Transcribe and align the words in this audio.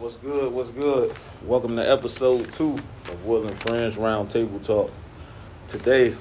What's 0.00 0.16
good? 0.16 0.50
What's 0.54 0.70
good? 0.70 1.14
Welcome 1.44 1.76
to 1.76 1.86
episode 1.86 2.50
two 2.54 2.78
of 3.10 3.26
Will 3.26 3.46
and 3.46 3.60
Friends 3.60 3.96
Roundtable 3.96 4.64
Talk. 4.64 4.90
Today, 5.68 6.16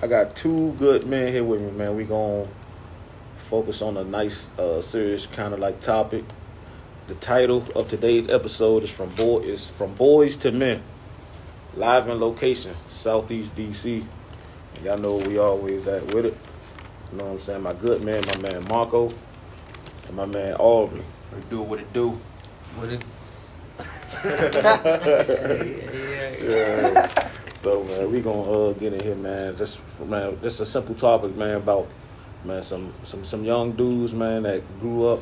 I 0.00 0.06
got 0.06 0.36
two 0.36 0.70
good 0.74 1.04
men 1.04 1.32
here 1.32 1.42
with 1.42 1.60
me, 1.60 1.72
man. 1.72 1.96
We 1.96 2.04
gonna 2.04 2.46
focus 3.50 3.82
on 3.82 3.96
a 3.96 4.04
nice, 4.04 4.56
uh, 4.56 4.80
serious 4.80 5.26
kind 5.26 5.52
of 5.52 5.58
like 5.58 5.80
topic. 5.80 6.24
The 7.08 7.16
title 7.16 7.64
of 7.74 7.88
today's 7.88 8.28
episode 8.28 8.84
is 8.84 8.90
from 8.92 9.08
boy 9.16 9.40
is 9.40 9.68
from 9.68 9.94
boys 9.94 10.36
to 10.36 10.52
men. 10.52 10.80
Live 11.74 12.08
in 12.08 12.20
location, 12.20 12.76
Southeast 12.86 13.52
DC. 13.56 14.04
And 14.76 14.84
y'all 14.84 14.96
know 14.96 15.16
we 15.16 15.38
always 15.38 15.88
at 15.88 16.14
with 16.14 16.24
it. 16.24 16.36
You 17.10 17.18
know 17.18 17.24
what 17.24 17.32
I'm 17.32 17.40
saying? 17.40 17.62
My 17.62 17.72
good 17.72 18.00
man, 18.00 18.22
my 18.28 18.36
man 18.48 18.68
Marcco, 18.68 19.10
and 20.06 20.16
my 20.16 20.24
man 20.24 20.54
Aubrey. 20.54 21.02
What 21.30 21.50
do 21.50 21.62
what 21.62 21.80
it 21.80 21.92
do. 21.92 22.20
Yeah. 26.40 27.08
So 27.56 27.82
man, 27.84 28.12
we 28.12 28.20
gonna 28.20 28.50
uh, 28.50 28.72
get 28.74 28.92
in 28.92 29.00
here, 29.00 29.14
man. 29.16 29.56
Just 29.56 29.80
man, 30.04 30.38
just 30.42 30.60
a 30.60 30.66
simple 30.66 30.94
topic, 30.94 31.36
man, 31.36 31.56
about 31.56 31.88
man 32.44 32.62
some 32.62 32.92
some 33.02 33.24
some 33.24 33.44
young 33.44 33.72
dudes, 33.72 34.14
man, 34.14 34.44
that 34.44 34.62
grew 34.80 35.06
up, 35.06 35.20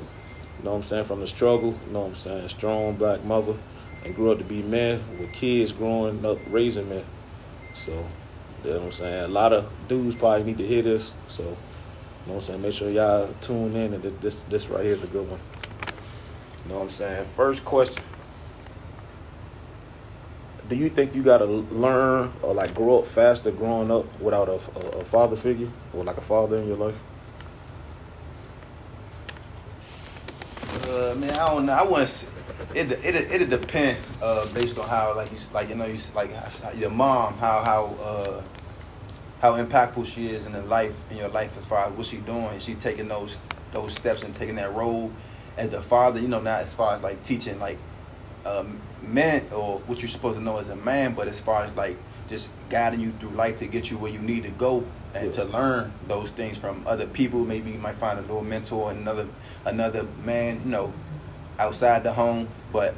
you 0.59 0.65
know 0.65 0.73
what 0.73 0.77
I'm 0.77 0.83
saying, 0.83 1.05
from 1.05 1.21
the 1.21 1.27
struggle, 1.27 1.75
you 1.87 1.93
know 1.93 2.01
what 2.01 2.09
I'm 2.09 2.15
saying, 2.15 2.49
strong 2.49 2.97
black 2.97 3.25
mother, 3.25 3.57
and 4.05 4.15
grew 4.15 4.33
up 4.33 4.39
to 4.39 4.45
be 4.45 4.63
men 4.63 5.03
with 5.19 5.33
kids 5.33 5.73
growing 5.73 6.25
up 6.25 6.39
raising 6.51 6.89
men. 6.89 7.05
So, 7.75 7.93
you 8.65 8.71
know 8.71 8.77
what 8.77 8.85
I'm 8.85 8.93
saying. 8.93 9.25
A 9.25 9.29
lot 9.29 9.53
of 9.53 9.71
dudes 9.89 10.17
probably 10.17 10.45
need 10.45 10.59
to 10.59 10.67
hear 10.67 10.83
this. 10.83 11.15
So, 11.29 11.43
you 11.43 11.49
know 11.49 11.57
what 12.27 12.35
I'm 12.35 12.41
saying. 12.43 12.63
Make 12.63 12.75
sure 12.75 12.91
y'all 12.91 13.35
tune 13.41 13.75
in, 13.77 13.95
and 13.95 14.03
this 14.21 14.41
this 14.51 14.69
right 14.69 14.85
here 14.85 14.95
is 14.95 15.03
a 15.03 15.09
good 15.09 15.29
one. 15.29 15.41
You 16.67 16.73
know 16.73 16.79
what 16.81 16.85
I'm 16.87 16.91
saying. 16.91 17.27
First 17.37 17.65
question 17.65 18.03
do 20.69 20.75
you 20.75 20.89
think 20.89 21.15
you 21.15 21.23
gotta 21.23 21.45
learn 21.45 22.33
or 22.43 22.55
like 22.55 22.75
grow 22.75 22.99
up 22.99 23.07
faster 23.07 23.51
growing 23.51 23.91
up 23.91 24.21
without 24.21 24.49
a, 24.49 24.61
a, 24.77 25.01
a 25.01 25.05
father 25.05 25.37
figure 25.37 25.69
or 25.95 26.05
like 26.05 26.17
a 26.17 26.23
father 26.23 26.57
in 26.57 26.67
your 26.67 26.77
life? 26.77 26.97
Uh, 30.89 31.15
man, 31.17 31.31
I 31.31 31.49
don't 31.49 31.67
know. 31.67 31.73
I 31.73 31.83
want 31.83 32.09
to. 32.09 32.27
It 32.75 32.91
it 32.93 33.43
it 33.43 33.51
depend 33.51 33.99
uh, 34.21 34.47
based 34.53 34.79
on 34.79 34.89
how 34.89 35.15
like 35.15 35.31
you 35.31 35.39
like 35.53 35.69
you 35.69 35.75
know 35.75 35.87
you 35.87 35.99
like 36.15 36.31
your 36.77 36.91
mom 36.91 37.35
how 37.35 37.63
how 37.65 37.85
uh, 38.03 38.43
how 39.41 39.63
impactful 39.63 40.07
she 40.07 40.29
is 40.29 40.47
in 40.47 40.53
the 40.53 40.63
life 40.63 40.97
in 41.11 41.17
your 41.17 41.29
life 41.29 41.57
as 41.57 41.65
far 41.65 41.87
as 41.87 41.93
what 41.93 42.07
she 42.07 42.17
doing. 42.19 42.59
She 42.59 42.75
taking 42.75 43.09
those 43.09 43.39
those 43.73 43.95
steps 43.95 44.23
and 44.23 44.35
taking 44.35 44.57
that 44.57 44.75
role 44.75 45.13
as 45.57 45.71
the 45.71 45.83
father. 45.83 46.21
You 46.21 46.29
know, 46.29 46.41
not 46.41 46.61
as 46.63 46.75
far 46.75 46.95
as 46.95 47.03
like 47.03 47.23
teaching 47.23 47.59
like 47.59 47.79
um, 48.45 48.81
men 49.03 49.47
or 49.53 49.79
what 49.81 50.01
you're 50.01 50.09
supposed 50.09 50.39
to 50.39 50.45
know 50.45 50.59
as 50.59 50.69
a 50.69 50.77
man, 50.77 51.15
but 51.15 51.29
as 51.29 51.41
far 51.41 51.65
as 51.65 51.77
like 51.77 51.97
just 52.29 52.49
guiding 52.71 53.01
you 53.01 53.13
through 53.21 53.31
life 53.31 53.57
to 53.57 53.67
get 53.67 53.91
you 53.91 53.99
where 53.99 54.11
you 54.11 54.19
need 54.19 54.43
to 54.45 54.51
go 54.51 54.85
and 55.15 55.27
yeah. 55.27 55.33
to 55.33 55.45
learn 55.45 55.93
those 56.09 56.31
things 56.31 56.59
from 56.59 56.83
other 56.87 57.07
people. 57.07 57.45
Maybe 57.45 57.71
you 57.71 57.79
might 57.79 57.97
find 57.97 58.19
a 58.19 58.23
little 58.23 58.45
mentor, 58.45 58.91
and 58.91 59.01
another 59.01 59.29
another 59.65 60.07
man, 60.25 60.61
you 60.65 60.71
know, 60.71 60.93
outside 61.59 62.03
the 62.03 62.13
home. 62.13 62.49
But 62.73 62.95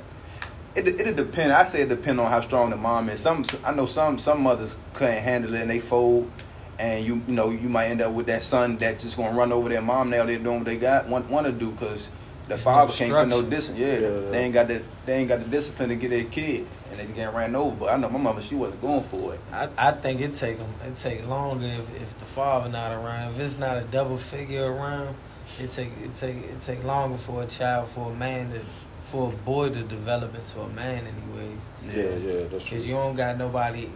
it 0.75 1.01
it 1.01 1.17
depend. 1.17 1.53
I 1.53 1.67
say 1.67 1.83
it 1.83 1.89
depend 1.89 2.20
on 2.20 2.31
how 2.31 2.41
strong 2.41 2.70
the 2.70 2.77
mom 2.77 3.09
is. 3.09 3.20
Some 3.20 3.45
I 3.64 3.73
know 3.73 3.86
some 3.86 4.19
some 4.19 4.42
mothers 4.42 4.77
couldn't 4.95 5.23
handle 5.23 5.55
it 5.55 5.62
and 5.62 5.70
they 5.70 5.81
fold. 5.81 6.31
And 6.79 7.05
you 7.05 7.20
you 7.27 7.34
know 7.34 7.51
you 7.51 7.69
might 7.69 7.86
end 7.86 8.01
up 8.01 8.12
with 8.12 8.27
that 8.27 8.42
son 8.42 8.77
that's 8.77 9.03
just 9.03 9.17
gonna 9.17 9.36
run 9.36 9.53
over 9.53 9.69
their 9.69 9.83
mom 9.83 10.11
now. 10.11 10.25
They're 10.25 10.39
doing 10.39 10.59
what 10.59 10.67
they 10.67 10.77
got 10.77 11.09
want 11.09 11.29
want 11.29 11.47
to 11.47 11.53
do 11.53 11.73
because 11.73 12.09
the 12.48 12.58
father 12.58 12.92
can't 12.92 13.12
put 13.12 13.28
no 13.28 13.42
discipline. 13.42 13.82
Yeah, 13.82 13.98
yeah, 13.98 14.30
they 14.30 14.41
ain't 14.41 14.54
got 14.54 14.68
the 14.68 14.82
they 15.06 15.14
ain't 15.14 15.28
got 15.28 15.41
the 15.41 15.46
discipline 15.46 15.91
to 15.91 15.96
get 15.96 16.10
their 16.10 16.24
kid, 16.24 16.66
and 16.90 16.98
they 16.98 17.06
get 17.06 17.34
ran 17.34 17.55
over. 17.55 17.77
But 17.77 17.90
I 17.90 17.96
know 17.96 18.08
my 18.08 18.18
mother, 18.18 18.42
she 18.42 18.55
wasn't 18.55 18.80
going 18.80 19.05
for 19.05 19.34
it. 19.34 19.40
I, 19.52 19.68
I 19.77 19.92
think 19.92 20.20
it 20.20 20.34
take 20.34 20.58
them 20.58 20.72
it 20.84 20.96
take 20.96 21.27
longer 21.27 21.67
if, 21.67 21.95
if 22.00 22.18
the 22.18 22.24
father 22.24 22.68
not 22.70 22.92
around. 22.92 23.34
If 23.34 23.40
it's 23.40 23.58
not 23.58 23.78
a 23.78 23.83
double 23.83 24.18
figure 24.18 24.73
around, 24.73 25.14
it 25.61 25.70
take 25.70 25.90
it 26.02 26.14
take 26.17 26.36
it 26.36 26.61
take 26.62 26.83
longer 26.84 27.18
for 27.18 27.42
a 27.42 27.46
child 27.46 27.90
for 27.90 28.11
a 28.11 28.14
man 28.14 28.50
to 28.52 28.61
for 29.06 29.33
a 29.33 29.36
boy 29.36 29.70
to 29.70 29.83
develop 29.83 30.34
into 30.34 30.61
a 30.61 30.68
man 30.68 31.06
anyways. 31.06 31.67
Yeah, 31.86 32.17
yeah, 32.17 32.44
that's 32.48 32.64
true. 32.64 32.77
Because 32.77 32.86
you 32.86 32.94
don't 32.94 33.17
got 33.17 33.39
nobody 33.39 33.90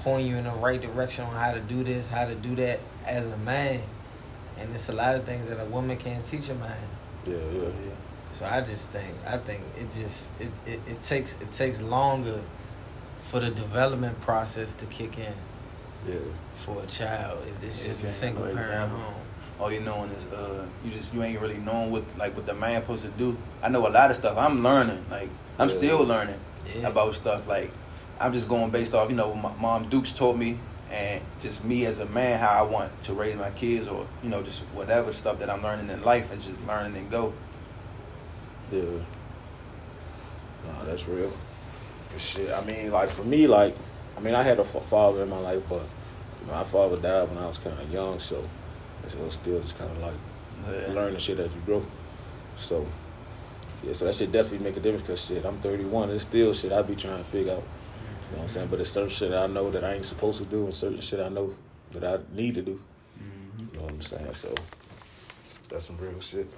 pointing 0.00 0.28
you 0.28 0.36
in 0.36 0.44
the 0.44 0.50
right 0.50 0.80
direction 0.80 1.24
on 1.24 1.34
how 1.34 1.52
to 1.52 1.60
do 1.60 1.82
this, 1.82 2.08
how 2.08 2.26
to 2.26 2.34
do 2.34 2.54
that 2.56 2.80
as 3.06 3.26
a 3.26 3.36
man. 3.38 3.82
And 4.58 4.74
it's 4.74 4.88
a 4.88 4.92
lot 4.92 5.14
of 5.14 5.24
things 5.24 5.48
that 5.48 5.60
a 5.60 5.64
woman 5.66 5.96
can't 5.96 6.24
teach 6.26 6.48
a 6.48 6.54
man. 6.54 6.76
Yeah, 7.26 7.36
yeah, 7.52 7.62
yeah. 7.62 7.94
So 8.38 8.44
I 8.44 8.60
just 8.60 8.88
think 8.90 9.14
I 9.26 9.36
think 9.36 9.62
it 9.80 9.90
just 9.90 10.26
it, 10.38 10.48
it, 10.64 10.80
it 10.88 11.02
takes 11.02 11.34
it 11.40 11.50
takes 11.50 11.80
longer 11.80 12.40
for 13.24 13.40
the 13.40 13.50
development 13.50 14.20
process 14.20 14.74
to 14.76 14.86
kick 14.86 15.18
in. 15.18 15.34
Yeah. 16.06 16.18
For 16.64 16.80
a 16.80 16.86
child, 16.86 17.44
if 17.48 17.68
it's 17.68 17.82
just 17.82 18.04
a 18.04 18.10
single 18.10 18.44
parent 18.44 18.60
exactly. 18.60 19.00
home. 19.00 19.14
All 19.58 19.72
you 19.72 19.80
knowing 19.80 20.10
is 20.10 20.32
uh 20.32 20.64
you 20.84 20.92
just 20.92 21.12
you 21.12 21.22
ain't 21.24 21.40
really 21.40 21.58
knowing 21.58 21.90
what 21.90 22.04
like 22.16 22.36
what 22.36 22.46
the 22.46 22.54
man 22.54 22.80
supposed 22.80 23.02
to 23.02 23.08
do. 23.10 23.36
I 23.60 23.70
know 23.70 23.86
a 23.86 23.90
lot 23.90 24.10
of 24.10 24.16
stuff 24.16 24.38
I'm 24.38 24.62
learning. 24.62 25.04
Like 25.10 25.30
I'm 25.58 25.68
yeah. 25.68 25.76
still 25.76 26.04
learning 26.04 26.38
yeah. 26.76 26.86
about 26.86 27.16
stuff. 27.16 27.48
Like 27.48 27.72
I'm 28.20 28.32
just 28.32 28.48
going 28.48 28.70
based 28.70 28.94
off, 28.94 29.10
you 29.10 29.16
know, 29.16 29.30
what 29.30 29.42
my 29.42 29.54
mom 29.60 29.88
Dukes 29.88 30.12
taught 30.12 30.36
me 30.36 30.60
and 30.92 31.22
just 31.40 31.64
me 31.64 31.86
as 31.86 31.98
a 31.98 32.06
man 32.06 32.38
how 32.38 32.50
I 32.50 32.62
want 32.62 32.90
to 33.02 33.14
raise 33.14 33.36
my 33.36 33.50
kids 33.50 33.88
or, 33.88 34.06
you 34.22 34.28
know, 34.28 34.42
just 34.42 34.60
whatever 34.74 35.12
stuff 35.12 35.38
that 35.40 35.50
I'm 35.50 35.62
learning 35.62 35.90
in 35.90 36.02
life 36.02 36.32
is 36.32 36.44
just 36.44 36.60
learning 36.66 36.96
and 36.96 37.10
go. 37.10 37.32
Yeah. 38.72 38.82
Nah, 40.66 40.84
that's 40.84 41.06
real. 41.08 41.32
shit, 42.18 42.50
I 42.50 42.64
mean, 42.64 42.90
like 42.90 43.08
for 43.08 43.24
me, 43.24 43.46
like, 43.46 43.74
I 44.16 44.20
mean, 44.20 44.34
I 44.34 44.42
had 44.42 44.58
a 44.58 44.64
father 44.64 45.22
in 45.22 45.30
my 45.30 45.38
life, 45.38 45.62
but 45.68 45.82
my 46.46 46.64
father 46.64 46.96
died 46.96 47.28
when 47.28 47.38
I 47.38 47.46
was 47.46 47.58
kind 47.58 47.78
of 47.78 47.90
young, 47.90 48.20
so 48.20 48.42
it 49.06 49.18
was 49.18 49.34
still 49.34 49.60
just 49.60 49.78
kind 49.78 49.90
of 49.90 49.98
like 49.98 50.14
yeah. 50.66 50.92
learning 50.92 51.18
shit 51.18 51.38
as 51.38 51.54
you 51.54 51.60
grow. 51.64 51.84
So, 52.56 52.86
yeah, 53.82 53.92
so 53.92 54.04
that 54.06 54.14
shit 54.14 54.32
definitely 54.32 54.64
make 54.66 54.76
a 54.76 54.80
difference 54.80 55.02
because 55.02 55.24
shit, 55.24 55.44
I'm 55.44 55.58
31, 55.60 56.10
it's 56.10 56.22
still 56.22 56.52
shit 56.52 56.72
I 56.72 56.82
be 56.82 56.96
trying 56.96 57.18
to 57.18 57.24
figure 57.24 57.52
out. 57.52 57.62
You 58.30 58.36
know 58.36 58.38
what 58.38 58.42
I'm 58.42 58.48
saying? 58.48 58.68
But 58.68 58.80
it's 58.80 58.90
certain 58.90 59.08
shit 59.08 59.32
I 59.32 59.46
know 59.46 59.70
that 59.70 59.84
I 59.84 59.94
ain't 59.94 60.04
supposed 60.04 60.38
to 60.38 60.44
do, 60.44 60.64
and 60.64 60.74
certain 60.74 61.00
shit 61.00 61.20
I 61.20 61.28
know 61.28 61.54
that 61.92 62.04
I 62.04 62.18
need 62.34 62.56
to 62.56 62.62
do. 62.62 62.80
Mm-hmm. 63.18 63.60
You 63.60 63.78
know 63.78 63.84
what 63.84 63.92
I'm 63.92 64.02
saying? 64.02 64.34
So 64.34 64.54
that's 65.70 65.86
some 65.86 65.96
real 65.98 66.20
shit. 66.20 66.52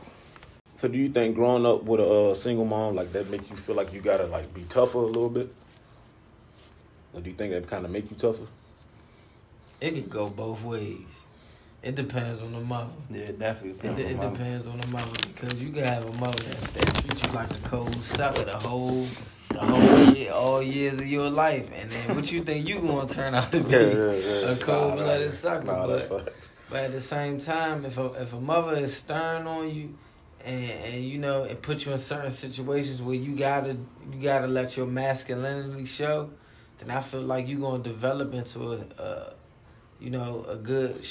So 0.81 0.89
do 0.89 0.97
you 0.97 1.11
think 1.11 1.35
growing 1.35 1.67
up 1.67 1.83
with 1.83 2.01
a 2.01 2.31
uh, 2.31 2.35
single 2.35 2.65
mom 2.65 2.95
like 2.95 3.13
that 3.13 3.29
make 3.29 3.51
you 3.51 3.57
feel 3.57 3.75
like 3.75 3.93
you 3.93 4.01
gotta 4.01 4.27
like 4.27 4.55
be 4.55 4.63
tougher 4.63 4.97
a 4.97 5.07
little 5.07 5.29
bit? 5.29 5.55
Or 7.13 7.21
do 7.21 7.29
you 7.29 7.37
think 7.37 7.53
that 7.53 7.67
kind 7.67 7.85
of 7.85 7.91
make 7.91 8.11
you 8.11 8.17
tougher? 8.17 8.47
It 9.79 9.91
could 9.91 10.09
go 10.09 10.31
both 10.31 10.63
ways. 10.63 11.05
It 11.83 11.97
depends 11.97 12.41
on 12.41 12.53
the 12.53 12.61
mother. 12.61 12.93
Yeah, 13.11 13.33
definitely. 13.39 13.91
It, 13.91 13.99
it 13.99 14.21
depends 14.21 14.67
on 14.67 14.79
the 14.79 14.87
mother 14.87 15.13
because 15.35 15.61
you 15.61 15.71
can 15.71 15.85
have 15.85 16.07
a 16.07 16.13
mother 16.19 16.43
that, 16.45 16.61
that 16.75 16.95
treats 16.95 17.23
you 17.25 17.33
like 17.33 17.51
a 17.51 17.69
cold 17.69 17.95
sucker 17.97 18.45
the 18.45 18.57
whole 18.57 19.07
the 19.51 19.59
whole 19.59 20.15
year, 20.15 20.33
all 20.33 20.63
years 20.63 20.95
of 20.95 21.07
your 21.07 21.29
life, 21.29 21.69
and 21.75 21.91
then 21.91 22.17
what 22.17 22.33
you 22.33 22.43
think 22.43 22.67
you 22.67 22.81
gonna 22.81 23.07
turn 23.07 23.35
out 23.35 23.53
to 23.53 23.61
be 23.61 23.71
yeah, 23.71 23.81
yeah, 23.81 24.13
yeah. 24.13 24.51
a 24.53 24.57
cold 24.57 24.95
blooded 24.95 25.27
nah, 25.27 25.33
sucker. 25.35 25.65
Nah, 25.65 25.87
but, 25.87 26.49
but 26.71 26.85
at 26.85 26.93
the 26.93 27.01
same 27.03 27.39
time, 27.39 27.85
if 27.85 27.99
a 27.99 28.07
if 28.15 28.33
a 28.33 28.41
mother 28.41 28.79
is 28.79 28.97
stern 28.97 29.47
on 29.47 29.75
you 29.75 29.95
and, 30.45 30.65
and 30.65 31.05
you 31.05 31.19
know 31.19 31.45
it 31.45 31.63
put 31.63 31.85
you 31.85 31.93
in 31.93 31.99
certain 31.99 32.31
situations 32.31 33.03
where 33.03 33.17
you 33.17 33.37
gotta 33.37 33.77
you 34.13 34.23
gotta 34.23 34.47
let 34.47 34.77
your 34.77 34.87
masculinity 34.87 35.85
show 35.85 36.31
then 36.79 36.91
i 36.91 37.01
feel 37.01 37.21
like 37.21 37.49
you're 37.49 37.61
gonna 37.61 37.83
develop 37.83 38.33
into 38.33 38.73
a, 38.73 38.87
a 38.99 39.35
you 40.01 40.11
know 40.11 40.45
a 40.49 40.57
good 40.57 41.07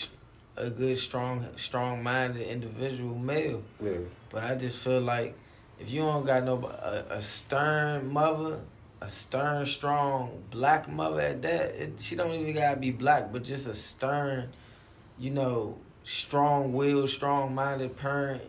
a 0.57 0.69
good 0.69 0.97
strong 0.97 1.45
strong 1.55 2.01
minded 2.01 2.47
individual 2.47 3.15
male 3.15 3.63
yeah. 3.83 3.93
but 4.29 4.43
i 4.43 4.55
just 4.55 4.79
feel 4.79 5.01
like 5.01 5.35
if 5.79 5.89
you 5.89 6.01
don't 6.01 6.25
got 6.25 6.43
no 6.43 6.65
a, 6.65 7.05
a 7.11 7.21
stern 7.21 8.11
mother 8.11 8.59
a 9.01 9.09
stern 9.09 9.65
strong 9.65 10.43
black 10.51 10.89
mother 10.89 11.21
at 11.21 11.41
that 11.41 11.75
it, 11.75 11.93
she 11.99 12.15
don't 12.15 12.33
even 12.33 12.53
gotta 12.53 12.77
be 12.77 12.91
black 12.91 13.31
but 13.31 13.43
just 13.43 13.67
a 13.67 13.73
stern 13.73 14.49
you 15.17 15.29
know 15.29 15.77
strong 16.03 16.73
will 16.73 17.07
strong 17.07 17.53
minded 17.53 17.95
parent 17.95 18.41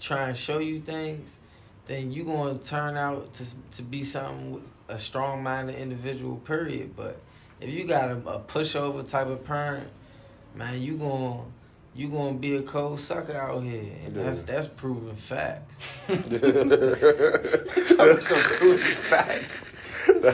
try 0.00 0.28
and 0.28 0.36
show 0.36 0.58
you 0.58 0.80
things, 0.80 1.38
then 1.86 2.12
you're 2.12 2.24
going 2.24 2.58
to 2.58 2.64
turn 2.64 2.96
out 2.96 3.34
to 3.34 3.44
to 3.76 3.82
be 3.82 4.02
something 4.02 4.62
a 4.88 4.98
strong 4.98 5.42
minded 5.42 5.76
individual. 5.76 6.36
Period. 6.36 6.96
But 6.96 7.20
if 7.60 7.70
you 7.70 7.84
got 7.84 8.10
a, 8.10 8.16
a 8.28 8.40
pushover 8.40 9.08
type 9.08 9.28
of 9.28 9.44
parent, 9.44 9.88
man, 10.54 10.80
you 10.80 10.96
going 10.96 11.38
to 11.38 11.44
you 11.94 12.08
gonna 12.08 12.34
be 12.34 12.56
a 12.56 12.62
cold 12.62 13.00
sucker 13.00 13.34
out 13.34 13.62
here, 13.62 13.92
and 14.04 14.14
yeah. 14.14 14.22
that's 14.22 14.42
that's 14.42 14.66
proven 14.68 15.16
facts. 15.16 15.74
Talking 16.06 16.20
some 18.20 18.38
proven 18.38 18.78
facts. 18.78 19.69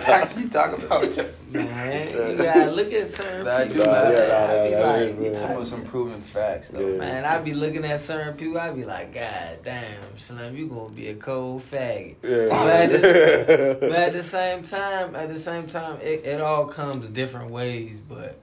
Facts 0.00 0.36
you 0.38 0.48
talking 0.48 0.84
about? 0.84 1.16
Man, 1.50 2.08
you 2.30 2.36
gotta 2.42 2.70
look 2.70 2.92
at 2.92 3.10
certain 3.10 3.44
Nah, 3.44 3.64
people. 3.64 3.84
yeah, 3.84 3.92
man. 4.02 4.28
nah, 4.28 4.62
I 4.62 4.68
be 4.68 4.74
nah, 4.74 4.80
nah, 4.80 4.92
like, 4.92 5.16
You 5.16 5.24
yeah. 5.24 5.32
talking 5.40 5.56
about 5.56 5.68
some 5.68 5.84
proven 5.84 6.20
facts 6.20 6.68
though. 6.68 6.80
Yeah. 6.80 6.98
Man, 6.98 7.24
I 7.24 7.38
be 7.38 7.54
looking 7.54 7.84
at 7.84 8.00
certain 8.00 8.34
people. 8.34 8.58
I 8.58 8.70
be 8.72 8.84
like, 8.84 9.14
God 9.14 9.58
damn, 9.64 10.18
Slim, 10.18 10.56
you 10.56 10.66
gonna 10.68 10.90
be 10.90 11.08
a 11.08 11.14
cold 11.14 11.62
faggot. 11.70 12.16
Yeah. 12.22 12.46
But 12.48 12.66
at 12.68 12.90
the, 12.90 13.76
but 13.80 13.92
at 13.92 14.12
the 14.12 14.22
same 14.22 14.62
time, 14.64 15.14
at 15.14 15.28
the 15.28 15.38
same 15.38 15.66
time, 15.66 15.98
it, 16.00 16.26
it 16.26 16.40
all 16.40 16.66
comes 16.66 17.08
different 17.08 17.50
ways. 17.50 17.98
But 18.06 18.38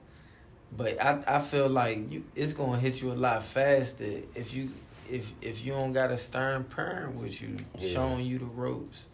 but 0.76 1.00
I, 1.02 1.22
I 1.26 1.40
feel 1.40 1.68
like 1.68 2.10
you, 2.10 2.24
it's 2.34 2.52
gonna 2.52 2.78
hit 2.78 3.00
you 3.00 3.12
a 3.12 3.14
lot 3.14 3.44
faster 3.44 4.04
if 4.34 4.52
you 4.52 4.70
if 5.10 5.30
if 5.42 5.64
you 5.64 5.72
don't 5.72 5.92
got 5.92 6.10
a 6.10 6.18
stern 6.18 6.64
parent 6.64 7.14
with 7.16 7.40
you 7.40 7.56
Yeah. 7.78 7.90
showing 7.92 8.26
you 8.26 8.38
the 8.38 8.46
ropes. 8.46 9.04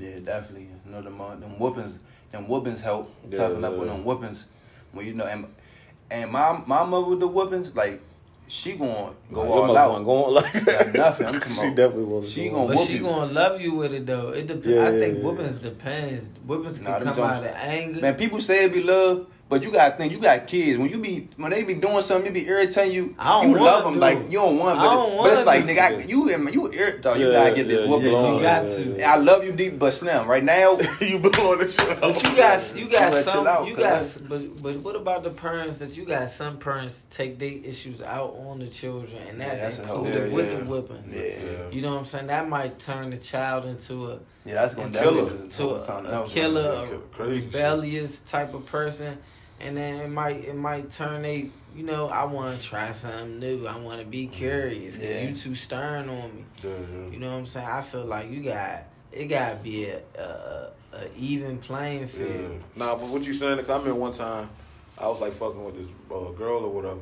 Yeah, 0.00 0.18
definitely. 0.24 0.68
You 0.86 0.92
know 0.92 1.02
them 1.02 1.20
uh, 1.20 1.36
them 1.36 1.58
whoopings, 1.58 1.98
them 2.32 2.48
whoopings 2.48 2.80
help 2.80 3.10
Yeah, 3.28 3.38
toughen 3.38 3.64
up 3.64 3.74
with 3.74 3.88
them 3.88 4.04
whoopings. 4.04 4.46
When 4.92 5.06
you 5.06 5.14
know, 5.14 5.26
and 5.26 5.46
and 6.10 6.30
my 6.32 6.60
my 6.66 6.82
mother 6.84 7.06
with 7.08 7.20
the 7.20 7.28
whoopings, 7.28 7.74
like 7.76 8.00
she 8.48 8.72
gonna 8.72 9.12
go 9.32 9.42
Like, 9.42 9.50
all 9.50 9.56
your 9.58 9.66
mother 9.68 9.78
out. 9.78 10.04
going 10.04 10.34
like 10.34 10.52
that. 10.64 10.86
Like 10.86 10.94
nothing, 10.94 11.26
I'm 11.26 11.32
talking 11.34 11.52
she 11.52 11.60
about- 11.60 11.76
definitely 11.76 12.04
will. 12.04 12.24
she 12.24 12.40
going. 12.48 12.52
gonna 12.54 12.66
But 12.68 12.76
whoop 12.78 12.86
she 12.88 12.94
you. 12.94 13.02
gonna 13.02 13.32
love 13.32 13.60
you 13.60 13.74
with 13.74 13.92
it 13.92 14.06
though. 14.06 14.30
It 14.30 14.46
depends. 14.46 14.66
Yeah, 14.66 14.88
I 14.88 14.98
think 14.98 15.18
yeah. 15.18 15.22
whoopings 15.24 15.58
depends. 15.60 16.30
Whoopings 16.46 16.78
can 16.78 16.84
Nah, 16.86 16.98
them 17.00 17.14
come 17.14 17.24
out 17.30 17.44
of 17.44 17.54
anger. 17.56 18.00
Man, 18.00 18.14
people 18.16 18.40
say 18.40 18.64
it 18.64 18.72
be 18.72 18.82
love, 18.82 19.26
but 19.50 19.64
you 19.64 19.72
gotta 19.72 19.96
think 19.96 20.12
you 20.12 20.18
got 20.18 20.46
kids. 20.46 20.78
When 20.78 20.88
you 20.88 20.98
be 20.98 21.28
when 21.36 21.50
they 21.50 21.64
be 21.64 21.74
doing 21.74 22.00
something, 22.02 22.32
you 22.34 22.40
be 22.42 22.48
irritating 22.48 22.94
you. 22.94 23.14
I 23.18 23.42
don't 23.42 23.50
you 23.50 23.58
love 23.58 23.82
them 23.84 23.94
do 23.94 23.98
like 24.00 24.18
it. 24.18 24.30
you 24.30 24.38
don't 24.38 24.56
want, 24.58 24.78
I 24.78 24.82
but, 24.86 24.94
don't 24.94 25.12
it, 25.12 25.16
but 25.22 25.32
it's 25.32 25.44
like 25.46 25.66
do 25.66 25.74
nigga, 25.74 25.80
I, 25.80 25.90
it. 25.94 26.08
you 26.08 26.30
you 26.30 26.66
ir- 26.72 26.98
dog, 27.00 27.18
you 27.18 27.26
Yeah, 27.26 27.32
gotta 27.32 27.54
get 27.56 27.66
this 27.68 27.80
yeah, 27.80 27.90
whooping. 27.92 28.10
you 28.12 28.16
you 28.36 28.42
got 28.42 28.68
yeah, 28.68 28.74
to. 28.76 28.98
yeah. 28.98 29.12
I 29.12 29.16
love 29.16 29.44
you 29.44 29.50
deep, 29.52 29.78
but 29.78 29.92
Slim, 29.92 30.28
right 30.28 30.44
now, 30.44 30.78
you 31.00 31.18
blowing 31.18 31.58
the 31.58 31.68
shit 31.70 32.00
But 32.00 32.22
you 32.22 32.36
got 32.36 32.74
you 32.76 32.84
got 32.88 33.10
gotta 33.12 33.22
some 33.24 33.46
out, 33.46 33.66
you 33.66 33.76
got 33.76 34.18
but 34.28 34.62
but 34.62 34.76
what 34.76 34.94
about 34.94 35.24
the 35.24 35.30
parents 35.30 35.78
that 35.78 35.96
you 35.96 36.04
got 36.06 36.30
some 36.30 36.56
parents 36.56 37.06
take 37.10 37.38
their 37.40 37.58
issues 37.64 38.00
out 38.02 38.36
on 38.46 38.60
the 38.60 38.68
children 38.68 39.20
and 39.28 39.38
Yeah, 39.38 39.48
that's, 39.56 39.76
that's 39.76 39.78
a 39.80 39.86
hell- 39.86 40.04
included 40.04 40.28
yeah, 40.30 40.34
with 40.36 40.52
yeah. 40.52 40.58
the 40.60 40.64
whippings. 40.64 41.14
yeah, 41.16 41.70
You 41.72 41.82
know 41.82 41.90
what 41.90 41.98
I'm 41.98 42.04
saying? 42.06 42.28
That 42.28 42.48
might 42.48 42.78
turn 42.78 43.10
the 43.10 43.18
child 43.18 43.66
into 43.66 44.06
a 44.12 44.20
yeah, 44.46 44.54
that's 44.54 44.74
gonna 44.74 44.86
into 44.86 45.00
killer. 45.00 45.22
definitely 45.24 45.48
to 45.50 45.74
a, 45.74 45.80
something 45.80 46.12
a 46.12 46.14
else. 46.14 46.32
killer, 46.32 46.88
Yeah, 47.18 47.24
a 47.24 47.28
rebellious 47.28 48.20
type 48.20 48.54
of 48.54 48.64
person, 48.66 49.18
and 49.60 49.76
then 49.76 50.00
it 50.00 50.08
might 50.10 50.44
it 50.44 50.56
might 50.56 50.90
turn 50.92 51.24
a 51.24 51.48
you 51.76 51.82
know 51.84 52.08
I 52.08 52.24
want 52.24 52.60
to 52.60 52.66
try 52.66 52.92
something 52.92 53.38
new. 53.38 53.66
I 53.66 53.76
want 53.78 54.00
to 54.00 54.06
be 54.06 54.26
curious 54.26 54.96
because 54.96 55.16
Yeah. 55.16 55.28
you 55.28 55.34
too 55.34 55.54
stern 55.54 56.08
on 56.08 56.34
me. 56.36 56.44
Yeah, 56.62 56.70
yeah. 56.70 57.10
You 57.12 57.18
know 57.18 57.30
what 57.30 57.38
I'm 57.38 57.46
saying? 57.46 57.66
I 57.66 57.80
feel 57.82 58.04
like 58.04 58.30
you 58.30 58.42
got 58.42 58.84
it. 59.12 59.26
Got 59.26 59.50
to 59.50 59.56
be 59.56 59.86
a, 59.86 60.00
a, 60.18 60.70
a 60.94 61.00
even 61.16 61.58
playing 61.58 62.00
Yeah. 62.02 62.06
field. 62.06 62.62
Nah, 62.76 62.94
but 62.96 63.08
what 63.08 63.22
you 63.22 63.34
saying? 63.34 63.58
Cause 63.58 63.68
I 63.70 63.76
remember 63.78 63.94
one 64.00 64.12
time 64.14 64.48
I 64.98 65.06
was 65.08 65.20
like 65.20 65.32
fucking 65.34 65.64
with 65.64 65.76
this 65.76 65.86
uh, 66.10 66.30
girl 66.32 66.64
or 66.64 66.68
whatever, 66.70 67.00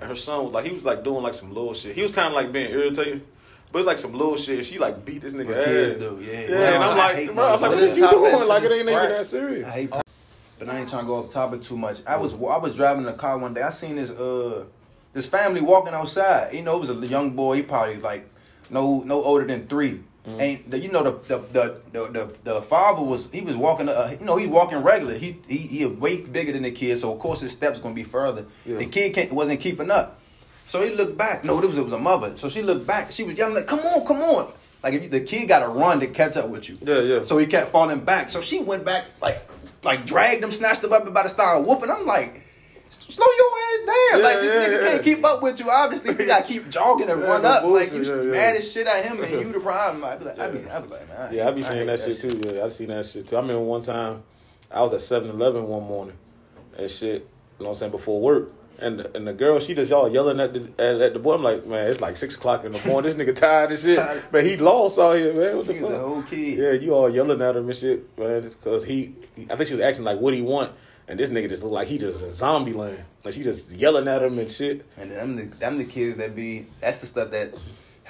and 0.00 0.08
her 0.08 0.16
son 0.16 0.44
was 0.44 0.52
like 0.52 0.64
he 0.66 0.72
was 0.72 0.84
like 0.84 1.04
doing 1.04 1.22
like 1.22 1.34
some 1.34 1.52
little 1.52 1.74
shit. 1.74 1.94
He 1.94 2.02
was 2.02 2.12
kind 2.12 2.28
of 2.28 2.32
like 2.34 2.52
being 2.52 2.70
irritated, 2.70 3.24
but 3.72 3.80
it's 3.80 3.86
like 3.86 3.98
some 3.98 4.12
little 4.12 4.36
shit. 4.36 4.64
She 4.66 4.78
like 4.78 5.04
beat 5.04 5.22
this 5.22 5.32
nigga 5.34 5.46
What 5.46 5.64
kids 5.64 5.94
ass. 5.94 6.00
do, 6.00 6.18
yeah. 6.22 6.40
Yeah, 6.40 6.50
Well, 6.50 6.74
and 6.74 6.84
I'm 6.84 6.96
like, 6.96 7.34
bro, 7.34 7.54
I'm 7.54 7.60
like, 7.60 7.70
what 7.70 7.82
are 7.82 7.86
you 7.86 8.10
doing? 8.10 8.48
Like 8.48 8.62
it 8.64 8.72
ain't 8.72 8.80
even 8.88 8.94
that 9.10 9.26
serious. 9.26 9.64
But 10.60 10.68
I 10.68 10.78
ain't 10.78 10.90
trying 10.90 11.04
to 11.04 11.06
go 11.06 11.16
off 11.16 11.32
topic 11.32 11.62
too 11.62 11.76
much. 11.78 12.02
I 12.06 12.18
was 12.18 12.34
I 12.34 12.58
was 12.58 12.76
driving 12.76 13.00
in 13.00 13.06
the 13.06 13.14
car 13.14 13.38
one 13.38 13.54
day. 13.54 13.62
I 13.62 13.70
seen 13.70 13.96
this 13.96 14.10
uh 14.10 14.66
this 15.14 15.26
family 15.26 15.62
walking 15.62 15.94
outside. 15.94 16.52
You 16.52 16.62
know, 16.62 16.76
it 16.76 16.80
was 16.80 16.90
a 16.90 17.06
young 17.06 17.30
boy. 17.30 17.56
He 17.56 17.62
probably 17.62 17.96
like 17.96 18.28
no 18.68 19.00
no 19.00 19.24
older 19.24 19.46
than 19.46 19.66
3 19.66 20.00
And 20.26 20.64
the, 20.68 20.78
you 20.78 20.92
know 20.92 21.02
the 21.02 21.12
the, 21.28 21.38
the 21.38 21.80
the 21.92 22.06
the 22.12 22.34
the 22.44 22.62
father 22.62 23.02
was 23.02 23.30
he 23.32 23.40
was 23.40 23.56
walking 23.56 23.88
uh, 23.88 24.14
you 24.20 24.26
know 24.26 24.36
he 24.36 24.46
walking 24.46 24.82
regular. 24.82 25.14
He 25.16 25.38
he 25.48 25.56
he 25.56 25.86
way 25.86 26.20
bigger 26.20 26.52
than 26.52 26.62
the 26.62 26.70
kid, 26.70 26.98
so 26.98 27.10
of 27.10 27.18
course 27.18 27.40
his 27.40 27.52
steps 27.52 27.78
gonna 27.78 27.94
be 27.94 28.04
further. 28.04 28.44
Yeah. 28.66 28.76
The 28.76 28.86
kid 28.86 29.14
can't, 29.14 29.32
wasn't 29.32 29.60
keeping 29.60 29.90
up, 29.90 30.20
so 30.66 30.82
he 30.82 30.90
looked 30.90 31.16
back. 31.16 31.42
No, 31.42 31.58
it 31.58 31.66
was 31.66 31.78
it 31.78 31.84
was 31.84 31.94
a 31.94 31.98
mother. 31.98 32.36
So 32.36 32.50
she 32.50 32.60
looked 32.60 32.86
back. 32.86 33.12
She 33.12 33.24
was 33.24 33.38
yelling 33.38 33.54
like, 33.54 33.66
"Come 33.66 33.80
on, 33.80 34.06
come 34.06 34.20
on!" 34.20 34.52
Like 34.82 34.94
if 34.94 35.02
you, 35.04 35.08
the 35.08 35.20
kid 35.20 35.48
got 35.48 35.60
to 35.60 35.68
run 35.68 36.00
to 36.00 36.06
catch 36.06 36.36
up 36.36 36.48
with 36.48 36.68
you. 36.68 36.78
Yeah, 36.82 37.00
yeah. 37.00 37.22
So 37.22 37.38
he 37.38 37.46
kept 37.46 37.68
falling 37.68 38.00
back. 38.00 38.30
So 38.30 38.40
she 38.40 38.60
went 38.60 38.84
back, 38.84 39.06
like, 39.20 39.46
like 39.82 40.06
dragged 40.06 40.44
him, 40.44 40.50
snatched 40.50 40.84
him 40.84 40.92
up, 40.92 41.00
and 41.00 41.10
about 41.10 41.24
to 41.24 41.30
start 41.30 41.66
whooping. 41.66 41.90
I'm 41.90 42.06
like, 42.06 42.42
slow 42.90 43.26
your 43.26 43.46
ass 43.46 43.86
down. 43.86 43.96
Yeah, 44.10 44.16
like 44.16 44.40
this 44.40 44.54
yeah, 44.54 44.68
nigga 44.68 44.82
yeah. 44.82 44.90
can't 44.90 45.02
keep 45.02 45.24
up 45.24 45.42
with 45.42 45.60
you. 45.60 45.70
Obviously, 45.70 46.10
you 46.10 46.26
gotta 46.26 46.44
keep 46.44 46.68
jogging 46.68 47.10
and 47.10 47.22
run 47.22 47.44
up. 47.44 47.64
Like 47.64 47.92
you 47.92 48.02
mad 48.02 48.56
as 48.56 48.70
shit 48.70 48.86
at 48.86 49.04
him, 49.04 49.22
and 49.22 49.30
you 49.30 49.52
the 49.52 49.60
problem. 49.60 50.04
I'd 50.04 50.18
be 50.18 50.24
like, 50.24 50.38
I'd 50.38 50.52
be. 50.52 50.70
I'd 50.70 50.82
be 50.82 50.88
like, 50.88 51.08
man. 51.08 51.34
Yeah, 51.34 51.48
I 51.48 51.50
be 51.52 51.62
seeing 51.62 51.86
that, 51.86 52.00
shit 52.00 52.18
too. 52.18 52.40
Yeah, 52.44 52.64
I 52.64 52.68
seen 52.68 52.88
that 52.88 53.06
shit 53.06 53.28
too. 53.28 53.36
I 53.36 53.40
remember 53.40 53.62
one 53.62 53.82
time 53.82 54.22
I 54.70 54.82
was 54.82 54.92
at 54.92 55.00
7-Eleven 55.00 55.66
one 55.66 55.84
morning 55.84 56.16
and 56.76 56.90
shit. 56.90 57.26
You 57.58 57.64
know 57.64 57.70
what 57.70 57.76
I'm 57.76 57.78
saying 57.78 57.92
before 57.92 58.20
work. 58.20 58.52
And 58.82 58.98
the, 59.00 59.16
and 59.16 59.26
the 59.26 59.32
girl, 59.34 59.60
she 59.60 59.74
just 59.74 59.90
y'all 59.90 60.10
yelling 60.10 60.40
at 60.40 60.52
the 60.54 60.60
at, 60.78 61.00
at 61.00 61.12
the 61.12 61.18
boy. 61.18 61.34
I'm 61.34 61.42
like, 61.42 61.66
man, 61.66 61.90
it's 61.90 62.00
like 62.00 62.16
six 62.16 62.34
o'clock 62.34 62.64
in 62.64 62.72
the 62.72 62.86
morning. 62.86 63.16
This 63.16 63.28
nigga 63.28 63.36
tired 63.36 63.70
and 63.70 63.78
shit. 63.78 63.98
Man, 64.32 64.44
he 64.44 64.56
lost 64.56 64.98
out 64.98 65.12
here, 65.16 65.34
man. 65.34 65.56
What 65.58 65.66
the 65.66 65.72
He's 65.74 65.82
a 65.82 65.86
fuck? 65.86 66.00
whole 66.00 66.22
kid. 66.22 66.58
Yeah, 66.58 66.72
you 66.72 66.94
all 66.94 67.10
yelling 67.10 67.42
at 67.42 67.56
him 67.56 67.68
and 67.68 67.76
shit, 67.76 68.18
man, 68.18 68.40
because 68.42 68.84
he, 68.84 69.14
he- 69.36 69.46
I 69.50 69.56
think 69.56 69.68
she 69.68 69.74
was 69.74 69.82
acting 69.82 70.04
like 70.04 70.18
what 70.18 70.32
he 70.32 70.40
want, 70.40 70.72
and 71.08 71.18
this 71.20 71.28
nigga 71.28 71.48
just 71.50 71.62
looked 71.62 71.74
like 71.74 71.88
he 71.88 71.98
just 71.98 72.22
a 72.22 72.32
zombie 72.32 72.72
land. 72.72 73.04
Like 73.22 73.34
she 73.34 73.42
just 73.42 73.70
yelling 73.70 74.08
at 74.08 74.22
him 74.22 74.38
and 74.38 74.50
shit. 74.50 74.86
And 74.96 75.10
them 75.10 75.36
the, 75.36 75.42
them 75.58 75.76
the 75.76 75.84
kids 75.84 76.16
that 76.16 76.34
be 76.34 76.66
that's 76.80 76.98
the 76.98 77.06
stuff 77.06 77.30
that 77.32 77.52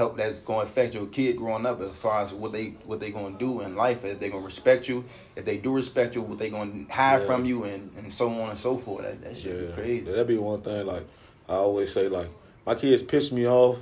help 0.00 0.16
that's 0.16 0.38
gonna 0.40 0.62
affect 0.62 0.94
your 0.94 1.04
kid 1.08 1.36
growing 1.36 1.66
up 1.66 1.78
as 1.82 1.90
far 1.90 2.22
as 2.22 2.32
what 2.32 2.52
they 2.52 2.68
what 2.86 3.00
they 3.00 3.10
gonna 3.10 3.36
do 3.38 3.60
in 3.60 3.76
life 3.76 4.02
if 4.02 4.18
they 4.18 4.30
gonna 4.30 4.42
respect 4.42 4.88
you 4.88 5.04
if 5.36 5.44
they 5.44 5.58
do 5.58 5.74
respect 5.74 6.14
you 6.14 6.22
what 6.22 6.38
they 6.38 6.48
gonna 6.48 6.86
hide 6.88 7.20
Yeah. 7.20 7.26
from 7.26 7.44
you 7.44 7.64
and, 7.64 7.90
and 7.98 8.10
so 8.10 8.30
on 8.40 8.48
and 8.48 8.58
so 8.58 8.78
forth 8.78 9.02
that, 9.02 9.20
that 9.22 9.36
shit 9.36 9.54
Yeah, 9.54 9.66
be 9.66 9.72
crazy 9.74 10.00
that'd 10.06 10.26
be 10.26 10.38
one 10.38 10.62
thing. 10.62 10.86
Like 10.86 11.04
I 11.50 11.56
always 11.56 11.92
say, 11.92 12.08
like 12.08 12.30
my 12.64 12.74
kids 12.76 13.02
piss 13.02 13.30
me 13.30 13.46
off 13.46 13.76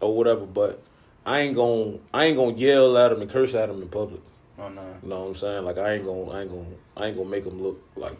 or 0.00 0.16
whatever, 0.16 0.44
but 0.44 0.82
I 1.24 1.38
ain't 1.40 1.54
gonna 1.54 1.98
I 2.12 2.24
ain't 2.24 2.36
gonna 2.36 2.56
yell 2.56 2.98
at 2.98 3.10
them 3.10 3.22
and 3.22 3.30
curse 3.30 3.54
at 3.54 3.68
them 3.68 3.80
in 3.80 3.88
public. 3.88 4.22
oh 4.58 4.68
no 4.70 4.82
You 5.04 5.08
know 5.08 5.20
what 5.20 5.28
I'm 5.28 5.34
saying? 5.36 5.64
Like 5.64 5.78
I 5.78 5.92
ain't 5.94 6.04
gonna 6.04 6.30
I 6.32 6.40
ain't 6.40 6.50
gonna 6.50 6.66
I 6.96 7.06
ain't 7.06 7.16
gonna 7.16 7.30
make 7.30 7.44
them 7.44 7.62
look 7.62 7.80
like 7.94 8.16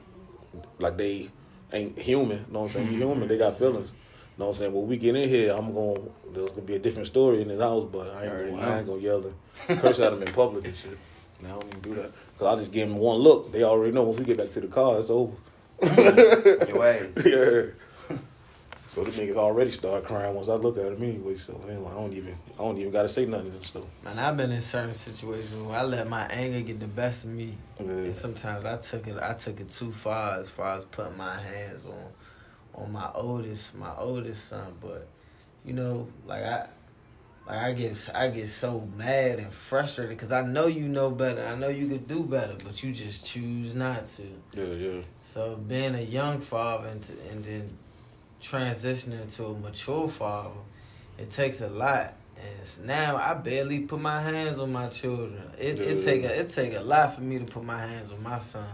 like 0.79 0.97
they 0.97 1.31
ain't 1.73 1.99
human. 1.99 2.45
You 2.47 2.53
know 2.53 2.61
what 2.61 2.67
I'm 2.67 2.71
saying? 2.75 2.87
You 2.87 2.93
mm-hmm. 3.01 3.11
human. 3.11 3.29
They 3.29 3.39
got 3.39 3.59
feelings. 3.59 3.91
You 4.37 4.41
know 4.43 4.47
what 4.47 4.57
I'm 4.57 4.59
saying? 4.59 4.73
When 4.73 4.89
we 4.89 4.97
get 4.97 5.15
in 5.15 5.29
here, 5.29 5.53
I'm 5.53 5.73
gonna 5.73 6.01
there's 6.33 6.51
gonna 6.51 6.63
be 6.63 6.75
a 6.75 6.79
different 6.81 7.07
story 7.07 7.41
in 7.43 7.49
his 7.49 7.61
house, 7.61 7.89
but 7.93 8.09
I 8.17 8.25
ain't 8.25 8.33
gonna, 8.33 8.51
know. 8.51 8.69
I 8.69 8.79
ain't 8.79 8.87
gonna 8.87 9.01
yell 9.01 9.25
and 9.69 9.81
curse 9.81 10.01
at 10.01 10.11
them 10.11 10.23
in 10.23 10.33
public 10.35 10.65
and 10.65 10.75
shit. 10.75 10.99
And 11.39 11.47
I 11.49 11.51
don't 11.53 11.67
even 11.69 11.81
do 11.81 11.95
that 11.95 12.11
because 12.33 12.55
I 12.55 12.59
just 12.59 12.73
give 12.73 12.89
them 12.89 12.99
one 12.99 13.19
look. 13.19 13.53
They 13.53 13.63
already 13.63 13.93
know 13.93 14.03
once 14.03 14.19
we 14.19 14.25
get 14.25 14.39
back 14.39 14.51
to 14.53 14.61
the 14.61 14.67
car, 14.67 14.99
it's 14.99 15.11
over. 15.11 15.33
your 15.83 16.85
ass 16.85 17.03
yeah. 17.25 17.67
So 18.91 19.03
the 19.03 19.11
niggas 19.11 19.35
already 19.37 19.73
start 19.73 20.05
crying 20.05 20.35
once 20.37 20.49
I 20.49 20.55
look 20.55 20.79
at 20.79 20.85
them 20.85 21.03
anyway. 21.03 21.37
So 21.37 21.61
man, 21.67 21.83
like, 21.83 21.93
I 21.93 21.97
don't 21.97 22.13
even 22.13 22.37
I 22.55 22.59
don't 22.59 22.79
even 22.79 22.93
gotta 22.93 23.09
say 23.09 23.27
nothing 23.27 23.47
to 23.47 23.53
them 23.53 23.63
stuff. 23.63 23.83
Man, 24.05 24.19
I've 24.19 24.37
been 24.37 24.51
in 24.53 24.61
certain 24.61 24.95
situations 24.95 25.55
where 25.65 25.79
I 25.79 25.83
let 25.83 26.09
my 26.09 26.23
anger 26.27 26.61
get 26.61 26.81
the 26.81 26.87
best 26.87 27.25
of 27.25 27.31
me, 27.31 27.55
Yeah. 27.79 27.87
and 27.87 28.15
sometimes 28.15 28.65
I 28.65 28.77
took 28.79 29.07
it. 29.07 29.17
I 29.21 29.35
took 29.35 29.61
it 29.61 29.71
too 29.71 29.93
far 29.93 30.39
as 30.41 30.49
far 30.49 30.77
as 30.77 30.85
putting 30.85 31.17
my 31.17 31.41
hands 31.41 31.85
on, 31.87 32.13
on 32.77 32.93
my 32.93 33.11
oldest, 33.15 33.75
my 33.75 33.95
oldest 33.97 34.49
son. 34.49 34.75
But, 34.81 35.07
you 35.65 35.73
know, 35.73 36.09
like 36.27 36.43
I, 36.45 36.67
like 37.47 37.59
I 37.59 37.73
get, 37.73 38.11
I 38.15 38.29
get 38.29 38.51
so 38.51 38.89
mad 38.97 39.39
and 39.39 39.53
frustrated 39.53 40.17
because 40.17 40.33
I 40.33 40.43
know 40.43 40.67
you 40.67 40.89
know 40.89 41.11
better. 41.11 41.45
I 41.45 41.55
know 41.57 41.69
you 41.69 41.89
could 41.89 42.09
do 42.09 42.23
better, 42.23 42.55
but 42.65 42.83
you 42.83 42.93
just 42.93 43.27
choose 43.27 43.75
not 43.75 44.07
to. 44.09 44.23
Yeah, 44.55 44.65
yeah. 44.65 45.01
So 45.23 45.57
being 45.57 45.95
a 45.95 46.01
young 46.01 46.41
father 46.41 46.89
and, 46.89 47.03
to, 47.03 47.13
and 47.31 47.45
then 47.45 47.79
transitioning 48.43 49.33
to 49.37 49.47
a 49.47 49.55
mature 49.55 50.09
father, 50.09 50.51
it 51.19 51.31
takes 51.31 51.61
a 51.61 51.69
lot. 51.69 52.15
And 52.37 52.87
now 52.87 53.17
I 53.17 53.35
barely 53.35 53.81
put 53.81 54.01
my 54.01 54.21
hands 54.21 54.59
on 54.59 54.73
my 54.73 54.89
children. 54.89 55.41
It 55.59 55.79
it 55.81 55.99
Yeah. 55.99 56.05
take 56.05 56.25
a 56.25 56.41
it 56.41 56.49
take 56.49 56.75
a 56.75 56.81
lot 56.81 57.15
for 57.15 57.21
me 57.21 57.39
to 57.39 57.45
put 57.45 57.63
my 57.65 57.79
hands 57.79 58.11
on 58.11 58.23
my 58.23 58.41
son. 58.41 58.67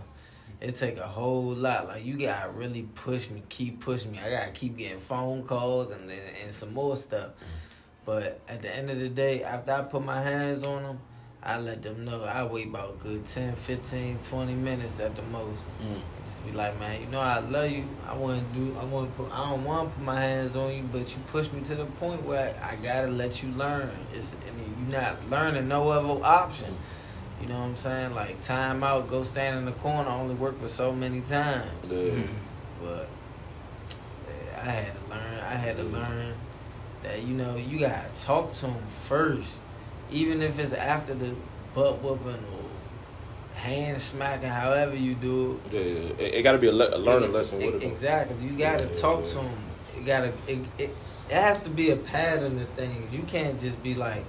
It 0.60 0.74
take 0.74 0.98
a 0.98 1.06
whole 1.06 1.54
lot. 1.54 1.88
Like 1.88 2.04
you 2.04 2.18
gotta 2.18 2.50
really 2.50 2.82
push 2.94 3.30
me, 3.30 3.42
keep 3.48 3.80
pushing 3.80 4.12
me. 4.12 4.18
I 4.18 4.30
gotta 4.30 4.50
keep 4.50 4.76
getting 4.76 5.00
phone 5.00 5.42
calls 5.44 5.90
and 5.90 6.02
and, 6.10 6.22
and 6.42 6.52
some 6.52 6.74
more 6.74 6.96
stuff. 6.96 7.30
But 8.04 8.40
at 8.48 8.62
the 8.62 8.74
end 8.74 8.90
of 8.90 8.98
the 8.98 9.08
day, 9.08 9.42
after 9.42 9.72
I 9.72 9.82
put 9.82 10.04
my 10.04 10.22
hands 10.22 10.62
on 10.64 10.82
them, 10.82 10.98
I 11.42 11.58
let 11.58 11.82
them 11.82 12.04
know 12.04 12.22
I 12.24 12.44
wait 12.44 12.66
about 12.66 12.96
a 13.00 13.02
good 13.02 13.24
10, 13.24 13.56
15, 13.56 14.18
20 14.18 14.54
minutes 14.54 15.00
at 15.00 15.16
the 15.16 15.22
most. 15.22 15.64
Mm. 15.82 16.00
Just 16.22 16.44
be 16.44 16.52
like, 16.52 16.78
man, 16.78 17.00
you 17.00 17.06
know 17.06 17.20
I 17.20 17.38
love 17.38 17.70
you. 17.70 17.88
I 18.06 18.14
want 18.14 18.40
to 18.40 18.58
do. 18.58 18.76
I 18.78 18.84
want 18.84 19.10
to 19.10 19.22
put. 19.22 19.32
I 19.32 19.48
don't 19.48 19.64
want 19.64 19.88
to 19.88 19.96
put 19.96 20.04
my 20.04 20.20
hands 20.20 20.54
on 20.54 20.74
you, 20.74 20.82
but 20.92 21.10
you 21.10 21.16
push 21.28 21.50
me 21.52 21.62
to 21.62 21.74
the 21.76 21.86
point 21.86 22.22
where 22.24 22.54
I, 22.62 22.76
gotta 22.76 23.08
let 23.08 23.42
you 23.42 23.50
learn. 23.52 23.90
It's 24.14 24.34
and 24.46 24.90
you're 24.90 25.00
not 25.00 25.30
learning 25.30 25.68
no 25.68 25.88
other 25.88 26.22
option. 26.22 26.76
You 27.40 27.46
know 27.48 27.58
what 27.58 27.66
I'm 27.66 27.76
saying? 27.76 28.14
Like 28.14 28.40
time 28.40 28.82
out, 28.84 29.08
go 29.08 29.22
stand 29.22 29.58
in 29.58 29.64
the 29.64 29.72
corner. 29.72 30.10
Only 30.10 30.34
work 30.34 30.60
with 30.60 30.70
so 30.70 30.92
many 30.92 31.20
times. 31.22 31.70
Yeah. 31.84 31.96
Mm-hmm. 31.96 32.32
But 32.82 33.08
yeah, 34.28 34.60
I 34.60 34.64
had 34.70 34.92
to 34.94 35.10
learn. 35.10 35.38
I 35.40 35.54
had 35.54 35.76
to 35.78 35.82
learn 35.84 36.34
that 37.02 37.22
you 37.22 37.34
know 37.34 37.56
you 37.56 37.78
gotta 37.78 38.08
talk 38.20 38.52
to 38.54 38.62
them 38.62 38.76
first, 39.04 39.52
even 40.10 40.42
if 40.42 40.58
it's 40.58 40.72
after 40.74 41.14
the 41.14 41.34
butt 41.74 42.02
whooping 42.02 42.26
or 42.34 43.58
hand 43.58 44.00
smacking, 44.00 44.48
however 44.50 44.94
you 44.96 45.14
do 45.14 45.60
it. 45.66 45.72
Yeah, 45.72 45.80
it, 46.24 46.34
it 46.34 46.42
got 46.42 46.52
to 46.52 46.58
be 46.58 46.66
a, 46.68 46.72
le- 46.72 46.94
a 46.94 46.98
learning 46.98 47.30
it. 47.30 47.32
lesson 47.32 47.58
with 47.58 47.76
it. 47.76 47.86
Exactly. 47.86 48.46
You 48.46 48.58
gotta 48.58 48.84
Yeah, 48.84 48.92
talk 48.92 49.20
yeah. 49.22 49.28
to 49.28 49.34
them. 49.36 49.50
You 49.96 50.02
gotta. 50.04 50.32
It, 50.46 50.58
it, 50.78 50.90
it 51.28 51.34
has 51.34 51.62
to 51.62 51.70
be 51.70 51.90
a 51.90 51.96
pattern 51.96 52.60
of 52.60 52.68
things. 52.70 53.12
You 53.14 53.22
can't 53.22 53.58
just 53.58 53.82
be 53.82 53.94
like. 53.94 54.24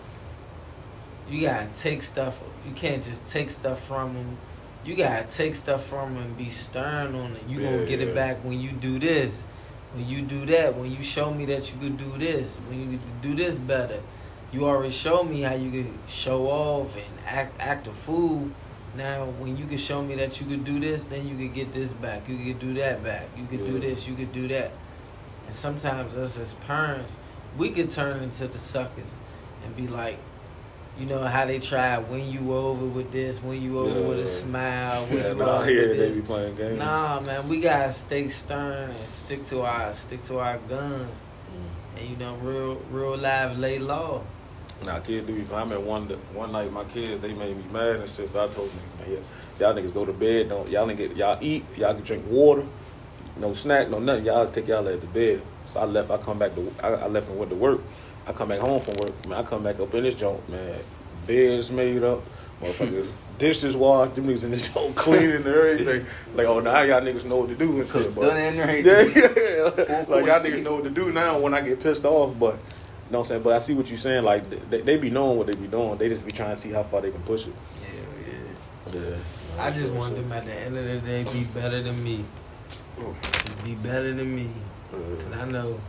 You 1.29 1.41
gotta 1.41 1.67
take 1.67 2.01
stuff. 2.01 2.39
You 2.65 2.71
can't 2.73 3.03
just 3.03 3.27
take 3.27 3.49
stuff 3.49 3.85
from 3.85 4.13
them. 4.13 4.37
You 4.83 4.95
gotta 4.95 5.27
take 5.27 5.55
stuff 5.55 5.85
from 5.85 6.15
them 6.15 6.23
and 6.23 6.37
be 6.37 6.49
stern 6.49 7.15
on 7.15 7.33
it. 7.33 7.43
You 7.47 7.61
Yeah, 7.61 7.71
gonna 7.71 7.85
get 7.85 7.99
yeah. 7.99 8.07
it 8.07 8.15
back 8.15 8.43
when 8.43 8.59
you 8.59 8.71
do 8.71 8.99
this. 8.99 9.43
When 9.93 10.07
you 10.07 10.21
do 10.21 10.45
that, 10.45 10.75
when 10.77 10.91
you 10.91 11.03
show 11.03 11.33
me 11.33 11.45
that 11.45 11.71
you 11.71 11.79
could 11.79 11.97
do 11.97 12.17
this, 12.17 12.55
when 12.69 12.91
you 12.93 12.99
do 13.21 13.35
this 13.35 13.55
better, 13.55 13.99
you 14.51 14.65
already 14.65 14.91
showed 14.91 15.25
me 15.25 15.41
how 15.41 15.53
you 15.53 15.69
could 15.71 15.91
show 16.07 16.47
off 16.47 16.95
and 16.95 17.25
act 17.25 17.59
act 17.59 17.87
a 17.87 17.91
fool. 17.91 18.49
Now, 18.95 19.25
when 19.39 19.55
you 19.57 19.65
could 19.65 19.79
show 19.79 20.01
me 20.01 20.15
that 20.15 20.39
you 20.41 20.47
could 20.47 20.65
do 20.65 20.79
this, 20.79 21.05
then 21.05 21.27
you 21.27 21.37
could 21.37 21.53
get 21.53 21.71
this 21.71 21.89
back. 21.93 22.27
You 22.27 22.37
could 22.37 22.59
do 22.59 22.73
that 22.75 23.03
back. 23.03 23.27
You 23.37 23.45
could 23.45 23.65
do 23.65 23.79
this. 23.79 24.07
You 24.07 24.15
could 24.15 24.33
do 24.33 24.47
that. 24.49 24.71
And 25.47 25.55
sometimes 25.55 26.13
us 26.15 26.37
as 26.37 26.53
parents, 26.55 27.15
we 27.57 27.69
could 27.69 27.89
turn 27.89 28.21
into 28.21 28.47
the 28.47 28.59
suckers 28.59 29.17
and 29.63 29.75
be 29.75 29.87
like, 29.87 30.17
you 30.99 31.05
know 31.05 31.19
how 31.19 31.45
they 31.45 31.59
try 31.59 31.95
to 31.95 32.01
win 32.01 32.29
you 32.29 32.53
over 32.53 32.85
with 32.85 33.11
this, 33.11 33.41
win 33.41 33.61
you 33.61 33.79
over 33.79 34.09
with 34.09 34.19
a 34.19 34.25
smile, 34.27 35.05
win 35.07 35.17
Yeah, 35.17 35.29
you 35.29 35.35
nah, 35.35 35.59
over 35.61 35.71
yeah, 35.71 35.81
with 35.81 35.89
they 35.91 35.97
this. 35.97 36.17
be 36.17 36.21
playing 36.23 36.55
games. 36.55 36.79
Nah, 36.79 37.19
man, 37.21 37.47
we 37.47 37.59
gotta 37.59 37.91
stay 37.91 38.27
stern 38.27 38.91
and 38.91 39.09
stick 39.09 39.43
to 39.45 39.61
our 39.61 39.93
stick 39.93 40.23
to 40.25 40.39
our 40.39 40.57
guns, 40.69 41.23
Mm. 41.51 41.99
and 41.99 42.09
you 42.09 42.15
know, 42.17 42.35
real 42.35 42.75
real 42.91 43.17
live 43.17 43.57
lay 43.59 43.77
law. 43.79 44.21
Nah, 44.85 44.99
kids 44.99 45.27
do. 45.27 45.45
I 45.53 45.63
mean, 45.65 45.85
one 45.85 46.07
one 46.33 46.51
night 46.51 46.71
my 46.71 46.83
kids 46.85 47.21
they 47.21 47.33
made 47.33 47.55
me 47.57 47.63
mad 47.71 47.97
and 47.97 48.09
shit. 48.09 48.29
So 48.29 48.43
I 48.43 48.47
told 48.47 48.69
them, 48.71 48.79
man, 48.99 49.11
yeah, 49.11 49.19
y'all 49.67 49.75
niggas 49.75 49.93
go 49.93 50.05
to 50.05 50.13
bed. 50.13 50.49
Don't 50.49 50.67
y'all 50.69 50.87
niggas 50.87 51.15
y'all 51.15 51.37
eat. 51.41 51.65
Y'all 51.77 51.93
can 51.93 52.03
drink 52.03 52.25
water. 52.27 52.63
No 53.37 53.53
snack, 53.53 53.89
no 53.89 53.99
nothing. 53.99 54.25
Y'all 54.25 54.47
take 54.49 54.67
y'all 54.67 54.87
at 54.87 55.01
the 55.01 55.07
bed. 55.07 55.41
So 55.67 55.79
I 55.79 55.85
left. 55.85 56.09
I 56.09 56.17
come 56.17 56.39
back 56.39 56.55
to. 56.55 56.73
I, 56.81 56.87
I 56.89 57.07
left 57.07 57.29
and 57.29 57.37
went 57.37 57.49
to 57.51 57.55
work. 57.55 57.81
I 58.27 58.33
come 58.33 58.49
back 58.49 58.59
home 58.59 58.81
from 58.81 58.95
work. 58.95 59.27
Man, 59.27 59.39
I 59.39 59.43
come 59.43 59.63
back 59.63 59.79
up 59.79 59.93
in 59.93 60.03
this 60.03 60.15
joint. 60.15 60.47
Man, 60.49 60.79
beds 61.27 61.71
made 61.71 62.03
up. 62.03 62.21
Motherfuckers, 62.61 63.09
dishes 63.39 63.75
washed. 63.75 64.15
Them 64.15 64.27
niggas 64.27 64.43
in 64.43 64.51
this 64.51 64.67
joint 64.67 64.95
cleaning 64.95 65.31
and 65.31 65.45
everything. 65.45 66.05
Like, 66.35 66.47
oh, 66.47 66.59
now 66.59 66.81
y'all 66.81 67.01
niggas 67.01 67.25
know 67.25 67.37
what 67.37 67.49
to 67.49 67.55
do 67.55 67.81
and 67.81 67.89
shit. 67.89 68.13
But- 68.13 68.21
done 68.21 68.37
in 68.37 68.57
there. 68.57 69.09
yeah, 69.09 69.63
yeah. 69.63 69.63
Like 69.63 70.07
course 70.07 70.25
y'all 70.27 70.39
niggas 70.39 70.63
know 70.63 70.75
what 70.75 70.83
to 70.83 70.89
do 70.89 71.11
now 71.11 71.39
when 71.39 71.53
I 71.53 71.61
get 71.61 71.81
pissed 71.81 72.05
off, 72.05 72.37
but 72.39 72.55
you 72.55 73.13
know 73.13 73.19
what 73.19 73.25
I'm 73.25 73.29
saying? 73.29 73.43
But 73.43 73.53
I 73.53 73.59
see 73.59 73.73
what 73.73 73.87
you're 73.89 73.97
saying, 73.97 74.23
like 74.23 74.49
they, 74.69 74.81
they 74.81 74.97
be 74.97 75.09
knowing 75.09 75.37
what 75.37 75.47
they 75.47 75.59
be 75.59 75.67
doing. 75.67 75.97
They 75.97 76.07
just 76.07 76.23
be 76.23 76.31
trying 76.31 76.55
to 76.55 76.61
see 76.61 76.69
how 76.69 76.83
far 76.83 77.01
they 77.01 77.11
can 77.11 77.21
push 77.23 77.45
it. 77.47 77.53
Yeah, 77.81 78.93
yeah. 78.93 79.01
Yeah. 79.01 79.15
I 79.59 79.71
just 79.71 79.91
want 79.91 80.15
them 80.15 80.31
at 80.31 80.45
the 80.45 80.53
end 80.53 80.77
of 80.77 80.85
the 80.85 80.99
day 80.99 81.23
be 81.25 81.43
better 81.43 81.83
than 81.83 82.01
me. 82.03 82.23
Mm. 82.97 83.65
Be 83.65 83.75
better 83.75 84.13
than 84.13 84.33
me. 84.33 84.49
Mm. 84.93 85.23
Cause 85.23 85.39
I 85.39 85.45
know, 85.45 85.79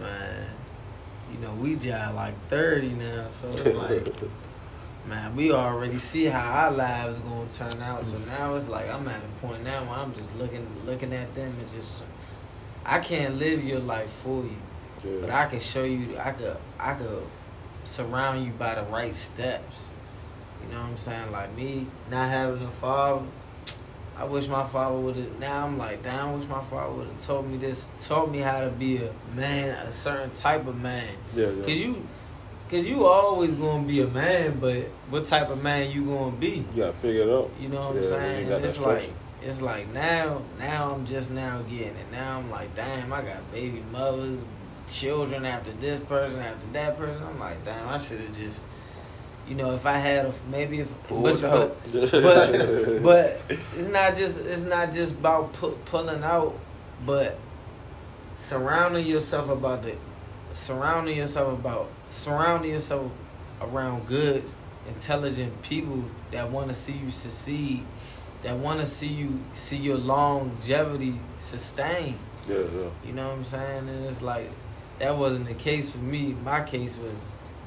man, 0.00 0.50
you 1.34 1.40
know, 1.40 1.52
we 1.54 1.74
just 1.74 2.14
like 2.14 2.34
30 2.48 2.90
now, 2.90 3.28
so 3.28 3.48
it's 3.48 3.64
like, 3.66 4.30
man, 5.08 5.34
we 5.34 5.50
already 5.52 5.98
see 5.98 6.26
how 6.26 6.66
our 6.66 6.70
lives 6.70 7.18
gonna 7.18 7.50
turn 7.50 7.82
out. 7.82 8.04
So 8.04 8.16
mm. 8.18 8.26
now 8.28 8.54
it's 8.54 8.68
like 8.68 8.88
I'm 8.88 9.06
at 9.08 9.20
a 9.22 9.46
point 9.46 9.64
now 9.64 9.82
where 9.84 9.98
I'm 9.98 10.14
just 10.14 10.34
looking 10.36 10.66
looking 10.86 11.12
at 11.12 11.34
them 11.34 11.52
and 11.58 11.70
just 11.72 11.94
I 12.86 13.00
can't 13.00 13.36
live 13.36 13.64
your 13.64 13.80
life 13.80 14.10
for 14.22 14.44
you. 14.44 14.56
Yeah. 15.04 15.20
But 15.20 15.30
I 15.30 15.46
can 15.46 15.58
show 15.58 15.82
you 15.82 16.16
I 16.18 16.30
could 16.30 16.56
I 16.78 16.94
could 16.94 17.22
surround 17.84 18.44
you 18.44 18.52
by 18.52 18.76
the 18.76 18.84
right 18.84 19.14
steps. 19.14 19.88
You 20.62 20.72
know 20.72 20.82
what 20.82 20.90
I'm 20.90 20.98
saying? 20.98 21.32
Like 21.32 21.54
me 21.56 21.86
not 22.10 22.28
having 22.28 22.64
a 22.64 22.70
father, 22.70 23.26
I 24.16 24.24
wish 24.24 24.46
my 24.46 24.66
father 24.68 24.96
would 24.96 25.16
have. 25.16 25.38
Now 25.40 25.64
I'm 25.66 25.76
like, 25.76 26.02
damn, 26.02 26.28
I 26.28 26.34
wish 26.34 26.48
my 26.48 26.62
father 26.64 26.92
would 26.92 27.06
have 27.08 27.24
told 27.26 27.50
me 27.50 27.56
this, 27.56 27.84
taught 27.98 28.30
me 28.30 28.38
how 28.38 28.60
to 28.60 28.70
be 28.70 28.98
a 28.98 29.12
man, 29.34 29.70
a 29.86 29.92
certain 29.92 30.30
type 30.30 30.66
of 30.66 30.80
man. 30.80 31.08
yeah, 31.34 31.48
yeah. 31.50 31.62
Cause 31.62 31.74
you, 31.74 32.06
cause 32.70 32.84
you 32.86 33.04
always 33.06 33.52
gonna 33.54 33.84
be 33.86 34.00
a 34.02 34.06
man, 34.06 34.58
but 34.60 34.84
what 35.10 35.24
type 35.24 35.50
of 35.50 35.62
man 35.62 35.90
you 35.90 36.04
gonna 36.04 36.30
be? 36.36 36.64
You 36.74 36.82
gotta 36.82 36.92
figure 36.92 37.22
it 37.22 37.28
out. 37.28 37.50
You 37.60 37.68
know 37.68 37.88
what 37.90 37.96
Yeah, 37.96 38.00
I'm 38.02 38.06
saying? 38.06 38.52
And 38.52 38.64
it's 38.64 38.78
like, 38.78 39.10
it's 39.42 39.60
like 39.60 39.92
now, 39.92 40.42
now 40.58 40.92
I'm 40.94 41.04
just 41.06 41.30
now 41.30 41.62
getting 41.62 41.96
it. 41.96 42.12
Now 42.12 42.38
I'm 42.38 42.50
like, 42.50 42.74
damn, 42.76 43.12
I 43.12 43.20
got 43.22 43.50
baby 43.52 43.82
mothers, 43.90 44.38
children 44.88 45.44
after 45.44 45.72
this 45.72 45.98
person, 46.00 46.38
after 46.38 46.66
that 46.72 46.96
person. 46.96 47.22
I'm 47.22 47.38
like, 47.40 47.64
damn, 47.64 47.88
I 47.88 47.98
should 47.98 48.20
have 48.20 48.36
just. 48.36 48.62
You 49.48 49.54
know, 49.54 49.74
if 49.74 49.84
I 49.84 49.98
had 49.98 50.26
a 50.26 50.34
maybe 50.50 50.80
if 50.80 50.88
but, 51.08 51.40
but 51.40 51.76
but 52.10 53.02
but 53.02 53.40
it's 53.76 53.88
not 53.88 54.16
just 54.16 54.40
it's 54.40 54.62
not 54.64 54.92
just 54.92 55.12
about 55.12 55.52
pu- 55.54 55.78
pulling 55.84 56.22
out, 56.24 56.58
but 57.04 57.38
surrounding 58.36 59.06
yourself 59.06 59.50
about 59.50 59.82
the 59.82 59.96
surrounding 60.52 61.16
yourself 61.16 61.52
about 61.58 61.90
surrounding 62.10 62.70
yourself 62.70 63.10
around 63.60 64.06
good, 64.06 64.44
intelligent 64.88 65.62
people 65.62 66.04
that 66.30 66.50
want 66.50 66.68
to 66.68 66.74
see 66.74 66.92
you 66.92 67.10
succeed, 67.10 67.84
that 68.42 68.56
want 68.56 68.80
to 68.80 68.86
see 68.86 69.08
you 69.08 69.40
see 69.54 69.76
your 69.76 69.96
longevity 69.98 71.18
sustained. 71.38 72.18
yeah, 72.48 72.56
yeah. 72.58 72.88
You 73.04 73.12
know 73.12 73.28
what 73.28 73.38
I'm 73.38 73.44
saying? 73.44 73.88
And 73.88 74.06
it's 74.06 74.22
like 74.22 74.50
that 74.98 75.16
wasn't 75.16 75.46
the 75.48 75.54
case 75.54 75.90
for 75.90 75.98
me. 75.98 76.34
My 76.44 76.62
case 76.62 76.96
was, 76.96 77.18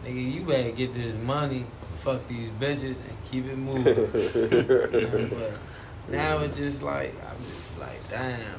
nigga, 0.06 0.34
you 0.34 0.42
better 0.42 0.72
get 0.72 0.94
this 0.94 1.16
money, 1.16 1.66
fuck 2.02 2.28
these 2.28 2.50
bitches, 2.60 3.00
and 3.00 3.18
keep 3.30 3.46
it 3.46 3.58
moving. 3.58 4.08
You 4.94 5.00
know, 5.08 5.30
but 5.32 5.54
now 6.10 6.40
it's 6.40 6.58
just 6.58 6.82
like 6.84 7.14
I'm 7.24 7.38
just 7.44 7.80
like, 7.80 8.10
damn. 8.10 8.56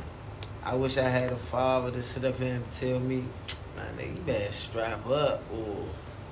I 0.64 0.74
wish 0.74 0.98
I 0.98 1.08
had 1.08 1.32
a 1.32 1.36
father 1.36 1.90
to 1.92 2.02
sit 2.02 2.24
up 2.24 2.38
here 2.38 2.54
and 2.56 2.70
tell 2.70 3.00
me, 3.00 3.24
man, 3.76 3.96
nigga, 3.96 4.16
you 4.16 4.22
better 4.22 4.52
strap 4.52 5.06
up, 5.08 5.42
or 5.52 5.86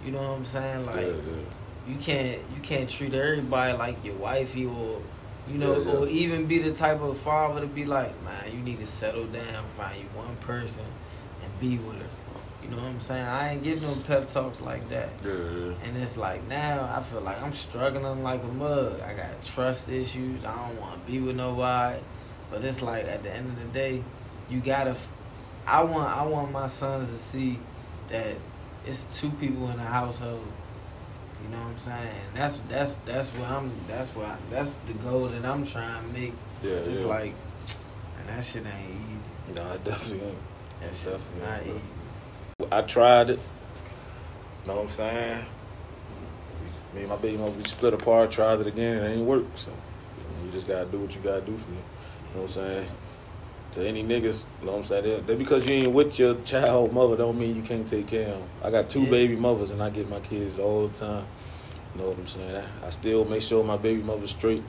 you 0.05 0.13
know 0.13 0.21
what 0.21 0.37
I'm 0.39 0.45
saying? 0.45 0.85
Like, 0.87 0.97
yeah, 0.97 1.13
yeah. 1.13 1.89
you 1.89 1.97
can't 1.97 2.43
you 2.55 2.61
can't 2.63 2.89
treat 2.91 3.15
everybody 3.15 3.73
like 3.79 4.05
your 4.05 4.17
wifey, 4.17 4.67
or 4.67 5.01
you 5.49 5.59
know, 5.59 5.81
Yeah, 5.81 5.85
yeah. 5.93 5.99
or 5.99 6.07
even 6.09 6.47
be 6.47 6.59
the 6.59 6.73
type 6.73 7.01
of 7.01 7.19
father 7.19 7.63
to 7.63 7.67
be 7.67 7.85
like, 7.87 8.13
man, 8.25 8.53
you 8.53 8.59
need 8.59 8.81
to 8.81 8.87
settle 8.87 9.27
down, 9.27 9.65
find 9.77 9.97
you 9.99 10.07
one 10.15 10.37
person, 10.37 10.85
and 11.43 11.61
be 11.61 11.79
with 11.79 11.97
her. 11.97 12.09
You 12.69 12.75
know 12.75 12.83
what 12.83 12.89
I'm 12.89 13.01
saying? 13.01 13.25
I 13.25 13.53
ain't 13.53 13.63
give 13.63 13.81
no 13.81 13.95
pep 14.07 14.29
talks 14.29 14.61
like 14.61 14.89
that. 14.89 15.11
Yeah. 15.25 15.31
And 15.85 15.97
it's 15.97 16.17
like 16.17 16.47
now 16.49 16.93
I 16.93 17.01
feel 17.03 17.21
like 17.21 17.41
I'm 17.41 17.53
struggling 17.53 18.25
like 18.25 18.43
a 18.43 18.49
mug. 18.49 19.01
I 19.03 19.15
got 19.15 19.43
trust 19.45 19.89
issues. 19.89 20.45
I 20.45 20.55
don't 20.69 20.81
want 20.81 20.95
to 21.07 21.13
be 21.13 21.21
with 21.21 21.37
nobody. 21.37 22.01
But 22.51 22.65
it's 22.65 22.83
like 22.83 23.05
at 23.07 23.23
the 23.23 23.33
end 23.33 23.49
of 23.49 23.59
the 23.59 23.69
day, 23.79 24.03
you 24.51 24.61
gotta. 24.61 24.97
I 25.65 25.83
want 25.85 26.11
I 26.17 26.25
want 26.27 26.51
my 26.51 26.67
sons 26.67 27.09
to 27.11 27.19
see 27.19 27.59
that 28.09 28.35
it's 28.85 29.07
two 29.19 29.31
people 29.31 29.71
in 29.71 29.79
a 29.79 29.85
household. 29.85 30.45
You 31.43 31.49
know 31.51 31.63
what 31.63 31.69
I'm 31.71 31.79
saying? 31.79 32.09
And 32.29 32.37
that's 32.37 32.57
that's 32.69 32.97
that's 33.05 33.31
what 33.31 33.49
I'm. 33.49 33.71
That's 33.87 34.09
what 34.11 34.37
that's 34.51 34.75
the 34.89 34.95
goal 34.95 35.27
that 35.27 35.45
I'm 35.45 35.65
trying 35.65 36.03
to 36.05 36.19
make. 36.21 36.33
Yeah, 36.65 36.71
It's 36.73 37.01
yeah. 37.01 37.07
like, 37.07 37.35
and 38.19 38.29
that 38.29 38.45
shit 38.45 38.65
ain't 38.67 38.91
easy. 38.91 39.55
No, 39.61 39.73
it 39.73 39.85
definitely 39.85 40.29
ain't. 40.29 40.39
That 40.81 40.95
shit's 40.95 41.33
not 41.41 41.63
easy. 41.63 41.81
I 42.73 42.81
tried 42.81 43.29
it. 43.29 43.39
Know 44.67 44.77
what 44.77 44.83
I'm 44.85 44.89
saying? 44.89 45.45
Me 46.95 47.01
and 47.01 47.09
my 47.11 47.17
baby 47.17 47.37
mother, 47.37 47.53
we 47.53 47.63
split 47.65 47.93
apart, 47.93 48.31
tried 48.31 48.61
it 48.61 48.67
again, 48.67 48.97
it 48.97 49.15
ain't 49.15 49.27
work. 49.27 49.45
So, 49.57 49.71
you, 49.71 49.77
know, 50.25 50.47
you 50.47 50.53
just 50.53 50.67
gotta 50.67 50.87
do 50.87 50.99
what 50.99 51.15
you 51.15 51.21
gotta 51.21 51.43
do 51.43 51.55
for 51.59 51.71
me. 51.71 51.77
You 51.77 52.35
know 52.35 52.43
what 52.43 52.43
I'm 52.43 52.49
saying? 52.49 52.89
To 53.73 53.87
any 53.87 54.03
niggas, 54.03 54.45
you 54.61 54.67
know 54.67 54.73
what 54.73 54.79
I'm 54.79 54.85
saying? 54.85 55.05
That- 55.05 55.27
That 55.27 55.39
because 55.39 55.69
you 55.69 55.75
ain't 55.75 55.93
with 55.93 56.19
your 56.19 56.37
child 56.47 56.95
mother 56.95 57.15
don't 57.15 57.39
mean 57.39 57.55
you 57.57 57.61
can't 57.63 57.87
take 57.87 58.07
care 58.07 58.29
of 58.29 58.39
them. 58.39 58.49
I 58.63 58.71
got 58.71 58.89
two 58.89 59.03
Yeah. 59.03 59.11
baby 59.11 59.37
mothers 59.37 59.71
and 59.71 59.83
I 59.83 59.91
get 59.91 60.09
my 60.09 60.21
kids 60.21 60.59
all 60.59 60.89
the 60.89 60.99
time. 60.99 61.27
You 61.95 62.01
know 62.01 62.09
what 62.09 62.19
I'm 62.19 62.27
saying? 62.27 62.57
I, 62.83 62.87
I 62.87 62.91
still 62.91 63.27
make 63.27 63.43
sure 63.43 63.63
my 63.65 63.77
baby 63.77 64.03
mother's 64.03 64.31
straight. 64.31 64.63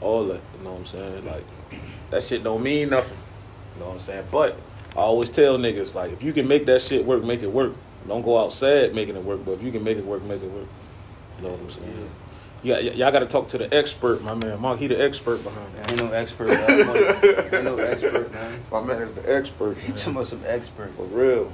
All 0.00 0.24
that. 0.26 0.40
You 0.58 0.64
know 0.64 0.72
what 0.72 0.78
I'm 0.80 0.86
saying? 0.86 1.24
Like, 1.24 1.44
that 2.10 2.24
shit 2.24 2.42
don't 2.42 2.64
mean 2.64 2.90
nothing. 2.90 3.16
You 3.76 3.80
know 3.82 3.86
what 3.90 3.94
I'm 3.94 4.00
saying? 4.00 4.24
But 4.32 4.58
I 4.98 5.02
always 5.02 5.30
tell 5.30 5.58
niggas, 5.58 5.94
like, 5.94 6.12
if 6.12 6.24
you 6.24 6.32
can 6.32 6.48
make 6.48 6.66
that 6.66 6.82
shit 6.82 7.04
work, 7.04 7.22
make 7.22 7.42
it 7.42 7.52
work. 7.52 7.74
Don't 8.08 8.22
go 8.22 8.36
outside 8.36 8.94
making 8.94 9.14
it 9.14 9.22
work, 9.22 9.44
but 9.44 9.52
if 9.52 9.62
you 9.62 9.70
can 9.70 9.84
make 9.84 9.96
it 9.96 10.04
work, 10.04 10.24
make 10.24 10.42
it 10.42 10.50
work. 10.50 10.66
You 11.38 11.44
know 11.44 11.50
what 11.50 11.60
I'm 11.60 11.70
saying? 11.70 12.10
Yeah, 12.64 12.74
y- 12.74 12.80
y'all 12.80 13.12
got 13.12 13.20
to 13.20 13.26
talk 13.26 13.48
to 13.50 13.58
the 13.58 13.72
expert, 13.72 14.22
my 14.24 14.34
man. 14.34 14.60
Mark, 14.60 14.80
he 14.80 14.88
the 14.88 15.00
expert 15.00 15.44
behind 15.44 15.72
it. 15.76 15.92
ain't 15.92 16.00
no 16.02 16.10
expert. 16.10 16.48
man. 16.48 17.54
ain't 17.54 17.64
no 17.64 17.76
expert, 17.76 18.32
man. 18.32 18.60
My 18.72 18.82
man 18.82 19.02
is 19.02 19.14
the 19.14 19.32
expert. 19.32 19.76
Talking 19.76 19.94
Man. 19.94 20.08
about 20.08 20.26
some 20.26 20.42
expert. 20.44 20.92
For 20.96 21.04
real. 21.04 21.52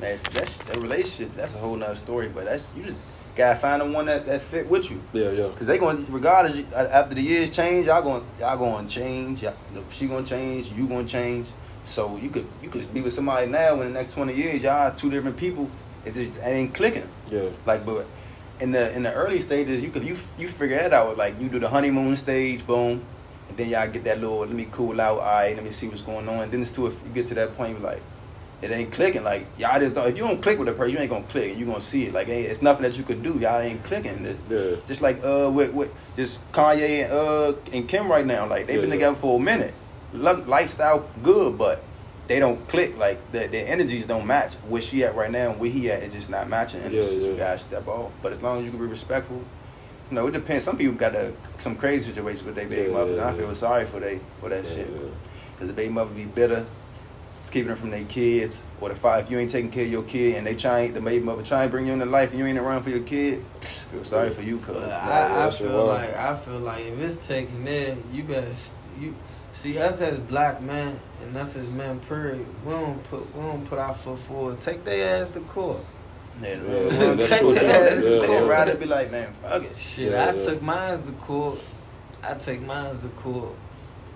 Man, 0.00 0.20
that's 0.30 0.56
that 0.58 0.76
relationship. 0.76 1.34
That's 1.34 1.54
a 1.54 1.58
whole 1.58 1.74
nother 1.74 1.96
story. 1.96 2.28
But 2.28 2.44
that's 2.44 2.70
you 2.76 2.84
just 2.84 3.00
gotta 3.34 3.58
find 3.58 3.82
the 3.82 3.86
one 3.86 4.06
that, 4.06 4.26
that 4.26 4.42
fit 4.42 4.68
with 4.68 4.88
you. 4.90 5.02
Yeah, 5.12 5.30
yeah. 5.30 5.48
Cause 5.56 5.66
they 5.66 5.78
going 5.78 6.04
to 6.06 6.12
regardless 6.12 6.62
after 6.72 7.16
the 7.16 7.22
years 7.22 7.50
change, 7.50 7.86
y'all 7.86 8.02
going 8.02 8.24
y'all 8.38 8.56
going 8.56 8.86
to 8.86 8.92
change. 8.92 9.42
Y'all, 9.42 9.54
she 9.90 10.06
gonna 10.06 10.24
change. 10.24 10.70
You 10.70 10.86
gonna 10.86 11.08
change. 11.08 11.48
So 11.84 12.16
you 12.16 12.30
could 12.30 12.46
you 12.62 12.70
could 12.70 12.92
be 12.94 13.00
with 13.02 13.12
somebody 13.14 13.46
now 13.46 13.80
in 13.80 13.92
the 13.92 14.00
next 14.00 14.14
twenty 14.14 14.34
years. 14.34 14.62
Y'all 14.62 14.94
two 14.94 15.10
different 15.10 15.36
people. 15.36 15.68
It 16.04 16.14
just 16.14 16.36
it 16.36 16.42
ain't 16.44 16.74
clicking. 16.74 17.08
Yeah. 17.30 17.50
Like, 17.66 17.84
but 17.86 18.06
in 18.60 18.72
the 18.72 18.94
in 18.94 19.02
the 19.02 19.12
early 19.12 19.40
stages, 19.40 19.82
you 19.82 19.90
could 19.90 20.04
you 20.04 20.16
you 20.38 20.48
figure 20.48 20.76
that 20.78 20.92
out. 20.92 21.16
Like 21.16 21.40
you 21.40 21.48
do 21.48 21.58
the 21.58 21.68
honeymoon 21.68 22.16
stage, 22.16 22.66
boom, 22.66 23.02
and 23.48 23.56
then 23.58 23.68
y'all 23.68 23.88
get 23.88 24.04
that 24.04 24.20
little 24.20 24.38
let 24.40 24.50
me 24.50 24.66
cool 24.70 25.00
out. 25.00 25.18
All 25.18 25.24
right, 25.24 25.54
let 25.54 25.64
me 25.64 25.70
see 25.70 25.88
what's 25.88 26.02
going 26.02 26.28
on. 26.28 26.40
And 26.40 26.52
then 26.52 26.62
it's 26.62 26.70
to 26.72 26.86
if 26.86 27.02
you 27.04 27.10
get 27.10 27.26
to 27.28 27.34
that 27.34 27.56
point, 27.56 27.78
you're 27.78 27.88
like. 27.88 28.02
It 28.62 28.70
ain't 28.70 28.92
clicking. 28.92 29.24
Like 29.24 29.46
y'all 29.58 29.78
just 29.78 29.94
don't. 29.94 30.08
If 30.08 30.16
you 30.16 30.22
don't 30.26 30.40
click 30.40 30.58
with 30.58 30.68
a 30.70 30.72
person, 30.72 30.92
you 30.94 30.98
ain't 30.98 31.10
gonna 31.10 31.24
click, 31.24 31.50
and 31.50 31.60
you 31.60 31.66
gonna 31.66 31.82
see 31.82 32.04
it. 32.06 32.14
Like 32.14 32.28
it's 32.28 32.62
nothing 32.62 32.84
that 32.84 32.96
you 32.96 33.04
could 33.04 33.22
do. 33.22 33.38
Y'all 33.38 33.60
ain't 33.60 33.84
clicking. 33.84 34.24
It- 34.24 34.38
Yeah. 34.48 34.76
Just 34.86 35.02
like 35.02 35.22
uh 35.22 35.50
with 35.52 35.74
with 35.74 35.92
just 36.16 36.50
Kanye 36.50 37.04
and 37.04 37.12
uh 37.12 37.54
and 37.74 37.86
Kim 37.86 38.10
right 38.10 38.24
now. 38.24 38.46
Like 38.46 38.66
they've 38.66 38.80
been 38.80 38.88
Yeah. 38.88 38.94
together 38.96 39.16
for 39.16 39.38
a 39.38 39.42
minute. 39.42 39.74
Lo- 40.14 40.42
lifestyle 40.46 41.08
good, 41.22 41.58
but 41.58 41.82
they 42.28 42.38
don't 42.38 42.66
click. 42.68 42.96
Like 42.96 43.20
the 43.32 43.46
their 43.48 43.66
energies 43.66 44.06
don't 44.06 44.26
match. 44.26 44.54
Where 44.68 44.80
she 44.80 45.04
at 45.04 45.14
right 45.14 45.30
now 45.30 45.50
and 45.50 45.60
where 45.60 45.70
he 45.70 45.90
at, 45.90 46.02
it's 46.02 46.14
just 46.14 46.30
not 46.30 46.48
matching. 46.48 46.80
And 46.82 46.94
it's 46.94 47.06
Yeah, 47.06 47.14
just 47.14 47.26
you 47.26 47.32
yeah. 47.34 47.38
guys 47.38 47.62
step 47.62 47.86
off. 47.88 48.12
But 48.22 48.32
as 48.32 48.42
long 48.42 48.58
as 48.60 48.64
you 48.64 48.70
can 48.70 48.80
be 48.80 48.86
respectful, 48.86 49.36
you 50.10 50.14
know, 50.14 50.26
it 50.26 50.32
depends. 50.32 50.64
Some 50.64 50.76
people 50.78 50.94
got 50.94 51.14
a, 51.14 51.32
some 51.58 51.76
crazy 51.76 52.10
situations 52.12 52.44
with 52.44 52.54
their 52.54 52.66
baby 52.68 52.88
Yeah, 52.88 52.96
mothers. 52.96 53.16
yeah, 53.16 53.22
and 53.22 53.30
I 53.30 53.32
yeah. 53.40 53.46
feel 53.46 53.54
sorry 53.54 53.86
for 53.86 54.00
they 54.00 54.20
for 54.40 54.48
that 54.48 54.64
Yeah, 54.64 54.70
shit. 54.74 54.88
yeah. 54.90 55.08
Cause 55.58 55.66
the 55.68 55.72
baby 55.74 55.92
mother 55.92 56.10
be 56.14 56.24
bitter. 56.24 56.64
It's 57.42 57.50
keeping 57.50 57.68
them 57.68 57.76
from 57.76 57.90
their 57.90 58.04
kids. 58.04 58.62
Or 58.80 58.88
the 58.88 58.94
five, 58.94 59.24
if 59.24 59.30
you 59.30 59.38
ain't 59.38 59.50
taking 59.50 59.70
care 59.70 59.84
of 59.84 59.90
your 59.90 60.02
kid 60.02 60.36
and 60.36 60.46
they 60.46 60.54
try, 60.54 60.88
the 60.88 61.00
baby 61.00 61.24
mother 61.24 61.42
try 61.42 61.62
and 61.62 61.70
bring 61.70 61.86
you 61.86 61.92
into 61.92 62.06
life 62.06 62.30
and 62.30 62.38
you 62.38 62.46
ain't 62.46 62.58
around 62.58 62.82
for 62.82 62.90
your 62.90 63.00
kid, 63.00 63.44
feel 63.60 64.04
sorry 64.04 64.30
for 64.30 64.42
you, 64.42 64.58
cuz. 64.58 64.76
I, 64.76 65.46
I 65.46 65.50
feel 65.50 65.84
like 65.84 66.16
I 66.16 66.36
feel 66.36 66.58
like 66.58 66.84
if 66.86 66.98
it's 67.00 67.26
taking 67.26 67.64
there, 67.64 67.96
you 68.12 68.22
better 68.24 68.52
you 68.98 69.14
see 69.54 69.78
us 69.78 70.00
as 70.02 70.18
black 70.18 70.60
men 70.60 71.00
and 71.22 71.34
us 71.36 71.56
as 71.56 71.66
men. 71.68 72.00
Period. 72.00 72.46
We 72.64 72.72
don't 72.72 73.02
put 73.04 73.34
we 73.34 73.42
don't 73.42 73.64
put 73.66 73.78
our 73.78 73.94
foot 73.94 74.18
forward. 74.20 74.60
Take 74.60 74.84
their 74.84 75.22
ass 75.22 75.32
to 75.32 75.40
court. 75.40 75.80
Yeah, 76.42 76.48
Yeah, 76.48 76.56
yeah, 76.58 77.16
Take 77.16 77.54
their 77.54 77.88
ass 77.88 78.00
to 78.00 78.04
Yeah, 78.04 78.20
They 78.20 78.26
court. 78.26 78.42
yeah. 78.42 78.48
rather 78.48 78.74
be 78.76 78.86
like, 78.86 79.10
man, 79.10 79.32
fuck 79.42 79.62
it. 79.62 79.74
Shit, 79.76 80.10
Yeah, 80.12 80.24
I 80.28 80.32
yeah. 80.34 80.44
took 80.44 80.60
mine 80.62 80.98
to 81.02 81.12
court. 81.12 81.60
I 82.22 82.34
take 82.34 82.60
mine 82.62 82.98
to 83.00 83.08
court. 83.08 83.54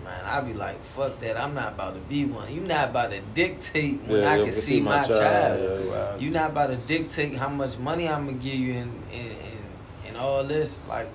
Man, 0.05 0.25
I 0.25 0.41
be 0.41 0.55
like, 0.55 0.83
fuck 0.97 1.21
that. 1.21 1.37
I'm 1.39 1.55
not 1.55 1.75
about 1.75 1.95
to 1.95 2.01
be 2.01 2.25
one. 2.25 2.53
You 2.53 2.61
not 2.63 2.91
about 2.91 3.11
to 3.11 3.21
dictate 3.35 4.01
when 4.03 4.23
Yeah, 4.23 4.31
I 4.33 4.37
can 4.37 4.47
we 4.47 4.51
see, 4.53 4.81
my 4.81 5.07
child. 5.07 5.61
yeah. 5.61 5.91
Wow. 5.93 6.17
You 6.19 6.31
not 6.31 6.51
about 6.51 6.69
to 6.69 6.77
dictate 6.77 7.35
how 7.37 7.49
much 7.49 7.79
money 7.79 8.09
I'm 8.09 8.27
gonna 8.27 8.39
give 8.39 8.55
you 8.55 8.75
and 8.75 8.93
and, 9.13 9.31
and, 9.31 9.65
and 10.09 10.17
all 10.17 10.43
this. 10.45 10.79
Like, 10.89 11.09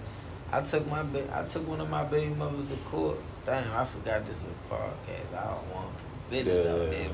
I 0.52 0.62
took 0.62 0.88
my 0.88 1.04
I 1.34 1.44
took 1.44 1.68
one 1.68 1.82
of 1.82 1.90
my 1.90 2.04
baby 2.04 2.34
mothers 2.36 2.70
to 2.70 2.76
court. 2.90 3.18
Damn, 3.46 3.74
I 3.76 3.86
forgot 3.86 4.26
this 4.26 4.38
was 4.42 4.52
a 4.52 4.74
podcast. 4.74 5.38
I 5.38 5.52
don't 5.52 5.74
want 5.74 5.88
business 6.30 6.66
Yeah, 6.66 6.72
out 6.72 6.90
there, 6.90 7.10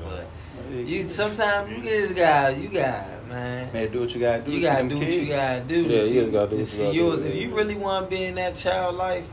but 0.70 0.86
you 0.88 1.04
sometimes 1.04 1.70
you 1.70 1.82
just 1.82 2.14
got 2.14 2.56
you 2.56 2.68
got 2.68 3.26
man. 3.28 3.72
Man, 3.72 3.90
do 3.90 4.00
what 4.00 4.14
you 4.14 4.20
gotta 4.20 4.42
do. 4.42 4.52
You 4.52 4.60
gotta 4.62 4.88
do 4.88 4.96
what 4.96 5.04
kids. 5.04 5.16
you 5.16 5.26
gotta 5.28 5.60
do. 5.62 5.84
To 5.84 5.90
Yeah, 5.90 6.02
you 6.02 6.06
see, 6.08 6.14
just 6.14 6.32
gotta 6.32 6.50
do 6.50 6.56
to 6.56 6.56
what 6.56 6.58
you 6.58 6.64
see 6.64 6.82
gotta 6.84 6.94
yours. 6.96 7.18
do, 7.22 7.26
If 7.30 7.42
you 7.42 7.54
really 7.54 7.74
want 7.76 8.08
to 8.10 8.16
be 8.16 8.24
in 8.24 8.34
that 8.36 8.54
child 8.54 8.94
life, 8.96 9.24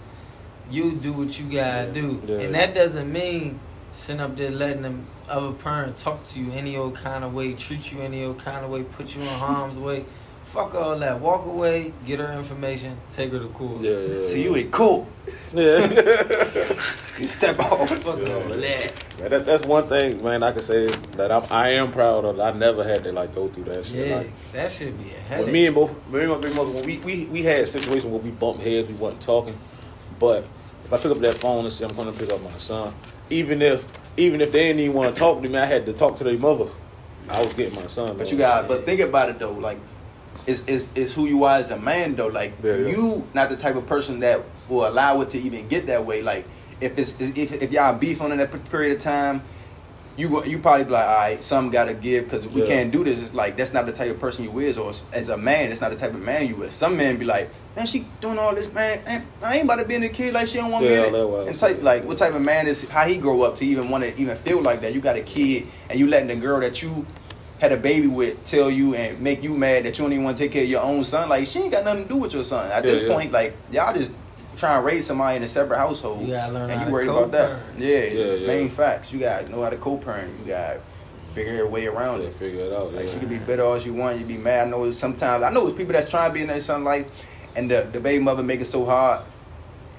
you 0.72 0.94
do 0.94 1.13
what 1.13 1.39
you 1.39 1.46
gotta 1.46 1.88
Yeah, 1.88 1.92
do, 1.94 2.22
yeah. 2.25 2.39
and 2.39 2.56
that 2.56 2.74
doesn't 2.74 3.12
mean 3.12 3.60
sitting 3.94 4.20
up 4.22 4.36
there 4.36 4.50
letting 4.51 4.82
them 4.82 5.06
other 5.30 5.51
parent 5.51 5.98
talk 5.98 6.27
to 6.30 6.39
you 6.39 6.51
any 6.51 6.75
old 6.77 6.96
kind 6.96 7.24
of 7.24 7.34
way, 7.34 7.54
treat 7.54 7.92
you 7.92 8.00
any 8.01 8.24
old 8.24 8.39
kind 8.39 8.66
of 8.66 8.72
way, 8.72 8.84
put 8.84 9.13
you 9.16 9.22
in 9.22 9.27
harm's 9.27 9.77
way. 9.77 10.06
Fuck 10.58 10.74
all 10.74 10.98
that. 10.98 11.20
Walk 11.20 11.46
away, 11.46 11.94
get 12.08 12.18
her 12.20 12.34
information, 12.34 12.98
take 13.12 13.32
her 13.32 13.38
to 13.38 13.48
court. 13.50 13.80
Yeah, 13.82 13.92
yeah. 14.00 14.24
So 14.24 14.34
you 14.34 14.56
ain't 14.56 14.72
cool. 14.72 15.08
Yeah. 15.54 15.88
You 17.20 17.26
step 17.26 17.60
off. 17.60 17.90
Fuck 17.90 18.20
Yeah. 18.20 18.34
all 18.34 18.42
that. 18.42 18.94
Man, 19.20 19.30
that, 19.32 19.46
that's 19.46 19.66
one 19.66 19.88
thing, 19.88 20.24
man. 20.24 20.44
I 20.44 20.52
can 20.52 20.62
say 20.62 20.88
that 21.18 21.32
I'm, 21.32 21.44
I 21.52 21.70
am 21.70 21.92
proud 21.92 22.26
of. 22.26 22.40
I 22.40 22.52
never 22.52 22.84
had 22.84 23.04
to 23.06 23.12
like 23.12 23.34
go 23.34 23.48
through 23.50 23.66
that 23.66 23.86
shit. 23.86 24.08
Yeah, 24.08 24.16
Like, 24.18 24.32
that 24.54 24.72
should 24.72 24.98
be 24.98 25.10
a 25.10 25.14
headache. 25.14 25.46
when 25.46 25.54
me 25.54 25.66
and 25.68 25.74
both, 25.76 25.92
me 26.12 26.22
and 26.22 26.30
my 26.30 26.38
big 26.38 26.56
mother, 26.56 26.70
when 26.72 26.86
we, 26.86 26.98
we 27.00 27.26
we 27.26 27.42
had 27.44 27.68
situations 27.68 28.06
where 28.06 28.20
we 28.20 28.30
bumped 28.30 28.62
heads, 28.62 28.88
we 28.88 28.94
wasn't 28.96 29.22
talking. 29.22 29.58
But 30.20 30.46
if 30.86 30.94
I 30.94 30.98
pick 30.98 31.12
up 31.12 31.18
that 31.20 31.36
phone 31.36 31.66
and 31.66 31.74
say 31.74 31.86
I'm 31.86 31.96
going 31.96 32.12
to 32.12 32.20
pick 32.20 32.32
up 32.32 32.42
my 32.44 32.58
son, 32.58 32.94
even 33.32 33.62
if 33.64 33.88
even 34.18 34.42
if 34.42 34.52
they 34.52 34.68
didn't 34.68 34.82
even 34.82 34.96
want 34.96 35.14
to 35.16 35.20
talk 35.20 35.42
to 35.42 35.50
me, 35.50 35.58
I 35.58 35.66
had 35.66 35.86
to 35.88 35.94
talk 35.94 36.16
to 36.18 36.24
their 36.24 36.38
mother. 36.38 36.68
I 37.30 37.44
was 37.44 37.54
getting 37.54 37.76
my 37.76 37.88
son. 37.88 38.10
But 38.10 38.18
man. 38.18 38.28
you 38.28 38.38
got, 38.38 38.68
but 38.68 38.86
think 38.86 39.02
about 39.02 39.30
it 39.30 39.40
though. 39.40 39.54
Like, 39.54 39.80
it's, 40.46 40.62
it's, 40.67 40.91
it's 40.96 41.13
who 41.13 41.25
you 41.25 41.44
are 41.44 41.58
as 41.58 41.72
a 41.72 41.77
man 41.79 42.15
though. 42.15 42.27
Like, 42.27 42.53
Yeah, 42.63 42.75
yeah. 42.75 42.88
you 42.89 43.27
not 43.34 43.50
the 43.50 43.58
type 43.58 43.75
of 43.75 43.86
person 43.86 44.20
that 44.20 44.41
will 44.70 44.88
allow 44.88 45.22
it 45.22 45.29
to 45.32 45.38
even 45.38 45.67
get 45.67 45.88
that 45.88 46.06
way. 46.06 46.22
Like, 46.22 46.46
if 46.79 46.98
it's 46.98 47.19
if, 47.19 47.54
if 47.54 47.71
y'all 47.71 47.97
beef 47.97 48.21
on 48.21 48.36
that 48.36 48.69
period 48.69 48.95
of 48.95 49.00
time, 49.02 49.41
you 50.15 50.30
go- 50.30 50.43
you 50.43 50.58
probably 50.60 50.84
be 50.86 50.91
like, 50.91 51.08
all 51.08 51.15
right, 51.15 51.43
some 51.43 51.69
got 51.69 51.86
to 51.86 51.93
give 51.93 52.26
because 52.26 52.47
we 52.47 52.62
Yeah. 52.62 52.67
can't 52.67 52.91
do 52.91 53.04
this. 53.04 53.21
It's 53.21 53.34
like 53.34 53.56
that's 53.58 53.73
not 53.73 53.86
the 53.86 53.91
type 53.91 54.12
of 54.12 54.19
person 54.19 54.43
you 54.43 54.60
is, 54.60 54.78
or 54.78 54.91
as 55.13 55.30
a 55.30 55.38
man, 55.38 55.71
it's 55.71 55.82
not 55.82 55.91
the 55.91 55.97
type 55.97 56.13
of 56.13 56.21
man 56.21 56.47
you 56.47 56.63
is. 56.63 56.73
Some 56.73 56.97
men 56.97 57.17
be 57.17 57.26
like, 57.26 57.50
man, 57.76 57.86
she 57.86 58.06
doing 58.21 58.38
all 58.39 58.54
this, 58.56 58.71
man. 58.73 59.04
man 59.06 59.26
I 59.43 59.56
ain't 59.56 59.65
about 59.65 59.78
to 59.78 59.86
be 59.86 59.95
in 59.95 60.02
the 60.02 60.10
kid 60.10 60.34
like 60.34 60.47
she 60.47 60.58
don't 60.58 60.71
want 60.71 60.86
Yeah, 60.86 61.10
me 61.12 61.19
in. 61.19 61.47
And 61.47 61.58
type 61.58 61.82
like, 61.84 62.04
what 62.04 62.17
type 62.17 62.34
of 62.34 62.41
man 62.41 62.67
is 62.67 62.88
how 62.89 63.08
he 63.08 63.17
grow 63.17 63.41
up 63.43 63.56
to 63.58 63.65
even 63.65 63.89
want 63.89 64.04
to 64.04 64.15
even 64.19 64.36
feel 64.38 64.62
like 64.62 64.82
that? 64.82 64.93
You 64.93 65.02
got 65.02 65.15
a 65.17 65.21
kid 65.21 65.67
and 65.89 66.00
you 66.00 66.08
letting 66.08 66.28
the 66.28 66.36
girl 66.36 66.60
that 66.62 66.82
you 66.82 67.06
had 67.60 67.72
a 67.72 67.78
baby 67.78 68.08
with 68.08 68.43
tell 68.43 68.70
you 68.70 68.93
and 68.96 69.20
make 69.20 69.43
you 69.43 69.56
mad 69.56 69.86
that 69.86 69.98
you 69.98 70.04
don't 70.06 70.13
even 70.13 70.24
want 70.26 70.38
to 70.38 70.43
take 70.43 70.52
care 70.52 70.63
of 70.63 70.70
your 70.70 70.82
own 70.82 71.04
son. 71.04 71.30
Like 71.30 71.48
she 71.48 71.60
ain't 71.60 71.72
got 71.72 71.84
nothing 71.84 72.04
to 72.04 72.10
do 72.10 72.17
with 72.17 72.34
your 72.34 72.43
son. 72.43 72.72
At 72.72 72.84
Yeah, 72.86 72.91
this 72.91 73.02
yeah. 73.04 73.13
point, 73.13 73.32
like 73.32 73.58
y'all 73.72 73.93
just 73.93 74.13
trying 74.58 74.82
to 74.82 74.86
raise 74.86 75.06
somebody 75.08 75.38
in 75.38 75.43
a 75.43 75.48
separate 75.48 75.78
household. 75.78 76.22
You 76.22 76.34
gotta 76.34 76.54
learn 76.54 76.70
and 76.70 76.80
you 76.82 76.86
to 76.88 76.91
worried 76.91 77.10
about 77.10 77.32
that. 77.32 77.60
Yeah, 77.78 77.88
Yeah, 78.04 78.34
yeah. 78.34 78.48
main 78.48 78.70
facts. 78.70 79.12
You 79.12 79.20
got 79.20 79.46
to 79.46 79.52
know 79.52 79.63
how 79.63 79.70
to 79.70 79.78
co-parent. 79.78 80.39
You 80.39 80.46
got 80.46 80.74
to 80.74 80.82
figure 81.34 81.63
a 81.63 81.67
way 81.67 81.88
around 81.88 82.22
Yeah, 82.22 82.28
it. 82.28 82.34
figure 82.36 82.62
it 82.62 82.74
out. 82.74 82.93
Like 82.93 83.06
yeah. 83.08 83.13
she 83.13 83.20
can 83.20 83.30
be 83.30 83.38
bitter 83.38 83.63
all 83.63 83.80
she 83.80 83.89
want. 83.89 84.20
You 84.20 84.26
be 84.26 84.38
mad. 84.38 84.67
I 84.67 84.72
know 84.72 84.91
sometimes. 84.91 85.43
I 85.43 85.52
know 85.52 85.67
it's 85.67 85.78
people 85.78 85.93
that's 85.93 86.10
trying 86.10 86.30
to 86.30 86.34
be 86.34 86.41
in 86.41 86.48
their 86.48 86.62
son 86.62 86.84
life, 86.84 87.08
and 87.56 87.70
the 87.72 87.89
the 87.91 88.00
baby 88.00 88.24
mother 88.24 88.43
make 88.43 88.62
it 88.62 88.65
so 88.65 88.86
hard. 88.86 89.22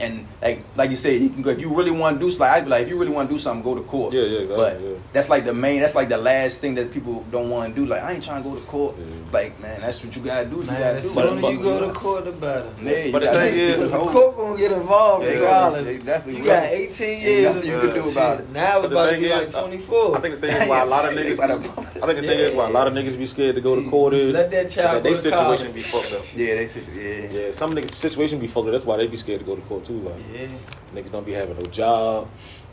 And 0.01 0.27
like 0.41 0.63
like 0.77 0.91
you 0.91 0.97
said, 0.97 1.21
you 1.21 1.29
can 1.29 1.43
go 1.43 1.51
if 1.51 1.61
you 1.61 1.75
really 1.75 1.91
want 1.91 2.21
to 2.21 2.25
do 2.27 2.31
something. 2.31 2.47
I'd 2.49 2.65
be 2.65 2.71
like, 2.71 2.83
if 2.85 2.89
you 2.89 2.97
really 2.99 3.11
want 3.13 3.29
to 3.29 3.35
do 3.35 3.39
something, 3.39 3.65
go 3.65 3.75
to 3.75 3.83
court. 3.83 4.13
Yeah, 4.15 4.23
yeah, 4.23 4.39
exactly, 4.41 4.57
But 4.65 4.81
yeah. 4.81 4.97
that's 5.13 5.29
like 5.29 5.45
the 5.45 5.53
main. 5.55 5.81
That's 5.81 5.97
like 5.97 6.09
the 6.09 6.17
last 6.19 6.61
thing 6.61 6.77
that 6.77 6.93
people 6.93 7.25
don't 7.33 7.51
want 7.51 7.75
to 7.75 7.81
do. 7.83 7.87
Like 7.87 8.03
I 8.03 8.13
ain't 8.13 8.23
trying 8.23 8.43
to 8.45 8.49
go 8.49 8.55
to 8.55 8.63
court. 8.63 8.95
Yeah. 8.97 9.05
Like 9.33 9.61
man, 9.61 9.81
that's 9.81 10.03
what 10.05 10.15
you 10.17 10.23
gotta 10.23 10.47
do. 10.49 10.57
You 10.59 10.63
Man, 10.63 10.81
gotta 10.81 11.01
do. 11.03 11.09
soon 11.09 11.41
But- 11.41 11.53
you 11.53 11.59
go 11.61 11.87
to 11.87 11.93
court, 11.93 12.25
the 12.27 12.33
better. 12.33 12.71
Yeah, 12.83 13.11
But 13.11 13.23
the 13.23 13.29
thing 13.33 13.59
is- 13.59 13.81
The 13.91 13.99
court 13.99 14.37
gonna 14.37 14.57
get 14.57 14.73
involved 14.73 15.27
They 15.27 15.35
regardless. 15.37 15.81
gonna- 15.85 15.93
they 15.93 15.99
definitely 16.05 16.37
you 16.37 16.43
will. 16.49 16.51
got 16.61 16.63
18 16.73 17.21
years. 17.23 17.45
nothing 17.57 17.71
you 17.71 17.79
can 17.79 17.95
do 17.95 18.09
about 18.11 18.41
it. 18.41 18.51
Now 18.51 18.79
it's 18.79 18.87
about 18.93 19.05
to 19.07 19.11
thing 19.13 19.21
be 19.21 19.27
is, 19.27 19.55
like 19.55 19.63
24. 19.65 20.17
I 20.17 20.21
think 20.21 20.41
the 20.41 20.47
thing 20.47 20.57
is 20.63 20.69
why 20.69 20.81
a 20.81 20.87
lot 20.87 21.05
of 21.05 21.13
niggas. 21.19 21.35
about 21.35 21.61
Be, 21.63 21.69
to- 21.69 22.05
I 22.05 22.07
think 22.07 22.21
the 22.21 22.27
thing 22.29 22.39
is 22.39 22.55
why 22.55 22.69
a 22.69 22.71
lot 22.73 22.87
of 22.87 22.93
niggas 22.95 23.19
be 23.19 23.27
scared 23.27 23.57
to 23.57 23.61
go 23.61 23.75
to 23.75 23.91
court 23.91 24.15
is 24.15 24.33
Let 24.33 24.51
that 24.53 24.71
child 24.71 25.03
they 25.03 25.13
situation 25.15 25.67
college. 25.67 25.75
be 25.75 25.81
fucked 25.81 26.13
up. 26.15 26.37
Yeah, 26.37 26.55
they 26.55 26.67
said 26.69 26.83
yeah. 26.97 27.41
Yeah, 27.41 27.51
some 27.53 27.73
niggas 27.73 27.95
situation 27.97 28.39
be 28.39 28.47
fucked 28.47 28.69
up. 28.69 28.73
That's 28.73 28.87
why 28.87 28.97
they 28.99 29.09
be 29.09 29.17
scared 29.19 29.41
to 29.41 29.45
go 29.45 29.57
to 29.57 29.63
court 29.63 29.85
too. 29.88 30.01
Like 30.01 30.22
yeah. 30.33 30.46
niggas 30.94 31.11
don't 31.11 31.27
be 31.27 31.33
having 31.33 31.57
no 31.57 31.64
job, 31.64 32.29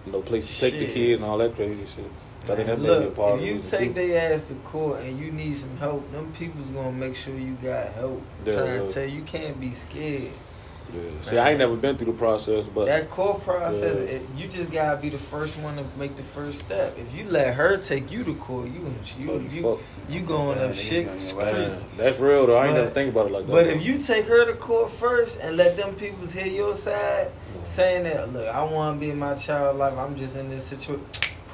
no 0.05 0.21
place 0.21 0.47
to 0.47 0.69
take 0.69 0.79
the 0.79 0.93
kid, 0.93 1.15
and 1.15 1.25
all 1.25 1.37
that 1.39 1.55
crazy 1.55 1.85
shit. 1.85 2.11
I 2.43 2.55
think 2.55 2.67
that 2.67 2.79
may 2.79 2.87
be 2.87 2.93
a 2.93 2.99
Look, 2.99 3.15
part 3.15 3.41
if 3.41 3.47
you 3.47 3.59
take 3.59 3.95
their 3.95 4.33
ass 4.33 4.43
to 4.49 4.53
court 4.55 5.01
and 5.01 5.19
you 5.19 5.31
need 5.31 5.55
some 5.55 5.75
help, 5.77 6.11
them 6.11 6.31
people's 6.33 6.67
gonna 6.69 6.91
make 6.91 7.15
sure 7.15 7.35
you 7.35 7.55
got 7.55 7.91
help. 7.93 8.21
Yeah, 8.45 8.55
Trying 8.55 8.65
to 8.65 8.85
uh, 8.85 8.91
tell 8.91 9.05
you, 9.05 9.15
you 9.15 9.23
can't 9.23 9.59
be 9.59 9.71
scared. 9.71 10.31
Yeah. 10.93 11.01
See, 11.21 11.37
I 11.37 11.49
ain't 11.49 11.59
never 11.59 11.75
been 11.75 11.97
through 11.97 12.11
the 12.13 12.17
process, 12.17 12.67
but 12.67 12.85
that 12.85 13.09
court 13.09 13.43
process, 13.43 13.95
Yeah. 13.97 14.17
it, 14.17 14.21
you 14.37 14.47
just 14.47 14.71
gotta 14.71 14.97
be 15.01 15.09
the 15.09 15.17
first 15.17 15.57
one 15.59 15.75
to 15.77 15.83
make 15.97 16.15
the 16.15 16.23
first 16.23 16.59
step. 16.59 16.97
If 16.97 17.13
you 17.13 17.25
let 17.29 17.53
her 17.55 17.77
take 17.77 18.11
you 18.11 18.23
to 18.23 18.33
court, 18.35 18.67
you 18.67 18.93
you 19.19 19.31
Oh, 19.31 19.39
you, 19.39 19.79
you 20.09 20.21
going 20.21 20.57
Yeah, 20.57 20.65
up 20.65 20.73
shit 20.75 21.07
creek. 21.09 21.35
that's 21.97 22.19
real 22.19 22.47
though. 22.47 22.55
I 22.57 22.65
ain't 22.67 22.75
But- 22.75 22.79
never 22.81 22.89
think 22.91 23.11
about 23.11 23.25
it 23.27 23.31
like 23.33 23.45
that. 23.47 23.51
But 23.51 23.65
though. 23.65 23.71
if 23.71 23.85
you 23.85 23.97
take 23.99 24.25
her 24.27 24.45
to 24.45 24.53
court 24.53 24.91
first 24.91 25.39
and 25.41 25.57
let 25.57 25.75
them 25.75 25.95
people 25.95 26.27
hear 26.27 26.45
your 26.47 26.75
side, 26.75 27.31
saying 27.63 28.03
that, 28.03 28.31
look, 28.31 28.47
I 28.47 28.63
want 28.63 28.97
to 28.99 29.05
be 29.05 29.11
in 29.11 29.19
my 29.19 29.33
child 29.33 29.77
life, 29.77 29.97
I'm 29.97 30.15
just 30.15 30.35
in 30.37 30.49
this 30.49 30.65
situation 30.65 31.03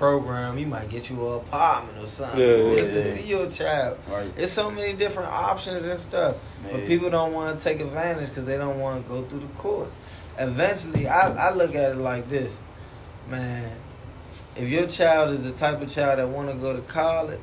program, 0.02 0.58
you 0.58 0.66
might 0.66 0.90
get 0.90 1.12
you 1.12 1.28
an 1.28 1.36
apartment 1.36 1.96
or 2.00 2.08
something 2.08 2.40
Yeah, 2.40 2.76
just 2.76 2.92
yeah. 2.92 3.02
to 3.02 3.14
see 3.14 3.24
your 3.28 3.50
child. 3.52 4.00
Right. 4.10 4.36
There's 4.36 4.52
so 4.52 4.72
many 4.72 4.94
different 4.94 5.30
options 5.30 5.86
and 5.86 6.00
stuff, 6.00 6.38
but 6.72 6.88
people 6.88 7.12
don't 7.12 7.34
want 7.34 7.58
to 7.60 7.64
take 7.64 7.82
advantage 7.82 8.30
because 8.30 8.46
they 8.46 8.58
don't 8.58 8.80
want 8.80 9.04
to 9.06 9.10
go 9.10 9.22
through 9.22 9.42
the 9.42 9.54
courts. 9.60 9.96
Eventually, 10.40 11.08
I, 11.08 11.50
I 11.50 11.54
look 11.54 11.76
at 11.76 11.92
it 11.92 11.98
like 11.98 12.28
this, 12.30 12.58
man. 13.30 13.78
If 14.56 14.68
your 14.70 14.88
child 14.88 15.30
is 15.36 15.44
the 15.44 15.52
type 15.52 15.80
of 15.82 15.90
child 15.90 16.18
that 16.18 16.28
want 16.28 16.50
to 16.50 16.56
go 16.56 16.76
to 16.76 16.82
college, 16.82 17.40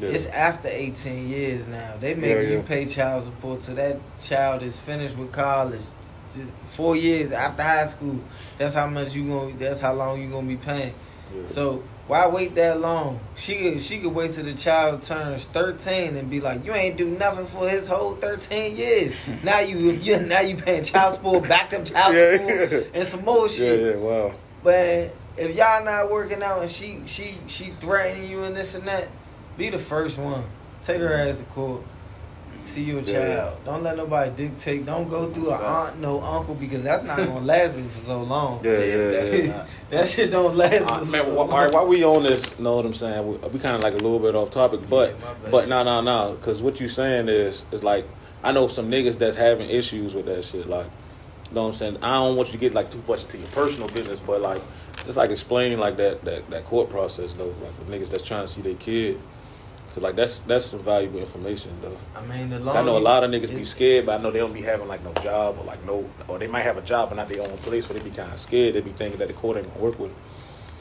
yeah. 0.00 0.08
it's 0.10 0.26
after 0.26 0.68
18 0.68 1.28
years 1.28 1.66
now. 1.66 1.96
They 1.98 2.14
make 2.14 2.30
Yeah, 2.36 2.40
you 2.42 2.56
yeah. 2.58 2.62
pay 2.62 2.86
child 2.86 3.24
support 3.24 3.62
till 3.62 3.74
that 3.74 3.98
child 4.20 4.62
is 4.62 4.76
finished 4.76 5.16
with 5.16 5.32
college. 5.32 5.82
Four 6.68 6.94
years 6.94 7.32
after 7.32 7.62
high 7.62 7.86
school, 7.86 8.20
that's 8.56 8.74
how 8.74 8.86
much 8.86 9.14
you 9.14 9.26
gonna. 9.26 9.54
That's 9.56 9.80
how 9.80 9.94
long 9.94 10.22
you 10.22 10.30
gonna 10.30 10.46
be 10.46 10.56
paying. 10.58 10.94
Yeah. 11.34 11.46
So 11.46 11.82
why 12.06 12.26
wait 12.26 12.54
that 12.54 12.80
long? 12.80 13.20
She 13.36 13.56
could 13.56 13.82
she 13.82 13.98
could 13.98 14.14
wait 14.14 14.32
till 14.32 14.44
the 14.44 14.54
child 14.54 15.02
turns 15.02 15.44
13 15.46 16.16
and 16.16 16.30
be 16.30 16.40
like, 16.40 16.64
you 16.64 16.74
ain't 16.74 16.96
do 16.96 17.08
nothing 17.10 17.46
for 17.46 17.68
his 17.68 17.86
whole 17.86 18.14
13 18.14 18.76
years. 18.76 19.14
now 19.42 19.60
you 19.60 19.92
you 19.92 20.18
now 20.20 20.40
you 20.40 20.56
paying 20.56 20.84
child 20.84 21.14
support, 21.14 21.48
backed 21.48 21.74
up 21.74 21.84
child 21.84 22.14
Yeah, 22.14 22.36
support, 22.38 22.72
yeah. 22.72 22.80
and 22.94 23.06
some 23.06 23.24
more 23.24 23.42
yeah, 23.46 23.48
shit. 23.48 23.96
yeah, 23.96 23.96
wow. 24.00 24.34
But 24.64 25.14
if 25.36 25.54
y'all 25.56 25.84
not 25.84 26.10
working 26.10 26.42
out 26.42 26.62
and 26.62 26.70
she 26.70 27.02
she 27.04 27.36
she 27.46 27.72
threatening 27.78 28.30
you 28.30 28.42
and 28.44 28.56
this 28.56 28.74
and 28.74 28.86
that, 28.88 29.08
be 29.56 29.70
the 29.70 29.78
first 29.78 30.18
one. 30.18 30.44
Take 30.82 31.00
her 31.00 31.12
ass 31.12 31.38
to 31.38 31.44
court. 31.44 31.82
See 32.60 32.82
your 32.82 33.00
Yeah. 33.00 33.12
child. 33.36 33.58
Don't 33.64 33.82
let 33.82 33.96
nobody 33.96 34.30
dictate. 34.36 34.84
Don't 34.86 35.08
go 35.08 35.30
through 35.30 35.50
an 35.52 35.60
aunt, 35.60 36.00
no 36.00 36.20
uncle, 36.22 36.54
because 36.54 36.82
that's 36.82 37.02
not 37.02 37.16
gonna 37.18 37.40
last 37.40 37.74
me 37.74 37.84
for 37.88 38.04
so 38.06 38.22
long. 38.22 38.60
Yeah, 38.64 38.78
yeah, 38.78 38.96
that, 39.10 39.44
yeah. 39.44 39.66
that 39.90 40.08
shit 40.08 40.30
don't 40.30 40.56
last. 40.56 40.82
Uh, 40.82 40.98
for 40.98 41.04
man, 41.06 41.24
so 41.24 41.30
wh- 41.32 41.36
long. 41.36 41.50
all 41.50 41.58
right, 41.58 41.72
while 41.72 41.86
we 41.86 42.04
on 42.04 42.22
this, 42.22 42.58
know 42.58 42.76
what 42.76 42.86
I'm 42.86 42.94
saying? 42.94 43.26
We, 43.26 43.48
we 43.48 43.58
kind 43.58 43.74
of 43.76 43.82
like 43.82 43.94
a 43.94 43.98
little 43.98 44.18
bit 44.18 44.34
off 44.34 44.50
topic, 44.50 44.80
but 44.88 45.10
Yeah, 45.20 45.34
but 45.50 45.68
no, 45.68 45.82
no, 45.82 46.00
no, 46.00 46.36
because 46.40 46.60
what 46.62 46.80
you 46.80 46.88
saying 46.88 47.28
is 47.28 47.64
is 47.72 47.82
like 47.82 48.06
I 48.42 48.52
know 48.52 48.68
some 48.68 48.90
niggas 48.90 49.18
that's 49.18 49.36
having 49.36 49.68
issues 49.68 50.14
with 50.14 50.26
that 50.26 50.44
shit. 50.44 50.68
Like, 50.68 50.86
you 51.48 51.54
know 51.54 51.62
what 51.62 51.68
I'm 51.68 51.74
saying? 51.74 51.96
I 52.02 52.14
don't 52.14 52.36
want 52.36 52.48
you 52.48 52.52
to 52.52 52.58
get 52.58 52.74
like 52.74 52.90
too 52.90 53.02
much 53.08 53.24
into 53.24 53.38
your 53.38 53.48
personal 53.48 53.88
business, 53.88 54.20
but 54.20 54.40
like 54.40 54.60
just 55.04 55.16
like 55.16 55.30
explaining 55.30 55.78
like 55.78 55.96
that 55.96 56.24
that 56.24 56.48
that 56.50 56.64
court 56.66 56.90
process 56.90 57.32
though, 57.32 57.54
like 57.62 57.74
for 57.76 57.82
niggas 57.84 58.10
that's 58.10 58.22
trying 58.24 58.46
to 58.46 58.52
see 58.52 58.60
their 58.60 58.74
kid. 58.74 59.20
Cause 59.98 60.04
like 60.04 60.14
that's 60.14 60.38
that's 60.40 60.66
some 60.66 60.78
valuable 60.78 61.18
information 61.18 61.76
though. 61.82 61.96
I 62.14 62.24
mean, 62.24 62.50
the 62.50 62.70
I 62.70 62.82
know 62.82 62.96
a 62.96 63.00
lot 63.00 63.24
of 63.24 63.32
niggas 63.32 63.52
be 63.52 63.64
scared, 63.64 64.06
but 64.06 64.20
I 64.20 64.22
know 64.22 64.30
they 64.30 64.38
don't 64.38 64.52
be 64.52 64.62
having 64.62 64.86
like 64.86 65.02
no 65.02 65.12
job 65.24 65.58
or 65.58 65.64
like 65.64 65.84
no, 65.84 66.08
or 66.28 66.38
they 66.38 66.46
might 66.46 66.62
have 66.62 66.76
a 66.76 66.82
job 66.82 67.08
but 67.08 67.16
not 67.16 67.28
their 67.28 67.42
own 67.42 67.56
place, 67.58 67.84
so 67.84 67.94
they 67.94 67.98
be 67.98 68.10
kind 68.10 68.32
of 68.32 68.38
scared. 68.38 68.76
They 68.76 68.80
be 68.80 68.92
thinking 68.92 69.18
that 69.18 69.26
the 69.26 69.34
court 69.34 69.56
ain't 69.56 69.66
gonna 69.66 69.80
work 69.80 69.98
with 69.98 70.12
them. 70.12 70.20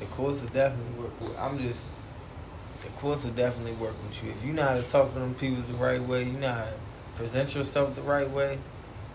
The 0.02 0.06
courts 0.06 0.44
will 0.44 0.50
definitely 0.50 1.02
work. 1.02 1.20
With, 1.20 1.36
I'm 1.40 1.58
just. 1.58 1.88
The 2.84 2.90
courts 3.02 3.24
will 3.24 3.32
definitely 3.32 3.72
work 3.72 3.96
with 4.04 4.24
you 4.24 4.30
if 4.30 4.46
you 4.46 4.54
know 4.54 4.62
how 4.62 4.76
to 4.76 4.84
talk 4.84 5.12
to 5.16 5.20
them 5.20 5.34
people 5.34 5.64
the 5.64 5.74
right 5.84 6.02
way. 6.02 6.22
You 6.22 6.38
know 6.38 6.54
how 6.54 6.66
to 6.66 6.74
present 7.16 7.56
yourself 7.56 7.96
the 7.96 8.04
right 8.04 8.30
way. 8.30 8.60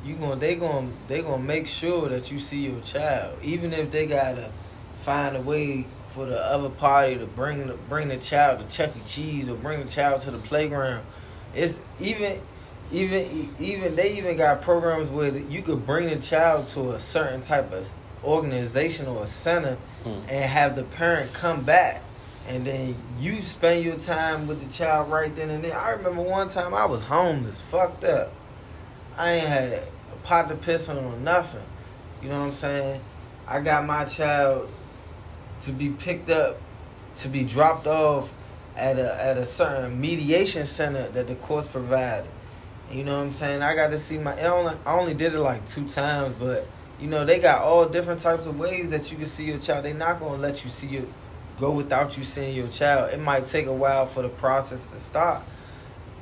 You 0.05 0.17
going 0.17 0.41
they 0.41 0.57
going 0.57 0.88
to 0.88 0.95
they 1.07 1.23
gonna 1.23 1.41
make 1.41 1.69
sure 1.69 2.09
that 2.09 2.33
you 2.33 2.41
see 2.41 2.67
your 2.67 2.81
child, 2.81 3.38
even 3.45 3.73
if 3.73 3.93
they 3.93 4.07
gotta 4.07 4.51
find 4.97 5.37
a 5.37 5.41
way 5.41 5.87
for 6.14 6.27
the 6.27 6.38
other 6.44 6.68
party 6.68 7.16
to 7.18 7.27
bring 7.27 7.66
the 7.66 7.75
bring 7.88 8.09
the 8.09 8.16
child 8.16 8.61
to 8.66 8.75
Chuck 8.75 8.90
E. 8.96 9.01
Cheese 9.05 9.48
or 9.48 9.55
bring 9.55 9.85
the 9.85 9.90
child 9.90 10.20
to 10.22 10.31
the 10.31 10.38
playground. 10.38 11.05
It's 11.55 11.81
even 12.01 12.40
even 12.90 13.55
even 13.59 13.96
they 13.96 14.16
even 14.18 14.37
got 14.37 14.62
programs 14.62 15.09
where 15.11 15.37
you 15.37 15.62
could 15.62 15.87
bring 15.87 16.09
the 16.09 16.16
child 16.16 16.66
to 16.68 16.92
a 16.92 17.01
certain 17.01 17.40
type 17.40 17.72
of 17.72 17.90
organization 18.25 19.07
or 19.07 19.25
a 19.25 19.29
center 19.29 19.77
Hmm. 20.05 20.18
and 20.29 20.44
have 20.51 20.75
the 20.75 20.83
parent 20.83 21.33
come 21.33 21.62
back 21.62 22.03
and 22.48 22.66
then 22.66 22.96
you 23.20 23.40
spend 23.42 23.85
your 23.85 23.96
time 23.96 24.48
with 24.48 24.59
the 24.61 24.72
child 24.72 25.11
right 25.11 25.35
then 25.37 25.48
and 25.48 25.62
there. 25.62 25.79
I 25.79 25.90
remember 25.92 26.22
one 26.22 26.48
time 26.48 26.75
I 26.75 26.85
was 26.87 27.03
homeless, 27.05 27.61
fucked 27.61 28.03
up. 28.03 28.33
I 29.16 29.33
ain't 29.33 29.46
had 29.46 29.72
a 29.75 30.16
pot 30.25 30.48
to 30.48 30.57
piss 30.57 30.88
on 30.88 30.98
or 30.98 31.16
nothing. 31.18 31.62
You 32.20 32.31
know 32.31 32.40
what 32.40 32.46
I'm 32.46 32.55
saying? 32.55 33.01
I 33.46 33.61
got 33.61 33.87
my 33.87 34.05
child 34.05 34.68
to 35.62 35.72
be 35.72 35.90
picked 35.90 36.31
up, 36.31 36.61
to 37.16 37.29
be 37.29 37.44
dropped 37.44 37.87
off 37.87 38.31
at 38.77 38.98
a 38.98 39.14
at 39.22 39.37
a 39.37 39.46
certain 39.46 40.01
mediation 40.01 40.66
center 40.66 41.09
that 41.09 41.27
the 41.29 41.35
courts 41.37 41.68
provided. 41.68 42.29
You 42.90 43.05
know 43.05 43.16
what 43.16 43.25
I'm 43.25 43.33
saying? 43.33 43.62
I 43.62 43.75
got 43.75 43.90
to 43.90 43.98
see 43.98 44.18
my. 44.18 44.38
Only 44.42 44.75
I 44.85 44.94
only 44.94 45.14
did 45.14 45.35
it 45.35 45.40
like 45.40 45.66
two 45.66 45.88
times, 45.88 46.37
but 46.38 46.66
you 47.01 47.07
know 47.07 47.25
they 47.25 47.38
got 47.38 47.62
all 47.62 47.87
different 47.88 48.20
types 48.20 48.46
of 48.46 48.59
ways 48.59 48.90
that 48.90 49.11
you 49.11 49.16
can 49.16 49.27
see 49.27 49.44
your 49.44 49.59
child. 49.59 49.85
They 49.85 49.92
not 49.92 50.20
gonna 50.20 50.38
let 50.38 50.64
you 50.64 50.70
see 50.70 50.88
your 50.88 51.05
go 51.59 51.72
without 51.72 52.16
you 52.16 52.25
seeing 52.25 52.55
your 52.55 52.68
child. 52.68 53.12
It 53.12 53.20
might 53.20 53.46
take 53.46 53.66
a 53.66 53.72
while 53.72 54.07
for 54.07 54.22
the 54.22 54.29
process 54.29 54.87
to 54.88 54.98
start. 54.98 55.42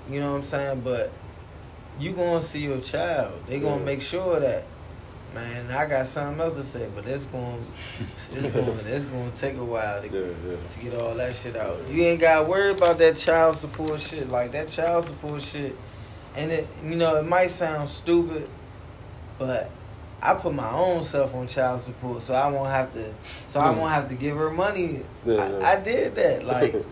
You 0.08 0.20
know 0.20 0.32
what 0.32 0.38
I'm 0.38 0.42
saying? 0.42 0.80
But 0.80 1.12
you 1.98 2.12
gonna 2.12 2.42
see 2.42 2.60
your 2.60 2.80
child. 2.80 3.32
They 3.46 3.58
gonna 3.58 3.78
Yeah. 3.78 3.84
make 3.84 4.02
sure 4.02 4.40
that. 4.40 4.64
Man, 5.34 5.70
I 5.70 5.86
got 5.86 6.06
something 6.08 6.40
else 6.40 6.56
to 6.56 6.64
say, 6.64 6.88
but 6.94 7.06
it's 7.06 7.24
going, 7.26 7.64
it's 8.32 8.50
going, 8.50 8.78
it's 8.86 9.04
going 9.04 9.30
to 9.30 9.38
take 9.38 9.56
a 9.56 9.64
while 9.64 10.02
to, 10.02 10.08
Yeah, 10.08 10.34
yeah. 10.48 10.56
to 10.74 10.80
get 10.80 10.94
all 11.00 11.14
that 11.14 11.36
shit 11.36 11.54
out. 11.54 11.78
You 11.88 12.02
ain't 12.02 12.20
got 12.20 12.42
to 12.42 12.48
worry 12.48 12.72
about 12.72 12.98
that 12.98 13.16
child 13.16 13.56
support 13.56 14.00
shit. 14.00 14.28
Like 14.28 14.50
that 14.52 14.68
child 14.68 15.04
support 15.04 15.40
shit, 15.42 15.76
and 16.34 16.50
it, 16.50 16.66
you 16.84 16.96
know, 16.96 17.16
it 17.16 17.26
might 17.26 17.52
sound 17.52 17.88
stupid, 17.88 18.48
but 19.38 19.70
I 20.20 20.34
put 20.34 20.52
my 20.52 20.70
own 20.70 21.04
self 21.04 21.32
on 21.34 21.46
child 21.46 21.82
support, 21.82 22.22
so 22.22 22.34
I 22.34 22.48
won't 22.50 22.68
have 22.70 22.92
to, 22.94 23.14
so 23.44 23.60
I 23.60 23.68
Mm. 23.72 23.76
won't 23.78 23.92
have 23.92 24.08
to 24.08 24.14
give 24.16 24.36
her 24.36 24.50
money. 24.50 25.02
Yeah, 25.24 25.58
I. 25.62 25.72
I 25.76 25.80
did 25.80 26.14
that, 26.16 26.44
like. 26.44 26.74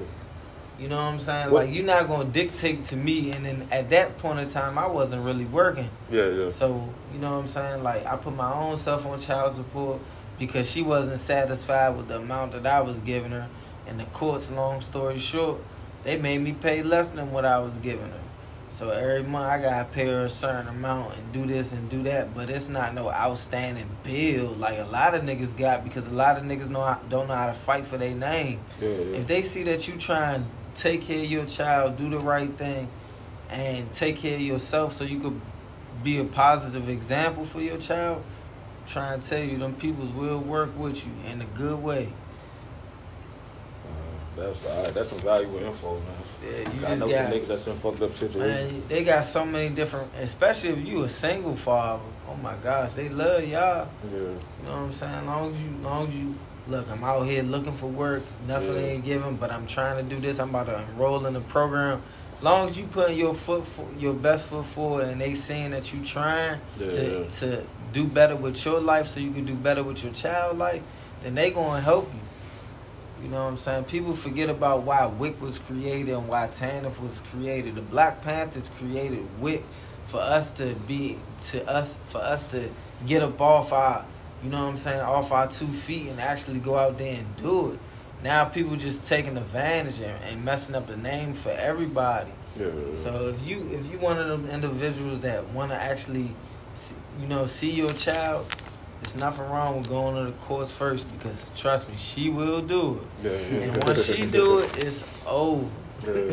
You 0.79 0.89
know 0.89 0.97
what 0.97 1.03
I'm 1.13 1.21
saying? 1.21 1.51
What- 1.51 1.67
Like 1.67 1.75
you're 1.75 1.85
not 1.85 2.07
gonna 2.09 2.25
dictate 2.27 2.85
to 2.87 2.97
me, 2.97 3.33
and 3.33 3.45
then 3.45 3.67
at 3.71 3.91
that 3.91 4.17
point 4.19 4.39
in 4.41 4.49
time, 4.49 4.79
I 4.79 4.87
wasn't 4.87 5.25
really 5.25 5.45
working. 5.45 5.91
yeah, 6.11 6.27
yeah. 6.29 6.51
So 6.51 6.89
you 7.13 7.19
know 7.19 7.33
what 7.33 7.39
I'm 7.41 7.49
saying? 7.49 7.83
Like 7.83 8.07
I 8.07 8.17
put 8.17 8.35
my 8.37 8.53
own 8.53 8.77
stuff 8.77 9.05
on 9.07 9.19
child 9.21 9.55
support 9.57 9.99
because 10.39 10.71
she 10.71 10.83
wasn't 10.83 11.21
satisfied 11.21 11.97
with 11.97 12.07
the 12.09 12.17
amount 12.19 12.53
that 12.53 12.67
I 12.67 12.81
was 12.81 12.99
giving 13.01 13.33
her. 13.33 13.49
And 13.89 13.99
the 13.99 14.05
courts, 14.05 14.51
long 14.51 14.81
story 14.83 15.19
short, 15.19 15.59
they 16.05 16.17
made 16.17 16.39
me 16.43 16.53
pay 16.53 16.83
less 16.83 17.11
than 17.11 17.33
what 17.33 17.45
I 17.45 17.59
was 17.59 17.75
giving 17.79 18.07
her. 18.11 18.21
So 18.71 18.91
every 18.91 19.23
month 19.25 19.47
I 19.47 19.61
gotta 19.61 19.85
pay 19.87 20.07
her 20.07 20.27
a 20.27 20.29
certain 20.31 20.69
amount 20.69 21.17
and 21.17 21.33
do 21.33 21.45
this 21.47 21.73
and 21.73 21.89
do 21.91 22.03
that, 22.05 22.35
but 22.35 22.51
it's 22.51 22.69
not 22.69 22.95
no 22.95 23.11
outstanding 23.11 23.89
bill 24.05 24.49
like 24.51 24.79
a 24.79 24.85
lot 24.85 25.15
of 25.15 25.23
niggas 25.25 25.57
got 25.57 25.83
because 25.83 26.07
a 26.07 26.11
lot 26.11 26.37
of 26.37 26.45
niggas 26.45 26.69
know 26.69 26.83
how, 26.83 27.01
don't 27.09 27.27
know 27.27 27.35
how 27.35 27.47
to 27.47 27.55
fight 27.55 27.87
for 27.87 27.97
their 27.99 28.15
name. 28.15 28.61
yeah, 28.81 28.89
yeah. 28.91 29.17
If 29.17 29.27
they 29.27 29.43
see 29.43 29.65
that 29.65 29.89
you 29.89 29.97
try 29.97 30.35
and 30.35 30.47
take 30.79 31.03
care 31.03 31.19
of 31.19 31.25
your 31.27 31.45
child, 31.45 31.99
do 31.99 32.09
the 32.09 32.21
right 32.21 32.57
thing, 32.57 32.89
and 33.51 33.93
take 33.93 34.17
care 34.17 34.37
of 34.37 34.41
yourself 34.41 34.95
so 34.95 35.05
you 35.05 35.21
could 35.21 35.41
be 36.03 36.19
a 36.19 36.25
positive 36.25 36.89
example 36.89 37.45
for 37.45 37.61
your 37.61 37.79
child, 37.79 38.23
I'm 38.83 38.89
trying 38.89 39.21
to 39.21 39.29
tell 39.29 39.43
you, 39.43 39.59
them 39.59 39.75
peoples 39.75 40.13
will 40.13 40.39
work 40.39 40.79
with 40.79 41.05
you 41.05 41.13
in 41.27 41.43
a 41.43 41.47
good 41.47 41.83
way. 41.83 42.13
Uh, 43.85 44.41
that's 44.41 44.65
all 44.65 44.85
right. 44.85 44.95
That's 44.95 45.09
some 45.09 45.19
valuable 45.19 45.59
info, 45.59 45.95
man. 45.95 46.05
Yeah, 46.45 46.51
you 46.73 46.87
I 46.87 46.89
just 46.91 47.01
know 47.01 47.09
got, 47.09 47.15
some 47.15 47.33
niggas 47.33 47.47
that's 47.49 47.67
in 47.67 47.77
fucked 47.79 48.03
up 48.03 48.15
situations. 48.15 48.73
man, 48.73 48.83
they 48.89 49.05
got 49.05 49.25
so 49.25 49.45
many 49.45 49.75
different, 49.75 50.13
especially 50.21 50.71
if 50.71 50.87
you 50.87 51.03
a 51.03 51.09
single 51.09 51.57
father. 51.57 52.05
Oh 52.29 52.37
my 52.37 52.55
gosh, 52.57 52.95
they 52.95 53.09
love 53.09 53.43
y'all. 53.43 53.89
Yeah, 54.05 54.11
You 54.11 54.19
know 54.19 54.39
what 54.63 54.75
I'm 54.75 54.93
saying? 54.93 55.27
Long 55.27 55.55
as 55.55 55.61
you, 55.61 55.71
long 55.83 56.09
as 56.09 56.15
you 56.15 56.35
look, 56.69 56.91
I'm 56.91 57.03
out 57.03 57.27
here 57.27 57.43
looking 57.43 57.73
for 57.73 57.87
work. 57.87 58.23
Nothing 58.47 58.75
Yeah. 58.75 58.81
ain't 58.93 59.05
given, 59.05 59.37
but 59.37 59.51
I'm 59.51 59.67
trying 59.67 59.97
to 59.97 60.15
do 60.15 60.21
this. 60.21 60.39
I'm 60.39 60.51
about 60.51 60.67
to 60.67 60.83
enroll 60.91 61.25
in 61.27 61.35
the 61.35 61.41
program. 61.41 62.03
Long 62.41 62.69
as 62.69 62.77
you 62.79 62.85
putting 62.85 63.19
your 63.19 63.35
foot, 63.35 63.67
for, 63.67 63.85
your 63.99 64.15
best 64.15 64.45
foot 64.45 64.65
forward, 64.67 65.07
and 65.09 65.21
they 65.21 65.35
seeing 65.35 65.73
that 65.73 65.93
you 65.93 66.05
trying 66.05 66.61
Yeah, 66.79 66.91
to 66.91 67.31
to 67.41 67.65
do 67.93 68.05
better 68.05 68.37
with 68.37 68.65
your 68.65 68.81
life, 68.81 69.09
so 69.09 69.19
you 69.19 69.33
can 69.33 69.45
do 69.45 69.55
better 69.55 69.83
with 69.83 70.05
your 70.05 70.13
child 70.13 70.59
life, 70.59 70.83
then 71.23 71.35
they 71.35 71.51
gonna 71.51 71.81
help 71.81 72.13
you. 72.13 73.25
You 73.25 73.29
know 73.31 73.43
what 73.43 73.51
I'm 73.51 73.59
saying? 73.59 73.85
People 73.85 74.15
forget 74.15 74.49
about 74.49 74.83
why 74.83 75.05
WIC 75.07 75.41
was 75.43 75.59
created 75.59 76.15
and 76.15 76.29
why 76.29 76.47
TANF 76.47 77.01
was 77.01 77.21
created. 77.33 77.75
The 77.75 77.83
Black 77.83 78.23
Panthers 78.23 78.71
created 78.79 79.27
WIC 79.41 79.65
for 80.07 80.21
us 80.21 80.53
to 80.53 80.75
be 80.87 81.19
to 81.45 81.69
us 81.69 81.99
for 82.09 82.19
us 82.19 82.45
to 82.53 82.69
get 83.07 83.23
up 83.23 83.41
off 83.41 83.73
our 83.73 84.05
you 84.43 84.51
know 84.51 84.65
what 84.65 84.71
I'm 84.71 84.79
saying, 84.79 85.01
off 85.01 85.33
our 85.33 85.49
two 85.49 85.69
feet 85.69 86.09
and 86.09 86.21
actually 86.21 86.59
go 86.61 86.77
out 86.77 86.99
there 86.99 87.15
and 87.15 87.37
do 87.37 87.73
it. 87.73 87.79
Now 88.23 88.45
people 88.45 88.77
just 88.77 89.07
taking 89.07 89.37
advantage 89.37 90.01
and, 90.01 90.23
and 90.25 90.45
messing 90.45 90.75
up 90.75 90.87
the 90.87 90.97
name 90.97 91.35
for 91.35 91.51
everybody. 91.51 92.31
yeah. 92.59 92.67
So 92.95 93.29
if 93.29 93.43
you 93.47 93.69
if 93.73 93.91
you 93.91 93.99
one 93.99 94.19
of 94.19 94.29
them 94.29 94.49
individuals 94.51 95.21
that 95.21 95.49
want 95.51 95.71
to 95.71 95.77
actually, 95.77 96.31
see, 96.75 96.97
you 97.21 97.27
know, 97.27 97.47
see 97.47 97.71
your 97.71 97.93
child, 97.93 98.47
there's 99.03 99.17
nothing 99.17 99.49
wrong 99.49 99.79
with 99.79 99.89
going 99.89 100.17
to 100.17 100.33
the 100.33 100.37
courts 100.39 100.73
first 100.73 101.07
because 101.17 101.51
trust 101.57 101.89
me, 101.89 101.95
she 101.97 102.29
will 102.29 102.61
do 102.63 103.01
it. 103.23 103.51
yeah. 103.53 103.59
And 103.61 103.85
once 103.85 104.05
she 104.05 104.27
do 104.27 104.59
it, 104.59 104.79
it's 104.85 105.05
over. 105.27 105.69
Yeah. 106.07 106.33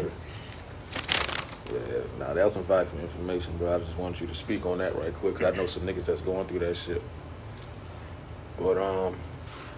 Yeah, 1.74 1.80
nah, 2.20 2.34
that 2.34 2.46
was 2.46 2.54
some 2.54 2.64
valuable 2.64 3.00
information, 3.00 3.58
bro. 3.58 3.76
I 3.76 3.80
just 3.80 3.98
want 3.98 4.22
you 4.22 4.28
to 4.28 4.36
speak 4.36 4.66
on 4.68 4.78
that 4.78 4.96
right 4.96 5.14
quick. 5.14 5.36
Cause 5.40 5.52
I 5.52 5.56
know 5.56 5.66
some 5.66 5.82
niggas 5.84 6.06
that's 6.06 6.22
going 6.22 6.48
through 6.48 6.60
that 6.60 6.76
shit. 6.76 7.02
But 8.58 8.78
um, 8.78 9.16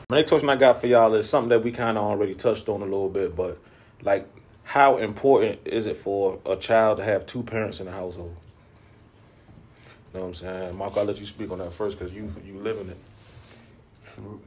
my 0.09 0.17
next 0.17 0.29
question 0.29 0.49
I 0.49 0.55
got 0.55 0.81
for 0.81 0.87
y'all 0.87 1.13
is 1.15 1.29
something 1.29 1.49
that 1.49 1.63
we 1.63 1.71
kind 1.71 1.97
of 1.97 2.03
already 2.03 2.35
touched 2.35 2.69
on 2.69 2.81
a 2.81 2.85
little 2.85 3.09
bit, 3.09 3.35
but 3.35 3.57
like, 4.01 4.27
how 4.63 4.97
important 4.97 5.59
is 5.65 5.85
it 5.85 5.97
for 5.97 6.39
a 6.45 6.55
child 6.55 6.97
to 6.97 7.03
have 7.03 7.25
two 7.25 7.43
parents 7.43 7.79
in 7.79 7.87
the 7.87 7.91
household? 7.91 8.35
You 10.13 10.19
know 10.19 10.25
what 10.25 10.27
I'm 10.27 10.33
saying, 10.35 10.77
Mark? 10.77 10.97
I'll 10.97 11.05
let 11.05 11.19
you 11.19 11.25
speak 11.25 11.51
on 11.51 11.59
that 11.59 11.73
first, 11.73 11.99
cause 11.99 12.11
you 12.11 12.33
you 12.45 12.59
live 12.59 12.77
in 12.77 12.89
it. 12.89 12.97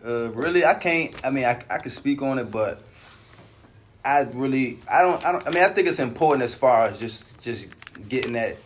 Uh, 0.05 0.31
really, 0.33 0.65
I 0.65 0.75
can't. 0.75 1.15
I 1.25 1.31
mean, 1.31 1.45
I 1.45 1.63
I 1.71 1.79
could 1.79 1.93
speak 1.93 2.23
on 2.23 2.39
it, 2.39 2.51
but 2.51 2.83
I 4.05 4.21
really, 4.33 4.79
I 4.91 5.03
don't, 5.03 5.25
I 5.25 5.33
don't. 5.33 5.47
I 5.47 5.51
mean, 5.51 5.63
I 5.63 5.69
think 5.69 5.89
it's 5.89 5.99
important 5.99 6.43
as 6.43 6.55
far 6.55 6.87
as 6.87 6.99
just 6.99 7.41
just 7.43 7.69
getting 8.09 8.33
that 8.33 8.57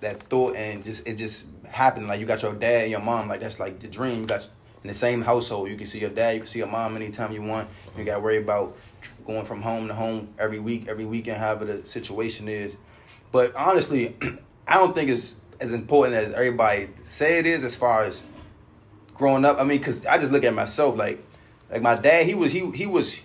that 0.00 0.22
thought 0.24 0.56
and 0.56 0.84
just 0.84 1.06
it 1.06 1.14
just 1.16 1.46
happening. 1.68 2.08
Like 2.08 2.20
you 2.20 2.26
got 2.26 2.42
your 2.42 2.54
dad 2.54 2.82
and 2.82 2.90
your 2.90 3.00
mom. 3.00 3.28
Like 3.28 3.40
that's 3.40 3.58
like 3.58 3.80
the 3.80 3.88
dream. 3.88 4.20
You 4.20 4.26
got 4.26 4.48
in 4.86 4.88
the 4.88 4.94
same 4.94 5.20
household. 5.20 5.68
You 5.68 5.76
can 5.76 5.88
see 5.88 5.98
your 5.98 6.10
dad. 6.10 6.34
You 6.34 6.40
can 6.42 6.46
see 6.46 6.60
your 6.60 6.68
mom 6.68 6.94
anytime 6.94 7.32
you 7.32 7.42
want. 7.42 7.68
You 7.98 8.04
got 8.04 8.14
to 8.14 8.20
worry 8.20 8.38
about 8.38 8.76
going 9.26 9.44
from 9.44 9.60
home 9.60 9.88
to 9.88 9.94
home 9.94 10.32
every 10.38 10.60
week, 10.60 10.86
every 10.86 11.04
weekend, 11.04 11.38
however 11.38 11.64
the 11.64 11.84
situation 11.84 12.46
is. 12.46 12.72
But 13.32 13.56
honestly, 13.56 14.16
I 14.68 14.74
don't 14.74 14.94
think 14.94 15.10
it's 15.10 15.40
as 15.58 15.74
important 15.74 16.14
as 16.14 16.34
everybody 16.34 16.88
say 17.02 17.40
it 17.40 17.46
is 17.46 17.64
as 17.64 17.74
far 17.74 18.04
as 18.04 18.22
growing 19.12 19.44
up. 19.44 19.60
I 19.60 19.64
mean, 19.64 19.82
cause 19.82 20.06
I 20.06 20.18
just 20.18 20.30
look 20.30 20.44
at 20.44 20.54
myself 20.54 20.96
like, 20.96 21.20
like 21.68 21.82
my 21.82 21.96
dad. 21.96 22.26
He 22.26 22.36
was 22.36 22.52
he 22.52 22.70
he 22.70 22.86
was 22.86 23.18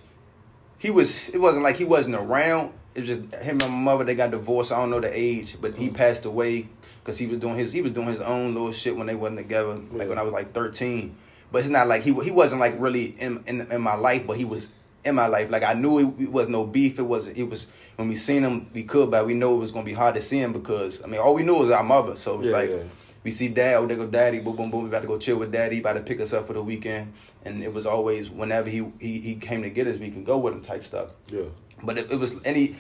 he 0.80 0.90
was. 0.90 1.30
It 1.30 1.40
wasn't 1.40 1.64
like 1.64 1.76
he 1.76 1.86
wasn't 1.86 2.16
around, 2.16 2.74
it 2.96 3.02
was 3.02 3.08
just 3.08 3.36
him 3.36 3.62
and 3.62 3.72
my 3.72 3.94
mother. 3.94 4.04
They 4.04 4.16
got 4.16 4.32
divorced. 4.32 4.72
I 4.72 4.78
don't 4.78 4.90
know 4.90 5.00
the 5.00 5.16
age, 5.16 5.58
but 5.62 5.78
he 5.78 5.86
mm-hmm. 5.86 5.96
passed 5.96 6.26
away 6.26 6.70
because 7.04 7.20
he 7.20 7.28
was 7.28 7.38
doing 7.38 7.56
his 7.56 7.72
he 7.72 7.84
was 7.84 7.92
doing 7.92 8.08
his 8.08 8.22
own 8.22 8.56
little 8.56 8.74
shit 8.74 8.98
when 8.98 9.06
they 9.06 9.14
wasn't 9.14 9.42
together. 9.42 9.76
Like 9.92 10.10
when 10.10 10.18
I 10.18 10.24
was 10.24 10.34
like 10.34 10.54
thirteen. 10.54 11.18
But 11.52 11.60
it's 11.60 11.70
not 11.70 11.88
like 11.88 12.04
he 12.04 12.14
he 12.24 12.32
wasn't 12.32 12.62
like 12.62 12.76
really 12.80 13.16
in 13.20 13.44
in, 13.48 13.72
in 13.72 13.82
my 13.82 13.96
life, 13.96 14.26
but 14.26 14.38
he 14.38 14.46
was 14.46 14.68
in 15.04 15.16
my 15.16 15.28
life. 15.28 15.50
Like 15.50 15.64
I 15.64 15.74
knew 15.74 16.00
it, 16.00 16.24
it 16.24 16.32
was 16.32 16.48
no 16.48 16.64
beef. 16.66 17.00
It 17.00 17.04
was 17.04 17.28
it 17.28 17.44
was 17.44 17.68
when 17.98 18.08
we 18.08 18.16
seen 18.16 18.44
him, 18.44 18.70
we 18.74 18.84
could, 18.84 19.12
but 19.12 19.26
we 19.26 19.34
know 19.34 19.56
it 19.56 19.60
was 19.60 19.72
gonna 19.72 19.86
be 19.86 19.94
hard 19.94 20.16
to 20.16 20.22
see 20.22 20.40
him 20.40 20.54
because 20.54 21.04
I 21.04 21.08
mean 21.08 21.20
all 21.20 21.36
we 21.36 21.44
knew 21.44 21.56
was 21.58 21.72
our 21.72 21.84
mother. 21.84 22.16
So 22.16 22.36
it 22.36 22.38
was 22.38 22.46
Yeah, 22.48 22.54
like 22.54 22.70
yeah. 22.70 22.84
we 23.24 23.32
see 23.32 23.50
dad, 23.50 23.76
oh, 23.76 23.86
they 23.86 23.96
go 23.96 24.08
daddy, 24.08 24.40
boom, 24.40 24.56
boom, 24.56 24.72
boom. 24.72 24.84
We 24.84 24.90
about 24.90 25.02
to 25.02 25.08
go 25.08 25.18
chill 25.18 25.38
with 25.38 25.52
daddy, 25.52 25.80
about 25.80 25.94
to 25.94 26.02
pick 26.02 26.22
us 26.22 26.32
up 26.34 26.48
for 26.48 26.54
the 26.54 26.64
weekend. 26.64 27.14
And 27.44 27.64
it 27.64 27.74
was 27.74 27.86
always 27.86 28.30
whenever 28.30 28.70
he 28.70 28.86
he, 29.00 29.20
he 29.20 29.36
came 29.36 29.62
to 29.64 29.70
get 29.70 29.88
us, 29.88 29.98
we 30.00 30.10
can 30.12 30.24
go 30.24 30.38
with 30.38 30.54
him 30.54 30.62
type 30.62 30.86
stuff. 30.86 31.10
Yeah. 31.30 31.44
But 31.84 31.98
it, 31.98 32.12
it 32.12 32.20
was 32.20 32.36
any, 32.46 32.76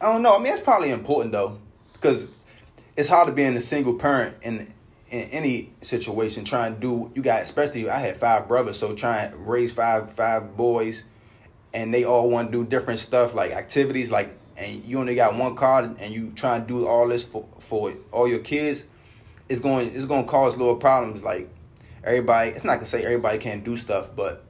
I 0.00 0.06
don't 0.12 0.22
know. 0.22 0.34
I 0.34 0.38
mean, 0.38 0.52
it's 0.52 0.62
probably 0.62 0.90
important 0.90 1.32
though, 1.32 1.58
because 1.92 2.28
it's 2.96 3.08
hard 3.08 3.28
to 3.28 3.32
be 3.34 3.44
in 3.44 3.56
a 3.56 3.60
single 3.60 3.94
parent 3.94 4.34
in 4.42 4.72
in 5.10 5.22
any 5.30 5.72
situation. 5.82 6.44
Trying 6.44 6.74
to 6.74 6.80
do 6.80 7.12
you 7.14 7.22
got 7.22 7.42
especially 7.42 7.88
I 7.88 7.98
had 7.98 8.16
five 8.16 8.48
brothers, 8.48 8.78
so 8.78 8.94
trying 8.94 9.30
to 9.30 9.36
raise 9.36 9.72
five 9.72 10.12
five 10.12 10.56
boys, 10.56 11.02
and 11.72 11.92
they 11.92 12.04
all 12.04 12.30
want 12.30 12.52
to 12.52 12.58
do 12.58 12.68
different 12.68 13.00
stuff 13.00 13.34
like 13.34 13.52
activities 13.52 14.10
like, 14.10 14.36
and 14.56 14.84
you 14.84 14.98
only 14.98 15.14
got 15.14 15.36
one 15.36 15.56
card, 15.56 15.96
and 15.98 16.12
you 16.12 16.32
trying 16.34 16.62
to 16.62 16.68
do 16.68 16.86
all 16.86 17.08
this 17.08 17.24
for 17.24 17.46
for 17.60 17.92
all 18.12 18.28
your 18.28 18.40
kids. 18.40 18.84
It's 19.48 19.60
going 19.60 19.94
it's 19.94 20.04
going 20.04 20.24
to 20.24 20.30
cause 20.30 20.56
little 20.56 20.76
problems 20.76 21.22
like 21.22 21.48
everybody. 22.04 22.50
It's 22.50 22.64
not 22.64 22.74
gonna 22.74 22.86
say 22.86 23.04
everybody 23.04 23.38
can't 23.38 23.64
do 23.64 23.76
stuff, 23.76 24.14
but 24.14 24.44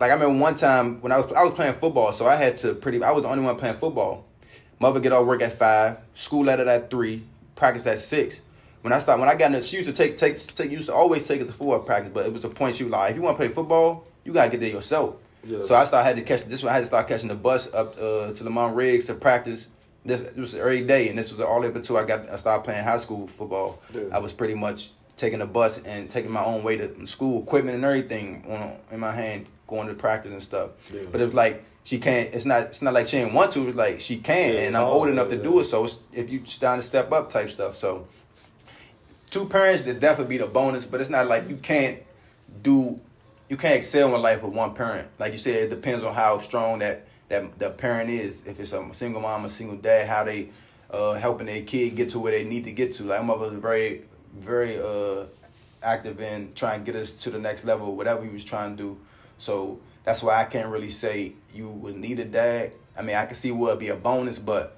like 0.00 0.10
I 0.10 0.14
remember 0.14 0.40
one 0.40 0.56
time 0.56 1.00
when 1.00 1.12
I 1.12 1.20
was 1.20 1.32
I 1.32 1.44
was 1.44 1.54
playing 1.54 1.74
football, 1.74 2.12
so 2.12 2.26
I 2.26 2.34
had 2.34 2.58
to 2.58 2.74
pretty. 2.74 3.02
I 3.02 3.12
was 3.12 3.22
the 3.22 3.28
only 3.28 3.44
one 3.44 3.56
playing 3.56 3.78
football. 3.78 4.26
Mother 4.80 4.98
get 4.98 5.12
off 5.12 5.26
work 5.26 5.42
at 5.42 5.56
five, 5.56 5.98
school 6.12 6.50
at 6.50 6.58
at 6.58 6.90
three, 6.90 7.22
practice 7.54 7.86
at 7.86 8.00
six. 8.00 8.40
When 8.82 8.92
I 8.92 8.98
started, 8.98 9.20
when 9.20 9.28
I 9.28 9.36
got 9.36 9.46
in, 9.46 9.52
the, 9.52 9.62
she 9.62 9.76
used 9.76 9.88
to 9.88 9.94
take 9.94 10.16
take 10.16 10.38
take 10.54 10.70
used 10.70 10.86
to 10.86 10.94
always 10.94 11.26
take 11.26 11.40
us 11.40 11.46
to 11.46 11.52
football 11.52 11.78
practice, 11.80 12.10
but 12.12 12.26
it 12.26 12.32
was 12.32 12.42
the 12.42 12.48
point 12.48 12.76
she 12.76 12.84
was 12.84 12.92
like, 12.92 13.12
if 13.12 13.16
you 13.16 13.22
want 13.22 13.36
to 13.36 13.38
play 13.38 13.48
football, 13.48 14.04
you 14.24 14.32
gotta 14.32 14.50
get 14.50 14.60
there 14.60 14.70
yourself. 14.70 15.16
Yeah. 15.44 15.62
So 15.62 15.74
I 15.74 15.84
started 15.84 16.06
had 16.06 16.16
to 16.16 16.22
catch 16.22 16.44
this. 16.46 16.62
one 16.62 16.70
I 16.70 16.74
had 16.74 16.80
to 16.80 16.86
start 16.86 17.08
catching 17.08 17.28
the 17.28 17.34
bus 17.34 17.72
up 17.72 17.96
uh, 17.96 18.32
to 18.32 18.44
Lamond-Riggs 18.44 19.06
to 19.06 19.14
practice. 19.14 19.68
This 20.04 20.20
it 20.20 20.36
was 20.36 20.54
every 20.54 20.82
day, 20.82 21.08
and 21.08 21.18
this 21.18 21.30
was 21.30 21.40
all 21.40 21.64
up 21.64 21.76
until 21.76 21.96
I 21.96 22.04
got 22.04 22.28
I 22.28 22.36
started 22.36 22.64
playing 22.64 22.84
high 22.84 22.98
school 22.98 23.28
football. 23.28 23.80
Yeah. 23.94 24.02
I 24.12 24.18
was 24.18 24.32
pretty 24.32 24.54
much 24.54 24.90
taking 25.16 25.38
the 25.38 25.46
bus 25.46 25.80
and 25.84 26.10
taking 26.10 26.32
my 26.32 26.44
own 26.44 26.64
way 26.64 26.76
to 26.76 27.06
school, 27.06 27.42
equipment 27.42 27.76
and 27.76 27.84
everything 27.84 28.44
on 28.48 28.76
in 28.90 28.98
my 28.98 29.12
hand, 29.12 29.46
going 29.68 29.86
to 29.86 29.94
practice 29.94 30.32
and 30.32 30.42
stuff. 30.42 30.70
Yeah. 30.92 31.02
But 31.10 31.20
it 31.20 31.26
was 31.26 31.34
like 31.34 31.64
she 31.84 31.98
can't. 31.98 32.34
It's 32.34 32.44
not. 32.44 32.62
It's 32.64 32.82
not 32.82 32.94
like 32.94 33.06
she 33.08 33.18
didn't 33.18 33.34
want 33.34 33.52
to. 33.52 33.68
It's 33.68 33.76
like 33.76 34.00
she 34.00 34.18
can, 34.18 34.54
Yeah, 34.54 34.60
and 34.60 34.76
I'm 34.76 34.84
old 34.84 35.08
enough 35.08 35.28
to 35.30 35.40
do 35.40 35.60
it. 35.60 35.64
So 35.64 35.84
it's, 35.84 35.98
if 36.12 36.30
you 36.30 36.44
starting 36.46 36.82
to 36.82 36.86
step 36.86 37.12
up 37.12 37.30
type 37.30 37.50
stuff. 37.50 37.76
So 37.76 38.06
two 39.32 39.46
parents 39.46 39.82
that 39.84 39.98
definitely 39.98 40.36
be 40.36 40.42
the 40.44 40.48
bonus, 40.48 40.86
but 40.86 41.00
it's 41.00 41.10
not 41.10 41.26
like 41.26 41.48
you 41.48 41.56
can't 41.56 41.98
do. 42.62 43.00
You 43.48 43.56
can't 43.56 43.74
excel 43.74 44.14
in 44.14 44.22
life 44.22 44.42
with 44.42 44.52
one 44.52 44.74
parent. 44.74 45.08
Like 45.18 45.32
you 45.32 45.38
said, 45.38 45.64
it 45.64 45.70
depends 45.70 46.04
on 46.04 46.14
how 46.14 46.38
strong 46.38 46.78
that 46.78 47.06
that 47.28 47.58
the 47.58 47.70
parent 47.70 48.10
is. 48.10 48.46
If 48.46 48.60
it's 48.60 48.72
a 48.72 48.94
single 48.94 49.20
mom, 49.20 49.44
a 49.44 49.50
single 49.50 49.76
dad, 49.76 50.06
how 50.06 50.22
they 50.22 50.50
uh, 50.90 51.14
helping 51.14 51.46
their 51.46 51.62
kid 51.62 51.96
get 51.96 52.10
to 52.10 52.20
where 52.20 52.32
they 52.32 52.44
need 52.44 52.64
to 52.64 52.72
get 52.72 52.92
to. 52.92 53.04
Like 53.04 53.20
my 53.20 53.26
mother 53.28 53.50
was 53.50 53.58
very, 53.58 54.02
very 54.38 54.78
uh, 54.78 55.24
active 55.82 56.20
in 56.20 56.52
trying 56.54 56.84
to 56.84 56.92
get 56.92 57.00
us 57.00 57.14
to 57.14 57.30
the 57.30 57.38
next 57.38 57.64
level, 57.64 57.96
whatever 57.96 58.22
he 58.24 58.30
was 58.30 58.44
trying 58.44 58.76
to 58.76 58.82
do. 58.82 59.00
So 59.38 59.80
that's 60.04 60.22
why 60.22 60.40
I 60.40 60.44
can't 60.44 60.68
really 60.68 60.90
say 60.90 61.32
you 61.54 61.68
would 61.68 61.96
need 61.96 62.20
a 62.20 62.24
dad. 62.26 62.72
I 62.96 63.02
mean, 63.02 63.16
I 63.16 63.24
can 63.24 63.34
see 63.34 63.50
what 63.50 63.70
would 63.70 63.78
be 63.78 63.88
a 63.88 63.96
bonus, 63.96 64.38
but 64.38 64.76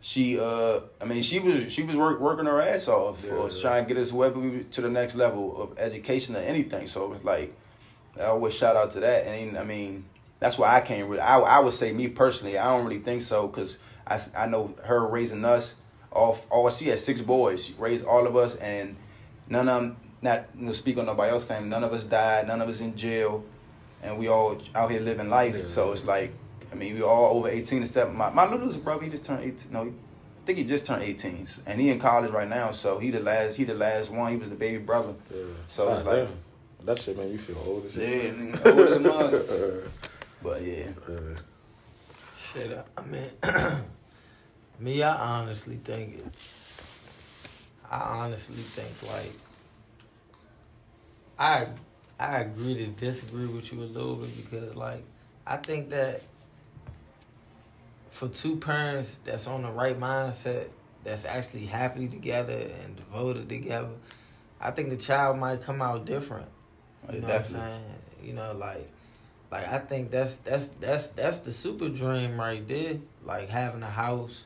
she, 0.00 0.40
uh, 0.40 0.80
I 1.00 1.04
mean, 1.04 1.22
she 1.22 1.38
was 1.38 1.70
she 1.70 1.82
was 1.82 1.94
work, 1.94 2.20
working 2.20 2.46
her 2.46 2.60
ass 2.60 2.88
off 2.88 3.22
for 3.22 3.40
us 3.40 3.56
yeah. 3.56 3.62
trying 3.62 3.84
to 3.86 3.94
get 3.94 4.02
us 4.02 4.12
wherever 4.12 4.38
we 4.38 4.64
to 4.64 4.80
the 4.80 4.88
next 4.88 5.14
level 5.14 5.60
of 5.60 5.78
education 5.78 6.36
or 6.36 6.40
anything. 6.40 6.86
So 6.86 7.04
it 7.04 7.10
was 7.10 7.24
like, 7.24 7.54
I 8.18 8.24
always 8.24 8.54
shout 8.54 8.76
out 8.76 8.92
to 8.92 9.00
that. 9.00 9.26
And 9.26 9.58
I 9.58 9.64
mean, 9.64 10.06
that's 10.38 10.56
why 10.56 10.74
I 10.74 10.80
can't 10.80 11.06
really. 11.06 11.20
I, 11.20 11.38
I 11.38 11.60
would 11.60 11.74
say 11.74 11.92
me 11.92 12.08
personally, 12.08 12.56
I 12.56 12.64
don't 12.74 12.86
really 12.86 13.00
think 13.00 13.20
so 13.20 13.46
because 13.46 13.78
I 14.06 14.20
I 14.36 14.46
know 14.46 14.74
her 14.84 15.06
raising 15.06 15.44
us. 15.44 15.74
All 16.12 16.38
all 16.48 16.70
she 16.70 16.88
had 16.88 16.98
six 16.98 17.20
boys. 17.20 17.66
She 17.66 17.74
raised 17.74 18.04
all 18.06 18.26
of 18.26 18.36
us, 18.36 18.56
and 18.56 18.96
none 19.48 19.68
of 19.68 19.82
them. 19.82 19.96
Not 20.22 20.46
you 20.58 20.66
know, 20.66 20.72
speak 20.72 20.98
on 20.98 21.06
nobody 21.06 21.30
else's 21.30 21.48
family. 21.48 21.68
None 21.70 21.84
of 21.84 21.94
us 21.94 22.04
died. 22.04 22.46
None 22.46 22.60
of 22.60 22.68
us 22.68 22.80
in 22.80 22.94
jail, 22.94 23.42
and 24.02 24.18
we 24.18 24.28
all 24.28 24.60
out 24.74 24.90
here 24.90 25.00
living 25.00 25.30
life. 25.30 25.56
Yeah. 25.56 25.64
So 25.66 25.92
it's 25.92 26.04
like, 26.04 26.34
I 26.72 26.74
mean, 26.74 26.94
we 26.94 27.02
all 27.02 27.36
over 27.38 27.48
eighteen. 27.48 27.82
Except 27.82 28.12
my 28.12 28.30
my 28.30 28.48
littlest 28.50 28.82
brother, 28.84 29.04
he 29.04 29.10
just 29.10 29.24
turned 29.24 29.42
eighteen. 29.42 29.68
No, 29.72 29.84
he, 29.84 29.90
I 29.90 30.46
think 30.46 30.58
he 30.58 30.64
just 30.64 30.86
turned 30.86 31.02
eighteen, 31.02 31.46
and 31.66 31.80
he 31.80 31.90
in 31.90 31.98
college 32.00 32.30
right 32.30 32.48
now. 32.48 32.70
So 32.72 32.98
he 32.98 33.10
the 33.10 33.20
last. 33.20 33.56
He 33.56 33.64
the 33.64 33.74
last 33.74 34.10
one. 34.10 34.30
He 34.32 34.36
was 34.38 34.48
the 34.48 34.56
baby 34.56 34.78
brother. 34.78 35.14
Yeah. 35.34 35.42
So 35.68 35.92
it's 35.94 36.06
like- 36.06 36.16
damn. 36.28 36.86
that 36.86 36.98
shit 36.98 37.16
made 37.16 37.30
me 37.30 37.36
feel 37.36 37.58
old 37.66 37.86
as 37.86 37.96
Yeah, 37.96 38.06
shit. 38.06 38.38
nigga, 38.38 38.66
older 38.70 38.98
than 38.98 39.02
mine. 39.02 39.90
But 40.42 40.62
yeah. 40.62 40.88
Uh, 41.08 41.38
Shit, 42.52 42.84
I 42.96 43.02
mean, 43.02 43.30
me, 44.80 45.02
I 45.04 45.14
honestly 45.38 45.76
think 45.76 46.14
it. 46.18 46.26
I 47.88 47.98
honestly 48.00 48.56
think 48.56 48.90
like 49.12 49.32
I 51.38 51.66
I 52.18 52.40
agree 52.40 52.74
to 52.76 52.86
disagree 52.86 53.46
with 53.46 53.72
you 53.72 53.80
a 53.80 53.84
little 53.84 54.16
bit 54.16 54.36
because 54.36 54.74
like 54.74 55.02
I 55.46 55.56
think 55.58 55.90
that 55.90 56.22
for 58.20 58.28
two 58.28 58.56
parents 58.56 59.18
that's 59.24 59.46
on 59.46 59.62
the 59.62 59.70
right 59.70 59.98
mindset, 59.98 60.66
that's 61.04 61.24
actually 61.24 61.64
happy 61.64 62.06
together 62.06 62.68
and 62.82 62.94
devoted 62.94 63.48
together, 63.48 63.88
I 64.60 64.72
think 64.72 64.90
the 64.90 64.98
child 64.98 65.38
might 65.38 65.62
come 65.62 65.80
out 65.80 66.04
different. 66.04 66.46
Oh, 67.08 67.14
you 67.14 67.20
Yeah, 67.20 67.22
know 67.22 67.28
definitely. 67.28 67.60
what 67.60 67.64
I'm 67.64 67.80
saying? 67.80 67.94
You 68.22 68.32
know, 68.34 68.52
like 68.52 68.90
like 69.50 69.66
I 69.66 69.78
think 69.78 70.10
that's 70.10 70.36
that's 70.36 70.68
that's 70.80 71.06
that's 71.06 71.38
the 71.38 71.50
super 71.50 71.88
dream 71.88 72.38
right 72.38 72.68
there. 72.68 72.98
Like 73.24 73.48
having 73.48 73.82
a 73.82 73.90
house, 73.90 74.44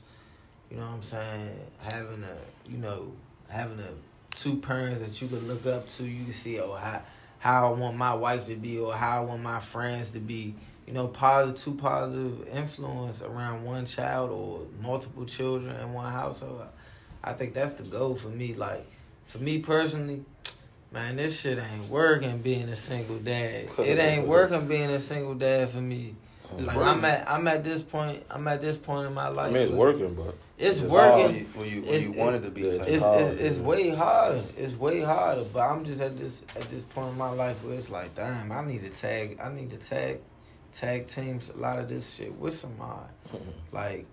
you 0.70 0.76
know 0.76 0.84
what 0.84 0.92
I'm 0.92 1.02
saying? 1.02 1.58
Having 1.78 2.22
a 2.22 2.70
you 2.70 2.78
know, 2.78 3.10
having 3.48 3.80
a 3.80 3.90
two 4.36 4.54
parents 4.58 5.00
that 5.00 5.20
you 5.20 5.26
could 5.26 5.48
look 5.48 5.66
up 5.66 5.88
to, 5.96 6.04
you 6.04 6.22
can 6.22 6.32
see 6.32 6.60
oh 6.60 6.74
how 6.74 7.02
how 7.40 7.72
I 7.72 7.76
want 7.76 7.96
my 7.96 8.14
wife 8.14 8.46
to 8.46 8.54
be 8.54 8.78
or 8.78 8.94
how 8.94 9.22
I 9.22 9.24
want 9.24 9.42
my 9.42 9.58
friends 9.58 10.12
to 10.12 10.20
be. 10.20 10.54
You 10.86 10.92
know, 10.92 11.08
positive 11.08 11.62
two 11.62 11.74
positive 11.74 12.46
influence 12.48 13.22
around 13.22 13.64
one 13.64 13.86
child 13.86 14.30
or 14.30 14.66
multiple 14.82 15.24
children 15.24 15.74
in 15.76 15.92
one 15.92 16.12
household. 16.12 16.62
I 17.22 17.32
think 17.32 17.54
that's 17.54 17.74
the 17.74 17.84
goal 17.84 18.16
for 18.16 18.28
me. 18.28 18.52
Like 18.54 18.84
for 19.26 19.38
me 19.38 19.60
personally, 19.60 20.24
man, 20.92 21.16
this 21.16 21.40
shit 21.40 21.58
ain't 21.58 21.88
working 21.88 22.38
being 22.38 22.68
a 22.68 22.76
single 22.76 23.16
dad. 23.16 23.68
It 23.78 23.98
ain't 23.98 24.26
working 24.26 24.66
being 24.68 24.90
a 24.90 25.00
single 25.00 25.34
dad 25.34 25.70
for 25.70 25.80
me. 25.80 26.14
Like. 26.58 26.76
I'm 26.76 27.02
at 27.06 27.28
I'm 27.30 27.48
at 27.48 27.64
this 27.64 27.80
point 27.80 28.22
I'm 28.30 28.46
at 28.46 28.60
this 28.60 28.76
point 28.76 29.06
in 29.06 29.14
my 29.14 29.24
I 29.24 29.28
life. 29.28 29.52
mean, 29.52 29.62
it's 29.62 29.72
where 29.72 29.92
working, 29.92 30.14
but 30.14 30.34
It's 30.58 30.78
it's 30.78 30.86
working. 30.90 31.24
When 31.24 31.34
you, 31.34 31.44
when 31.54 31.68
you, 31.70 31.80
when 31.80 31.88
It's- 31.94 32.02
you 32.04 32.12
wanted 32.12 32.42
to 32.42 32.50
be. 32.50 32.60
yeah, 32.60 32.78
type. 32.78 32.88
It's, 32.88 33.04
it's, 33.04 33.40
it's 33.40 33.56
way 33.58 33.88
harder. 33.88 34.44
It's 34.56 34.74
way 34.74 35.00
harder. 35.00 35.44
But 35.50 35.60
I'm 35.60 35.82
just 35.86 36.02
at 36.02 36.18
this 36.18 36.42
at 36.54 36.70
this 36.70 36.82
point 36.82 37.12
in 37.12 37.18
my 37.18 37.30
life 37.30 37.56
where 37.64 37.74
it's 37.74 37.88
like, 37.88 38.14
damn, 38.14 38.52
I 38.52 38.62
need 38.66 38.82
to 38.82 38.90
tag. 38.90 39.38
I 39.42 39.48
need 39.50 39.70
to 39.70 39.78
tag, 39.78 40.18
tag 40.74 41.06
teams 41.06 41.50
a 41.50 41.56
lot 41.56 41.78
of 41.78 41.88
this 41.88 42.14
shit 42.14 42.36
with 42.38 42.54
somebody. 42.54 43.08
Like, 43.72 44.06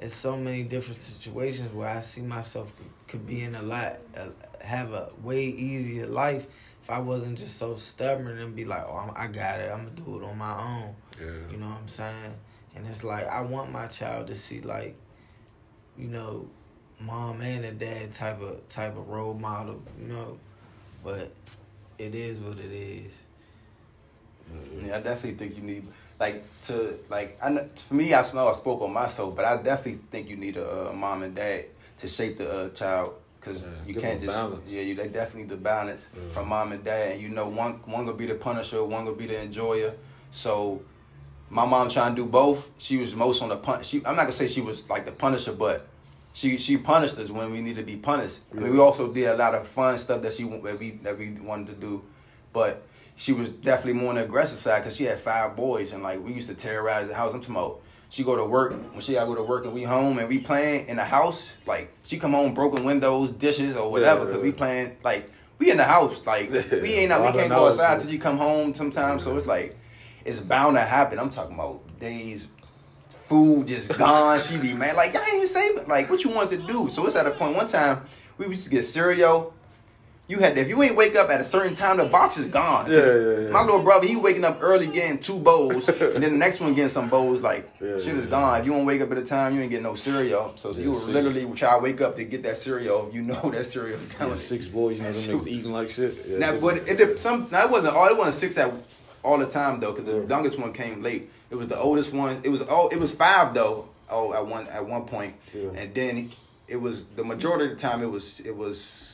it's 0.00 0.14
so 0.14 0.36
many 0.36 0.62
different 0.64 0.96
situations 0.96 1.72
where 1.72 1.88
I 1.88 2.00
see 2.00 2.22
myself 2.22 2.72
could, 3.06 3.26
be 3.26 3.42
in 3.42 3.54
a 3.54 3.62
lot, 3.62 4.00
uh, 4.16 4.28
have 4.60 4.92
a 4.92 5.12
way 5.22 5.44
easier 5.44 6.06
life 6.06 6.46
if 6.82 6.90
I 6.90 6.98
wasn't 6.98 7.38
just 7.38 7.56
so 7.58 7.76
stubborn 7.76 8.38
and 8.38 8.56
be 8.56 8.64
like, 8.64 8.84
oh, 8.88 8.96
I'm, 8.96 9.12
I 9.14 9.26
got 9.28 9.60
it. 9.60 9.70
I'm 9.70 9.84
gonna 9.84 9.90
do 9.90 10.18
it 10.18 10.24
on 10.24 10.38
my 10.38 10.58
own. 10.58 10.94
yeah. 11.20 11.52
You 11.52 11.58
know 11.58 11.66
what 11.66 11.78
I'm 11.80 11.88
saying? 11.88 12.34
And 12.74 12.86
it's 12.86 13.04
like 13.04 13.28
I 13.28 13.40
want 13.40 13.70
my 13.70 13.86
child 13.86 14.28
to 14.28 14.34
see 14.34 14.60
like, 14.60 14.96
you 15.96 16.08
know, 16.08 16.48
mom 17.00 17.40
and 17.40 17.64
a 17.64 17.72
dad 17.72 18.12
type 18.12 18.40
of 18.40 18.66
type 18.68 18.96
of 18.96 19.08
role 19.08 19.34
model, 19.34 19.82
you 20.00 20.08
know. 20.08 20.38
But 21.04 21.32
it 21.98 22.14
is 22.14 22.38
what 22.40 22.58
it 22.58 22.72
is. 22.72 23.12
Yeah, 24.84 24.96
I 24.96 25.00
definitely 25.00 25.34
think 25.38 25.56
you 25.56 25.62
need 25.62 25.86
like 26.20 26.44
to 26.64 26.98
like 27.08 27.38
I 27.42 27.66
for 27.76 27.94
me. 27.94 28.14
I 28.14 28.32
know 28.32 28.48
I 28.48 28.54
spoke 28.56 28.80
on 28.82 28.92
myself, 28.92 29.34
but 29.36 29.44
I 29.44 29.56
definitely 29.62 30.00
think 30.10 30.28
you 30.28 30.36
need 30.36 30.56
a, 30.56 30.90
uh 30.90 30.92
mom 30.92 31.22
and 31.22 31.34
dad 31.34 31.66
to 31.98 32.08
shape 32.08 32.38
the 32.38 32.50
uh, 32.50 32.68
child 32.70 33.14
because 33.40 33.62
Yeah, 33.62 33.68
you 33.86 33.94
can't 34.00 34.20
just 34.20 34.36
balance. 34.36 34.70
yeah. 34.70 34.82
You 34.82 34.94
they 34.94 35.08
definitely 35.08 35.42
need 35.42 35.50
the 35.50 35.56
balance 35.56 36.06
Yeah. 36.14 36.32
from 36.32 36.48
mom 36.48 36.72
and 36.72 36.84
dad, 36.84 37.12
and 37.12 37.20
you 37.20 37.28
know 37.28 37.48
one 37.48 37.74
one 37.84 38.04
gonna 38.04 38.16
be 38.16 38.26
the 38.26 38.34
punisher, 38.34 38.82
one 38.84 39.04
gonna 39.04 39.16
be 39.16 39.26
the 39.26 39.42
enjoyer. 39.42 39.94
So 40.30 40.82
my 41.50 41.64
mom 41.64 41.88
trying 41.88 42.14
to 42.14 42.22
do 42.22 42.28
both. 42.28 42.70
She 42.78 42.96
was 42.98 43.14
most 43.16 43.42
on 43.42 43.48
the 43.48 43.56
pun. 43.56 43.82
She 43.82 43.98
I'm 43.98 44.16
not 44.16 44.22
gonna 44.22 44.32
say 44.32 44.48
she 44.48 44.60
was 44.60 44.88
like 44.88 45.04
the 45.04 45.12
punisher, 45.12 45.52
but. 45.52 45.86
She, 46.34 46.56
she 46.58 46.76
punished 46.76 47.18
us 47.18 47.30
when 47.30 47.50
we 47.50 47.60
need 47.60 47.74
to 47.76 47.82
be 47.82 47.96
punished. 47.96 48.38
I 48.52 48.60
mean, 48.60 48.70
we 48.70 48.78
also 48.78 49.12
did 49.12 49.26
a 49.26 49.34
lot 49.36 49.56
of 49.56 49.66
fun 49.66 49.98
stuff 49.98 50.22
that 50.22 50.34
she 50.34 50.44
that 50.44 50.78
we 50.78 50.90
that 51.02 51.18
we 51.18 51.30
wanted 51.32 51.66
to 51.68 51.72
do, 51.74 52.04
but 52.52 52.86
she 53.18 53.32
was 53.32 53.50
definitely 53.50 54.00
more 54.00 54.10
on 54.10 54.14
the 54.14 54.24
aggressive 54.24 54.58
side 54.58 54.78
because 54.78 54.96
she 54.96 55.02
had 55.02 55.18
five 55.18 55.56
boys 55.56 55.92
and 55.92 56.04
like 56.04 56.24
we 56.24 56.32
used 56.32 56.48
to 56.48 56.54
terrorize 56.54 57.08
the 57.08 57.14
house. 57.14 57.34
I'm 57.34 57.40
talking 57.40 57.56
about 57.56 57.80
she 58.10 58.22
go 58.22 58.36
to 58.36 58.44
work 58.44 58.72
when 58.92 59.00
she 59.00 59.14
gotta 59.14 59.26
go 59.26 59.34
to 59.34 59.42
work 59.42 59.64
and 59.64 59.74
we 59.74 59.82
home 59.82 60.18
and 60.18 60.28
we 60.28 60.38
playing 60.38 60.86
in 60.86 60.96
the 60.96 61.04
house. 61.04 61.52
Like 61.66 61.92
she 62.04 62.16
come 62.16 62.32
home 62.32 62.54
broken 62.54 62.84
windows, 62.84 63.32
dishes 63.32 63.76
or 63.76 63.90
whatever 63.90 64.24
because 64.24 64.40
we 64.40 64.52
playing 64.52 64.96
like 65.02 65.32
we 65.58 65.72
in 65.72 65.78
the 65.78 65.84
house. 65.84 66.24
Like 66.24 66.48
we 66.70 66.92
ain't 66.94 67.10
out, 67.10 67.26
we 67.26 67.36
can't 67.36 67.50
go 67.50 67.66
outside 67.66 68.00
till 68.00 68.10
you 68.10 68.20
come 68.20 68.38
home 68.38 68.72
sometimes. 68.72 69.24
So 69.24 69.36
it's 69.36 69.46
like 69.46 69.76
it's 70.24 70.38
bound 70.38 70.76
to 70.76 70.82
happen. 70.82 71.18
I'm 71.18 71.30
talking 71.30 71.56
about 71.56 71.80
days. 71.98 72.46
Food 73.26 73.66
just 73.66 73.88
gone. 73.98 74.40
she 74.40 74.58
be 74.58 74.74
mad. 74.74 74.94
Like, 74.96 75.12
y'all 75.12 75.22
ain't 75.22 75.34
even 75.34 75.46
say, 75.46 75.70
like, 75.86 76.08
what 76.08 76.24
you 76.24 76.30
want 76.30 76.48
to 76.48 76.56
do. 76.56 76.88
So 76.88 77.06
it's 77.06 77.14
at 77.14 77.26
a 77.26 77.30
point, 77.32 77.54
one 77.54 77.66
time, 77.66 78.06
we 78.38 78.46
used 78.46 78.64
to 78.64 78.70
get 78.70 78.86
cereal 78.86 79.52
you 80.28 80.38
had 80.40 80.56
to, 80.56 80.60
if 80.60 80.68
you 80.68 80.82
ain't 80.82 80.94
wake 80.94 81.16
up 81.16 81.30
at 81.30 81.40
a 81.40 81.44
certain 81.44 81.72
time, 81.72 81.96
the 81.96 82.04
box 82.04 82.36
is 82.36 82.46
gone. 82.46 82.90
Yeah, 82.90 82.98
yeah, 82.98 83.38
yeah. 83.38 83.48
My 83.50 83.62
little 83.62 83.82
brother, 83.82 84.06
he 84.06 84.14
waking 84.14 84.44
up 84.44 84.58
early 84.60 84.86
getting 84.86 85.18
two 85.18 85.38
bowls, 85.38 85.88
and 85.88 86.22
then 86.22 86.32
the 86.32 86.38
next 86.38 86.60
one 86.60 86.74
getting 86.74 86.90
some 86.90 87.08
bowls. 87.08 87.40
Like 87.40 87.70
Yeah, 87.80 87.96
shit 87.96 88.14
is 88.14 88.26
gone. 88.26 88.60
If 88.60 88.66
you 88.66 88.72
don't 88.72 88.84
wake 88.84 89.00
up 89.00 89.10
at 89.10 89.16
a 89.16 89.24
time, 89.24 89.54
you 89.54 89.62
ain't 89.62 89.70
getting 89.70 89.84
no 89.84 89.94
cereal. 89.94 90.52
So 90.56 90.72
you 90.72 90.94
see. 90.94 91.12
literally 91.12 91.50
try 91.54 91.76
to 91.76 91.82
wake 91.82 92.02
up 92.02 92.14
to 92.16 92.24
get 92.24 92.42
that 92.42 92.58
cereal. 92.58 93.10
You 93.10 93.22
know 93.22 93.50
that 93.50 93.64
cereal. 93.64 93.98
is 93.98 94.12
Yeah, 94.20 94.36
six 94.36 94.66
boys, 94.66 94.98
you 94.98 95.02
know, 95.04 95.12
them 95.12 95.40
niggas 95.40 95.46
eating 95.46 95.72
like 95.72 95.88
shit. 95.88 96.38
Now, 96.38 96.60
but 96.60 96.76
it, 96.76 97.00
it 97.00 97.18
some 97.18 97.48
now 97.50 97.64
it 97.64 97.70
wasn't 97.70 97.94
all 97.94 98.06
it 98.06 98.16
wasn't 98.16 98.36
six 98.36 98.58
at 98.58 98.70
all 99.22 99.38
the 99.38 99.46
time 99.46 99.80
though, 99.80 99.92
because 99.92 100.04
the 100.04 100.26
youngest 100.26 100.58
one 100.58 100.74
came 100.74 101.00
late. 101.00 101.30
It 101.48 101.54
was 101.54 101.68
the 101.68 101.78
oldest 101.78 102.12
one. 102.12 102.40
It 102.42 102.50
was 102.50 102.62
oh 102.68 102.88
it 102.88 103.00
was 103.00 103.14
five 103.14 103.54
though. 103.54 103.88
Oh, 104.10 104.34
at 104.34 104.46
one 104.46 104.66
at 104.68 104.86
one 104.86 105.04
point, 105.06 105.34
and 105.54 105.94
then 105.94 106.32
it 106.66 106.76
was 106.76 107.06
the 107.16 107.24
majority 107.24 107.64
of 107.64 107.70
the 107.70 107.76
time 107.76 108.02
it 108.02 108.10
was 108.10 108.40
it 108.40 108.54
was 108.54 109.07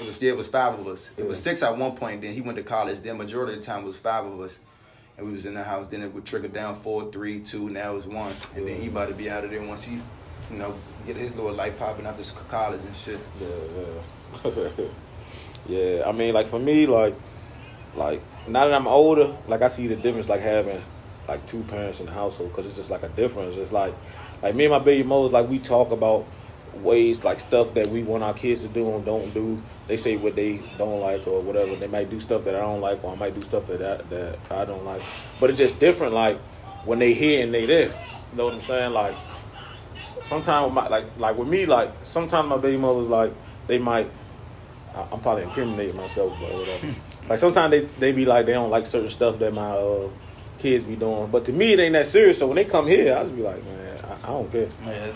it 0.00 0.06
was 0.06 0.20
yeah 0.20 0.32
it 0.32 0.36
was 0.36 0.48
five 0.48 0.78
of 0.78 0.86
us. 0.86 1.10
It 1.16 1.26
was 1.26 1.40
six 1.40 1.62
at 1.62 1.76
one 1.76 1.94
point. 1.94 2.22
Then 2.22 2.34
he 2.34 2.40
went 2.40 2.58
to 2.58 2.64
college. 2.64 3.00
Then 3.00 3.16
majority 3.18 3.54
of 3.54 3.60
the 3.60 3.64
time 3.64 3.84
it 3.84 3.86
was 3.86 3.98
five 3.98 4.24
of 4.24 4.40
us. 4.40 4.58
And 5.16 5.26
we 5.26 5.32
was 5.32 5.46
in 5.46 5.54
the 5.54 5.62
house. 5.62 5.86
Then 5.86 6.02
it 6.02 6.12
would 6.12 6.24
trickle 6.24 6.48
down 6.48 6.74
four, 6.74 7.10
three, 7.12 7.40
two. 7.40 7.70
Now 7.70 7.94
it's 7.94 8.06
one. 8.06 8.34
And 8.56 8.66
then 8.66 8.80
he 8.80 8.88
about 8.88 9.08
to 9.08 9.14
be 9.14 9.30
out 9.30 9.44
of 9.44 9.50
there 9.50 9.62
once 9.62 9.84
he, 9.84 9.94
you 10.50 10.56
know, 10.56 10.74
get 11.06 11.16
his 11.16 11.36
little 11.36 11.52
life 11.52 11.78
popping 11.78 12.06
after 12.06 12.24
college 12.48 12.80
and 12.80 12.96
shit. 12.96 13.20
Yeah, 13.40 14.44
yeah. 14.44 14.86
yeah, 15.68 16.02
I 16.04 16.10
mean, 16.10 16.34
like 16.34 16.48
for 16.48 16.58
me, 16.58 16.86
like, 16.86 17.14
like 17.94 18.20
now 18.48 18.64
that 18.64 18.74
I'm 18.74 18.88
older, 18.88 19.36
like 19.46 19.62
I 19.62 19.68
see 19.68 19.86
the 19.86 19.94
difference, 19.94 20.28
like 20.28 20.40
having 20.40 20.82
like 21.28 21.46
two 21.46 21.62
parents 21.62 22.00
in 22.00 22.06
the 22.06 22.12
household, 22.12 22.50
because 22.50 22.66
it's 22.66 22.76
just 22.76 22.90
like 22.90 23.04
a 23.04 23.08
difference. 23.10 23.54
It's 23.56 23.70
like, 23.70 23.94
like 24.42 24.56
me 24.56 24.64
and 24.64 24.72
my 24.72 24.80
baby 24.80 25.04
Mo's, 25.04 25.30
like 25.30 25.48
we 25.48 25.60
talk 25.60 25.92
about 25.92 26.26
ways, 26.76 27.24
like 27.24 27.40
stuff 27.40 27.74
that 27.74 27.88
we 27.88 28.02
want 28.02 28.22
our 28.22 28.34
kids 28.34 28.62
to 28.62 28.68
do 28.68 28.94
and 28.94 29.04
don't 29.04 29.32
do. 29.34 29.62
They 29.86 29.96
say 29.96 30.16
what 30.16 30.34
they 30.34 30.62
don't 30.78 31.00
like 31.00 31.26
or 31.26 31.40
whatever. 31.40 31.76
They 31.76 31.86
might 31.86 32.10
do 32.10 32.20
stuff 32.20 32.44
that 32.44 32.54
I 32.54 32.60
don't 32.60 32.80
like, 32.80 33.04
or 33.04 33.12
I 33.12 33.16
might 33.16 33.34
do 33.34 33.42
stuff 33.42 33.66
that 33.66 33.82
I, 33.82 34.02
that 34.08 34.38
I 34.50 34.64
don't 34.64 34.84
like. 34.84 35.02
But 35.40 35.50
it's 35.50 35.58
just 35.58 35.78
different, 35.78 36.14
like 36.14 36.38
when 36.84 36.98
they 36.98 37.14
here 37.14 37.42
and 37.42 37.52
they 37.52 37.66
there. 37.66 37.88
You 37.88 38.38
know 38.38 38.46
what 38.46 38.54
I'm 38.54 38.60
saying? 38.60 38.92
Like 38.92 39.14
sometimes 40.24 40.72
my 40.72 40.88
like 40.88 41.06
like 41.18 41.36
with 41.36 41.48
me 41.48 41.66
like 41.66 41.90
sometimes 42.02 42.48
my 42.48 42.56
baby 42.56 42.76
mothers 42.76 43.06
like 43.06 43.32
they 43.66 43.78
might 43.78 44.10
I'm 44.94 45.20
probably 45.20 45.44
incriminating 45.44 45.96
myself 45.96 46.32
but 46.40 46.52
whatever. 46.52 46.94
like 47.28 47.38
sometimes 47.38 47.70
they 47.70 47.80
they 47.98 48.12
be 48.12 48.24
like 48.24 48.46
they 48.46 48.52
don't 48.52 48.70
like 48.70 48.86
certain 48.86 49.10
stuff 49.10 49.38
that 49.38 49.52
my 49.52 49.70
uh, 49.70 50.08
kids 50.58 50.84
be 50.84 50.96
doing 50.96 51.30
but 51.30 51.44
to 51.46 51.52
me 51.52 51.72
it 51.72 51.80
ain't 51.80 51.94
that 51.94 52.06
serious 52.06 52.38
so 52.38 52.46
when 52.46 52.56
they 52.56 52.64
come 52.64 52.86
here 52.86 53.14
I 53.14 53.24
just 53.24 53.36
be 53.36 53.42
like 53.42 53.64
man 53.64 53.93
I, 54.24 54.26
don't 54.28 54.50
care 54.50 54.68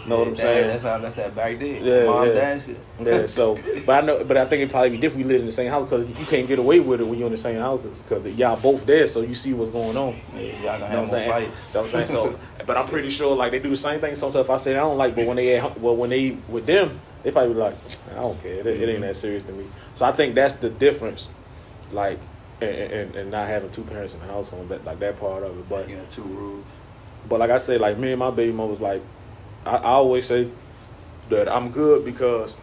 know 0.06 0.18
what 0.18 0.28
I'm 0.28 0.34
that- 0.34 0.36
saying 0.38 0.66
That's 0.68 0.82
how 0.82 0.98
that's 0.98 1.14
that 1.16 1.34
back 1.34 1.58
there. 1.58 1.82
Yeah, 1.82 2.06
Mom, 2.06 2.28
yeah. 2.28 2.34
dad 2.34 2.62
shit. 2.64 2.76
yeah 3.00 3.26
so 3.26 3.56
but 3.86 4.04
I 4.04 4.06
know 4.06 4.24
but 4.24 4.36
I 4.36 4.44
think 4.44 4.62
it 4.62 4.70
probably 4.70 4.90
be 4.90 4.98
different 4.98 5.26
we 5.26 5.32
live 5.32 5.40
in 5.40 5.46
the 5.46 5.52
same 5.52 5.70
house 5.70 5.84
because 5.84 6.06
you 6.06 6.26
can't 6.26 6.46
get 6.46 6.58
away 6.58 6.80
with 6.80 7.00
it 7.00 7.04
when 7.04 7.18
you're 7.18 7.26
in 7.26 7.32
the 7.32 7.38
same 7.38 7.58
house 7.58 7.80
because 7.82 8.26
y'all 8.36 8.60
both 8.60 8.86
there 8.86 9.06
so 9.06 9.22
you 9.22 9.34
see 9.34 9.52
what's 9.54 9.70
going 9.70 9.96
on 9.96 10.20
Yeah, 10.34 10.40
y'all 10.40 10.62
gonna 10.62 10.72
have 10.72 10.80
what 10.80 10.90
I'm 10.90 10.96
more 10.98 11.08
saying? 11.08 11.30
fights. 11.30 11.58
You 11.68 11.74
know 11.74 11.80
what 11.80 11.94
I'm 11.94 12.06
saying? 12.06 12.06
So, 12.06 12.38
but 12.66 12.76
I'm 12.76 12.86
pretty 12.86 13.10
sure 13.10 13.34
like 13.34 13.50
they 13.50 13.58
do 13.58 13.70
the 13.70 13.76
same 13.76 14.00
thing. 14.00 14.14
Some 14.14 14.30
stuff 14.30 14.50
I 14.50 14.56
say 14.58 14.72
I 14.72 14.80
don't 14.80 14.98
like, 14.98 15.14
but 15.14 15.26
when 15.26 15.36
they 15.36 15.56
at, 15.56 15.80
well 15.80 15.96
when 15.96 16.10
they 16.10 16.36
with 16.48 16.66
them, 16.66 17.00
they 17.22 17.30
probably 17.30 17.54
be 17.54 17.60
like, 17.60 17.76
I 18.12 18.20
don't 18.20 18.40
care. 18.42 18.54
It, 18.54 18.66
it 18.66 18.88
ain't 18.88 19.00
that 19.00 19.10
mm-hmm. 19.10 19.12
serious 19.14 19.42
to 19.44 19.52
me. 19.52 19.66
So 19.96 20.04
I 20.04 20.12
think 20.12 20.34
that's 20.34 20.54
the 20.54 20.70
difference, 20.70 21.28
like, 21.92 22.18
and, 22.60 22.70
and, 22.70 23.16
and 23.16 23.30
not 23.30 23.48
having 23.48 23.70
two 23.70 23.82
parents 23.82 24.14
in 24.14 24.20
the 24.20 24.26
household, 24.26 24.68
that 24.68 24.84
like 24.84 24.98
that 25.00 25.18
part 25.18 25.42
of 25.42 25.58
it. 25.58 25.68
But 25.68 25.88
know, 25.88 26.04
two 26.10 26.22
rules. 26.22 26.64
But 27.28 27.40
like 27.40 27.50
I 27.50 27.58
say, 27.58 27.78
like 27.78 27.98
me 27.98 28.12
and 28.12 28.18
my 28.18 28.30
baby 28.30 28.52
mom 28.52 28.70
was 28.70 28.80
like, 28.80 29.02
I, 29.64 29.76
I 29.76 29.92
always 29.92 30.26
say 30.26 30.50
that 31.30 31.48
I'm 31.48 31.70
good 31.70 32.04
because 32.04 32.56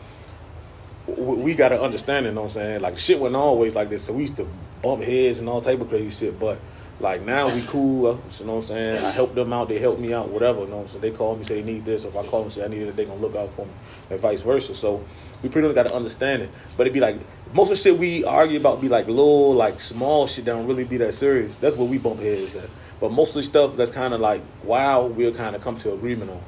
we 1.07 1.53
got 1.53 1.69
to 1.69 1.81
understand 1.81 2.25
it. 2.25 2.29
You 2.29 2.35
know 2.35 2.43
what 2.43 2.47
I'm 2.47 2.53
saying? 2.53 2.81
Like 2.81 2.97
shit 2.99 3.19
wasn't 3.19 3.37
always 3.37 3.75
like 3.75 3.89
this. 3.89 4.05
So 4.05 4.13
we 4.13 4.23
used 4.23 4.37
to 4.37 4.47
bump 4.81 5.03
heads 5.03 5.39
and 5.39 5.47
all 5.47 5.61
type 5.61 5.79
of 5.81 5.89
crazy 5.89 6.09
shit. 6.09 6.39
But 6.39 6.59
like 6.99 7.21
now 7.21 7.53
we 7.53 7.61
cool. 7.63 8.21
You 8.39 8.45
know 8.45 8.55
what 8.55 8.57
I'm 8.57 8.61
saying? 8.63 9.05
I 9.05 9.11
help 9.11 9.35
them 9.35 9.53
out. 9.53 9.69
They 9.69 9.79
help 9.79 9.99
me 9.99 10.13
out. 10.13 10.29
Whatever. 10.29 10.61
You 10.61 10.67
know 10.67 10.77
what 10.77 10.83
I'm 10.83 10.87
saying? 10.89 11.01
They 11.01 11.11
call 11.11 11.35
me 11.35 11.43
say 11.43 11.61
they 11.61 11.71
need 11.71 11.85
this. 11.85 12.05
If 12.05 12.17
I 12.17 12.25
call 12.25 12.41
them 12.41 12.49
say 12.49 12.63
I 12.63 12.67
need 12.67 12.81
it, 12.81 12.95
they 12.95 13.05
gonna 13.05 13.19
look 13.19 13.35
out 13.35 13.53
for 13.55 13.65
me, 13.65 13.71
and 14.09 14.19
vice 14.19 14.41
versa. 14.41 14.73
So 14.73 15.03
we 15.43 15.49
pretty 15.49 15.67
much 15.67 15.75
got 15.75 15.83
to 15.83 15.95
understand 15.95 16.41
it. 16.41 16.49
But 16.75 16.83
it'd 16.83 16.93
be 16.93 16.99
like 16.99 17.17
most 17.53 17.71
of 17.71 17.77
the 17.77 17.83
shit 17.83 17.97
we 17.97 18.23
argue 18.23 18.59
about 18.59 18.81
be 18.81 18.89
like 18.89 19.07
little, 19.07 19.53
like 19.53 19.79
small 19.79 20.27
shit 20.27 20.45
that 20.45 20.51
don't 20.51 20.67
really 20.67 20.83
be 20.85 20.97
that 20.97 21.13
serious. 21.13 21.55
That's 21.57 21.75
what 21.75 21.87
we 21.87 21.97
bump 21.97 22.19
heads 22.19 22.55
at. 22.55 22.69
But 22.99 23.11
most 23.11 23.29
of 23.29 23.35
the 23.35 23.43
stuff 23.43 23.75
that's 23.75 23.91
kind 23.91 24.13
of 24.13 24.19
like 24.21 24.41
wow, 24.63 25.05
we'll 25.05 25.33
kind 25.33 25.55
of 25.55 25.61
come 25.61 25.77
to 25.79 25.93
agreement 25.93 26.31
on. 26.31 26.41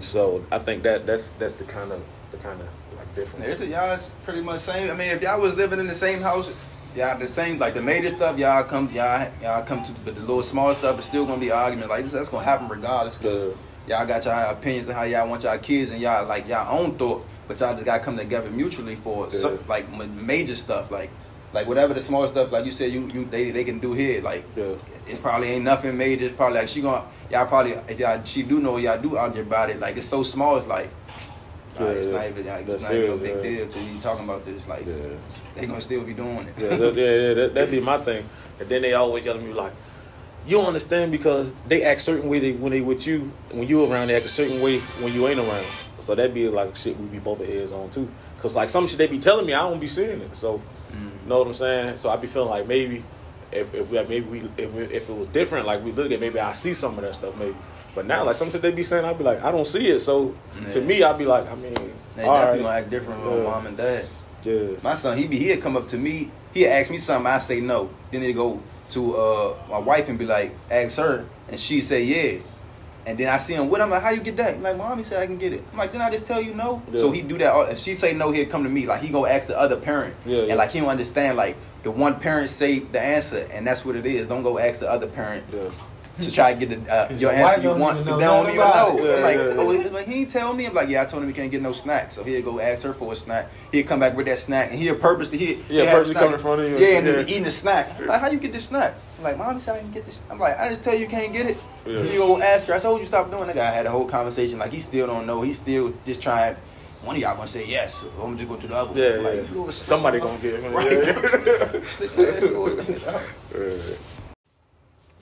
So 0.00 0.44
I 0.50 0.58
think 0.58 0.82
that 0.84 1.06
that's 1.06 1.28
that's 1.38 1.54
the 1.54 1.64
kind 1.64 1.92
of 1.92 2.02
the 2.32 2.38
kind 2.38 2.60
of 2.60 2.68
like 2.96 3.14
difference. 3.14 3.46
It's 3.46 3.60
a 3.60 3.66
y'all 3.66 3.92
is 3.92 4.10
pretty 4.24 4.40
much 4.40 4.60
same. 4.60 4.90
I 4.90 4.94
mean, 4.94 5.08
if 5.08 5.22
y'all 5.22 5.40
was 5.40 5.56
living 5.56 5.78
in 5.78 5.86
the 5.86 5.94
same 5.94 6.20
house, 6.20 6.50
y'all 6.96 7.18
the 7.18 7.28
same 7.28 7.58
like 7.58 7.74
the 7.74 7.82
major 7.82 8.10
stuff. 8.10 8.38
Y'all 8.38 8.64
come, 8.64 8.90
y'all 8.92 9.30
y'all 9.42 9.62
come 9.62 9.82
to, 9.84 9.92
but 10.04 10.14
the 10.14 10.20
little 10.20 10.42
small 10.42 10.74
stuff 10.74 10.98
is 10.98 11.04
still 11.04 11.26
gonna 11.26 11.40
be 11.40 11.50
argument. 11.50 11.90
Like 11.90 12.04
this, 12.04 12.12
that's 12.12 12.28
gonna 12.30 12.44
happen 12.44 12.68
regardless. 12.68 13.18
Cause 13.18 13.54
y'all 13.86 14.06
got 14.06 14.24
y'all 14.24 14.50
opinions 14.50 14.88
on 14.88 14.94
how 14.94 15.02
y'all 15.02 15.28
want 15.28 15.42
y'all 15.42 15.58
kids 15.58 15.90
and 15.90 16.00
y'all 16.00 16.26
like 16.26 16.48
y'all 16.48 16.80
own 16.80 16.96
thought, 16.96 17.26
but 17.46 17.60
y'all 17.60 17.74
just 17.74 17.84
gotta 17.84 18.02
come 18.02 18.16
together 18.16 18.50
mutually 18.50 18.96
for 18.96 19.30
so, 19.30 19.52
Yeah. 19.52 19.58
like 19.68 19.90
major 20.14 20.56
stuff. 20.56 20.90
Like 20.90 21.10
like 21.52 21.66
whatever 21.66 21.94
the 21.94 22.00
small 22.00 22.26
stuff, 22.28 22.52
like 22.52 22.64
you 22.64 22.72
said, 22.72 22.92
you 22.92 23.08
you 23.12 23.24
they 23.24 23.50
they 23.50 23.64
can 23.64 23.78
do 23.78 23.92
here. 23.92 24.20
Like 24.22 24.44
Yeah. 24.56 24.74
it 25.08 25.20
probably 25.22 25.48
ain't 25.48 25.64
nothing 25.64 25.96
major. 25.96 26.26
It's 26.26 26.36
probably 26.36 26.58
like 26.58 26.68
she 26.68 26.80
gonna 26.80 27.04
y'all 27.30 27.46
probably 27.46 27.72
if 27.88 27.98
y'all 27.98 28.22
she 28.24 28.42
do 28.42 28.60
know 28.60 28.76
y'all 28.76 29.00
do 29.00 29.16
argue 29.16 29.42
about 29.42 29.70
it. 29.70 29.80
Like 29.80 29.96
it's 29.96 30.08
so 30.08 30.22
small. 30.22 30.56
It's 30.56 30.66
like. 30.66 30.88
Yeah, 31.78 31.86
Like, 31.86 31.96
it's 31.96 32.08
not 32.08 32.26
even 32.26 32.46
like, 32.46 32.68
it's 32.68 32.82
not 32.82 32.94
even 32.94 33.10
a 33.12 33.16
big 33.16 33.42
deal 33.42 33.68
to 33.68 33.80
you 33.80 34.00
talking 34.00 34.24
about 34.24 34.44
this. 34.44 34.66
Like 34.68 34.84
they 35.54 35.66
gonna 35.66 35.80
still 35.80 36.02
be 36.02 36.12
doing 36.12 36.46
it. 36.48 36.54
Yeah, 36.58 36.76
that, 36.76 36.94
yeah, 36.96 37.04
yeah, 37.28 37.34
that, 37.34 37.54
that'd 37.54 37.70
be 37.70 37.80
my 37.92 37.96
thing. 37.98 38.28
And 38.58 38.68
then 38.68 38.82
they 38.82 38.92
always 38.92 39.24
yelling 39.24 39.42
at 39.42 39.46
me 39.48 39.54
like, 39.54 39.72
"You 40.46 40.56
don't 40.58 40.66
understand 40.66 41.10
because 41.12 41.54
they 41.68 41.84
act 41.84 42.02
certain 42.02 42.28
way 42.28 42.38
they, 42.40 42.52
when 42.52 42.72
they 42.72 42.80
with 42.80 43.06
you, 43.06 43.32
when 43.52 43.66
you 43.68 43.84
around, 43.84 44.08
they 44.08 44.16
act 44.16 44.26
a 44.26 44.28
certain 44.28 44.60
way 44.60 44.80
when 45.00 45.14
you 45.14 45.26
ain't 45.28 45.38
around." 45.38 45.64
So 46.00 46.14
that'd 46.14 46.34
be 46.34 46.48
like 46.48 46.76
shit 46.76 46.98
we 46.98 47.06
be 47.06 47.18
bumping 47.18 47.46
heads 47.46 47.72
on 47.72 47.88
too. 47.90 48.10
Cause 48.40 48.56
like 48.56 48.68
some 48.68 48.86
shit 48.88 48.98
they 48.98 49.06
be 49.06 49.20
telling 49.20 49.46
me, 49.46 49.54
I 49.54 49.60
don't 49.62 49.78
be 49.80 49.88
seeing 49.88 50.20
it. 50.20 50.36
So, 50.36 50.60
Mm. 50.90 51.28
know 51.28 51.38
what 51.38 51.46
I'm 51.48 51.54
saying? 51.54 51.96
So 51.98 52.08
I 52.08 52.16
be 52.16 52.26
feeling 52.26 52.48
like 52.50 52.66
maybe 52.66 53.02
if 53.52 53.72
if 53.74 53.88
we 53.90 54.02
maybe 54.04 54.20
we 54.20 54.38
if 54.56 54.74
it- 54.74 54.92
if 54.92 55.08
it 55.10 55.16
was 55.16 55.28
different, 55.28 55.66
like 55.66 55.84
we 55.84 55.92
look 55.92 56.10
at 56.12 56.20
maybe 56.20 56.38
I 56.40 56.52
see 56.52 56.74
some 56.74 56.96
of 56.98 57.02
that 57.04 57.14
stuff 57.14 57.34
maybe. 57.36 57.56
But 57.94 58.06
now 58.06 58.24
like 58.24 58.36
some 58.36 58.50
shit 58.50 58.62
they 58.62 58.70
be 58.70 58.84
saying, 58.84 59.04
I'd 59.04 59.18
be 59.18 59.24
like, 59.24 59.42
I 59.42 59.50
don't 59.50 59.66
see 59.66 59.88
it. 59.88 60.00
So 60.00 60.34
to 60.70 60.80
me, 60.80 61.02
I'd 61.02 61.18
be 61.18 61.24
like, 61.24 61.50
I 61.50 61.54
mean, 61.56 61.74
They 62.16 62.22
all 62.24 62.36
definitely 62.36 62.60
right, 62.60 62.62
gonna 62.62 62.78
act 62.78 62.90
different 62.90 63.24
with 63.24 63.38
Yeah. 63.38 63.42
mom 63.50 63.66
and 63.66 63.76
dad. 63.76 64.04
yeah, 64.44 64.62
My 64.82 64.94
son, 64.94 65.18
he 65.18 65.26
be 65.26 65.38
he'd 65.38 65.60
come 65.60 65.76
up 65.76 65.88
to 65.88 65.96
me, 65.98 66.30
he'd 66.54 66.68
ask 66.68 66.90
me 66.90 66.98
something, 66.98 67.26
I 67.26 67.38
say 67.38 67.60
no. 67.60 67.90
Then 68.12 68.22
he'd 68.22 68.34
go 68.34 68.60
to 68.90 69.16
uh 69.16 69.56
my 69.68 69.78
wife 69.78 70.08
and 70.08 70.18
be 70.18 70.26
like, 70.26 70.54
ask 70.70 70.96
her, 70.98 71.24
and 71.48 71.58
she 71.58 71.80
say 71.80 72.04
yeah. 72.04 72.38
And 73.06 73.16
then 73.18 73.28
I 73.28 73.38
see 73.38 73.54
him 73.54 73.68
with 73.70 73.80
him, 73.80 73.90
like, 73.90 74.02
how 74.02 74.10
you 74.10 74.20
get 74.20 74.36
that? 74.36 74.54
I'm 74.54 74.62
like, 74.62 74.76
mommy 74.76 75.02
said 75.02 75.20
I 75.20 75.26
can 75.26 75.38
get 75.38 75.52
it. 75.52 75.64
I'm 75.72 75.78
like, 75.78 75.90
didn't 75.92 76.04
I 76.04 76.10
just 76.10 76.26
tell 76.26 76.40
you 76.40 76.54
no? 76.54 76.82
Yeah. 76.92 77.00
So 77.00 77.10
he 77.10 77.22
do 77.22 77.38
that. 77.38 77.52
all- 77.52 77.66
If 77.66 77.78
she 77.78 77.94
say 77.94 78.12
no, 78.12 78.30
he'd 78.30 78.50
come 78.50 78.62
to 78.64 78.68
me. 78.70 78.86
Like 78.86 79.00
he 79.02 79.08
go 79.08 79.26
ask 79.26 79.46
the 79.46 79.58
other 79.58 79.76
parent. 79.76 80.14
Yeah, 80.26 80.42
and 80.42 80.56
like 80.56 80.70
he 80.70 80.80
don't 80.80 80.88
understand. 80.88 81.36
Like 81.36 81.56
the 81.82 81.90
one 81.90 82.20
parent 82.20 82.50
say 82.50 82.80
the 82.80 83.00
answer, 83.00 83.48
and 83.52 83.66
that's 83.66 83.84
what 83.84 83.96
it 83.96 84.04
is. 84.06 84.26
Don't 84.26 84.42
go 84.42 84.58
ask 84.58 84.80
the 84.80 84.90
other 84.90 85.06
parent 85.06 85.44
yeah. 85.52 85.70
To 86.20 86.32
try 86.32 86.54
to 86.54 86.66
get 86.66 86.84
the, 86.84 86.92
uh, 86.92 87.12
your 87.18 87.32
answer 87.32 87.62
you 87.62 87.74
want. 87.74 88.04
They 88.04 88.10
don't 88.12 88.46
even 88.46 88.56
know. 88.56 88.98
it. 88.98 89.16
I'm 89.16 89.22
like, 89.22 89.36
Yeah, 89.36 89.48
yeah, 89.48 89.54
oh, 89.58 89.90
like, 89.92 90.06
he 90.06 90.14
ain't 90.20 90.30
tell 90.30 90.52
me. 90.52 90.66
I'm 90.66 90.74
like, 90.74 90.88
yeah, 90.88 91.02
I 91.02 91.04
told 91.06 91.22
him 91.22 91.28
he 91.28 91.34
can't 91.34 91.50
get 91.50 91.62
no 91.62 91.72
snack. 91.72 92.12
So 92.12 92.24
he'd 92.24 92.44
go 92.44 92.60
ask 92.60 92.82
her 92.84 92.92
for 92.94 93.12
a 93.12 93.16
snack. 93.16 93.50
He'd 93.72 93.84
come 93.84 94.00
back 94.00 94.16
with 94.16 94.26
that 94.26 94.38
snack, 94.38 94.70
and 94.70 94.78
he'd 94.78 95.00
purposely 95.00 95.38
he 95.38 95.62
Yeah, 95.68 95.90
purposely 95.92 96.14
come 96.14 96.32
in 96.32 96.38
front 96.38 96.60
of 96.60 96.70
you 96.70 96.78
Yeah, 96.78 96.98
and 96.98 97.06
then 97.06 97.28
eating 97.28 97.44
the 97.44 97.50
snack. 97.50 97.98
I'm 97.98 98.06
like, 98.06 98.20
how 98.20 98.28
you 98.28 98.38
get 98.38 98.52
this 98.52 98.66
snack? 98.66 98.94
I'm 99.18 99.24
like, 99.24 99.36
mommy 99.36 99.60
said 99.60 99.76
I 99.76 99.80
can 99.80 99.90
get 99.90 100.06
this. 100.06 100.22
I'm 100.30 100.38
like, 100.38 100.58
I 100.58 100.68
just 100.70 100.82
tell 100.82 100.94
you, 100.94 101.00
you 101.00 101.06
can't 101.08 101.32
get 101.32 101.46
it. 101.46 101.58
Yeah. 101.86 102.02
You 102.02 102.18
go 102.18 102.40
ask 102.40 102.66
her. 102.66 102.74
I 102.74 102.80
oh, 102.84 102.98
you 102.98 103.06
stop 103.06 103.30
doing 103.30 103.46
that. 103.46 103.56
Guy 103.56 103.70
had 103.70 103.86
a 103.86 103.90
whole 103.90 104.06
conversation. 104.06 104.58
Like 104.58 104.72
he 104.72 104.80
still 104.80 105.06
don't 105.06 105.26
know. 105.26 105.42
He 105.42 105.52
still 105.52 105.92
just 106.06 106.22
trying. 106.22 106.56
One 107.02 107.16
of 107.16 107.22
y'all 107.22 107.34
gonna 107.34 107.48
say 107.48 107.66
yes. 107.66 107.96
So 107.96 108.10
I'm 108.16 108.20
gonna 108.20 108.36
just 108.36 108.48
go 108.48 108.56
to 108.56 108.66
the 108.66 108.74
other. 108.74 108.90
one. 108.92 108.98
Yeah, 108.98 109.28
like, 109.28 109.50
yeah. 109.54 109.70
Somebody 109.70 110.20
gonna 110.20 110.38
get 110.38 110.54
it. 110.54 110.62
Right. 110.70 110.92
Yeah. 110.92 111.84
Stick 111.90 112.16
your 112.16 112.34
ass 112.34 112.40
towards 112.40 112.88
it. 112.88 113.98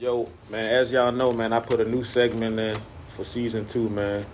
Yo, 0.00 0.28
man, 0.48 0.66
as 0.66 0.92
y'all 0.92 1.10
know, 1.10 1.32
man, 1.32 1.52
I 1.52 1.58
put 1.58 1.80
a 1.80 1.84
new 1.84 2.04
segment 2.04 2.56
in 2.56 2.80
for 3.08 3.24
season 3.24 3.66
two, 3.66 3.88
man. 3.88 4.24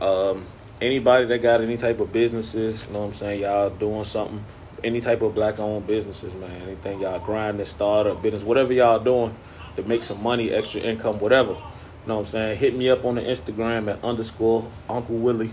Um, 0.00 0.46
anybody 0.80 1.26
that 1.26 1.42
got 1.42 1.60
any 1.60 1.76
type 1.76 2.00
of 2.00 2.10
businesses, 2.10 2.86
you 2.86 2.92
know 2.94 3.00
what 3.00 3.06
I'm 3.08 3.12
saying, 3.12 3.42
y'all 3.42 3.68
doing 3.68 4.04
something, 4.04 4.42
any 4.82 5.02
type 5.02 5.20
of 5.20 5.34
black 5.34 5.58
owned 5.58 5.86
businesses, 5.86 6.34
man, 6.34 6.62
anything 6.62 7.00
y'all 7.00 7.18
grinding, 7.18 7.66
start 7.66 8.22
business, 8.22 8.42
whatever 8.42 8.72
y'all 8.72 8.98
doing 8.98 9.36
to 9.76 9.82
make 9.82 10.04
some 10.04 10.22
money, 10.22 10.50
extra 10.50 10.80
income, 10.80 11.18
whatever. 11.18 11.50
You 11.50 11.58
know 12.06 12.14
what 12.14 12.20
I'm 12.20 12.26
saying? 12.26 12.58
Hit 12.58 12.74
me 12.74 12.88
up 12.88 13.04
on 13.04 13.16
the 13.16 13.20
Instagram 13.20 13.92
at 13.92 14.02
underscore 14.02 14.66
Uncle 14.88 15.16
Willie 15.16 15.52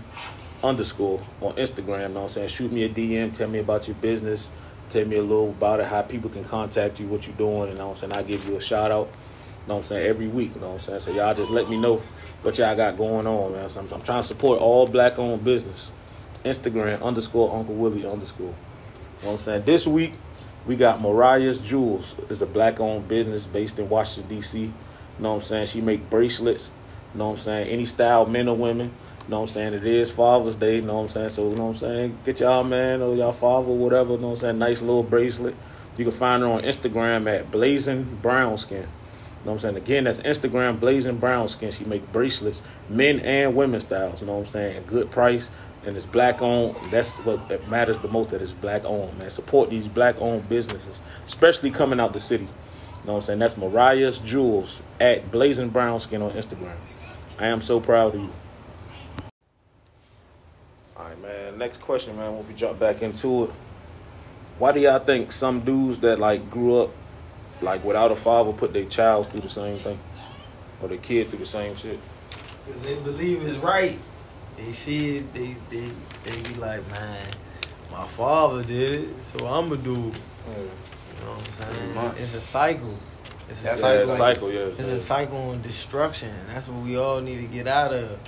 underscore 0.64 1.22
on 1.42 1.52
Instagram. 1.56 2.08
You 2.08 2.14
know 2.14 2.20
what 2.20 2.22
I'm 2.22 2.28
saying? 2.30 2.48
Shoot 2.48 2.72
me 2.72 2.84
a 2.84 2.88
DM. 2.88 3.34
Tell 3.34 3.50
me 3.50 3.58
about 3.58 3.86
your 3.86 3.96
business. 3.96 4.50
Tell 4.88 5.04
me 5.04 5.16
a 5.16 5.22
little 5.22 5.50
about 5.50 5.80
it. 5.80 5.86
How 5.86 6.00
people 6.00 6.30
can 6.30 6.44
contact 6.44 7.00
you. 7.00 7.06
What 7.06 7.26
you're 7.26 7.36
doing. 7.36 7.68
And 7.68 7.76
know 7.76 7.88
what 7.88 8.02
I'm 8.02 8.10
saying? 8.10 8.12
I 8.14 8.22
give 8.22 8.48
you 8.48 8.56
a 8.56 8.60
shout 8.60 8.90
out. 8.90 9.10
Know 9.68 9.74
what 9.74 9.78
I'm 9.78 9.84
saying? 9.84 10.06
Every 10.06 10.26
week. 10.26 10.54
You 10.54 10.60
know 10.60 10.68
what 10.68 10.74
I'm 10.74 10.80
saying? 10.80 11.00
So 11.00 11.12
y'all 11.12 11.34
just 11.34 11.50
let 11.50 11.70
me 11.70 11.76
know 11.76 12.02
what 12.42 12.58
y'all 12.58 12.76
got 12.76 12.96
going 12.96 13.26
on, 13.26 13.52
man. 13.52 13.70
So 13.70 13.80
I'm, 13.80 13.92
I'm 13.92 14.02
trying 14.02 14.22
to 14.22 14.26
support 14.26 14.60
all 14.60 14.86
black 14.86 15.18
owned 15.18 15.44
business. 15.44 15.90
Instagram 16.44 17.02
underscore 17.02 17.54
Uncle 17.54 17.74
Willie 17.74 18.06
underscore. 18.06 18.46
You 18.46 18.52
know 18.52 19.28
what 19.28 19.32
I'm 19.32 19.38
saying? 19.38 19.64
This 19.64 19.86
week 19.86 20.14
we 20.66 20.76
got 20.76 21.00
Mariah's 21.00 21.58
Jewels. 21.58 22.16
It's 22.28 22.40
a 22.40 22.46
black 22.46 22.80
owned 22.80 23.08
business 23.08 23.46
based 23.46 23.78
in 23.78 23.88
Washington 23.88 24.34
D.C. 24.34 24.60
You 24.60 24.72
know 25.20 25.30
what 25.30 25.36
I'm 25.36 25.40
saying? 25.42 25.66
She 25.66 25.80
make 25.80 26.10
bracelets. 26.10 26.70
You 27.12 27.18
know 27.18 27.26
what 27.26 27.32
I'm 27.34 27.38
saying? 27.38 27.68
Any 27.68 27.84
style, 27.84 28.26
men 28.26 28.48
or 28.48 28.56
women. 28.56 28.92
You 29.24 29.28
know 29.28 29.40
what 29.40 29.50
I'm 29.50 29.54
saying? 29.54 29.74
It 29.74 29.86
is 29.86 30.10
Father's 30.10 30.56
Day. 30.56 30.76
You 30.76 30.82
know 30.82 30.94
what 30.94 31.02
I'm 31.02 31.08
saying? 31.10 31.28
So, 31.28 31.48
you 31.48 31.54
know 31.54 31.66
what 31.66 31.70
I'm 31.70 31.76
saying? 31.76 32.18
Get 32.24 32.40
y'all 32.40 32.64
man 32.64 33.02
or 33.02 33.14
y'all 33.14 33.32
father 33.32 33.70
whatever. 33.70 34.14
You 34.14 34.18
know 34.18 34.28
what 34.28 34.32
I'm 34.34 34.40
saying? 34.40 34.58
Nice 34.58 34.80
little 34.80 35.04
bracelet. 35.04 35.54
You 35.96 36.04
can 36.04 36.12
find 36.12 36.42
her 36.42 36.48
on 36.48 36.62
Instagram 36.62 37.32
at 37.32 37.50
Blazing 37.50 38.18
Brown 38.22 38.58
Skin. 38.58 38.88
You 39.42 39.46
know 39.46 39.52
what 39.52 39.64
I'm 39.64 39.74
saying? 39.74 39.76
Again, 39.76 40.04
that's 40.04 40.20
Instagram 40.20 40.78
Blazing 40.78 41.18
Brown 41.18 41.48
Skin. 41.48 41.72
She 41.72 41.84
make 41.84 42.12
bracelets, 42.12 42.62
men 42.88 43.18
and 43.20 43.56
women 43.56 43.80
styles. 43.80 44.20
You 44.20 44.28
know 44.28 44.34
what 44.34 44.46
I'm 44.46 44.46
saying? 44.46 44.84
Good 44.86 45.10
price 45.10 45.50
and 45.84 45.96
it's 45.96 46.06
black 46.06 46.40
owned. 46.42 46.76
That's 46.90 47.14
what 47.18 47.48
that 47.48 47.68
matters 47.68 47.98
the 47.98 48.08
most. 48.08 48.30
That 48.30 48.42
it's 48.42 48.52
black 48.52 48.84
owned, 48.84 49.18
man. 49.18 49.30
Support 49.30 49.70
these 49.70 49.88
black 49.88 50.16
owned 50.20 50.48
businesses, 50.48 51.00
especially 51.26 51.70
coming 51.70 52.00
out 52.00 52.12
the 52.12 52.20
city. 52.20 52.44
You 52.44 53.06
know 53.06 53.14
what 53.14 53.16
I'm 53.16 53.22
saying? 53.22 53.38
That's 53.40 53.56
Mariah's 53.56 54.18
Jewels 54.18 54.82
at 55.00 55.30
Blazing 55.32 55.70
Brown 55.70 55.98
Skin 55.98 56.22
on 56.22 56.32
Instagram. 56.32 56.76
I 57.38 57.46
am 57.48 57.60
so 57.60 57.80
proud 57.80 58.14
of 58.14 58.20
you. 58.20 58.30
All 60.96 61.06
right, 61.06 61.20
man. 61.20 61.58
Next 61.58 61.80
question, 61.80 62.16
man. 62.16 62.36
When 62.36 62.46
we 62.46 62.54
jump 62.54 62.78
back 62.78 63.02
into 63.02 63.44
it, 63.44 63.50
why 64.58 64.70
do 64.70 64.80
y'all 64.80 65.00
think 65.00 65.32
some 65.32 65.60
dudes 65.60 65.98
that 65.98 66.20
like 66.20 66.48
grew 66.48 66.80
up 66.80 66.90
like 67.62 67.84
without 67.84 68.10
a 68.10 68.16
father 68.16 68.52
put 68.52 68.72
their 68.72 68.84
child 68.84 69.30
through 69.30 69.40
the 69.40 69.48
same 69.48 69.78
thing, 69.80 69.98
or 70.80 70.88
their 70.88 70.98
kid 70.98 71.28
through 71.28 71.38
the 71.40 71.46
same 71.46 71.76
shit? 71.76 71.98
Cause 72.66 72.74
they 72.82 72.94
believe 72.96 73.42
it's 73.42 73.58
right. 73.58 73.98
They 74.56 74.72
see 74.72 75.18
it, 75.18 75.34
they 75.34 75.56
they 75.70 75.90
they 76.24 76.42
be 76.42 76.54
like, 76.56 76.88
man, 76.90 77.26
my 77.90 78.06
father 78.08 78.62
did 78.62 79.04
it, 79.08 79.22
so 79.22 79.46
I'ma 79.46 79.76
do 79.76 80.08
it. 80.08 80.14
You 80.54 81.24
know 81.24 81.32
what 81.32 81.68
I'm 81.68 81.74
saying? 81.74 81.94
much. 81.94 82.18
It's 82.20 82.34
a 82.34 82.40
cycle. 82.40 82.98
It's 83.48 83.60
a 83.60 83.64
That's 83.64 83.80
Yeah, 83.80 83.98
cycle. 83.98 84.02
it's 84.02 84.12
a 84.12 84.16
cycle, 84.16 84.52
yeah. 84.52 84.60
It's 84.60 84.88
a 84.88 84.98
cycle 85.00 85.52
of 85.52 85.62
destruction. 85.62 86.30
That's 86.48 86.68
what 86.68 86.82
we 86.84 86.96
all 86.96 87.20
need 87.20 87.36
to 87.38 87.46
get 87.46 87.66
out 87.68 87.92
of. 87.92 88.18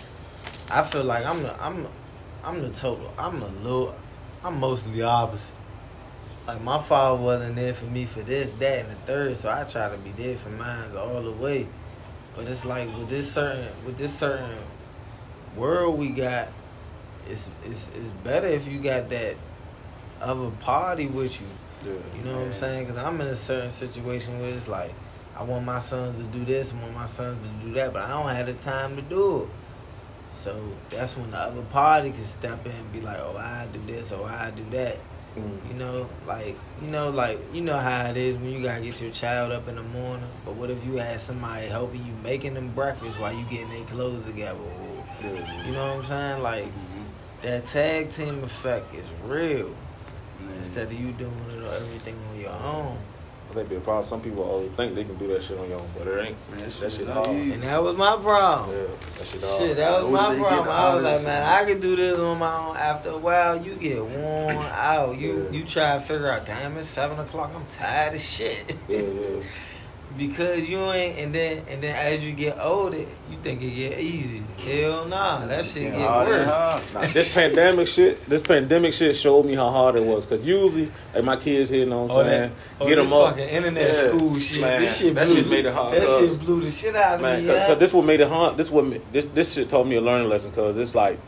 I 0.71 0.83
feel 0.83 1.05
like 1.05 1.25
I'm 1.27 1.43
the 1.43 1.63
I'm 1.63 1.87
I'm 2.43 2.63
the 2.63 2.71
total. 2.71 3.13
I'm 3.19 3.43
a 3.43 3.49
little. 3.49 3.95
I'm 4.43 4.61
mostly 4.61 4.93
the 4.93 5.03
opposite. 5.03 5.55
Like 6.47 6.61
my 6.63 6.81
father 6.83 7.21
wasn't 7.21 7.57
there 7.57 7.73
for 7.73 7.87
me 7.87 8.05
for 8.05 8.21
this, 8.21 8.53
that, 8.53 8.85
and 8.85 8.91
the 8.91 9.01
third, 9.07 9.37
so 9.37 9.49
I 9.49 9.65
try 9.65 9.89
to 9.89 9.97
be 9.99 10.11
there 10.11 10.37
for 10.37 10.51
mine 10.51 10.95
all 10.97 11.23
the 11.23 11.33
way. 11.33 11.67
But 12.37 12.49
it's 12.49 12.65
like 12.65 12.95
with 12.99 13.09
this 13.09 13.33
certain 13.33 13.69
with 13.87 13.97
this 13.97 14.19
certain 14.19 14.59
world 15.57 15.99
we 15.99 16.11
got, 16.11 16.49
it's 17.29 17.49
it's 17.65 17.89
it's 17.95 18.11
better 18.23 18.47
if 18.47 18.69
you 18.69 18.79
got 18.79 19.09
that 19.11 19.37
other 20.21 20.51
party 20.61 21.07
with 21.07 21.41
you. 21.41 21.47
Yeah. 21.85 21.93
You 22.17 22.25
know 22.25 22.39
what 22.39 22.47
I'm 22.47 22.53
saying? 22.53 22.87
Because 22.87 23.03
I'm 23.03 23.21
in 23.21 23.27
a 23.29 23.37
certain 23.37 23.71
situation 23.71 24.41
where 24.41 24.53
it's 24.53 24.69
like, 24.69 24.93
I 25.37 25.45
want 25.45 25.65
my 25.65 25.79
sons 25.79 26.17
to 26.19 26.25
do 26.25 26.45
this, 26.45 26.73
I 26.73 26.81
want 26.81 26.95
my 26.95 27.07
sons 27.07 27.39
to 27.39 27.67
do 27.67 27.75
that, 27.75 27.93
but 27.93 28.03
I 28.03 28.09
don't 28.09 28.35
have 28.35 28.47
the 28.47 28.55
time 28.55 28.97
to 28.97 29.03
do 29.03 29.43
it. 29.43 29.49
So 30.31 30.61
that's 30.91 31.17
when 31.17 31.31
the 31.31 31.39
other 31.39 31.63
party 31.63 32.11
can 32.11 32.25
step 32.25 32.67
in 32.67 32.73
and 32.73 32.93
be 32.93 33.01
like, 33.01 33.19
oh, 33.19 33.37
I 33.37 33.69
do 33.73 33.81
this 33.87 34.13
or 34.13 34.27
I 34.27 34.51
do 34.51 34.65
that. 34.71 34.99
Mm. 35.37 35.69
You 35.69 35.75
know, 35.75 36.09
like 36.27 36.57
you 36.81 36.89
know, 36.89 37.11
like 37.11 37.39
you 37.53 37.61
know 37.61 37.77
how 37.77 38.07
it 38.07 38.17
is 38.17 38.37
when 38.37 38.51
you 38.51 38.63
gotta 38.63 38.83
get 38.83 39.01
your 39.01 39.11
child 39.11 39.51
up 39.51 39.69
in 39.69 39.77
the 39.77 39.83
morning. 39.83 40.29
But 40.45 40.55
what 40.55 40.71
if 40.71 40.85
you 40.85 40.95
had 40.97 41.21
somebody 41.21 41.67
helping 41.67 42.05
you 42.07 42.13
making 42.23 42.55
them 42.55 42.69
breakfast 42.69 43.19
while 43.19 43.35
you 43.35 43.45
getting 43.47 43.71
their 43.71 43.85
clothes 43.85 44.25
together? 44.27 44.59
Or, 44.61 45.05
Yeah. 45.27 45.67
you 45.67 45.73
know 45.73 45.87
what 45.87 45.97
I'm 45.97 46.05
saying? 46.05 46.43
Like 46.43 46.65
mm-hmm. 46.65 47.03
that 47.43 47.67
tag 47.67 48.11
team 48.11 48.45
effect 48.45 48.95
is 48.95 49.07
real. 49.25 49.75
Mm. 50.43 50.59
Instead 50.59 50.87
of 50.87 50.93
you 50.93 51.13
doing 51.13 51.35
it 51.51 51.63
or 51.63 51.75
everything 51.75 52.17
on 52.31 52.41
your 52.41 52.53
own. 52.53 52.99
I 53.55 53.59
think 53.59 53.69
be 53.69 53.77
a 53.77 53.81
problem. 53.81 54.05
Some 54.05 54.21
people 54.21 54.43
always 54.43 54.73
think 54.73 54.97
they 54.97 55.05
can 55.05 55.15
do 55.17 55.29
that 55.29 55.41
shit 55.41 55.57
on 55.57 55.69
your 55.69 55.79
own, 55.79 55.89
but 55.97 56.09
it 56.09 56.27
ain't. 56.27 56.51
Man, 56.51 56.59
that 56.59 56.65
that 56.65 56.73
shit 56.73 56.93
shit 56.93 57.01
is 57.03 57.09
hard. 57.15 57.29
And 57.29 57.63
that 57.63 57.81
was 57.81 57.97
my 57.97 58.17
problem. 58.17 58.77
Yeah, 58.77 58.87
that 59.19 59.27
shit 59.29 59.43
hard. 59.43 59.59
Shit, 59.61 59.77
that 59.77 60.03
was 60.03 60.13
my 60.13 60.25
older 60.25 60.35
they 60.35 60.41
get, 60.43 60.49
problem. 60.49 60.75
I 60.75 60.95
was 60.97 61.05
like, 61.05 61.23
man. 61.23 61.43
I 61.45 61.65
can 61.65 61.81
do 61.81 61.95
this 61.95 62.19
on 62.19 62.39
my 62.39 62.57
own. 62.57 62.77
After 62.77 63.11
a 63.11 63.17
while, 63.19 63.65
you 63.65 63.77
get 63.77 64.05
worn 64.05 64.57
out. 64.57 65.17
You 65.17 65.45
Yeah. 65.45 65.51
you 65.57 65.65
try 65.65 65.95
to 65.95 66.01
figure 66.01 66.29
out, 66.33 66.47
damn, 66.47 66.77
it's 66.79 66.89
seven 66.89 67.17
o'clock. 67.21 67.53
I'm 67.55 67.65
tired 67.67 68.15
of 68.17 68.21
shit. 68.21 68.75
Yeah, 68.89 68.99
yeah. 69.03 69.43
because 70.17 70.69
you 70.69 70.79
ain't, 70.93 71.19
and 71.19 71.35
then 71.35 71.65
and 71.69 71.83
then 71.83 71.95
as 71.95 72.23
you 72.23 72.33
get 72.33 72.57
older, 72.61 72.99
you 72.99 73.37
think 73.43 73.63
it 73.63 73.71
get 73.71 74.01
easy. 74.01 74.43
Hell 74.65 75.07
nah, 75.07 75.45
that 75.47 75.65
shit 75.65 75.93
get 75.93 76.01
hard 76.09 76.29
worse. 76.29 76.93
Nah, 76.95 77.01
this 77.09 77.35
pandemic 77.35 77.89
shit, 77.89 78.19
this 78.27 78.43
pandemic 78.43 78.93
shit 78.95 79.17
showed 79.17 79.45
me 79.45 79.55
how 79.55 79.71
hard 79.71 79.97
it 79.97 80.05
was. 80.05 80.25
Cause 80.27 80.41
usually, 80.43 80.91
like 81.15 81.25
my 81.25 81.37
kids 81.37 81.69
here, 81.71 81.81
you 81.81 81.87
know 81.87 82.05
what 82.05 82.13
I'm 82.13 82.19
Oh, 82.19 82.25
that, 82.25 82.31
saying? 82.31 82.53
oh, 82.81 82.89
Get 82.89 82.97
them 82.97 83.13
up. 83.13 83.29
fucking 83.31 83.49
internet 83.49 83.83
Yeah, 83.83 84.09
school 84.09 84.39
shit. 84.39 84.61
man, 84.61 84.81
this 84.81 84.99
shit 84.99 85.15
that 85.17 85.29
shit 85.29 85.49
made 85.49 85.67
it 85.67 85.75
hard. 85.75 85.95
That 86.01 86.29
shit 86.31 86.41
blew 86.41 86.61
the 86.63 86.71
shit 86.71 86.95
out 86.97 87.17
of 87.17 87.21
Man, 87.21 87.41
me. 87.43 87.47
cause, 87.49 87.57
yeah. 87.57 87.67
'cause 87.67 87.79
this 87.79 87.93
what 87.93 88.05
made 88.05 88.21
it 88.21 88.29
hard. 88.29 88.57
This 88.57 88.71
what 88.71 89.13
this 89.13 89.27
this 89.27 89.53
shit 89.55 89.69
taught 89.69 89.87
me 89.87 89.97
a 89.97 90.01
learning 90.01 90.29
lesson. 90.29 90.53
Cause 90.53 90.77
it's 90.77 90.95
like, 90.95 91.19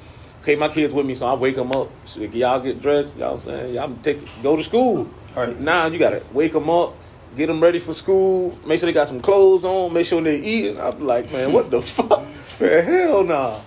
okay, 0.42 0.54
my 0.56 0.68
kids 0.68 0.94
with 0.94 1.04
me, 1.06 1.14
so 1.14 1.26
I 1.26 1.34
wake 1.34 1.56
them 1.56 1.72
up. 1.72 1.88
So 2.04 2.20
y'all 2.20 2.60
get 2.60 2.80
dressed. 2.80 3.12
Y'all 3.16 3.38
saying 3.38 3.74
y'all 3.74 3.94
take 4.02 4.20
go 4.42 4.56
to 4.56 4.62
school. 4.62 5.08
Right. 5.34 5.58
Now 5.60 5.86
you 5.86 5.98
gotta 5.98 6.22
wake 6.32 6.52
them 6.52 6.70
up, 6.70 6.94
get 7.36 7.46
them 7.46 7.62
ready 7.62 7.78
for 7.78 7.92
school. 7.92 8.58
Make 8.66 8.80
sure 8.80 8.86
they 8.86 8.92
got 8.92 9.08
some 9.08 9.20
clothes 9.20 9.64
on. 9.64 9.92
Make 9.92 10.06
sure 10.06 10.20
they 10.20 10.40
eating. 10.40 10.80
I'm 10.80 11.00
like, 11.00 11.30
man, 11.30 11.52
what 11.52 11.70
the 11.70 11.82
fuck? 11.96 12.26
Man, 12.60 12.84
hell 12.84 13.22
nah. 13.22 13.60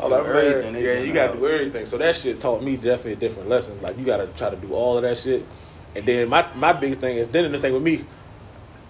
Like, 0.00 0.24
everything 0.24 0.72
man, 0.72 0.82
yeah, 0.82 0.98
you 1.00 1.12
gotta 1.12 1.36
do 1.36 1.46
everything. 1.46 1.84
So 1.84 1.98
that 1.98 2.16
shit 2.16 2.40
taught 2.40 2.62
me 2.62 2.76
definitely 2.76 3.12
a 3.12 3.16
different 3.16 3.48
lesson. 3.48 3.80
Like 3.82 3.98
you 3.98 4.04
gotta 4.04 4.28
try 4.28 4.48
to 4.48 4.56
do 4.56 4.72
all 4.72 4.96
of 4.96 5.02
that 5.02 5.18
shit. 5.18 5.44
And 5.94 6.06
then 6.06 6.28
my 6.28 6.46
my 6.54 6.72
biggest 6.72 7.00
thing 7.00 7.16
is 7.16 7.28
then 7.28 7.50
the 7.52 7.58
thing 7.58 7.74
with 7.74 7.82
me, 7.82 8.04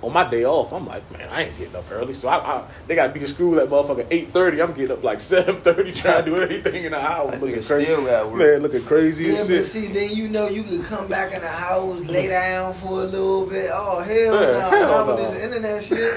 on 0.03 0.13
my 0.13 0.29
day 0.31 0.45
off, 0.45 0.73
I'm 0.73 0.87
like, 0.87 1.11
man, 1.13 1.29
I 1.29 1.43
ain't 1.45 1.59
getting 1.59 1.77
up 1.77 1.85
early. 1.91 2.15
So 2.15 2.29
I, 2.29 2.37
I 2.39 2.65
they 2.87 2.95
gotta 2.95 3.13
be 3.13 3.21
to 3.21 3.29
school 3.29 3.61
at 3.61 3.69
motherfucker 3.69 4.07
eight 4.11 4.31
thirty. 4.31 4.61
I'm 4.63 4.73
getting 4.73 4.93
up 4.97 5.03
like 5.05 5.21
seven 5.33 5.61
thirty, 5.61 5.93
trying 5.93 6.25
to 6.25 6.31
do 6.31 6.37
everything 6.41 6.85
in 6.85 6.93
the 6.93 7.01
house, 7.01 7.31
That 7.33 7.41
looking 7.43 7.57
nigga 7.59 7.67
crazy. 7.67 7.85
still 7.85 8.09
at 8.09 8.27
work. 8.27 8.37
Man, 8.39 8.63
looking 8.63 8.83
crazy 8.85 9.25
Yeah, 9.25 9.31
and 9.31 9.39
but 9.41 9.47
shit. 9.47 9.65
see, 9.65 9.87
then 9.89 10.11
you 10.11 10.29
know 10.29 10.49
you 10.49 10.63
could 10.63 10.83
come 10.85 11.07
back 11.09 11.35
in 11.35 11.41
the 11.43 11.49
house, 11.49 12.07
lay 12.07 12.29
down 12.29 12.73
for 12.75 13.01
a 13.01 13.05
little 13.05 13.47
bit. 13.47 13.71
Oh 13.73 14.01
hell 14.03 14.35
Yeah, 14.41 14.53
no! 14.53 14.71
hell 14.71 14.89
Not 14.89 15.07
with 15.07 15.17
this 15.19 15.45
internet 15.45 15.85
shit. 15.85 16.15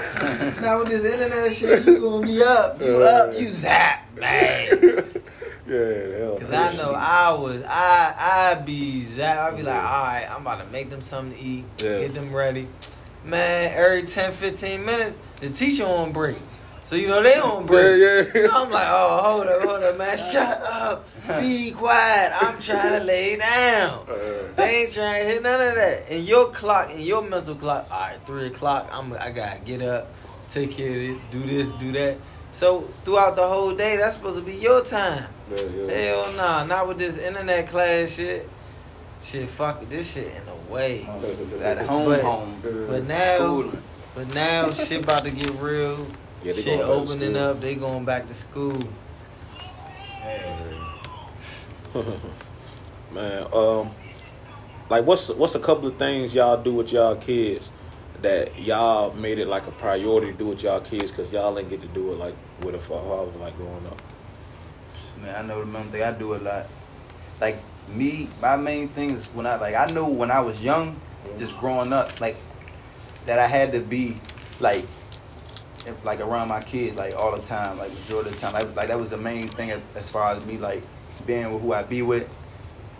Not 0.62 0.78
with 0.78 0.88
this 0.88 1.12
internet 1.12 1.54
shit. 1.54 1.84
You 1.84 2.00
gonna 2.00 2.26
be 2.26 2.42
up. 2.42 2.80
You 2.80 2.98
Yeah. 2.98 3.04
up. 3.06 3.38
You 3.38 3.52
zap, 3.52 4.14
man. 4.16 4.66
yeah, 5.66 6.16
hell. 6.18 6.38
Cause. 6.40 6.50
I 6.52 6.76
know 6.76 6.92
I 6.94 7.32
was, 7.32 7.62
I, 7.64 8.14
I 8.18 8.54
be 8.62 9.04
zap. 9.14 9.52
I 9.52 9.56
be 9.56 9.62
like, 9.62 9.74
all 9.82 10.04
right, 10.04 10.26
I'm 10.30 10.40
about 10.42 10.64
to 10.64 10.70
make 10.72 10.88
them 10.90 11.02
something 11.02 11.36
to 11.38 11.44
eat, 11.44 11.64
Yeah. 11.78 12.00
get 12.00 12.14
them 12.14 12.34
ready. 12.34 12.66
Man, 13.24 13.72
every 13.74 14.02
10, 14.02 14.32
15 14.32 14.84
minutes, 14.84 15.18
the 15.40 15.50
teacher 15.50 15.84
on 15.86 16.12
break. 16.12 16.36
So 16.82 16.96
you 16.96 17.08
know 17.08 17.22
they 17.22 17.38
on 17.40 17.64
break. 17.64 17.98
Yeah, 17.98 18.42
yeah. 18.42 18.48
I'm 18.52 18.70
like, 18.70 18.86
oh, 18.90 19.18
hold 19.22 19.46
up, 19.46 19.62
hold 19.62 19.82
up, 19.82 19.96
man, 19.96 20.18
shut 20.18 20.60
up, 20.62 21.08
be 21.40 21.70
quiet. 21.72 22.32
I'm 22.42 22.60
trying 22.60 23.00
to 23.00 23.04
lay 23.04 23.36
down. 23.36 23.92
Uh, 24.14 24.52
They 24.56 24.82
ain't 24.84 24.92
trying 24.92 25.22
to 25.22 25.28
hit 25.28 25.42
none 25.42 25.68
of 25.68 25.74
that. 25.76 26.04
And 26.10 26.24
your 26.24 26.50
clock, 26.50 26.90
and 26.92 27.00
your 27.02 27.22
mental 27.22 27.54
clock, 27.54 27.86
all 27.90 28.00
right, 28.00 28.18
three 28.26 28.46
o'clock. 28.48 28.88
I'm, 28.92 29.12
I 29.14 29.30
gotta 29.30 29.58
get 29.60 29.80
up, 29.80 30.08
take 30.50 30.72
care 30.72 30.90
of 30.90 30.96
it, 30.96 31.18
do 31.32 31.40
this, 31.40 31.72
do 31.80 31.90
that. 31.92 32.18
So 32.52 32.88
throughout 33.04 33.34
the 33.36 33.48
whole 33.48 33.74
day, 33.74 33.96
that's 33.96 34.16
supposed 34.16 34.36
to 34.38 34.42
be 34.44 34.54
your 34.56 34.84
time. 34.84 35.26
yeah, 35.50 35.62
yeah. 35.62 35.90
Hell 35.92 36.32
nah, 36.34 36.64
not 36.64 36.86
with 36.86 36.98
this 36.98 37.16
internet 37.16 37.68
class 37.68 38.10
shit. 38.10 38.48
Shit, 39.24 39.48
fuck 39.48 39.88
this 39.88 40.12
shit 40.12 40.34
in 40.36 40.44
the 40.44 40.54
way. 40.72 41.02
At 41.62 41.78
home, 41.86 42.04
But- 42.04 42.22
home. 42.22 42.60
But 42.62 43.04
now, 43.04 43.38
Cooling. 43.38 43.82
but 44.14 44.34
now 44.34 44.70
shit 44.74 45.02
about 45.02 45.24
to 45.24 45.30
get 45.30 45.50
real. 45.52 46.06
Yeah, 46.42 46.52
shit 46.52 46.64
going 46.66 46.78
back 46.78 46.86
to 46.86 46.92
opening 46.92 47.36
up, 47.36 47.60
they 47.62 47.74
going 47.74 48.04
back 48.04 48.28
to 48.28 48.34
school. 48.34 48.76
Man, 53.12 53.46
um, 53.52 53.90
like 54.90 55.06
what's 55.06 55.28
what's 55.30 55.54
a 55.54 55.60
couple 55.60 55.88
of 55.88 55.96
things 55.96 56.34
y'all 56.34 56.62
do 56.62 56.74
with 56.74 56.92
y'all 56.92 57.16
kids 57.16 57.70
that 58.20 58.58
y'all 58.58 59.12
made 59.14 59.38
it 59.38 59.48
like 59.48 59.66
a 59.66 59.70
priority 59.70 60.32
to 60.32 60.38
do 60.38 60.46
with 60.46 60.62
y'all 60.62 60.80
kids 60.80 61.10
because 61.10 61.32
y'all 61.32 61.54
didn't 61.54 61.70
get 61.70 61.80
to 61.80 61.88
do 61.88 62.12
it 62.12 62.18
like 62.18 62.34
with 62.62 62.74
a 62.74 62.78
father 62.80 63.30
like 63.38 63.56
growing 63.56 63.86
up. 63.86 64.02
Man, 65.22 65.34
I 65.34 65.42
know 65.46 65.60
the 65.60 65.66
main 65.66 65.90
thing 65.90 66.02
I 66.02 66.10
do 66.12 66.34
a 66.34 66.36
lot. 66.36 66.66
Like 67.40 67.58
me, 67.88 68.28
my 68.40 68.56
main 68.56 68.88
thing 68.88 69.10
is 69.10 69.26
when 69.26 69.46
I 69.46 69.56
like 69.56 69.74
I 69.74 69.86
knew 69.86 70.06
when 70.06 70.30
I 70.30 70.40
was 70.40 70.60
young, 70.60 71.00
just 71.38 71.56
growing 71.58 71.92
up, 71.92 72.20
like 72.20 72.36
that 73.26 73.38
I 73.38 73.46
had 73.46 73.72
to 73.72 73.80
be 73.80 74.18
like 74.60 74.84
if, 75.86 76.04
like 76.04 76.20
around 76.20 76.48
my 76.48 76.60
kids 76.60 76.96
like 76.96 77.14
all 77.14 77.34
the 77.34 77.42
time, 77.42 77.78
like 77.78 77.92
majority 77.92 78.30
of 78.30 78.34
the 78.36 78.40
time. 78.40 78.52
Like, 78.52 78.66
was, 78.66 78.76
like 78.76 78.88
that 78.88 78.98
was 78.98 79.10
the 79.10 79.18
main 79.18 79.48
thing 79.48 79.70
as, 79.70 79.80
as 79.94 80.08
far 80.10 80.32
as 80.32 80.44
me 80.46 80.58
like 80.58 80.82
being 81.26 81.52
with 81.52 81.62
who 81.62 81.72
I 81.72 81.82
be 81.82 82.02
with, 82.02 82.28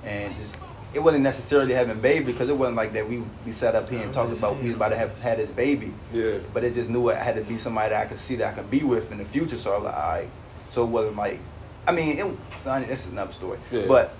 and 0.05 0.37
just 0.37 0.53
it 0.93 1.03
wasn't 1.03 1.25
necessarily 1.25 1.75
having 1.75 2.01
baby 2.01 2.27
because 2.27 2.49
it 2.49 2.57
wasn't 2.57 2.77
like 2.77 2.93
that 2.93 3.09
we 3.09 3.23
we 3.45 3.53
sat 3.53 3.75
up 3.75 3.91
here 3.91 4.01
and 4.01 4.13
talked 4.13 4.37
about 4.37 4.57
we 4.59 4.69
was 4.69 4.77
about 4.77 4.91
to 4.91 4.97
have 4.97 5.19
had 5.21 5.39
this 5.39 5.51
baby. 5.51 5.93
Yeah. 6.13 6.39
But 6.53 6.63
it 6.65 6.75
just 6.75 6.89
knew 6.89 7.09
it 7.09 7.17
had 7.17 7.35
to 7.35 7.43
be 7.43 7.59
somebody 7.59 7.91
that 7.91 8.07
I 8.07 8.09
could 8.09 8.19
see 8.19 8.37
that 8.37 8.53
I 8.53 8.53
could 8.53 8.71
be 8.71 8.85
with 8.85 9.11
in 9.11 9.19
the 9.19 9.25
future. 9.25 9.57
So 9.57 9.73
I 9.73 9.77
was 9.77 9.85
like, 9.85 9.97
all 9.97 10.09
right. 10.13 10.29
So 10.71 10.85
it 10.85 10.89
wasn't 10.89 11.17
like, 11.17 11.41
I 11.87 11.93
mean, 11.93 12.19
it, 12.19 12.91
is 12.91 13.07
another 13.07 13.33
story. 13.33 13.59
Yeah. 13.73 13.87
But 13.87 14.15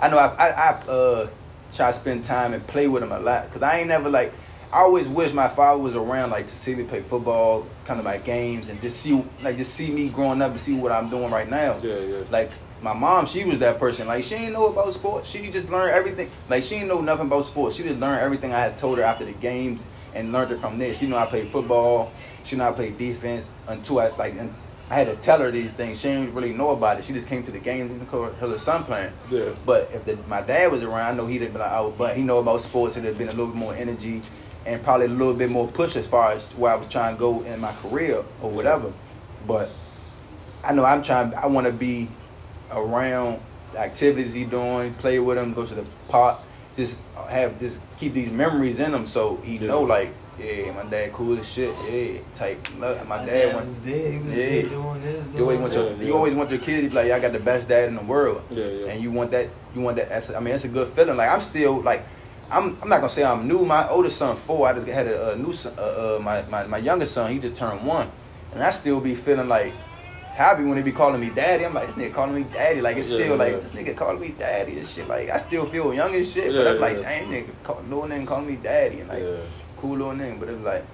I 0.00 0.08
know 0.08 0.18
I 0.18 0.28
I, 0.34 0.48
I 0.48 0.70
uh, 0.90 1.30
try 1.74 1.92
to 1.92 1.98
spend 1.98 2.24
time 2.24 2.54
and 2.54 2.66
play 2.66 2.88
with 2.88 3.02
him 3.02 3.12
a 3.12 3.18
lot 3.18 3.44
because 3.44 3.62
I 3.62 3.78
ain't 3.78 3.88
never 3.88 4.08
like. 4.10 4.32
I 4.72 4.82
always 4.82 5.08
wish 5.08 5.32
my 5.32 5.48
father 5.48 5.80
was 5.80 5.96
around, 5.96 6.30
like 6.30 6.46
to 6.46 6.54
see 6.54 6.76
me 6.76 6.84
play 6.84 7.02
football, 7.02 7.66
come 7.84 7.98
to 7.98 8.04
my 8.04 8.18
games, 8.18 8.68
and 8.68 8.80
just 8.80 9.00
see, 9.00 9.24
like, 9.42 9.56
just 9.56 9.74
see 9.74 9.90
me 9.90 10.08
growing 10.08 10.40
up 10.40 10.52
and 10.52 10.60
see 10.60 10.74
what 10.74 10.92
I'm 10.92 11.10
doing 11.10 11.32
right 11.32 11.48
now. 11.48 11.80
Yeah, 11.82 11.98
yeah. 11.98 12.22
Like 12.30 12.52
my 12.80 12.94
mom, 12.94 13.26
she 13.26 13.44
was 13.44 13.58
that 13.58 13.78
person. 13.78 14.06
Like 14.06 14.24
she 14.24 14.36
didn't 14.36 14.52
know 14.52 14.68
about 14.68 14.92
sports. 14.94 15.28
She 15.28 15.50
just 15.50 15.70
learned 15.70 15.90
everything. 15.90 16.30
Like 16.48 16.62
she 16.62 16.76
didn't 16.76 16.88
know 16.88 17.00
nothing 17.00 17.26
about 17.26 17.46
sports. 17.46 17.76
She 17.76 17.82
just 17.82 17.98
learned 17.98 18.20
everything 18.20 18.52
I 18.52 18.60
had 18.60 18.78
told 18.78 18.98
her 18.98 19.04
after 19.04 19.24
the 19.24 19.32
games 19.32 19.84
and 20.14 20.32
learned 20.32 20.52
it 20.52 20.60
from 20.60 20.78
there. 20.78 20.94
She 20.94 21.06
knew 21.06 21.16
I 21.16 21.26
played 21.26 21.50
football. 21.50 22.12
She 22.44 22.56
knew 22.56 22.62
I 22.62 22.72
played 22.72 22.96
defense 22.96 23.50
until 23.66 23.98
I 24.00 24.08
like 24.16 24.34
and 24.34 24.54
I 24.90 24.94
had 24.94 25.06
to 25.06 25.14
tell 25.16 25.38
her 25.38 25.52
these 25.52 25.70
things. 25.70 26.00
She 26.00 26.08
didn't 26.08 26.34
really 26.34 26.52
know 26.52 26.70
about 26.70 26.98
it. 26.98 27.04
She 27.04 27.12
just 27.12 27.28
came 27.28 27.44
to 27.44 27.52
the 27.52 27.60
games 27.60 27.92
and 27.92 28.02
her, 28.08 28.32
her 28.32 28.58
son 28.58 28.82
playing. 28.82 29.12
Yeah. 29.30 29.54
But 29.64 29.88
if 29.94 30.04
the, 30.04 30.16
my 30.28 30.40
dad 30.40 30.72
was 30.72 30.82
around, 30.82 31.14
I 31.14 31.16
know 31.16 31.26
he'd 31.28 31.42
have 31.42 31.52
been 31.52 31.60
like, 31.62 31.70
oh, 31.72 31.94
but 31.96 32.16
he 32.16 32.22
know 32.22 32.38
about 32.38 32.60
sports. 32.62 32.96
It'd 32.96 33.06
have 33.06 33.16
been 33.16 33.28
a 33.28 33.32
little 33.32 33.46
bit 33.46 33.56
more 33.56 33.74
energy 33.74 34.20
and 34.66 34.82
probably 34.82 35.06
a 35.06 35.10
little 35.10 35.32
bit 35.34 35.48
more 35.48 35.68
push 35.68 35.94
as 35.94 36.08
far 36.08 36.32
as 36.32 36.52
where 36.52 36.72
I 36.72 36.74
was 36.74 36.88
trying 36.88 37.14
to 37.14 37.18
go 37.20 37.40
in 37.42 37.60
my 37.60 37.72
career 37.74 38.24
or 38.42 38.50
whatever. 38.50 38.92
But 39.46 39.70
I 40.64 40.72
know 40.72 40.84
I'm 40.84 41.02
trying. 41.02 41.34
I 41.34 41.46
want 41.46 41.66
to 41.68 41.72
be 41.72 42.08
around 42.72 43.40
the 43.72 43.78
activities 43.78 44.32
he 44.34 44.44
doing, 44.44 44.92
play 44.94 45.20
with 45.20 45.38
him, 45.38 45.54
go 45.54 45.64
to 45.64 45.74
the 45.74 45.84
park, 46.08 46.40
just 46.74 46.96
have 47.28 47.58
just 47.60 47.80
keep 47.96 48.12
these 48.12 48.30
memories 48.30 48.80
in 48.80 48.92
him, 48.92 49.06
so 49.06 49.36
he 49.44 49.56
Yeah. 49.56 49.68
know 49.68 49.82
like, 49.82 50.12
yeah, 50.40 50.72
my 50.72 50.84
dad 50.84 51.12
cool 51.12 51.38
as 51.38 51.48
shit, 51.48 51.74
yeah, 51.88 52.20
type. 52.34 52.58
Look, 52.78 53.06
my, 53.06 53.24
dad, 53.24 53.54
was 53.54 53.64
went. 53.66 53.82
there. 53.84 54.10
He 54.12 54.18
was 54.18 54.34
Yeah. 54.34 54.62
doing 54.68 55.00
this. 55.02 55.26
Doing 55.26 55.36
You 55.36 55.42
always 55.44 55.58
want 55.60 55.72
your, 55.74 55.84
that. 55.84 55.98
Yeah, 55.98 56.04
you 56.06 56.14
always 56.16 56.34
want 56.34 56.50
your 56.50 56.58
kid 56.60 56.80
to 56.82 56.88
be 56.88 56.94
like, 56.94 57.10
I 57.12 57.18
got 57.20 57.32
the 57.32 57.40
best 57.40 57.68
dad 57.68 57.88
in 57.88 57.94
the 57.94 58.02
world, 58.02 58.42
Yeah, 58.50 58.66
yeah. 58.66 58.86
and 58.88 59.02
you 59.02 59.10
want 59.10 59.30
that, 59.32 59.48
you 59.74 59.80
want 59.80 59.96
that. 59.98 60.08
That's, 60.08 60.30
I 60.30 60.40
mean, 60.40 60.54
it's 60.54 60.64
a 60.64 60.68
good 60.68 60.88
feeling. 60.94 61.16
Like 61.16 61.30
I'm 61.30 61.40
still 61.40 61.80
like. 61.82 62.02
I'm, 62.52 62.76
I'm 62.82 62.88
not 62.88 62.96
gonna 63.00 63.12
say 63.12 63.22
I'm 63.22 63.46
new. 63.46 63.64
My 63.64 63.88
oldest 63.88 64.16
son 64.18 64.34
four. 64.36 64.66
I 64.66 64.72
just 64.72 64.84
had 64.88 65.06
a, 65.06 65.34
a 65.34 65.36
new 65.36 65.52
son. 65.52 65.72
Uh, 65.78 66.16
uh, 66.16 66.20
my, 66.20 66.42
my 66.50 66.66
my 66.66 66.78
youngest 66.78 67.14
son. 67.14 67.30
He 67.30 67.38
just 67.38 67.54
turned 67.54 67.86
one, 67.86 68.10
and 68.52 68.60
I 68.60 68.72
still 68.72 69.00
be 69.00 69.14
feeling 69.14 69.46
like 69.46 69.72
happy 70.34 70.64
when 70.64 70.74
they 70.74 70.82
be 70.82 70.90
calling 70.90 71.20
me 71.20 71.30
daddy. 71.30 71.64
I'm 71.64 71.74
like 71.74 71.94
this 71.94 71.94
nigga 71.94 72.12
calling 72.12 72.34
me 72.34 72.42
daddy. 72.42 72.80
Like 72.80 72.96
it's 72.96 73.08
Yeah, 73.08 73.18
still 73.18 73.36
like 73.36 73.52
yeah. 73.52 73.58
this 73.60 73.70
nigga 73.70 73.96
calling 73.96 74.20
me 74.20 74.34
daddy 74.36 74.78
and 74.80 74.84
shit. 74.88 75.06
Like 75.06 75.30
I 75.30 75.38
still 75.42 75.64
feel 75.66 75.94
young 75.94 76.12
as 76.16 76.32
shit, 76.32 76.52
Yeah, 76.52 76.58
but 76.58 76.66
I'm 76.66 76.80
like 76.80 76.96
yeah. 76.96 77.02
dang 77.02 77.28
nigga, 77.28 77.50
call, 77.62 77.82
little 77.82 78.02
nigga 78.02 78.26
calling 78.26 78.48
me 78.48 78.56
daddy 78.56 78.98
and 78.98 79.08
like 79.08 79.22
Yeah. 79.22 79.36
Cool 79.80 79.96
little 79.96 80.12
nigga. 80.12 80.38
But 80.38 80.48
it 80.48 80.56
was 80.56 80.64
like 80.64 80.84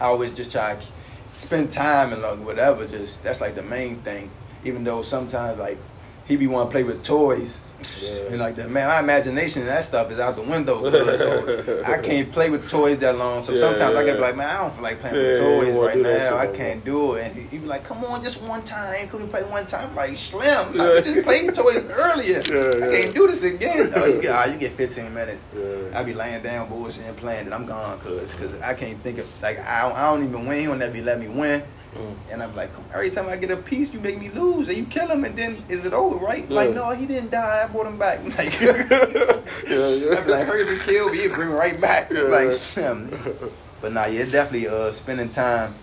I 0.00 0.06
always 0.06 0.32
just 0.32 0.52
try 0.52 0.76
to 0.76 0.86
spend 1.34 1.70
time 1.70 2.12
and 2.12 2.22
like 2.22 2.38
whatever. 2.38 2.86
Just 2.86 3.22
that's 3.22 3.40
like 3.40 3.54
the 3.54 3.62
main 3.62 4.00
thing. 4.00 4.30
Even 4.64 4.84
though 4.84 5.02
sometimes 5.02 5.58
like 5.58 5.78
he 6.26 6.36
be 6.36 6.46
want 6.46 6.68
to 6.68 6.72
play 6.72 6.84
with 6.84 7.02
toys. 7.02 7.60
Yeah. 8.02 8.30
And 8.30 8.38
like 8.38 8.56
that, 8.56 8.70
man, 8.70 8.88
my 8.88 8.98
imagination 8.98 9.62
and 9.62 9.70
that 9.70 9.84
stuff 9.84 10.10
is 10.10 10.18
out 10.18 10.36
the 10.36 10.42
window. 10.42 10.90
so 11.16 11.82
I 11.84 11.98
can't 11.98 12.30
play 12.32 12.50
with 12.50 12.68
toys 12.68 12.98
that 12.98 13.16
long. 13.16 13.42
So 13.42 13.52
Yeah, 13.52 13.60
sometimes 13.60 13.96
I 13.96 14.04
get 14.04 14.18
like, 14.18 14.36
man, 14.36 14.48
I 14.48 14.62
don't 14.62 14.74
feel 14.74 14.82
like 14.82 14.98
playing 14.98 15.14
Yeah, 15.16 15.22
with 15.28 15.38
toys 15.38 15.76
right 15.76 15.98
now. 15.98 16.36
I 16.36 16.48
can't 16.48 16.84
do 16.84 17.14
it. 17.14 17.26
And 17.26 17.36
he, 17.36 17.42
he 17.42 17.58
be 17.58 17.66
like, 17.66 17.84
come 17.84 18.04
on, 18.04 18.22
just 18.22 18.42
one 18.42 18.62
time. 18.62 19.08
Could 19.08 19.22
we 19.22 19.28
play 19.28 19.44
one 19.44 19.64
time? 19.66 19.94
Like 19.94 20.16
slim. 20.16 20.74
Yeah. 20.74 20.82
I 20.82 21.00
just 21.00 21.24
played 21.24 21.54
toys 21.54 21.84
earlier. 21.90 22.42
Yeah, 22.50 22.86
I 22.88 23.02
can't 23.02 23.14
do 23.14 23.26
this 23.28 23.44
again. 23.44 23.92
Oh, 23.94 24.06
you 24.06 24.20
get, 24.22 24.34
ah, 24.34 24.46
you 24.46 24.58
get 24.58 24.72
15 24.72 25.14
minutes. 25.14 25.46
Yeah. 25.56 25.98
I 25.98 26.02
be 26.02 26.14
laying 26.14 26.42
down 26.42 26.68
bullshit 26.68 27.04
and 27.04 27.16
playing, 27.16 27.46
and 27.46 27.54
I'm 27.54 27.64
gone, 27.66 27.98
cause, 28.00 28.34
cause 28.34 28.58
I 28.60 28.74
can't 28.74 29.00
think 29.02 29.18
of 29.18 29.42
like 29.42 29.58
I, 29.60 29.90
I 29.90 30.10
don't 30.10 30.24
even 30.28 30.46
win. 30.46 30.60
He 30.60 30.66
don't 30.66 30.78
never 30.78 30.92
be 30.92 31.02
let 31.02 31.20
me 31.20 31.28
win. 31.28 31.62
Mm. 31.98 32.14
And 32.32 32.42
I'm 32.42 32.54
like, 32.54 32.70
every 32.94 33.10
time 33.10 33.28
I 33.28 33.36
get 33.36 33.50
a 33.50 33.56
piece, 33.56 33.92
you 33.92 34.00
make 34.00 34.18
me 34.20 34.28
lose, 34.30 34.68
and 34.68 34.76
you 34.78 34.84
kill 34.84 35.08
him, 35.08 35.24
and 35.24 35.36
then 35.36 35.62
is 35.68 35.84
it 35.84 35.92
over, 35.92 36.16
right? 36.16 36.48
Like, 36.48 36.72
no, 36.72 36.90
he 36.90 37.06
didn't 37.06 37.30
die. 37.30 37.64
I 37.64 37.66
brought 37.72 37.86
him 37.86 37.98
back. 37.98 38.20
Like, 38.38 38.60
Yeah, 38.60 39.88
yeah. 39.88 40.14
I'd 40.18 40.24
be 40.26 40.30
like, 40.32 40.46
hurry 40.46 40.62
up 40.62 40.68
and 40.68 40.80
kill 40.80 41.10
me. 41.10 41.18
He'd 41.18 41.32
bring 41.32 41.48
him 41.48 41.54
right 41.54 41.80
back. 41.80 42.10
Yeah. 42.10 42.22
Like, 42.22 42.52
Slim. 42.52 43.10
But 43.80 43.92
nah, 43.92 44.06
yeah, 44.06 44.24
definitely 44.24 44.66
uh, 44.66 44.92
spending 44.92 45.30
time, 45.30 45.74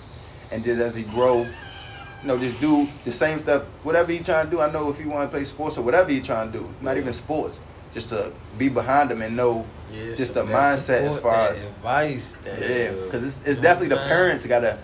and 0.52 0.66
just 0.66 0.82
as 0.82 0.96
he 0.96 1.04
grow, 1.04 1.44
you 1.44 2.28
know, 2.28 2.38
just 2.38 2.60
do 2.60 2.90
the 3.06 3.12
same 3.12 3.40
stuff. 3.40 3.64
Whatever 3.84 4.12
he 4.12 4.20
trying 4.20 4.46
to 4.48 4.52
do, 4.52 4.60
I 4.60 4.70
know 4.70 4.90
if 4.90 5.00
he 5.00 5.06
want 5.06 5.30
to 5.32 5.34
play 5.34 5.46
sports 5.46 5.78
or 5.78 5.82
whatever 5.82 6.10
he 6.10 6.20
trying 6.20 6.52
to 6.52 6.60
do, 6.60 6.70
not 6.82 6.96
Yeah. 6.96 7.02
even 7.04 7.14
sports, 7.14 7.58
just 7.94 8.10
to 8.10 8.34
be 8.58 8.68
behind 8.68 9.10
him 9.12 9.22
and 9.22 9.38
know 9.38 9.66
Yeah, 9.94 10.14
just 10.14 10.34
so 10.34 10.42
the 10.42 10.44
that 10.52 10.78
mindset 10.78 11.02
as 11.10 11.20
far 11.20 11.32
that 11.38 11.52
as 11.54 11.64
advice. 11.64 12.38
That, 12.44 12.60
yeah, 12.60 12.92
because 13.06 13.24
it's, 13.24 13.38
it's 13.46 13.62
definitely 13.62 13.88
the 13.88 13.96
what 13.96 14.02
I'm 14.04 14.10
saying? 14.10 14.18
parents 14.18 14.46
gotta 14.48 14.78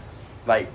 like 0.45 0.69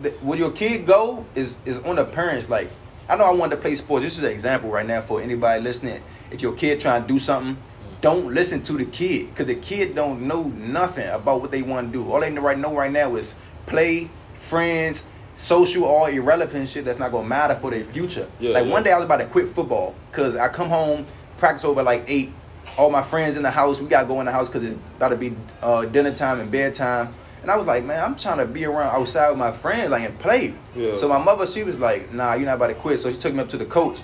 the, 0.00 0.10
where 0.22 0.38
your 0.38 0.50
kid 0.50 0.86
go 0.86 1.24
is 1.34 1.56
is 1.64 1.80
on 1.80 1.96
the 1.96 2.04
parents. 2.04 2.48
Like 2.48 2.70
I 3.08 3.16
know 3.16 3.24
I 3.24 3.32
wanted 3.32 3.56
to 3.56 3.62
play 3.62 3.76
sports. 3.76 4.04
This 4.04 4.18
is 4.18 4.24
an 4.24 4.30
example 4.30 4.70
right 4.70 4.86
now 4.86 5.00
for 5.00 5.20
anybody 5.20 5.62
listening. 5.62 6.02
If 6.30 6.42
your 6.42 6.52
kid 6.52 6.80
trying 6.80 7.02
to 7.02 7.08
do 7.08 7.18
something, 7.18 7.56
don't 8.00 8.34
listen 8.34 8.62
to 8.62 8.74
the 8.74 8.84
kid 8.86 9.30
because 9.30 9.46
the 9.46 9.54
kid 9.54 9.94
don't 9.94 10.22
know 10.22 10.44
nothing 10.44 11.08
about 11.08 11.40
what 11.40 11.50
they 11.50 11.62
want 11.62 11.92
to 11.92 11.98
do. 11.98 12.10
All 12.10 12.20
they 12.20 12.30
know 12.30 12.42
right 12.42 12.58
know 12.58 12.74
right 12.74 12.90
now 12.90 13.14
is 13.16 13.34
play, 13.66 14.10
friends, 14.34 15.06
social, 15.34 15.84
all 15.84 16.06
irrelevant 16.06 16.68
shit 16.68 16.84
that's 16.84 16.98
not 16.98 17.12
gonna 17.12 17.26
matter 17.26 17.54
for 17.54 17.70
their 17.70 17.84
future. 17.84 18.28
Yeah, 18.40 18.50
like 18.50 18.66
yeah. 18.66 18.72
one 18.72 18.82
day 18.82 18.92
I 18.92 18.96
was 18.96 19.06
about 19.06 19.20
to 19.20 19.26
quit 19.26 19.48
football 19.48 19.94
because 20.10 20.36
I 20.36 20.48
come 20.48 20.68
home, 20.68 21.06
practice 21.38 21.64
over 21.64 21.82
like 21.82 22.04
eight. 22.06 22.32
All 22.76 22.90
my 22.90 23.02
friends 23.02 23.36
in 23.36 23.42
the 23.44 23.50
house, 23.50 23.80
we 23.80 23.86
gotta 23.86 24.08
go 24.08 24.18
in 24.20 24.26
the 24.26 24.32
house 24.32 24.48
because 24.48 24.64
it's 24.64 24.78
about 24.96 25.10
to 25.10 25.16
be 25.16 25.36
uh, 25.62 25.84
dinner 25.84 26.12
time 26.12 26.40
and 26.40 26.50
bedtime. 26.50 27.14
And 27.44 27.50
I 27.50 27.56
was 27.56 27.66
like, 27.66 27.84
man, 27.84 28.02
I'm 28.02 28.16
trying 28.16 28.38
to 28.38 28.46
be 28.46 28.64
around 28.64 28.96
outside 28.98 29.28
with 29.28 29.36
my 29.38 29.52
friends, 29.52 29.90
like 29.90 30.08
and 30.08 30.18
play. 30.18 30.54
Yeah. 30.74 30.96
So 30.96 31.10
my 31.10 31.18
mother, 31.22 31.46
she 31.46 31.62
was 31.62 31.78
like, 31.78 32.10
nah, 32.10 32.32
you're 32.32 32.46
not 32.46 32.54
about 32.54 32.68
to 32.68 32.74
quit. 32.74 33.00
So 33.00 33.10
she 33.12 33.18
took 33.18 33.34
me 33.34 33.40
up 33.40 33.50
to 33.50 33.58
the 33.58 33.66
coach, 33.66 34.00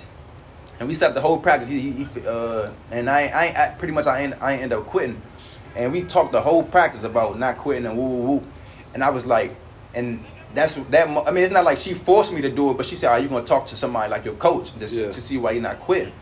and 0.79 0.87
we 0.87 0.93
sat 0.93 1.15
the 1.15 1.23
whole 1.23 1.39
practice. 1.39 1.71
He, 1.71 1.81
he, 1.81 2.05
he, 2.05 2.27
uh, 2.27 2.71
and 2.91 3.09
I, 3.09 3.29
I, 3.29 3.45
I, 3.65 3.75
pretty 3.79 3.95
much, 3.95 4.07
I, 4.07 4.25
end, 4.25 4.37
I 4.43 4.57
end 4.57 4.75
up 4.75 4.85
quitting. 4.85 5.23
And 5.75 5.91
we 5.91 6.03
talked 6.03 6.33
the 6.33 6.41
whole 6.43 6.63
practice 6.63 7.03
about 7.03 7.39
not 7.39 7.57
quitting 7.57 7.87
and 7.87 7.97
woo 7.97 8.05
woo 8.09 8.27
woo. 8.27 8.47
And 8.93 9.03
I 9.03 9.09
was 9.09 9.25
like, 9.25 9.57
and 9.95 10.23
that's 10.55 10.75
that. 10.75 11.09
I 11.09 11.31
mean, 11.31 11.43
it's 11.43 11.53
not 11.53 11.65
like 11.65 11.79
she 11.79 11.95
forced 11.95 12.35
me 12.35 12.43
to 12.43 12.51
do 12.51 12.73
it, 12.73 12.77
but 12.77 12.85
she 12.85 12.95
said, 12.95 13.09
"Are 13.09 13.21
you 13.21 13.29
going 13.29 13.43
to 13.43 13.49
talk 13.49 13.69
to 13.69 13.75
somebody 13.75 14.11
like 14.11 14.27
your 14.27 14.35
coach 14.35 14.77
just 14.79 14.93
Yeah. 14.95 15.11
to 15.13 15.23
see 15.23 15.39
why 15.39 15.53
you're 15.53 15.63
not 15.63 15.81
quitting?" 15.81 16.13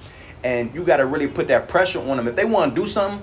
And 0.45 0.73
you 0.73 0.85
got 0.85 0.99
to 0.99 1.07
really 1.07 1.27
put 1.27 1.49
that 1.49 1.67
pressure 1.67 1.99
on 1.99 2.17
them. 2.17 2.29
If 2.29 2.37
they 2.37 2.45
want 2.45 2.77
to 2.77 2.81
do 2.83 2.87
something, 2.87 3.23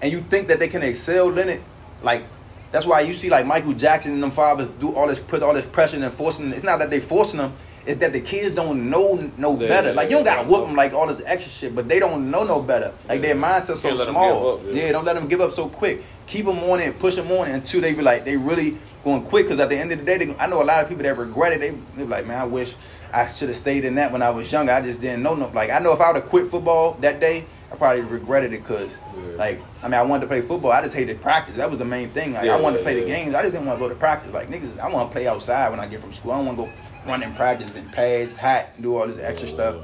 and 0.00 0.12
you 0.12 0.20
think 0.20 0.46
that 0.46 0.60
they 0.60 0.68
can 0.68 0.84
excel 0.84 1.36
in 1.36 1.48
it, 1.48 1.62
like 2.02 2.24
that's 2.72 2.86
why 2.86 3.00
you 3.02 3.14
see 3.14 3.30
like 3.30 3.46
Michael 3.46 3.72
Jackson 3.74 4.12
and 4.12 4.22
them 4.22 4.30
fathers 4.30 4.68
do 4.80 4.94
all 4.94 5.06
this, 5.06 5.18
put 5.18 5.42
all 5.42 5.54
this 5.54 5.66
pressure 5.66 6.02
and 6.02 6.12
forcing. 6.12 6.52
It's 6.52 6.64
not 6.64 6.78
that 6.80 6.90
they 6.90 7.00
forcing 7.00 7.38
them. 7.38 7.52
It's 7.84 7.98
that 8.00 8.12
the 8.12 8.20
kids 8.20 8.54
don't 8.54 8.88
know 8.90 9.30
no 9.36 9.56
They- 9.56 9.68
better. 9.68 9.88
they- 9.88 9.94
Like 9.94 10.08
you 10.10 10.16
don't 10.16 10.24
gotta 10.24 10.48
whoop 10.48 10.66
them 10.66 10.76
like 10.76 10.92
all 10.94 11.06
this 11.06 11.20
extra 11.26 11.50
shit, 11.50 11.74
but 11.74 11.88
they 11.88 11.98
don't 11.98 12.30
know 12.30 12.44
no 12.44 12.60
better. 12.60 12.92
Like 13.08 13.20
Yeah. 13.20 13.34
their 13.34 13.42
mindset's 13.42 13.80
so 13.80 13.88
Can't 13.88 13.98
let 13.98 14.08
'em 14.08 14.14
small. 14.14 14.52
up, 14.54 14.60
yeah. 14.70 14.84
yeah, 14.86 14.92
don't 14.92 15.04
let 15.04 15.14
them 15.16 15.26
give 15.28 15.40
up 15.40 15.52
so 15.52 15.66
quick. 15.68 16.02
Keep 16.26 16.46
them 16.46 16.58
on 16.70 16.80
it 16.80 16.86
and 16.86 16.98
push 16.98 17.16
them 17.16 17.30
on 17.32 17.48
it 17.48 17.54
until 17.54 17.80
they 17.80 17.92
be 17.92 18.02
like 18.02 18.24
they 18.24 18.36
really 18.36 18.76
going 19.04 19.22
quick. 19.22 19.46
Because 19.46 19.58
at 19.60 19.68
the 19.68 19.76
end 19.76 19.90
of 19.90 19.98
the 19.98 20.04
day, 20.04 20.16
they, 20.18 20.34
I 20.38 20.46
know 20.46 20.62
a 20.62 20.64
lot 20.64 20.80
of 20.82 20.88
people 20.88 21.02
that 21.02 21.18
regret 21.18 21.52
it. 21.54 21.60
They 21.60 21.70
they 21.96 22.04
be 22.04 22.08
like, 22.08 22.26
man, 22.26 22.40
I 22.40 22.44
wish 22.44 22.74
I 23.12 23.26
should 23.26 23.48
have 23.48 23.56
stayed 23.56 23.84
in 23.84 23.96
that 23.96 24.12
when 24.12 24.22
I 24.22 24.30
was 24.30 24.50
younger. 24.52 24.72
I 24.72 24.80
just 24.80 25.00
didn't 25.00 25.22
know 25.24 25.34
no. 25.34 25.50
Like 25.52 25.70
I 25.70 25.80
know 25.80 25.92
if 25.92 26.00
I 26.00 26.12
would 26.12 26.22
have 26.22 26.30
quit 26.30 26.50
football 26.52 26.96
that 27.00 27.18
day, 27.18 27.46
I 27.72 27.76
probably 27.76 28.02
regretted 28.02 28.52
it 28.52 28.62
because 28.62 28.98
Yeah. 29.16 29.36
like 29.36 29.62
I 29.82 29.88
mean 29.88 29.94
I 29.94 30.02
wanted 30.02 30.22
to 30.22 30.26
play 30.26 30.42
football. 30.42 30.70
I 30.72 30.82
just 30.82 30.94
hated 30.94 31.22
practice. 31.22 31.56
That 31.56 31.70
was 31.70 31.78
the 31.78 31.84
main 31.86 32.10
thing. 32.10 32.34
Like, 32.34 32.44
Yeah, 32.44 32.56
I 32.56 32.60
wanted 32.60 32.78
to 32.78 32.82
play 32.82 33.00
the 33.00 33.06
games. 33.06 33.34
I 33.34 33.40
just 33.42 33.52
didn't 33.54 33.66
want 33.66 33.78
to 33.78 33.84
go 33.84 33.88
to 33.88 33.94
practice. 33.94 34.32
Like 34.32 34.50
niggas, 34.50 34.78
I 34.78 34.88
want 34.90 35.08
to 35.08 35.12
play 35.12 35.26
outside 35.26 35.70
when 35.70 35.80
I 35.80 35.86
get 35.86 36.00
from 36.00 36.12
school. 36.12 36.32
I 36.32 36.36
don't 36.36 36.46
want 36.46 36.58
to 36.58 36.64
go 36.64 36.72
run 37.06 37.22
in 37.22 37.34
practice 37.34 37.74
and 37.74 37.90
pads, 37.90 38.36
hat, 38.36 38.80
do 38.80 38.96
all 38.96 39.06
this 39.06 39.18
extra 39.18 39.48
stuff. 39.48 39.76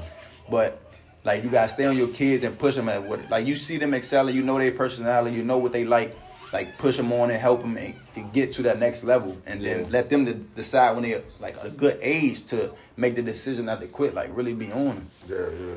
But 0.49 0.81
like 1.23 1.43
you 1.43 1.49
gotta 1.49 1.69
stay 1.69 1.85
on 1.85 1.97
your 1.97 2.09
kids 2.09 2.43
and 2.43 2.57
push 2.57 2.75
them 2.75 2.89
at 2.89 3.03
what 3.03 3.29
like 3.29 3.47
you 3.47 3.55
see 3.55 3.77
them 3.77 3.93
excelling, 3.93 4.35
you 4.35 4.43
know 4.43 4.59
their 4.59 4.71
personality, 4.71 5.35
you 5.35 5.43
know 5.43 5.57
what 5.57 5.73
they 5.73 5.85
like. 5.85 6.15
Like 6.51 6.79
push 6.79 6.97
them 6.97 7.11
on 7.13 7.29
and 7.29 7.39
help 7.39 7.61
them 7.61 7.77
and, 7.77 7.93
to 8.13 8.21
get 8.21 8.53
to 8.53 8.63
that 8.63 8.79
next 8.79 9.03
level, 9.03 9.37
and 9.45 9.63
then 9.63 9.87
let 9.91 10.09
them 10.09 10.25
to 10.25 10.33
decide 10.33 10.93
when 10.93 11.03
they're 11.03 11.21
like 11.39 11.55
a 11.61 11.69
good 11.69 11.99
age 12.01 12.43
to 12.47 12.71
make 12.97 13.15
the 13.15 13.21
decision 13.21 13.65
not 13.65 13.81
to 13.81 13.87
quit. 13.87 14.15
Like 14.15 14.35
really 14.35 14.53
be 14.55 14.71
on 14.71 14.95
them. 14.95 15.07
Yeah, 15.29 15.37
yeah. 15.37 15.75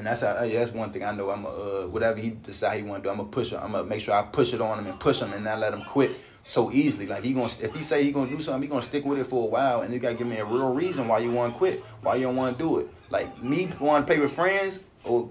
And 0.00 0.06
that's 0.06 0.22
how, 0.22 0.42
yeah, 0.44 0.60
that's 0.60 0.72
one 0.72 0.94
thing 0.94 1.04
I 1.04 1.12
know. 1.12 1.28
I'm 1.28 1.44
a, 1.44 1.48
uh, 1.48 1.86
whatever 1.86 2.18
he 2.18 2.30
decide 2.30 2.78
he 2.78 2.82
want 2.82 3.02
to 3.02 3.06
do, 3.06 3.10
I'm 3.10 3.18
gonna 3.18 3.28
push 3.28 3.52
it. 3.52 3.56
I'm 3.56 3.72
gonna 3.72 3.84
make 3.84 4.00
sure 4.00 4.14
I 4.14 4.22
push 4.22 4.54
it 4.54 4.60
on 4.62 4.78
him 4.78 4.86
and 4.86 4.98
push 4.98 5.20
him 5.20 5.34
and 5.34 5.44
not 5.44 5.58
let 5.58 5.74
him 5.74 5.82
quit 5.82 6.12
so 6.46 6.72
easily. 6.72 7.04
Like 7.06 7.22
he 7.22 7.34
gonna, 7.34 7.52
if 7.60 7.74
he 7.74 7.82
say 7.82 8.02
he 8.02 8.10
gonna 8.10 8.30
do 8.30 8.40
something, 8.40 8.62
he 8.62 8.68
gonna 8.68 8.80
stick 8.80 9.04
with 9.04 9.18
it 9.18 9.26
for 9.26 9.44
a 9.44 9.50
while, 9.50 9.82
and 9.82 9.92
you 9.92 10.00
gotta 10.00 10.14
give 10.14 10.26
me 10.26 10.38
a 10.38 10.44
real 10.46 10.72
reason 10.72 11.06
why 11.06 11.18
you 11.18 11.30
want 11.30 11.52
to 11.52 11.58
quit, 11.58 11.84
why 12.00 12.14
you 12.14 12.22
don't 12.22 12.36
want 12.36 12.58
to 12.58 12.64
do 12.64 12.78
it. 12.78 12.88
Like 13.10 13.42
me 13.42 13.70
want 13.78 14.06
to 14.06 14.10
play 14.10 14.18
with 14.18 14.32
friends, 14.32 14.80
or 15.04 15.28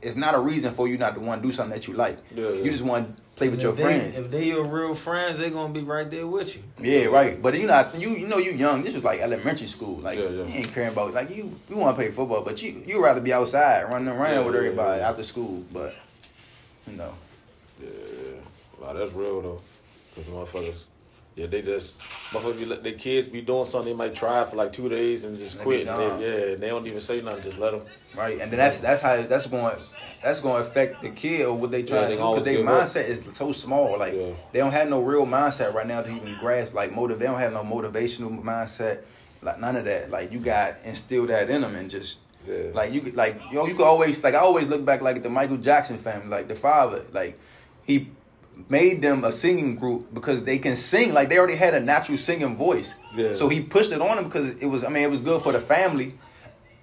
it's 0.00 0.14
not 0.14 0.36
a 0.36 0.38
reason 0.38 0.72
for 0.72 0.86
you 0.86 0.98
not 0.98 1.16
to 1.16 1.20
want 1.20 1.42
to 1.42 1.48
do 1.48 1.52
something 1.52 1.76
that 1.76 1.88
you 1.88 1.94
like. 1.94 2.18
Yeah, 2.32 2.48
yeah. 2.48 2.62
You 2.62 2.70
just 2.70 2.84
want 2.84 3.18
play 3.36 3.48
with 3.48 3.60
your 3.62 3.72
they- 3.72 3.82
friends. 3.82 4.18
If 4.18 4.30
they 4.30 4.44
your 4.44 4.64
real 4.64 4.94
friends, 4.94 5.38
they 5.38 5.50
gonna 5.50 5.72
be 5.72 5.80
right 5.82 6.08
there 6.10 6.26
with 6.26 6.54
you. 6.56 6.62
Yeah, 6.80 7.06
right. 7.06 7.40
But 7.40 7.54
you 7.58 7.66
know, 7.66 7.90
you 7.96 8.10
you 8.10 8.26
know, 8.26 8.38
you 8.38 8.52
young. 8.52 8.82
This 8.82 8.94
was 8.94 9.04
like 9.04 9.20
elementary 9.20 9.66
school. 9.68 9.98
Like 9.98 10.18
Yeah, 10.18 10.28
yeah. 10.28 10.44
you 10.44 10.54
ain't 10.60 10.72
caring 10.72 10.90
about 10.92 11.12
like 11.14 11.30
you. 11.34 11.58
You 11.68 11.76
want 11.76 11.96
to 11.96 12.02
play 12.02 12.10
football, 12.12 12.42
but 12.42 12.60
you 12.62 12.82
you 12.86 13.02
rather 13.02 13.20
be 13.20 13.32
outside 13.32 13.84
running 13.84 14.08
around 14.08 14.34
Yeah, 14.34 14.40
with 14.44 14.54
yeah, 14.54 14.60
everybody 14.60 15.00
yeah. 15.00 15.08
after 15.10 15.22
school. 15.22 15.64
But 15.72 15.94
you 16.86 16.96
know, 16.96 17.14
Yeah, 17.82 17.88
wow, 18.80 18.92
that's 18.92 19.12
real 19.12 19.40
though. 19.42 19.60
Cause 20.14 20.24
motherfuckers, 20.26 20.84
yeah, 21.36 21.46
they 21.46 21.62
just 21.62 21.96
motherfuckers 22.32 22.58
be 22.58 22.64
let 22.66 22.82
their 22.82 22.92
kids 22.92 23.28
be 23.28 23.40
doing 23.40 23.64
something. 23.64 23.92
They 23.92 23.96
might 23.96 24.14
try 24.14 24.44
for 24.44 24.56
like 24.56 24.72
two 24.74 24.88
days 24.90 25.24
and 25.24 25.38
just 25.38 25.54
And 25.54 25.64
quit. 25.64 25.86
they 25.86 25.90
And 25.90 26.20
they, 26.20 26.26
yeah, 26.46 26.52
and 26.52 26.62
they 26.62 26.68
don't 26.68 26.86
even 26.86 27.00
say 27.00 27.22
nothing. 27.22 27.44
Just 27.44 27.56
let 27.58 27.70
them. 27.72 27.82
right? 28.14 28.38
And 28.40 28.50
then 28.52 28.58
that's 28.58 28.78
that's 28.78 29.00
how 29.00 29.22
that's 29.22 29.46
going. 29.46 29.76
That's 30.22 30.40
going 30.40 30.62
to 30.62 30.68
affect 30.68 31.02
the 31.02 31.10
kid 31.10 31.46
or 31.46 31.54
what 31.56 31.70
they 31.72 31.80
Yeah, 31.80 31.86
try 31.86 32.00
they 32.02 32.16
to 32.16 32.22
do 32.22 32.28
because 32.30 32.44
their 32.44 32.58
mindset 32.64 33.08
is 33.08 33.24
so 33.36 33.52
small. 33.52 33.98
Like 33.98 34.14
Yeah. 34.14 34.30
they 34.52 34.60
don't 34.60 34.70
have 34.72 34.88
no 34.88 35.02
real 35.02 35.26
mindset 35.26 35.74
right 35.74 35.86
now 35.86 36.02
to 36.02 36.08
even 36.08 36.36
grasp 36.38 36.74
like 36.74 36.92
motive. 36.94 37.18
They 37.18 37.26
don't 37.26 37.40
have 37.40 37.52
no 37.52 37.62
motivational 37.64 38.40
mindset. 38.42 39.00
Like 39.42 39.58
none 39.58 39.74
of 39.76 39.84
that. 39.86 40.10
Like 40.10 40.30
you 40.32 40.38
got 40.38 40.74
instill 40.84 41.26
that 41.26 41.50
in 41.50 41.62
them 41.62 41.74
and 41.74 41.90
just 41.90 42.18
Yeah. 42.46 42.70
like 42.72 42.92
you 42.92 43.00
could 43.00 43.16
like 43.16 43.34
you 43.50 43.56
know 43.56 43.66
you 43.66 43.74
could 43.74 43.84
always 43.84 44.22
like 44.22 44.34
I 44.34 44.38
always 44.38 44.68
look 44.68 44.84
back 44.84 45.02
like 45.02 45.16
at 45.16 45.22
the 45.24 45.30
Michael 45.30 45.56
Jackson 45.56 45.98
family 45.98 46.28
like 46.28 46.46
the 46.48 46.54
father 46.54 47.04
like 47.12 47.38
he 47.84 48.08
made 48.68 49.02
them 49.02 49.24
a 49.24 49.32
singing 49.32 49.74
group 49.76 50.12
because 50.14 50.42
they 50.44 50.58
can 50.58 50.76
sing 50.76 51.12
like 51.14 51.28
they 51.30 51.38
already 51.38 51.56
had 51.56 51.74
a 51.74 51.80
natural 51.80 52.16
singing 52.18 52.56
voice. 52.56 52.94
Yeah. 53.16 53.32
So 53.34 53.48
he 53.48 53.60
pushed 53.60 53.90
it 53.90 54.00
on 54.00 54.16
them 54.16 54.26
because 54.26 54.50
it 54.54 54.66
was 54.66 54.84
I 54.84 54.88
mean 54.88 55.02
it 55.02 55.10
was 55.10 55.20
good 55.20 55.42
for 55.42 55.50
the 55.52 55.60
family. 55.60 56.14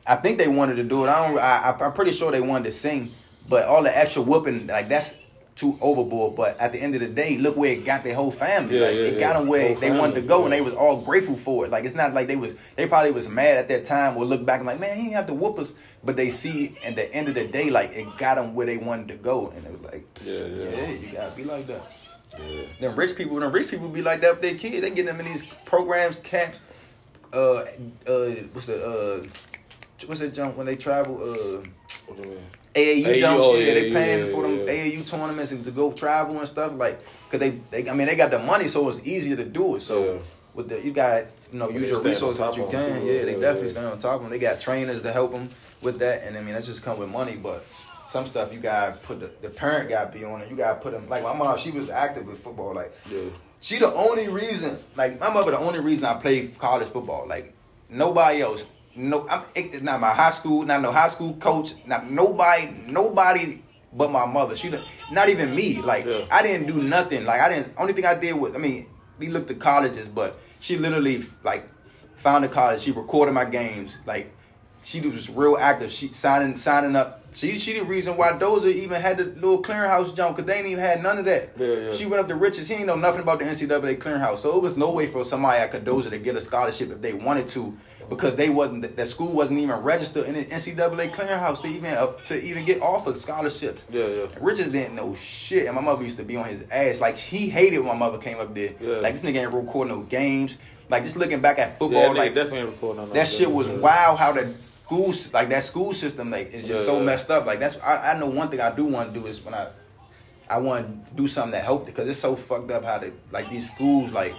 I 0.08 0.16
think 0.16 0.38
they 0.40 0.48
wanted 0.48 0.76
to 0.76 0.84
do 0.84 1.06
it. 1.06 1.08
I 1.10 1.28
don't. 1.28 1.40
I, 1.40 1.78
I'm 1.86 1.94
pretty 1.94 2.12
sure 2.14 2.32
they 2.32 2.42
wanted 2.42 2.64
to 2.66 2.72
sing, 2.72 3.12
but 3.50 3.66
all 3.66 3.84
the 3.84 3.96
extra 3.98 4.22
whooping, 4.22 4.68
like 4.68 4.88
that's 4.88 5.16
too 5.56 5.78
overboard. 5.82 6.36
But 6.36 6.58
at 6.60 6.72
the 6.72 6.80
end 6.82 6.96
of 6.96 7.02
the 7.02 7.08
day, 7.08 7.38
look 7.38 7.58
where 7.58 7.72
it 7.74 7.84
got 7.84 8.04
their 8.04 8.16
whole 8.16 8.32
family. 8.32 8.76
Yeah, 8.80 8.86
like 8.86 8.96
yeah, 8.96 9.02
it 9.02 9.14
yeah. 9.16 9.20
got 9.20 9.40
them 9.40 9.48
where 9.48 9.70
Whole 9.70 9.80
they 9.82 9.92
wanted 9.92 10.16
to 10.16 10.22
family, 10.22 10.28
go, 10.28 10.44
and 10.46 10.54
they 10.54 10.62
was 10.62 10.74
all 10.74 11.02
grateful 11.02 11.36
for 11.36 11.66
it. 11.66 11.72
Like 11.72 11.84
it's 11.84 11.96
not 11.96 12.14
like 12.14 12.28
they 12.28 12.36
was. 12.38 12.56
They 12.78 12.88
probably 12.88 13.12
was 13.12 13.28
mad 13.28 13.58
at 13.58 13.68
that 13.70 13.86
time 13.86 14.16
or 14.16 14.24
look 14.24 14.46
back 14.46 14.60
and 14.60 14.68
like, 14.68 14.80
man, 14.80 14.96
he 14.96 15.04
didn't 15.04 15.16
have 15.16 15.28
to 15.28 15.34
whoop 15.34 15.60
us. 15.60 15.74
But 16.04 16.16
they 16.16 16.30
see 16.30 16.78
at 16.84 16.96
the 16.96 17.14
end 17.14 17.28
of 17.28 17.36
the 17.36 17.46
day, 17.48 17.70
like 17.70 17.92
it 17.92 18.18
got 18.18 18.36
them 18.36 18.56
where 18.56 18.66
they 18.66 18.78
wanted 18.78 19.10
to 19.10 19.16
go, 19.16 19.50
and 19.50 19.66
it 19.66 19.72
was 19.72 19.82
like, 19.82 20.06
Yeah, 20.24 20.46
yeah. 20.46 20.70
yeah. 20.70 20.90
you 20.92 21.10
gotta 21.12 21.36
be 21.36 21.44
like 21.44 21.68
that. 21.68 21.82
Yeah. 22.40 22.62
Then 22.80 22.96
rich 22.96 23.18
people, 23.18 23.38
then 23.40 23.52
rich 23.52 23.70
people 23.70 23.90
be 23.90 24.02
like 24.02 24.22
that 24.22 24.34
with 24.34 24.42
their 24.42 24.56
kids. 24.56 24.82
They 24.82 24.92
get 24.92 25.08
them 25.08 25.20
in 25.20 25.26
these 25.26 25.44
programs, 25.66 26.20
camps. 26.20 26.58
Uh, 27.34 27.66
uh, 28.08 28.30
what's 28.54 28.66
the 28.68 28.84
uh, 28.84 29.28
what's 30.06 30.22
that 30.22 30.34
jump 30.34 30.56
when 30.56 30.66
they 30.66 30.76
travel? 30.78 31.16
Uh, 31.22 31.64
What 32.06 32.16
do 32.22 32.24
you 32.30 32.36
mean? 32.36 32.46
AAU, 32.76 33.04
AAU, 33.06 33.20
jumps. 33.20 33.42
oh, 33.44 33.56
yeah, 33.56 33.66
yeah, 33.68 33.74
they 33.74 33.92
paying 33.92 34.26
yeah, 34.28 34.32
for 34.32 34.44
them. 34.44 34.60
AAU 34.60 35.08
tournaments 35.08 35.52
and 35.52 35.64
to 35.66 35.72
go 35.72 35.92
travel 35.92 36.38
and 36.38 36.48
stuff 36.48 36.74
like. 36.76 37.00
Cause 37.30 37.40
they, 37.40 37.60
they, 37.72 37.90
I 37.90 37.94
mean, 37.94 38.08
they 38.08 38.16
got 38.16 38.32
the 38.32 38.40
money, 38.40 38.68
so 38.68 38.90
it's 38.90 39.06
easier 39.06 39.36
to 39.36 39.46
do 39.46 39.76
it. 39.76 39.82
So 39.82 40.22
with 40.54 40.70
the, 40.70 40.84
you 40.84 40.92
got, 40.92 41.26
you 41.52 41.60
know, 41.60 41.70
use 41.70 41.90
your 41.90 42.02
resources 42.02 42.40
that 42.40 42.56
you 42.58 42.68
can. 42.72 43.06
Yeah, 43.06 43.26
they 43.26 43.36
definitely 43.36 43.70
stand 43.70 43.88
on 43.88 44.00
top 44.00 44.16
of 44.16 44.22
them. 44.22 44.32
They 44.32 44.40
got 44.40 44.60
trainers 44.60 45.02
to 45.04 45.12
help 45.12 45.32
them 45.32 45.48
with 45.82 46.00
that, 46.00 46.24
and 46.24 46.38
I 46.38 46.42
mean, 46.42 46.54
that's 46.54 46.66
just 46.66 46.84
come 46.84 46.98
with 47.00 47.10
money. 47.10 47.36
But 47.36 47.66
some 48.10 48.26
stuff 48.26 48.52
you 48.52 48.60
got 48.60 48.94
to 49.02 49.08
put 49.08 49.20
the, 49.20 49.32
the 49.42 49.50
parent 49.50 49.90
got 49.90 50.12
to 50.12 50.18
be 50.18 50.26
on 50.26 50.42
it. 50.42 50.50
You 50.50 50.56
got 50.56 50.76
to 50.76 50.80
put 50.82 50.94
them. 50.94 51.08
Like 51.08 51.24
my 51.24 51.34
mom, 51.36 51.58
she 51.58 51.72
was 51.72 51.90
active 51.90 52.26
with 52.26 52.40
football. 52.40 52.74
Like 52.74 52.92
Yeah. 53.12 53.22
she 53.62 53.78
the 53.78 53.94
only 53.94 54.28
reason, 54.28 54.78
like 54.96 55.20
my 55.20 55.32
mother, 55.32 55.52
the 55.52 55.60
only 55.60 55.80
reason 55.80 56.06
I 56.06 56.16
played 56.16 56.58
college 56.58 56.88
football. 56.88 57.28
Like 57.28 57.54
nobody 57.90 58.42
else. 58.42 58.66
No, 59.00 59.26
I'm 59.30 59.46
not 59.84 60.02
my 60.02 60.14
high 60.14 60.32
school, 60.32 60.66
not 60.66 60.82
no 60.82 60.92
high 60.92 61.08
school 61.08 61.34
coach, 61.36 61.74
not 61.86 62.12
nobody, 62.12 62.70
nobody 62.86 63.62
but 63.94 64.12
my 64.12 64.26
mother. 64.26 64.56
She, 64.56 64.72
not 65.12 65.30
even 65.30 65.56
me. 65.56 65.82
Like 65.82 66.06
Yeah. 66.06 66.26
I 66.30 66.44
didn't 66.44 66.68
do 66.68 66.84
nothing. 66.84 67.26
Like 67.26 67.42
I 67.42 67.50
didn't. 67.50 67.74
Only 67.78 67.94
thing 67.94 68.06
I 68.06 68.16
did 68.16 68.34
was, 68.34 68.54
I 68.54 68.58
mean, 68.58 68.88
we 69.18 69.28
looked 69.30 69.50
at 69.52 69.60
colleges, 69.60 70.10
but 70.10 70.38
she 70.60 70.78
literally 70.78 71.24
like 71.44 71.68
found 72.16 72.44
a 72.46 72.50
college. 72.50 72.82
She 72.82 72.92
recorded 72.92 73.34
my 73.34 73.46
games. 73.46 73.98
Like 74.06 74.36
she 74.84 75.02
was 75.02 75.30
real 75.30 75.58
active. 75.58 75.92
She 75.92 76.10
signing 76.10 76.58
signing 76.58 76.96
up. 76.96 77.24
She 77.32 77.58
she 77.58 77.80
the 77.80 77.86
reason 77.86 78.18
why 78.18 78.32
Dozer 78.34 78.74
even 78.74 79.02
had 79.02 79.18
the 79.18 79.26
little 79.26 79.62
clearinghouse 79.62 80.16
jump 80.16 80.36
because 80.36 80.48
they 80.48 80.58
ain't 80.58 80.68
even 80.68 80.84
had 80.84 81.02
none 81.02 81.20
of 81.20 81.26
that. 81.26 81.52
Yeah, 81.58 81.68
yeah. 81.68 81.94
She 81.94 82.06
went 82.06 82.22
up 82.22 82.28
to 82.28 82.36
riches. 82.36 82.68
He 82.68 82.76
ain't 82.76 82.88
know 82.88 82.96
nothing 82.96 83.22
about 83.22 83.40
the 83.40 83.46
NCAA 83.46 83.98
clearinghouse. 83.98 84.40
So 84.40 84.56
it 84.58 84.62
was 84.62 84.76
no 84.76 84.92
way 84.92 85.08
for 85.08 85.24
somebody 85.24 85.60
at 85.60 85.72
Cardozo 85.72 86.10
to 86.10 86.18
get 86.18 86.36
a 86.36 86.42
scholarship 86.42 86.92
if 86.92 87.02
they 87.02 87.14
wanted 87.14 87.48
to, 87.50 87.78
because 88.10 88.36
they 88.36 88.50
wasn't 88.50 88.96
that 88.96 89.08
school 89.08 89.34
wasn't 89.34 89.60
even 89.60 89.78
registered 89.78 90.26
in 90.26 90.34
the 90.34 90.46
NCAA 90.46 91.14
clearinghouse 91.14 91.62
to 91.62 91.68
even 91.68 91.94
uh, 91.94 92.08
to 92.26 92.44
even 92.44 92.66
get 92.66 92.82
offered 92.82 93.18
scholarships. 93.18 93.86
Yeah, 93.92 94.08
yeah. 94.08 94.26
Richards 94.40 94.70
didn't 94.72 94.96
know 94.96 95.16
shit, 95.16 95.68
and 95.68 95.76
my 95.76 95.82
mother 95.82 96.04
used 96.04 96.18
to 96.18 96.24
be 96.24 96.36
on 96.36 96.46
his 96.46 96.66
ass. 96.72 97.00
Like 97.00 97.18
he 97.18 97.50
hated 97.50 97.80
when 97.80 97.88
my 97.88 97.96
mother 97.96 98.18
came 98.18 98.40
up 98.40 98.54
there. 98.56 98.74
Yeah. 98.80 98.96
Like 98.98 99.20
this 99.20 99.22
nigga 99.22 99.44
ain't 99.44 99.54
recording 99.54 99.94
no 99.96 100.02
games. 100.02 100.58
Like 100.90 101.04
just 101.04 101.18
looking 101.18 101.40
back 101.40 101.60
at 101.60 101.78
football, 101.78 102.02
Yeah, 102.02 102.20
like 102.20 102.34
definitely 102.34 102.72
recording 102.72 103.04
on 103.04 103.10
that 103.12 103.28
shit 103.28 103.50
was 103.50 103.68
yeah. 103.68 103.76
wild. 103.76 104.18
How 104.18 104.32
the 104.32 104.56
school, 104.86 105.14
like 105.34 105.50
that 105.50 105.64
school 105.64 105.94
system, 105.94 106.32
like 106.32 106.52
is 106.52 106.66
just 106.68 106.88
Yeah, 106.88 106.94
so 106.94 107.00
messed 107.00 107.30
up. 107.30 107.46
Like 107.46 107.60
that's 107.60 107.78
I, 107.80 108.14
I 108.14 108.20
know 108.20 108.26
one 108.26 108.50
thing 108.50 108.60
I 108.60 108.76
do 108.76 108.86
want 108.86 109.14
to 109.14 109.20
do 109.20 109.28
is 109.28 109.40
when 109.42 109.54
I 109.54 109.68
I 110.50 110.58
want 110.58 111.08
to 111.10 111.16
do 111.16 111.28
something 111.28 111.52
that 111.52 111.64
helped 111.64 111.88
it 111.88 111.92
because 111.96 112.10
it's 112.10 112.20
so 112.20 112.36
fucked 112.36 112.72
up 112.72 112.84
how 112.84 112.98
they 112.98 113.12
like 113.32 113.50
these 113.52 113.72
schools 113.72 114.12
like. 114.12 114.34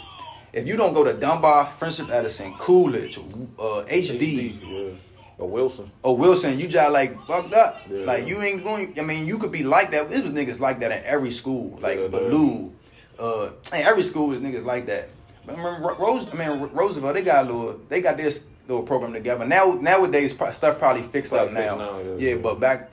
If 0.53 0.67
you 0.67 0.77
don't 0.77 0.93
go 0.95 1.05
to 1.05 1.13
Dunbar, 1.13 1.71
Friendship 1.71 2.09
Edison, 2.11 2.55
Coolidge, 2.59 3.19
uh, 3.59 3.85
HD, 3.89 4.59
Yeah. 4.63 4.91
Or 5.39 5.49
Wilson. 5.49 5.91
or 6.03 6.17
Wilson, 6.19 6.59
you 6.59 6.69
just 6.69 6.93
like 6.93 7.19
fucked 7.27 7.55
up. 7.55 7.81
Yeah. 7.91 8.05
Like 8.05 8.27
you 8.27 8.43
ain't 8.43 8.63
going. 8.63 8.95
I 8.99 9.03
mean, 9.03 9.27
you 9.27 9.39
could 9.39 9.53
be 9.53 9.63
like 9.63 9.91
that. 9.93 10.13
It 10.13 10.23
was 10.23 10.33
niggas 10.33 10.61
like 10.61 10.81
that 10.81 10.93
in 10.93 11.03
every 11.05 11.31
school, 11.31 11.79
like 11.81 11.99
Yeah. 11.99 12.09
Ballou. 12.09 12.73
Uh, 13.19 13.51
and 13.73 13.87
every 13.87 14.03
school 14.03 14.29
was 14.29 14.41
niggas 14.41 14.65
like 14.65 14.87
that. 14.87 15.09
But 15.47 15.57
remember 15.57 15.95
Rose? 15.99 16.27
I 16.31 16.35
mean 16.37 16.69
Roosevelt. 16.73 17.15
They 17.15 17.23
got 17.23 17.45
a 17.47 17.53
little. 17.53 17.81
They 17.89 18.01
got 18.03 18.19
this 18.19 18.45
little 18.69 18.83
program 18.83 19.13
together. 19.15 19.47
Now 19.47 19.79
nowadays 19.81 20.33
stuff 20.53 20.79
probably 20.79 21.03
fixed 21.03 21.31
Probably 21.33 21.49
up 21.57 21.63
fixed 21.63 21.77
now. 21.79 21.91
now, 21.93 21.99
yeah, 22.19 22.31
yeah. 22.31 22.35
but 22.37 22.61
back. 22.61 22.91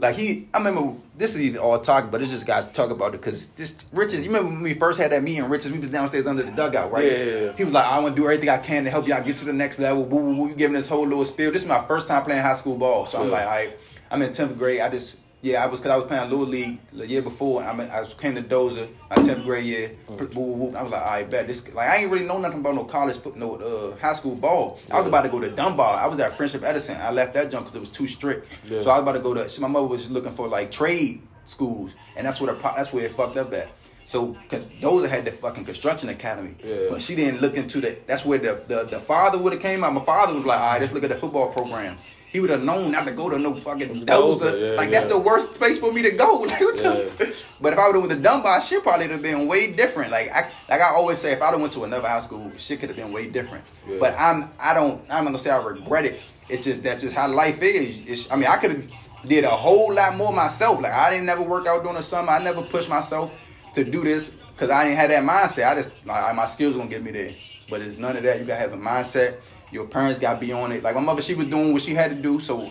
Like 0.00 0.16
he, 0.16 0.48
I 0.54 0.58
remember 0.58 0.94
this 1.16 1.34
is 1.34 1.42
even 1.42 1.60
all 1.60 1.78
talk, 1.80 2.10
but 2.10 2.22
it's 2.22 2.30
just 2.30 2.46
got 2.46 2.68
to 2.68 2.72
talk 2.72 2.90
about 2.90 3.14
it 3.14 3.20
because 3.20 3.46
this 3.48 3.76
Richards. 3.92 4.24
You 4.24 4.30
remember 4.30 4.48
when 4.48 4.62
we 4.62 4.74
first 4.74 4.98
had 4.98 5.12
that 5.12 5.22
meeting, 5.22 5.44
Richards? 5.44 5.72
We 5.72 5.78
was 5.78 5.90
downstairs 5.90 6.26
under 6.26 6.42
the 6.42 6.50
dugout, 6.50 6.90
right? 6.90 7.04
Yeah, 7.04 7.10
yeah, 7.10 7.40
yeah. 7.40 7.52
He 7.52 7.64
was 7.64 7.74
like, 7.74 7.84
"I 7.84 7.98
want 7.98 8.16
to 8.16 8.20
do 8.22 8.26
everything 8.26 8.48
I 8.48 8.58
can 8.58 8.84
to 8.84 8.90
help 8.90 9.06
y'all 9.06 9.22
get 9.22 9.36
to 9.38 9.44
the 9.44 9.52
next 9.52 9.78
level." 9.78 10.04
Woo, 10.04 10.16
woo, 10.16 10.36
woo. 10.36 10.48
You 10.48 10.54
giving 10.54 10.74
this 10.74 10.88
whole 10.88 11.06
little 11.06 11.24
spiel. 11.24 11.52
This 11.52 11.62
is 11.62 11.68
my 11.68 11.84
first 11.84 12.08
time 12.08 12.24
playing 12.24 12.42
high 12.42 12.56
school 12.56 12.76
ball, 12.76 13.06
so 13.06 13.20
I'm 13.20 13.30
like, 13.30 13.44
"All 13.44 13.50
right." 13.50 13.76
I'm 14.10 14.22
in 14.22 14.32
tenth 14.32 14.58
grade. 14.58 14.80
I 14.80 14.88
just 14.88 15.18
yeah, 15.42 15.64
I 15.64 15.66
was 15.66 15.80
because 15.80 15.92
I 15.92 15.96
was 15.96 16.06
playing 16.06 16.28
little 16.30 16.44
league 16.46 16.78
the 16.92 17.06
year 17.06 17.22
before. 17.22 17.62
I 17.62 17.74
mean, 17.74 17.88
I 17.90 18.04
came 18.18 18.34
to 18.34 18.42
Dozer 18.42 18.88
my 19.08 19.16
tenth 19.22 19.44
grade 19.44 19.64
year. 19.64 19.92
Mm. 20.08 20.34
Woo, 20.34 20.42
woo, 20.42 20.54
woo. 20.70 20.76
I 20.76 20.82
was 20.82 20.92
like, 20.92 21.02
"I 21.02 21.22
bet 21.24 21.46
this." 21.46 21.66
Like 21.72 21.88
I 21.88 21.96
ain't 21.98 22.10
really 22.10 22.26
know 22.26 22.38
nothing 22.38 22.60
about 22.60 22.74
no 22.74 22.84
college, 22.84 23.18
no 23.36 23.56
uh, 23.56 23.96
high 23.98 24.14
school 24.14 24.34
ball. 24.34 24.78
I 24.90 24.98
was 24.98 25.08
about 25.08 25.22
to 25.22 25.28
go 25.30 25.40
to 25.40 25.50
Dunbar. 25.50 25.96
I 25.96 26.06
was 26.06 26.20
at 26.20 26.36
Friendship 26.36 26.62
Edison. 26.64 26.96
I 27.00 27.10
left 27.10 27.34
that 27.34 27.50
jump 27.50 27.66
because 27.66 27.76
it 27.76 27.80
was 27.80 27.88
too 27.90 28.06
strict. 28.06 28.52
Yeah. 28.68 28.82
So 28.82 28.90
I 28.90 28.94
was 28.94 29.02
about 29.02 29.12
to 29.14 29.20
go 29.20 29.34
to. 29.34 29.60
My 29.60 29.68
mother 29.68 29.86
was 29.86 30.00
just 30.00 30.12
looking 30.12 30.32
for 30.32 30.46
like 30.46 30.70
trade 30.70 31.22
schools, 31.46 31.94
and 32.16 32.26
that's 32.26 32.40
where 32.40 32.54
the 32.54 32.60
that's 32.60 32.92
where 32.92 33.04
it 33.06 33.12
fucked 33.12 33.36
up 33.36 33.52
at. 33.54 33.68
So 34.06 34.36
Dozer 34.50 35.08
had 35.08 35.24
the 35.24 35.30
fucking 35.30 35.64
construction 35.64 36.08
academy, 36.08 36.56
Yeah. 36.64 36.88
but 36.90 37.00
she 37.00 37.14
didn't 37.14 37.40
look 37.40 37.54
into 37.54 37.80
the. 37.80 37.96
That's 38.06 38.24
where 38.24 38.38
the 38.38 38.60
the, 38.66 38.84
the 38.84 39.00
father 39.00 39.38
would 39.38 39.52
have 39.52 39.62
came 39.62 39.84
out. 39.84 39.92
My 39.94 40.04
father 40.04 40.34
was 40.34 40.44
like, 40.44 40.58
"All 40.60 40.66
right, 40.66 40.80
let's 40.80 40.92
look 40.92 41.04
at 41.04 41.10
the 41.10 41.16
football 41.16 41.52
program." 41.52 41.96
He 42.32 42.38
would 42.40 42.50
have 42.50 42.62
known 42.62 42.92
not 42.92 43.06
to 43.06 43.12
go 43.12 43.28
to 43.28 43.38
no 43.38 43.54
fucking 43.56 44.06
Dozer, 44.06 44.06
Dozer. 44.06 44.60
yeah, 44.70 44.76
like 44.76 44.90
yeah. 44.90 45.00
that's 45.00 45.12
the 45.12 45.18
worst 45.18 45.54
place 45.54 45.78
for 45.80 45.92
me 45.92 46.02
to 46.02 46.10
go. 46.12 46.42
Like, 46.44 46.60
what 46.60 46.78
the- 46.78 47.12
Yeah. 47.18 47.26
But 47.60 47.72
if 47.72 47.78
I 47.78 47.86
would 47.86 47.94
have 47.96 48.02
went 48.04 48.12
to 48.16 48.20
Dunbar, 48.22 48.60
shit 48.62 48.82
probably 48.82 49.06
would 49.06 49.12
have 49.12 49.22
been 49.22 49.46
way 49.48 49.72
different. 49.72 50.10
Like 50.12 50.30
I 50.30 50.50
like 50.68 50.80
I 50.80 50.90
always 50.90 51.18
say, 51.18 51.32
if 51.32 51.42
I'd 51.42 51.50
have 51.52 51.60
went 51.60 51.72
to 51.74 51.84
another 51.84 52.08
high 52.08 52.20
school, 52.20 52.50
shit 52.56 52.78
could 52.80 52.88
have 52.88 52.96
been 52.96 53.12
way 53.12 53.28
different. 53.28 53.64
But 53.98 54.14
I'm 54.18 54.50
I 54.58 54.74
don't 54.74 55.00
I'm 55.10 55.24
not 55.24 55.32
gonna 55.32 55.38
say 55.38 55.50
I 55.50 55.60
regret 55.62 56.04
it. 56.04 56.20
It's 56.48 56.64
just 56.64 56.82
that's 56.82 57.02
just 57.02 57.14
how 57.14 57.28
life 57.28 57.62
is. 57.62 57.98
It's, 58.06 58.30
I 58.30 58.36
mean, 58.36 58.46
I 58.46 58.56
could 58.58 58.70
have 58.72 58.82
did 59.26 59.44
a 59.44 59.50
whole 59.50 59.92
lot 59.92 60.16
more 60.16 60.32
myself. 60.32 60.80
Like 60.80 60.92
I 60.92 61.10
didn't 61.10 61.26
never 61.26 61.42
work 61.42 61.66
out 61.66 61.82
during 61.82 61.96
the 61.96 62.02
summer. 62.02 62.30
I 62.30 62.38
never 62.42 62.62
pushed 62.62 62.88
myself 62.88 63.30
to 63.74 63.84
do 63.84 64.02
this 64.02 64.30
because 64.52 64.70
I 64.70 64.84
didn't 64.84 64.98
have 64.98 65.10
that 65.10 65.24
mindset. 65.24 65.68
I 65.68 65.74
just 65.74 65.90
like 66.06 66.34
my 66.34 66.46
skills 66.46 66.74
gonna 66.76 66.88
get 66.88 67.02
me 67.02 67.10
there. 67.10 67.34
But 67.68 67.82
it's 67.82 67.96
none 67.98 68.16
of 68.16 68.22
that. 68.24 68.38
You 68.40 68.44
gotta 68.46 68.60
have 68.60 68.72
a 68.72 68.76
mindset. 68.76 69.36
Your 69.72 69.86
parents 69.86 70.18
gotta 70.18 70.40
be 70.40 70.52
on 70.52 70.72
it. 70.72 70.82
Like 70.82 70.94
my 70.94 71.00
mother, 71.00 71.22
she 71.22 71.34
was 71.34 71.46
doing 71.46 71.72
what 71.72 71.82
she 71.82 71.94
had 71.94 72.10
to 72.10 72.16
do, 72.16 72.40
so 72.40 72.70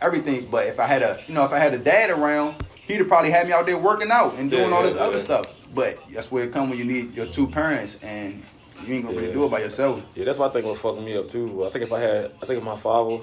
everything. 0.00 0.48
But 0.50 0.66
if 0.66 0.80
I 0.80 0.86
had 0.86 1.02
a, 1.02 1.20
you 1.26 1.34
know, 1.34 1.44
if 1.44 1.52
I 1.52 1.58
had 1.58 1.74
a 1.74 1.78
dad 1.78 2.10
around, 2.10 2.64
he'd 2.86 2.96
have 2.96 3.08
probably 3.08 3.30
had 3.30 3.46
me 3.46 3.52
out 3.52 3.66
there 3.66 3.78
working 3.78 4.10
out 4.10 4.34
and 4.34 4.50
doing 4.50 4.70
Yeah, 4.70 4.76
all 4.76 4.84
yeah, 4.84 4.90
this 4.90 5.00
other 5.00 5.18
yeah. 5.18 5.24
stuff. 5.24 5.46
But 5.74 5.98
that's 6.12 6.30
where 6.30 6.44
it 6.44 6.52
come 6.52 6.68
when 6.68 6.78
you 6.78 6.84
need 6.84 7.14
your 7.14 7.26
two 7.26 7.46
parents, 7.46 7.98
and 8.02 8.42
you 8.84 8.94
ain't 8.94 9.04
gonna 9.04 9.16
really 9.16 9.32
do 9.32 9.44
it 9.44 9.50
by 9.50 9.60
yourself. 9.60 10.02
Yeah, 10.14 10.24
that's 10.24 10.38
what 10.38 10.50
I 10.50 10.52
think 10.52 10.66
was 10.66 10.80
fucking 10.80 11.04
me 11.04 11.16
up 11.16 11.28
too. 11.28 11.64
I 11.66 11.70
think 11.70 11.84
if 11.84 11.92
I 11.92 12.00
had, 12.00 12.32
I 12.42 12.46
think 12.46 12.58
if 12.58 12.64
my 12.64 12.76
father, 12.76 13.22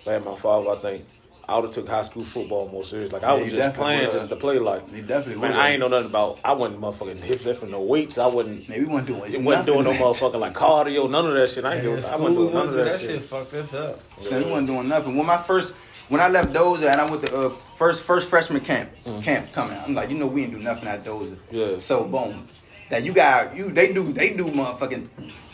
if 0.00 0.08
I 0.08 0.12
had 0.12 0.24
my 0.24 0.36
father, 0.36 0.70
I 0.70 0.76
think 0.78 1.04
I 1.48 1.56
would 1.56 1.66
have 1.66 1.74
took 1.74 1.88
high 1.88 2.02
school 2.02 2.24
football 2.24 2.68
more 2.68 2.84
serious. 2.84 3.12
Like 3.12 3.22
I 3.24 3.36
Yeah, 3.36 3.42
was 3.42 3.52
just 3.52 3.74
playing 3.74 4.00
would've. 4.00 4.12
just 4.14 4.28
to 4.30 4.36
play. 4.36 4.58
Like 4.58 4.82
You 4.92 5.02
definitely 5.02 5.34
man, 5.34 5.40
would've. 5.42 5.56
I 5.56 5.68
ain't 5.70 5.80
know 5.80 5.88
nothing 5.88 6.06
about. 6.06 6.38
I 6.44 6.52
wasn't 6.52 6.80
motherfucking 6.80 7.20
hips 7.20 7.44
lifting 7.44 7.70
no 7.70 7.80
weights. 7.80 8.18
I 8.18 8.26
wasn't. 8.26 8.68
Man, 8.68 8.80
we 8.80 8.86
weren't 8.86 9.06
doing. 9.06 9.32
It 9.32 9.40
wasn't 9.42 9.66
doing 9.66 9.84
no 9.84 9.92
nothing. 9.92 10.04
motherfucking 10.04 10.40
like 10.40 10.54
cardio, 10.54 11.10
none 11.10 11.26
of 11.26 11.34
that 11.34 11.50
shit. 11.50 11.64
I 11.64 11.74
ain't 11.74 11.84
Yeah, 11.84 11.90
doing. 11.90 11.98
I 11.98 12.00
school 12.08 12.18
wasn't 12.20 12.36
we 12.38 12.42
doing 12.44 12.54
none 12.54 12.66
of 12.66 12.72
to, 12.72 12.76
that, 12.78 12.84
that 12.92 13.00
shit. 13.00 13.10
shit 13.10 13.22
fucked 13.22 13.54
us 13.54 13.74
up. 13.74 14.00
So 14.20 14.38
we 14.38 14.44
wasn't 14.50 14.66
doing 14.68 14.88
nothing. 14.88 15.16
When 15.16 15.26
my 15.26 15.38
first, 15.38 15.74
when 16.08 16.20
I 16.20 16.28
left 16.28 16.52
Dozer 16.52 16.88
and 16.90 17.00
I 17.00 17.10
went 17.10 17.22
to 17.26 17.36
uh, 17.36 17.50
first 17.76 18.04
first 18.04 18.28
freshman 18.28 18.60
camp 18.62 18.90
Mhm. 19.06 19.22
camp 19.22 19.52
coming. 19.52 19.76
I'm 19.84 19.94
like, 19.94 20.10
you 20.10 20.16
know, 20.18 20.26
we 20.26 20.42
ain't 20.44 20.52
do 20.52 20.58
nothing 20.60 20.88
at 20.88 21.04
those. 21.04 21.32
Yeah. 21.50 21.78
So 21.78 22.04
boom, 22.04 22.48
that 22.90 23.02
you 23.04 23.12
got 23.12 23.54
you 23.56 23.70
they 23.70 23.92
do 23.92 24.12
they 24.12 24.34
do 24.34 24.46
motherfucking 24.46 25.08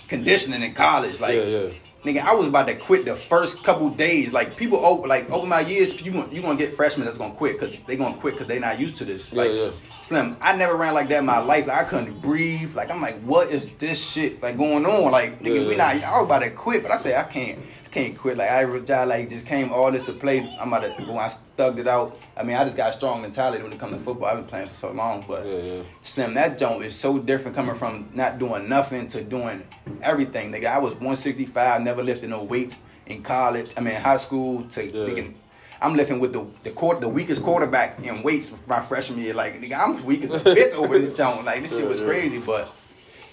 conditioning 0.09 0.63
in 0.63 0.73
college. 0.75 1.21
Like 1.21 1.35
yeah, 1.37 1.45
yeah. 1.45 1.69
Nigga, 2.05 2.21
I 2.21 2.35
was 2.35 2.49
about 2.49 2.67
to 2.69 2.75
quit 2.77 3.05
the 3.05 3.15
first 3.15 3.63
couple 3.63 3.91
days. 3.91 4.33
Like 4.33 4.57
people 4.57 4.85
over 4.85 5.07
like 5.07 5.31
over 5.31 5.47
my 5.47 5.61
years, 5.61 6.01
you 6.01 6.13
gonna 6.13 6.33
you 6.33 6.43
gonna 6.43 6.59
get 6.59 6.75
freshmen 6.75 7.07
that's 7.07 7.19
gonna 7.19 7.35
quit 7.35 7.59
because 7.59 7.79
they 7.81 7.97
gonna 7.97 8.17
quit 8.17 8.35
because 8.35 8.49
they 8.49 8.59
not 8.59 8.79
used 8.79 8.97
to 8.99 9.05
this. 9.05 9.33
Yeah, 9.33 9.43
Like 9.43 9.51
yeah. 9.53 9.71
Slim, 10.03 10.37
I 10.41 10.57
never 10.57 10.77
ran 10.77 10.95
like 10.95 11.09
that 11.11 11.19
in 11.19 11.27
my 11.27 11.39
life. 11.39 11.67
Like 11.67 11.77
I 11.79 11.85
couldn't 11.85 12.21
breathe. 12.23 12.75
Like 12.75 12.91
I'm 12.91 13.03
like, 13.03 13.21
what 13.21 13.51
is 13.51 13.69
this 13.79 14.03
shit 14.03 14.43
like 14.43 14.57
going 14.57 14.87
on? 14.87 15.11
Like 15.13 15.41
nigga, 15.41 15.63
Yeah. 15.63 15.69
we 15.69 15.77
not. 15.77 15.95
I 16.03 16.19
was 16.19 16.25
about 16.27 16.43
to 16.43 16.51
quit, 16.51 16.83
but 16.83 16.91
I 16.91 16.97
said 16.97 17.17
I 17.17 17.25
can't. 17.29 17.59
Can't 17.91 18.17
quit. 18.17 18.37
Like 18.37 18.51
I 18.51 19.05
like 19.05 19.29
just 19.29 19.47
came 19.47 19.73
all 19.73 19.91
this 19.91 20.07
to 20.07 20.13
play. 20.13 20.49
I'm 20.61 20.73
about 20.73 20.97
to. 20.97 21.05
When 21.05 21.19
I 21.19 21.33
thugged 21.59 21.79
it 21.79 21.89
out. 21.89 22.17
I 22.37 22.43
mean, 22.45 22.57
I 22.57 22.65
just 22.65 22.77
got 22.77 22.91
a 22.91 22.93
strong 22.93 23.21
mentality 23.21 23.63
when 23.63 23.73
it 23.73 23.81
comes 23.81 23.97
to 23.97 23.99
football. 24.03 24.29
I've 24.29 24.37
been 24.37 24.47
playing 24.47 24.69
for 24.69 24.75
so 24.75 24.93
long, 24.93 25.25
but. 25.27 25.45
Yeah, 25.45 25.57
yeah. 25.57 25.83
Slim, 26.03 26.35
that 26.35 26.57
jump 26.57 26.83
is 26.85 26.95
so 26.97 27.19
different 27.19 27.57
coming 27.57 27.75
from 27.75 28.09
not 28.15 28.39
doing 28.39 28.69
nothing 28.69 29.09
to 29.09 29.23
doing 29.23 29.65
everything. 30.03 30.53
Nigga, 30.53 30.67
I 30.67 30.79
was 30.79 30.93
165, 30.95 31.83
never 31.83 32.03
lifted 32.03 32.31
no 32.31 32.45
weights 32.45 32.79
in 33.07 33.23
college. 33.23 33.73
I 33.77 33.81
mean, 33.81 33.95
high 33.95 34.19
school 34.19 34.63
to 34.65 34.85
Yeah. 34.85 34.93
nigga, 34.93 35.35
I'm 35.83 35.97
lifting 35.97 36.21
with 36.21 36.33
the 36.33 36.47
the 36.63 36.71
court, 36.71 37.01
the 37.01 37.09
weakest 37.09 37.43
quarterback 37.43 37.99
in 38.05 38.23
weights 38.23 38.53
my 38.67 38.81
freshman 38.81 39.19
year. 39.19 39.35
Like, 39.35 39.61
nigga, 39.61 39.79
I'm 39.79 40.05
weak 40.05 40.23
as 40.23 40.33
a 40.33 40.39
bitch 40.41 40.75
over 40.75 40.99
this 40.99 41.17
jump. 41.17 41.45
Like, 41.45 41.63
this 41.63 41.77
shit 41.77 41.89
was 41.89 42.01
crazy, 42.01 42.39
but. 42.39 42.73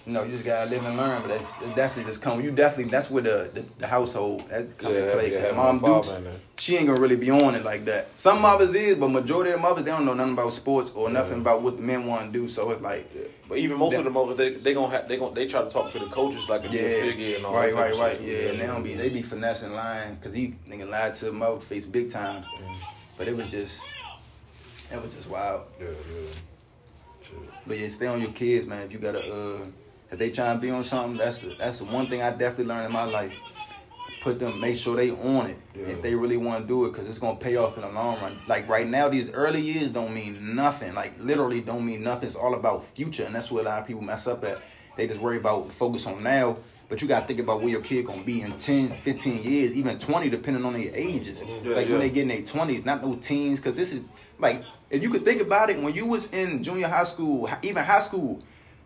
You 0.08 0.14
know, 0.14 0.24
you 0.24 0.32
just 0.32 0.46
gotta 0.46 0.70
live 0.70 0.86
and 0.86 0.96
learn, 0.96 1.22
but 1.22 1.28
that's 1.28 1.54
it 1.60 1.76
definitely 1.76 2.10
just 2.10 2.22
come. 2.22 2.40
You 2.40 2.52
definitely 2.52 2.90
that's 2.90 3.12
where 3.12 3.22
the 3.22 3.50
the, 3.54 3.66
the 3.80 3.88
household 3.88 4.48
that 4.50 4.78
come 4.78 4.94
Yeah, 4.94 5.12
play. 5.12 5.32
'cause 5.32 5.54
mom 5.54 5.80
Dukes, 5.80 6.14
she 6.58 6.78
ain't 6.78 6.88
gonna 6.88 6.98
really 6.98 7.18
be 7.18 7.30
on 7.30 7.56
it 7.56 7.66
like 7.66 7.84
that. 7.86 8.12
Some 8.16 8.42
mothers 8.42 8.74
is, 8.74 8.96
but 8.96 9.10
majority 9.10 9.50
of 9.52 9.58
the 9.58 9.62
mothers 9.62 9.84
they 9.84 9.92
don't 9.92 10.06
know 10.06 10.14
nothing 10.14 10.32
about 10.32 10.54
sports 10.54 10.92
or 10.96 11.10
nothing 11.10 11.34
Yeah. 11.34 11.42
about 11.42 11.62
what 11.62 11.76
the 11.76 11.84
men 11.84 12.08
want 12.08 12.32
to 12.32 12.40
do. 12.40 12.48
So 12.48 12.72
it's 12.72 12.82
like, 12.82 13.12
Yeah. 13.14 13.24
But 13.50 13.58
even 13.58 13.78
most 13.78 13.92
Yeah. 13.94 14.00
of 14.00 14.06
the 14.06 14.10
mothers, 14.12 14.38
they 14.38 14.52
they 14.52 14.74
gonna 14.74 14.92
have 14.96 15.10
they 15.10 15.18
gonna 15.18 15.36
they 15.36 15.46
try 15.46 15.62
to 15.62 15.70
talk 15.70 15.92
to 15.92 16.00
the 16.00 16.06
coaches 16.06 16.48
like 16.48 16.64
a 16.64 16.70
Yeah, 16.70 16.88
figure 17.02 17.36
and 17.36 17.46
all 17.46 17.54
right, 17.54 17.74
that 17.74 17.78
right, 17.78 17.96
right. 17.98 18.22
Yeah, 18.22 18.50
and 18.52 18.62
they 18.62 18.66
don't 18.68 18.84
be 18.84 18.94
they 18.96 19.10
be 19.10 19.22
finessing 19.22 19.74
lying 19.74 20.16
because 20.16 20.34
he 20.34 20.56
nigga 20.70 20.90
lied 20.90 21.16
to 21.16 21.26
the 21.26 21.34
mother 21.34 21.60
face 21.60 21.86
big 21.86 22.10
times. 22.10 22.46
But 23.18 23.28
it 23.28 23.36
was 23.36 23.52
just, 23.52 23.88
it 24.90 25.02
was 25.02 25.14
just 25.14 25.28
wild. 25.28 25.64
Yeah, 25.82 25.88
yeah. 25.88 26.36
But 27.66 27.78
yeah, 27.80 27.90
stay 27.90 28.08
on 28.08 28.22
your 28.22 28.32
kids, 28.32 28.66
man. 28.66 28.84
If 28.84 28.94
you 28.94 29.00
gotta, 29.00 29.20
uh, 29.20 29.66
if 30.12 30.18
they 30.18 30.30
trying 30.32 30.58
to 30.58 30.62
be 30.62 30.70
on 30.70 30.84
something, 30.84 31.18
that's 31.18 31.40
the 31.40 31.56
that's 31.58 31.80
the 31.80 31.86
one 31.86 32.10
thing 32.10 32.22
I 32.22 32.32
definitely 32.32 32.66
learned 32.66 32.86
in 32.86 32.92
my 32.92 33.04
life. 33.04 33.34
Put 34.22 34.40
them, 34.40 34.60
make 34.60 34.76
sure 34.76 34.96
they 34.96 35.12
on 35.12 35.48
it 35.48 35.58
Yeah. 35.76 35.88
if 35.88 36.02
they 36.02 36.16
really 36.16 36.38
want 36.38 36.64
to 36.64 36.68
do 36.68 36.86
it, 36.86 36.92
because 36.92 37.08
it's 37.08 37.20
gonna 37.20 37.38
pay 37.38 37.56
off 37.56 37.76
in 37.76 37.82
the 37.82 37.90
long 37.90 38.20
run. 38.20 38.40
Like 38.48 38.68
right 38.68 38.88
now, 38.88 39.10
these 39.10 39.30
early 39.32 39.62
years 39.62 39.90
don't 39.90 40.14
mean 40.14 40.56
nothing. 40.56 40.94
Like 40.96 41.14
literally 41.20 41.62
don't 41.62 41.86
mean 41.86 42.04
nothing. 42.04 42.28
It's 42.28 42.36
all 42.36 42.56
about 42.56 42.86
future, 42.96 43.24
and 43.24 43.36
that's 43.36 43.52
where 43.52 43.62
a 43.62 43.66
lot 43.66 43.80
of 43.80 43.88
people 43.88 44.02
mess 44.02 44.28
up 44.28 44.44
at. 44.44 44.62
They 44.98 45.08
just 45.08 45.22
worry 45.22 45.38
about 45.38 45.72
focus 45.72 46.08
on 46.08 46.24
now. 46.24 46.58
But 46.90 47.02
you 47.02 47.08
gotta 47.08 47.28
think 47.28 47.40
about 47.40 47.60
where 47.60 47.70
your 47.70 47.82
kid 47.82 48.06
gonna 48.06 48.24
be 48.24 48.42
in 48.42 48.58
10, 48.58 48.92
15 49.02 49.44
years, 49.44 49.76
even 49.76 50.00
20, 50.00 50.30
depending 50.30 50.64
on 50.66 50.74
their 50.74 50.90
ages. 50.94 51.44
Yeah, 51.46 51.76
like 51.76 51.86
yeah. 51.88 51.92
when 51.92 52.00
they 52.00 52.10
get 52.10 52.22
in 52.24 52.30
their 52.30 52.42
20s, 52.42 52.86
not 52.86 53.04
no 53.04 53.16
teens, 53.16 53.60
because 53.60 53.76
this 53.76 53.92
is 53.92 54.02
like 54.40 54.64
if 54.90 55.04
you 55.04 55.10
could 55.10 55.26
think 55.26 55.42
about 55.42 55.70
it, 55.70 55.80
when 55.80 55.94
you 55.94 56.06
was 56.06 56.28
in 56.34 56.64
junior 56.64 56.88
high 56.88 57.04
school, 57.04 57.50
even 57.62 57.84
high 57.84 58.00
school, 58.00 58.42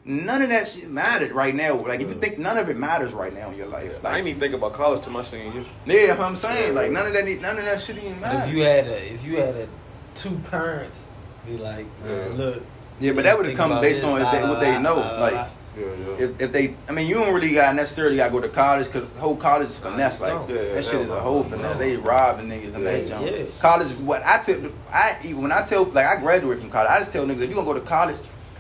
none 0.05 0.41
of 0.41 0.49
that 0.49 0.67
shit 0.67 0.89
mattered 0.89 1.31
right 1.31 1.53
now. 1.53 1.75
Like 1.75 2.01
if 2.01 2.09
you 2.09 2.15
mm. 2.15 2.21
think 2.21 2.37
none 2.39 2.57
of 2.57 2.69
it 2.69 2.77
matters 2.77 3.13
right 3.13 3.33
now 3.33 3.49
in 3.51 3.57
your 3.57 3.67
life. 3.67 3.99
I 3.99 4.09
Like, 4.09 4.15
didn't 4.15 4.27
even 4.29 4.39
think 4.39 4.53
about 4.53 4.73
college 4.73 5.01
till 5.03 5.13
my 5.13 5.21
senior 5.21 5.53
year. 5.53 5.65
yeah, 5.85 6.07
that's 6.07 6.19
what 6.19 6.27
I'm 6.27 6.35
saying. 6.35 6.75
Like 6.75 6.91
none 6.91 7.07
of 7.07 7.13
that, 7.13 7.25
none 7.41 7.57
of 7.57 7.65
that 7.65 7.81
shit 7.81 7.97
even 7.97 8.13
But 8.13 8.33
matter. 8.33 8.49
if 8.49 8.55
you 8.55 8.63
had 8.63 8.87
a 8.87 9.13
if 9.13 9.23
you 9.25 9.37
had 9.37 9.55
a 9.55 9.67
two 10.15 10.39
parents 10.49 11.07
be 11.45 11.57
like, 11.57 11.85
man, 12.03 12.31
Yeah. 12.31 12.37
look. 12.37 12.63
yeah, 12.99 13.11
but 13.13 13.23
that 13.23 13.37
would 13.37 13.45
have 13.45 13.57
come 13.57 13.81
based 13.81 14.01
this, 14.01 14.09
on 14.09 14.21
if 14.21 14.31
they, 14.31 14.41
what 14.43 14.59
they 14.59 14.79
know. 14.79 14.95
blah, 14.95 15.17
blah, 15.17 15.19
Like. 15.19 15.47
Yeah, 15.77 15.85
yeah. 15.85 16.25
if, 16.25 16.41
if 16.41 16.51
they, 16.51 16.75
I 16.89 16.91
mean, 16.91 17.07
you 17.07 17.13
don't 17.15 17.33
really 17.33 17.53
got 17.53 17.73
necessarily 17.73 18.17
got 18.17 18.25
to 18.25 18.31
go 18.33 18.41
to 18.41 18.49
college 18.49 18.87
because 18.87 19.07
whole 19.17 19.37
college 19.37 19.69
is 19.69 19.79
finesse. 19.79 20.19
Like 20.19 20.49
Yeah, 20.49 20.55
that 20.73 20.83
shit 20.83 20.95
is 20.95 21.09
a 21.09 21.17
whole 21.21 21.43
finesse. 21.43 21.75
No. 21.75 21.79
They 21.79 21.95
robbing 21.95 22.49
niggas 22.49 22.75
in 22.75 22.83
that 22.83 23.07
jump. 23.07 23.25
Yeah. 23.25 23.45
College 23.59 23.87
is 23.87 23.93
what 23.93 24.21
I 24.25 24.39
tell. 24.39 24.59
I 24.91 25.17
even 25.23 25.43
when 25.43 25.53
I 25.53 25.63
tell 25.65 25.85
like 25.85 26.05
I 26.05 26.17
graduated 26.19 26.61
from 26.61 26.71
college, 26.71 26.89
I 26.91 26.99
just 26.99 27.13
tell 27.13 27.25
niggas 27.25 27.39
if 27.43 27.49
you 27.49 27.55
gonna 27.55 27.65
go 27.65 27.73
to 27.73 27.79
college, 27.79 28.17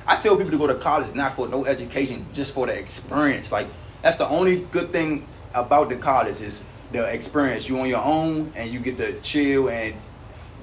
I 0.07 0.17
tell 0.17 0.35
people 0.35 0.51
to 0.51 0.57
go 0.57 0.67
to 0.67 0.75
college 0.75 1.13
not 1.15 1.35
for 1.35 1.47
no 1.47 1.65
education, 1.65 2.25
just 2.33 2.53
for 2.53 2.67
the 2.67 2.77
experience. 2.77 3.51
Like 3.51 3.67
that's 4.01 4.17
the 4.17 4.27
only 4.27 4.61
good 4.71 4.91
thing 4.91 5.27
about 5.53 5.89
the 5.89 5.95
college 5.97 6.41
is 6.41 6.63
the 6.91 7.05
experience. 7.05 7.69
You 7.69 7.79
on 7.79 7.87
your 7.87 8.03
own 8.03 8.51
and 8.55 8.69
you 8.69 8.79
get 8.79 8.97
to 8.97 9.19
chill 9.21 9.69
and 9.69 9.95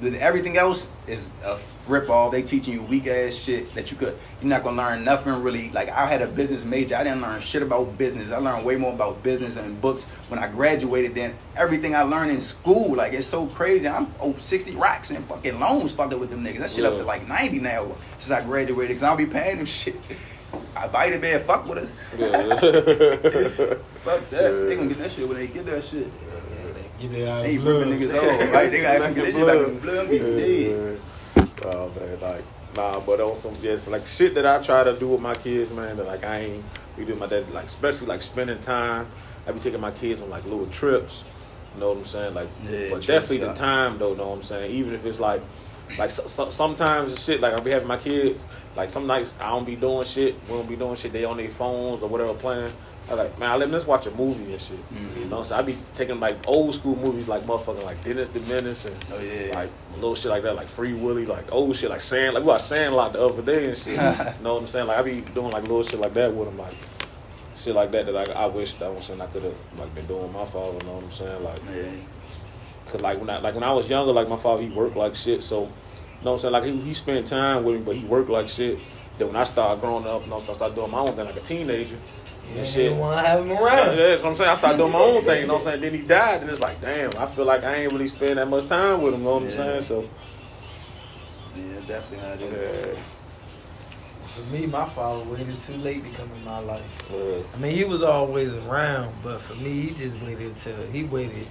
the, 0.00 0.20
everything 0.20 0.56
else 0.56 0.88
is 1.06 1.32
a 1.44 1.58
rip 1.86 2.10
off. 2.10 2.32
They 2.32 2.42
teaching 2.42 2.74
you 2.74 2.82
weak 2.82 3.06
ass 3.06 3.34
shit 3.34 3.74
that 3.74 3.90
you 3.90 3.96
could 3.96 4.16
you're 4.40 4.48
not 4.48 4.62
gonna 4.62 4.76
learn 4.76 5.04
nothing 5.04 5.42
really. 5.42 5.70
Like 5.70 5.88
I 5.88 6.06
had 6.06 6.22
a 6.22 6.26
business 6.26 6.64
major, 6.64 6.96
I 6.96 7.04
didn't 7.04 7.22
learn 7.22 7.40
shit 7.40 7.62
about 7.62 7.96
business. 7.98 8.30
I 8.30 8.38
learned 8.38 8.64
way 8.64 8.76
more 8.76 8.92
about 8.92 9.22
business 9.22 9.56
and 9.56 9.80
books 9.80 10.04
when 10.28 10.38
I 10.38 10.48
graduated 10.48 11.14
than 11.14 11.34
everything 11.56 11.94
I 11.94 12.02
learned 12.02 12.30
in 12.30 12.40
school. 12.40 12.94
Like 12.94 13.12
it's 13.12 13.26
so 13.26 13.46
crazy. 13.48 13.88
I'm 13.88 14.12
over 14.20 14.40
60 14.40 14.76
racks 14.76 15.10
and 15.10 15.24
fucking 15.24 15.58
loans 15.58 15.92
fucking 15.92 16.18
with 16.18 16.30
them 16.30 16.44
niggas. 16.44 16.58
That 16.58 16.70
shit 16.70 16.84
up 16.84 16.96
to 16.96 17.04
like 17.04 17.26
90 17.26 17.60
now 17.60 17.92
since 18.18 18.30
I 18.30 18.42
graduated. 18.42 18.98
Cause 18.98 19.04
I'll 19.04 19.16
be 19.16 19.26
paying 19.26 19.56
them 19.56 19.66
shit. 19.66 19.96
I 20.74 20.88
Vita 20.88 21.18
Bed 21.18 21.42
fuck 21.42 21.66
with 21.66 21.78
us. 21.78 22.00
Yeah. 22.16 22.60
Fuck 24.04 24.30
that. 24.30 24.42
Yeah. 24.42 24.50
They 24.50 24.76
gonna 24.76 24.88
get 24.88 24.98
that 24.98 25.12
shit 25.12 25.28
when 25.28 25.36
they 25.36 25.46
get 25.46 25.66
that 25.66 25.84
shit. 25.84 26.10
Get 26.98 27.14
it 27.14 27.28
out 27.28 27.42
They 27.44 27.56
of 27.56 27.64
ripping 27.64 27.98
blood. 27.98 28.00
niggas 28.00 28.44
off, 28.48 28.52
right? 28.54 28.70
They 28.70 28.80
gotta 28.82 29.14
get 29.14 29.14
that 29.14 29.32
shit 29.32 29.46
back 29.46 29.68
in 29.68 29.78
blood. 29.78 30.10
Be 30.10 30.18
dead. 30.18 31.00
Oh 31.64 31.90
man, 31.90 32.20
like 32.20 32.44
nah, 32.76 33.00
but 33.00 33.20
on 33.20 33.36
some 33.36 33.54
just 33.62 33.88
like 33.88 34.06
shit 34.06 34.34
that 34.34 34.46
I 34.46 34.62
try 34.62 34.84
to 34.84 34.98
do 34.98 35.08
with 35.08 35.20
my 35.20 35.34
kids, 35.34 35.70
man. 35.70 35.96
That 35.96 36.06
like 36.06 36.24
I 36.24 36.38
ain't 36.40 36.64
we 36.96 37.04
do 37.04 37.14
my 37.14 37.26
dad, 37.26 37.48
like 37.52 37.66
especially 37.66 38.08
like 38.08 38.22
spending 38.22 38.58
time. 38.58 39.06
I 39.46 39.52
be 39.52 39.60
taking 39.60 39.80
my 39.80 39.90
kids 39.92 40.20
on 40.20 40.28
like 40.30 40.44
little 40.44 40.66
trips. 40.66 41.24
You 41.74 41.80
know 41.80 41.90
what 41.90 41.98
I'm 41.98 42.04
saying? 42.04 42.34
Like, 42.34 42.48
Yeah, 42.68 42.88
but 42.90 43.06
definitely 43.06 43.38
the 43.38 43.52
time 43.54 43.98
though. 43.98 44.14
Know 44.14 44.28
what 44.30 44.36
I'm 44.36 44.42
saying? 44.42 44.72
Even 44.72 44.94
if 44.94 45.04
it's 45.04 45.20
like, 45.20 45.40
like 45.96 46.10
so, 46.10 46.26
so, 46.26 46.50
sometimes 46.50 47.14
the 47.14 47.20
shit 47.20 47.40
like 47.40 47.54
I 47.54 47.60
be 47.60 47.70
having 47.70 47.86
my 47.88 47.96
kids. 47.98 48.42
Like 48.76 48.90
some 48.90 49.06
nights 49.06 49.36
I 49.40 49.50
don't 49.50 49.64
be 49.64 49.76
doing 49.76 50.04
shit. 50.04 50.34
We 50.48 50.54
don't 50.54 50.68
be 50.68 50.76
doing 50.76 50.96
shit. 50.96 51.12
They 51.12 51.24
on 51.24 51.36
their 51.36 51.50
phones 51.50 52.02
or 52.02 52.08
whatever 52.08 52.34
playing. 52.34 52.72
I 53.10 53.14
like 53.14 53.38
man, 53.38 53.58
let 53.58 53.70
just 53.70 53.86
watch 53.86 54.06
a 54.06 54.10
movie 54.10 54.52
and 54.52 54.60
shit. 54.60 54.78
Mhm. 54.92 55.18
You 55.18 55.24
know, 55.26 55.42
so 55.42 55.56
I 55.56 55.62
be 55.62 55.76
taking 55.94 56.20
like 56.20 56.36
old 56.46 56.74
school 56.74 56.94
movies 56.96 57.26
like 57.26 57.42
motherfucking 57.44 57.84
like 57.84 58.02
Dennis 58.04 58.28
the 58.28 58.40
Menace 58.40 58.84
and 58.84 58.96
Oh, 59.12 59.18
yeah. 59.18 59.54
like 59.54 59.70
little 59.94 60.14
shit 60.14 60.30
like 60.30 60.42
that, 60.42 60.56
like 60.56 60.68
Free 60.68 60.92
Willy, 60.92 61.24
like 61.24 61.50
old 61.52 61.74
shit 61.76 61.88
like 61.90 62.00
Sand. 62.02 62.34
Like 62.34 62.42
we 62.42 62.48
watched 62.48 62.66
Sandlot 62.66 63.14
the 63.14 63.24
other 63.24 63.40
day 63.42 63.66
and 63.68 63.76
shit. 63.76 63.86
you 63.94 63.96
know 64.44 64.54
what 64.54 64.62
I'm 64.62 64.66
saying? 64.68 64.86
Like 64.86 64.98
I 64.98 65.02
be 65.02 65.20
doing 65.22 65.50
like 65.50 65.62
little 65.62 65.82
shit 65.82 65.98
like 66.00 66.12
that 66.14 66.34
with 66.34 66.48
them, 66.48 66.58
like 66.58 66.74
shit 67.54 67.74
like 67.74 67.90
that 67.92 68.06
that 68.06 68.30
I, 68.36 68.44
I 68.44 68.46
wish 68.46 68.74
that 68.74 68.94
was 68.94 69.06
something 69.06 69.26
I 69.26 69.30
could 69.30 69.42
have 69.44 69.56
like 69.78 69.94
been 69.94 70.06
doing 70.06 70.30
my 70.32 70.44
father. 70.44 70.74
You 70.80 70.86
know 70.86 70.94
what 70.96 71.04
I'm 71.04 71.12
saying? 71.12 71.42
Like, 71.44 71.60
Yeah. 71.74 71.90
cause 72.92 73.00
like 73.00 73.18
when 73.18 73.30
I 73.30 73.38
like 73.40 73.54
when 73.54 73.64
I 73.64 73.72
was 73.72 73.88
younger, 73.88 74.12
like 74.12 74.28
my 74.28 74.36
father 74.36 74.62
he 74.62 74.68
worked 74.68 74.96
like 74.96 75.14
shit. 75.14 75.42
So, 75.42 75.62
you 75.62 75.66
know 76.24 76.32
what 76.32 76.32
I'm 76.32 76.38
saying? 76.40 76.52
Like 76.52 76.64
he, 76.64 76.76
he 76.82 76.92
spent 76.94 77.26
time 77.26 77.64
with 77.64 77.76
me, 77.76 77.80
but 77.82 77.96
he 77.96 78.04
worked 78.04 78.28
like 78.28 78.48
shit. 78.50 78.78
Then 79.18 79.28
when 79.28 79.36
I 79.36 79.42
started 79.44 79.80
growing 79.80 80.06
up, 80.06 80.22
you 80.24 80.30
know, 80.30 80.36
I 80.36 80.40
started 80.54 80.74
doing 80.76 80.90
my 80.92 80.98
own 81.00 81.16
thing 81.16 81.24
like 81.24 81.36
a 81.36 81.40
teenager. 81.40 81.96
You 82.48 82.56
And 82.56 82.58
ain't 82.60 82.68
shit. 82.68 82.94
want 82.94 83.18
to 83.20 83.26
have 83.28 83.40
him 83.40 83.48
Yeah, 83.50 83.62
around. 83.62 83.96
that's 83.98 84.22
what 84.22 84.30
I'm 84.30 84.36
saying. 84.36 84.50
I 84.50 84.54
started 84.54 84.78
doing 84.78 84.92
my 84.92 84.98
own 84.98 85.22
thing, 85.24 85.40
you 85.42 85.46
know 85.46 85.54
what 85.54 85.66
I'm 85.66 85.68
saying? 85.72 85.80
Then 85.82 85.94
he 85.94 86.00
died, 86.00 86.40
and 86.40 86.50
it's 86.50 86.60
like, 86.60 86.80
damn, 86.80 87.16
I 87.18 87.26
feel 87.26 87.44
like 87.44 87.62
I 87.64 87.74
ain't 87.76 87.92
really 87.92 88.08
spend 88.08 88.38
that 88.38 88.48
much 88.48 88.66
time 88.66 89.02
with 89.02 89.14
him, 89.14 89.20
you 89.20 89.26
know 89.26 89.34
what 89.34 89.42
I'm 89.42 89.48
Yeah. 89.50 89.56
saying? 89.56 89.82
So, 89.82 90.08
Yeah, 91.56 91.80
definitely 91.86 92.18
how 92.26 92.32
it 92.34 92.40
is. 92.40 92.94
yeah, 92.96 93.02
For 94.34 94.52
me, 94.52 94.66
my 94.66 94.84
father 94.86 95.24
waited 95.24 95.58
too 95.58 95.76
late 95.76 96.04
to 96.04 96.10
come 96.10 96.30
in 96.32 96.44
my 96.44 96.58
life. 96.60 96.84
yeah. 97.12 97.38
I 97.54 97.56
mean, 97.58 97.74
he 97.76 97.84
was 97.84 98.02
always 98.02 98.54
around, 98.54 99.14
but 99.22 99.40
for 99.42 99.54
me, 99.54 99.70
he 99.70 99.90
just 99.90 100.16
waited 100.20 100.54
till 100.56 100.86
he 100.86 101.04
waited. 101.04 101.46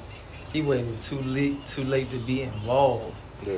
He 0.54 0.62
waited 0.62 1.00
too 1.00 1.20
late, 1.22 1.64
too 1.66 1.84
late 1.84 2.10
to 2.12 2.18
be 2.20 2.42
involved. 2.42 3.16
yeah, 3.46 3.58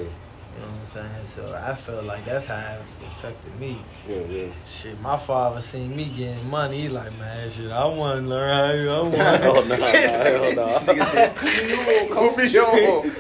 You 0.60 0.66
know 0.66 0.72
what 0.74 0.98
I'm 1.04 1.10
saying? 1.16 1.28
So 1.28 1.54
I 1.54 1.74
felt 1.76 2.04
like 2.04 2.26
that's 2.26 2.48
how 2.48 2.58
it 2.58 2.82
affected 3.08 3.58
me. 3.60 3.82
yeah, 4.08 4.18
yeah. 4.30 4.52
Shit, 4.68 5.00
my 5.00 5.16
father 5.18 5.62
seen 5.62 5.96
me 5.96 6.10
getting 6.10 6.50
money. 6.50 6.82
He 6.82 6.90
like, 6.90 7.18
man, 7.18 7.50
shit, 7.50 7.72
I 7.72 7.86
want 7.86 8.24
to 8.24 8.28
learn 8.28 8.58
how 8.58 8.72
you. 8.74 8.90
I 8.90 9.02
want. 9.02 9.16
Oh, 9.50 9.64
no, 9.64 9.76
hell 9.76 10.54
no. 10.56 10.68
Nigga 10.80 11.06
said, 11.06 11.34
"You 11.70 11.78
Put 12.14 12.38
me 12.38 12.44
on. 12.60 13.12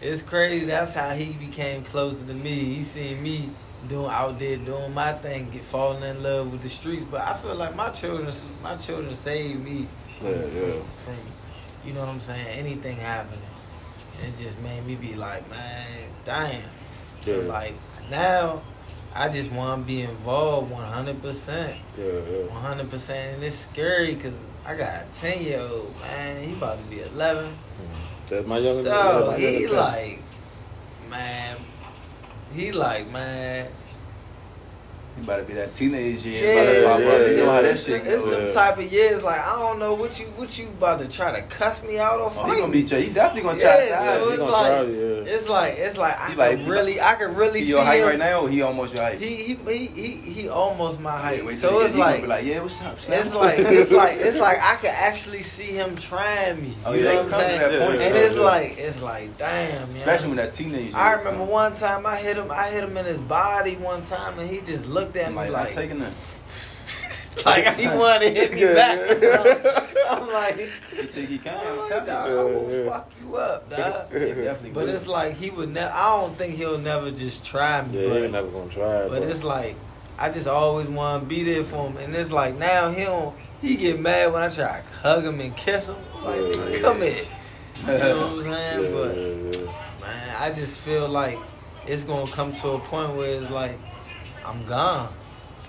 It's 0.00 0.22
crazy. 0.22 0.66
That's 0.66 0.92
how 0.92 1.10
he 1.10 1.32
became 1.34 1.84
closer 1.84 2.26
to 2.26 2.34
me. 2.34 2.74
He 2.74 2.82
seen 2.82 3.22
me 3.22 3.50
doing 3.88 4.10
out 4.10 4.38
there 4.38 4.56
doing 4.58 4.92
my 4.92 5.12
thing, 5.14 5.48
get 5.50 5.64
falling 5.64 6.02
in 6.02 6.22
love 6.22 6.50
with 6.52 6.60
the 6.62 6.68
streets. 6.68 7.04
But 7.10 7.20
I 7.22 7.34
feel 7.34 7.54
like 7.54 7.74
my 7.76 7.88
children, 7.90 8.32
my 8.62 8.76
children 8.76 9.14
saved 9.14 9.64
me 9.64 9.86
from, 10.18 10.28
Yeah, 10.28 10.44
yeah. 10.46 10.72
from, 10.72 10.82
from 11.04 11.16
you 11.84 11.92
know 11.94 12.00
what 12.00 12.08
I'm 12.10 12.20
saying, 12.20 12.46
anything 12.48 12.96
happening. 12.96 13.38
And 14.22 14.34
it 14.34 14.38
just 14.42 14.58
made 14.60 14.84
me 14.86 14.94
be 14.94 15.14
like, 15.14 15.48
man, 15.50 16.08
damn. 16.24 16.62
So 17.20 17.40
Yeah. 17.40 17.48
like 17.48 17.74
now, 18.10 18.62
I 19.14 19.28
just 19.28 19.50
want 19.52 19.82
to 19.82 19.86
be 19.86 20.02
involved 20.02 20.70
100 20.70 21.22
percent. 21.22 21.78
Yeah, 21.98 22.04
yeah. 22.04 22.46
100 22.52 22.90
percent 22.90 23.34
and 23.34 23.44
it's 23.44 23.56
scary 23.56 24.14
because 24.14 24.34
I 24.64 24.74
got 24.74 24.88
a 24.88 25.06
10 25.12 25.42
year 25.42 25.60
old 25.60 25.94
man 26.00 26.42
he 26.44 26.52
about 26.52 26.78
to 26.78 26.84
be 26.84 27.02
11 27.02 27.44
mm-hmm. 27.46 28.02
That's 28.28 28.46
my 28.46 28.58
youngest. 28.58 28.88
Dog, 28.88 29.26
my 29.32 29.36
he 29.38 29.66
like, 29.66 30.22
man, 31.10 31.58
he 32.54 32.72
like, 32.72 33.10
man. 33.10 33.70
You 35.18 35.24
better 35.24 35.44
be 35.44 35.52
that 35.54 35.74
teenage 35.74 36.24
year. 36.24 36.42
Yeah, 36.54 36.62
about 36.62 36.72
to 36.72 36.82
pop 36.84 36.94
up. 36.96 37.00
yeah, 37.02 37.26
You 37.30 37.36
know 37.36 37.46
how 37.46 37.56
yeah. 37.56 37.62
that 37.62 37.70
it's, 37.72 37.84
shit 37.84 38.06
it's 38.06 38.22
go. 38.22 38.30
them 38.30 38.48
Yeah. 38.48 38.54
type 38.54 38.78
of 38.78 38.92
years. 38.92 39.22
Like 39.22 39.40
I 39.40 39.56
don't 39.58 39.78
know 39.78 39.92
what 39.94 40.18
you 40.18 40.26
what 40.36 40.58
you 40.58 40.68
about 40.68 41.00
to 41.00 41.08
try 41.08 41.38
to 41.38 41.46
cuss 41.48 41.82
me 41.82 41.98
out 41.98 42.18
or 42.18 42.32
Oh, 42.34 42.44
he 42.50 42.52
gonna 42.60 42.66
me. 42.72 42.80
beat 42.80 42.90
you. 42.90 42.96
He 42.98 43.10
definitely 43.10 43.42
gonna 43.42 43.60
try 43.60 43.84
Yeah, 43.88 44.14
to 44.14 44.20
so 44.20 44.28
it's 44.30 44.38
gonna 44.38 44.50
like 44.52 44.72
try, 44.72 44.80
yeah. 44.82 45.34
it's 45.36 45.48
like 45.48 45.74
it's 45.78 45.96
like 45.98 46.18
I 46.18 46.24
He 46.24 46.30
could 46.32 46.38
like- 46.38 46.58
he 46.60 46.64
really 46.70 47.00
I 47.00 47.14
can 47.16 47.34
really 47.34 47.58
He 47.58 47.64
see 47.66 47.70
your 47.72 47.84
height 47.84 48.00
him. 48.00 48.06
right 48.08 48.18
now, 48.18 48.40
or 48.40 48.48
he 48.48 48.62
almost 48.62 48.94
your 48.94 49.02
height? 49.04 49.18
He 49.20 49.36
he 49.36 49.54
he 49.66 49.86
he, 49.88 50.08
he 50.32 50.48
almost 50.48 50.98
my 50.98 51.10
height. 51.16 51.40
Wait, 51.40 51.46
wait 51.48 51.58
so 51.58 51.80
it's 51.80 51.88
get- 51.88 51.92
he 51.92 51.98
gonna 51.98 52.10
like, 52.12 52.20
be 52.22 52.26
like, 52.28 52.44
yeah, 52.46 52.60
what's 52.62 52.80
up? 52.82 52.98
Slim?" 52.98 53.20
it's 53.26 53.34
like 53.34 53.58
it's 53.58 53.90
like 54.02 54.16
it's 54.18 54.38
like 54.38 54.58
I 54.62 54.76
could 54.76 54.90
actually 54.90 55.42
see 55.42 55.72
him 55.72 55.94
trying 55.94 56.62
me. 56.62 56.72
Oh, 56.86 56.94
you 56.94 57.04
yeah, 57.04 57.10
know 57.12 57.16
what 57.16 57.24
I'm 57.26 57.30
comes 57.32 57.42
to 57.42 57.48
saying? 57.50 57.78
that 57.78 57.86
point, 57.86 58.00
and 58.02 58.16
it's 58.16 58.36
like 58.36 58.78
it's 58.78 59.02
like 59.02 59.36
damn, 59.36 59.90
especially 59.90 60.28
when 60.28 60.36
that 60.38 60.54
teenage. 60.54 60.94
I 60.94 61.12
remember 61.12 61.44
one 61.44 61.72
time 61.74 62.06
I 62.06 62.16
hit 62.16 62.38
him. 62.38 62.50
I 62.50 62.68
hit 62.70 62.82
him 62.82 62.96
in 62.96 63.04
his 63.04 63.18
body 63.18 63.76
one 63.76 64.00
time, 64.06 64.38
and 64.38 64.48
he 64.48 64.60
just 64.62 64.86
looked 64.86 65.01
at 65.16 65.26
I'm 65.26 65.32
me 65.32 65.36
like, 65.36 65.50
like, 65.50 65.64
like 65.66 65.74
taking 65.74 65.98
that. 66.00 66.12
like 67.46 67.76
he 67.76 67.86
wanted 67.86 68.20
to 68.34 68.40
hit 68.40 68.52
me 68.52 68.60
Yeah, 68.60 68.74
back. 68.74 69.22
yeah. 69.22 69.88
I'm 70.10 70.28
like, 70.30 70.58
You 70.58 70.66
think 71.04 71.28
he 71.30 71.38
can? 71.38 71.54
I'm 71.54 71.78
like, 71.78 72.08
I 72.08 72.28
will 72.34 72.88
fuck 72.90 73.10
you 73.20 73.36
up, 73.36 73.70
dog. 73.70 74.10
Definitely 74.10 74.70
But 74.70 74.86
will. 74.86 74.94
it's 74.94 75.06
like 75.06 75.36
he 75.36 75.50
would 75.50 75.70
never. 75.72 75.92
I 75.92 76.20
don't 76.20 76.36
think 76.36 76.54
he'll 76.56 76.78
never 76.78 77.10
just 77.10 77.44
try 77.44 77.82
me. 77.86 78.02
Yeah, 78.02 78.08
but 78.20 78.30
never 78.30 78.48
gonna 78.48 78.70
try. 78.70 79.08
but 79.08 79.22
it's 79.22 79.42
like 79.42 79.76
I 80.18 80.30
just 80.30 80.46
always 80.46 80.86
want 80.88 81.22
to 81.22 81.28
be 81.28 81.42
there 81.42 81.64
for 81.64 81.88
him, 81.88 81.96
and 81.96 82.14
it's 82.14 82.30
like 82.30 82.56
now 82.58 82.90
he 82.90 83.04
don't. 83.04 83.34
He 83.62 83.76
get 83.76 83.98
mad 84.00 84.32
when 84.32 84.42
I 84.42 84.48
try 84.48 84.80
to 84.80 84.96
hug 85.02 85.24
him 85.24 85.40
and 85.40 85.56
kiss 85.56 85.86
him. 85.88 85.96
Like, 86.22 86.40
Yeah, 86.56 86.78
come 86.80 87.00
here. 87.00 87.24
You 87.80 87.86
know 87.86 88.18
what 88.36 88.46
I'm 88.46 88.52
saying? 88.52 88.92
but 88.92 90.00
man, 90.00 90.36
I 90.38 90.52
just 90.52 90.78
feel 90.78 91.08
like 91.08 91.38
it's 91.86 92.02
gonna 92.04 92.30
come 92.30 92.52
to 92.54 92.70
a 92.70 92.78
point 92.80 93.14
where 93.16 93.40
it's 93.40 93.50
like 93.50 93.78
I'm 94.44 94.64
gone. 94.66 95.12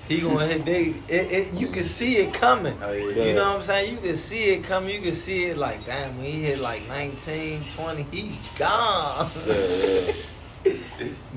He 0.07 0.19
gonna 0.19 0.45
hit 0.51 0.65
they 0.65 0.95
it, 1.07 1.31
it 1.31 1.53
you 1.53 1.67
can 1.67 1.83
see 1.83 2.17
it 2.17 2.33
coming. 2.33 2.77
Oh, 2.81 2.91
yeah. 2.91 3.23
You 3.23 3.33
know 3.33 3.47
what 3.49 3.55
I'm 3.57 3.61
saying? 3.63 3.91
You 3.93 3.97
can 3.99 4.17
see 4.17 4.45
it 4.51 4.63
coming. 4.63 4.93
You 4.95 5.01
can 5.01 5.13
see 5.13 5.45
it 5.45 5.57
like 5.57 5.85
damn 5.85 6.17
when 6.17 6.25
he 6.25 6.41
hit 6.43 6.59
like 6.59 6.87
19, 6.87 7.65
20, 7.65 8.03
he 8.11 8.39
gone. 8.57 9.31
Yeah, 9.47 9.53
yeah. 9.55 10.13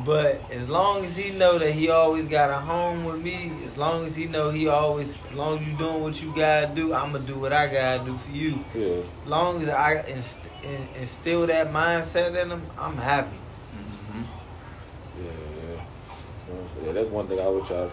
But 0.04 0.40
as 0.52 0.68
long 0.68 1.04
as 1.04 1.16
he 1.16 1.30
know 1.32 1.58
that 1.58 1.72
he 1.72 1.88
always 1.90 2.28
got 2.28 2.48
a 2.50 2.54
home 2.54 3.04
with 3.04 3.20
me, 3.20 3.50
as 3.66 3.76
long 3.76 4.06
as 4.06 4.14
he 4.14 4.26
know 4.26 4.50
he 4.50 4.68
always, 4.68 5.18
as 5.30 5.34
long 5.34 5.58
as 5.58 5.66
you 5.66 5.76
doing 5.76 6.00
what 6.02 6.22
you 6.22 6.32
gotta 6.36 6.72
do, 6.72 6.94
I'ma 6.94 7.18
do 7.18 7.34
what 7.36 7.52
I 7.52 7.66
gotta 7.66 8.04
do 8.04 8.16
for 8.16 8.30
you. 8.30 8.64
Yeah. 8.72 9.02
As 9.24 9.28
long 9.28 9.62
as 9.62 9.68
I 9.68 10.04
inst- 10.06 10.38
in- 10.62 10.88
instill 11.00 11.44
that 11.48 11.72
mindset 11.72 12.40
in 12.40 12.50
him, 12.50 12.62
I'm 12.78 12.96
happy. 12.96 13.36
Mhm. 13.74 14.24
Yeah, 15.18 15.24
yeah. 15.24 15.30
You 15.32 15.74
know 15.74 15.80
what 16.46 16.60
I'm 16.60 16.68
saying? 16.68 16.75
Yeah, 16.86 16.92
that's 16.92 17.08
one 17.10 17.26
thing 17.26 17.40
I 17.40 17.42
always 17.42 17.66
try. 17.66 17.78
to- 17.78 17.90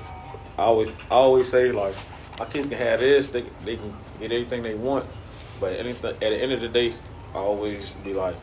I 0.58 0.64
always, 0.66 0.90
I 1.10 1.16
always 1.16 1.50
say 1.50 1.72
like, 1.72 1.96
my 2.38 2.46
kids 2.46 2.68
can 2.68 2.78
have 2.78 3.00
this, 3.00 3.28
they 3.30 3.44
they 3.66 3.76
can 3.76 3.96
get 4.20 4.32
anything 4.32 4.62
they 4.62 4.76
want, 4.76 5.06
but 5.60 5.74
anything 5.74 6.12
at 6.12 6.20
the 6.20 6.28
end 6.36 6.52
of 6.52 6.62
the 6.62 6.68
day, 6.68 6.94
I 7.34 7.40
always 7.40 7.92
be 8.04 8.14
like, 8.14 8.36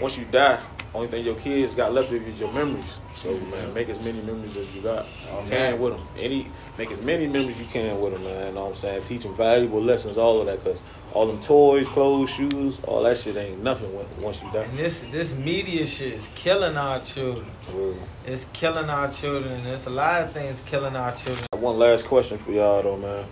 once 0.00 0.18
you 0.18 0.24
die, 0.26 0.60
only 0.94 1.08
thing 1.08 1.24
your 1.24 1.34
kids 1.36 1.74
got 1.74 1.92
left 1.92 2.10
of 2.10 2.22
you 2.22 2.28
is 2.28 2.40
your 2.40 2.50
memories. 2.52 2.98
So 3.14 3.36
man, 3.38 3.74
make 3.74 3.88
as 3.88 4.02
many 4.02 4.20
memories 4.22 4.56
as 4.56 4.74
you 4.74 4.80
got 4.80 5.06
can 5.48 5.78
with 5.78 5.92
them. 5.94 6.06
Any 6.18 6.48
make 6.78 6.90
as 6.90 7.00
many 7.02 7.26
memories 7.26 7.58
you 7.58 7.66
can 7.66 8.00
with 8.00 8.14
them, 8.14 8.24
man. 8.24 8.48
You 8.48 8.52
know 8.54 8.62
what 8.62 8.68
I'm 8.68 8.74
saying? 8.74 9.04
Teach 9.04 9.22
them 9.22 9.34
valuable 9.34 9.82
lessons, 9.82 10.16
all 10.16 10.40
of 10.40 10.46
that, 10.46 10.62
cause 10.64 10.82
all 11.12 11.26
them 11.26 11.40
toys, 11.42 11.86
clothes, 11.88 12.30
shoes, 12.30 12.80
all 12.84 13.02
that 13.02 13.18
shit 13.18 13.36
ain't 13.36 13.62
nothing 13.62 13.92
once 14.20 14.42
you 14.42 14.50
die. 14.52 14.62
And 14.62 14.78
this 14.78 15.02
this 15.10 15.34
media 15.34 15.86
shit 15.86 16.14
is 16.14 16.28
killing 16.34 16.76
our 16.76 17.00
children. 17.00 17.46
Well, 17.74 17.96
It's 18.26 18.46
killing 18.52 18.88
our 18.88 19.10
children. 19.12 19.64
There's 19.64 19.86
a 19.86 19.90
lot 19.90 20.22
of 20.22 20.32
things 20.32 20.62
killing 20.66 20.96
our 20.96 21.14
children. 21.14 21.46
One 21.52 21.78
last 21.78 22.06
question 22.06 22.38
for 22.38 22.52
y'all 22.52 22.82
though, 22.82 22.96
man. 22.96 23.26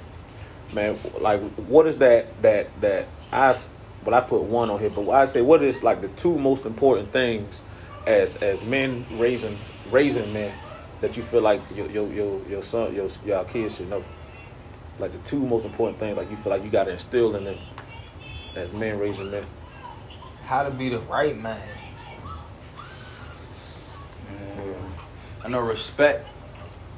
Man, 0.72 0.98
like, 1.20 1.40
what 1.56 1.86
is 1.86 1.98
that 1.98 2.42
that 2.42 2.68
that 2.80 3.06
I? 3.32 3.54
S- 4.05 4.07
Well, 4.07 4.14
I 4.14 4.20
put 4.20 4.42
one 4.42 4.70
on 4.70 4.80
here, 4.80 4.90
but 4.90 5.09
I 5.11 5.24
say 5.26 5.40
what 5.42 5.62
is 5.62 5.82
like 5.82 6.00
the 6.02 6.09
two 6.09 6.38
most 6.38 6.64
important 6.66 7.12
things 7.12 7.62
as 8.07 8.36
as 8.36 8.62
men 8.62 9.07
raising 9.11 9.59
raising 9.90 10.32
men 10.32 10.52
that 11.00 11.16
you 11.16 11.22
feel 11.22 11.42
like 11.42 11.61
your 11.74 11.90
your 11.90 12.12
your, 12.12 12.40
your 12.48 12.62
son 12.62 12.94
your 12.94 13.09
your 13.24 13.44
kids 13.44 13.76
should 13.76 13.88
know. 13.88 14.05
Like 14.98 15.12
the 15.12 15.18
two 15.18 15.40
most 15.40 15.64
important 15.64 15.98
things, 15.98 16.16
like 16.16 16.30
you 16.30 16.36
feel 16.36 16.50
like 16.50 16.64
you 16.64 16.70
got 16.70 16.84
to 16.84 16.92
instill 16.92 17.34
in 17.36 17.44
them 17.44 17.59
as 18.55 18.72
men 18.72 18.98
raising 18.98 19.30
men. 19.30 19.46
How 20.44 20.62
to 20.64 20.70
be 20.70 20.88
the 20.88 21.00
right 21.00 21.36
man. 21.36 21.61
Yeah. 24.57 24.74
I 25.44 25.48
know 25.48 25.61
respect, 25.61 26.26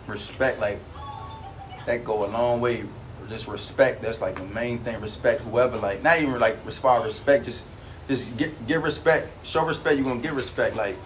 respect 0.06 0.60
like 0.60 0.80
that 1.86 2.04
go 2.04 2.24
a 2.24 2.28
long 2.28 2.60
way. 2.60 2.84
Just 3.28 3.48
respect, 3.48 4.02
that's 4.02 4.20
like 4.20 4.36
the 4.36 4.44
main 4.44 4.78
thing. 4.78 5.00
Respect 5.00 5.40
whoever, 5.42 5.76
like 5.78 6.02
not 6.02 6.20
even 6.20 6.38
like 6.38 6.58
as 6.66 6.82
respect, 6.84 7.44
just 7.44 7.64
just 8.08 8.36
get 8.36 8.66
give 8.68 8.82
respect, 8.84 9.28
show 9.44 9.64
respect. 9.64 9.98
You 9.98 10.04
gonna 10.04 10.20
get 10.20 10.34
respect, 10.34 10.76
like 10.76 10.96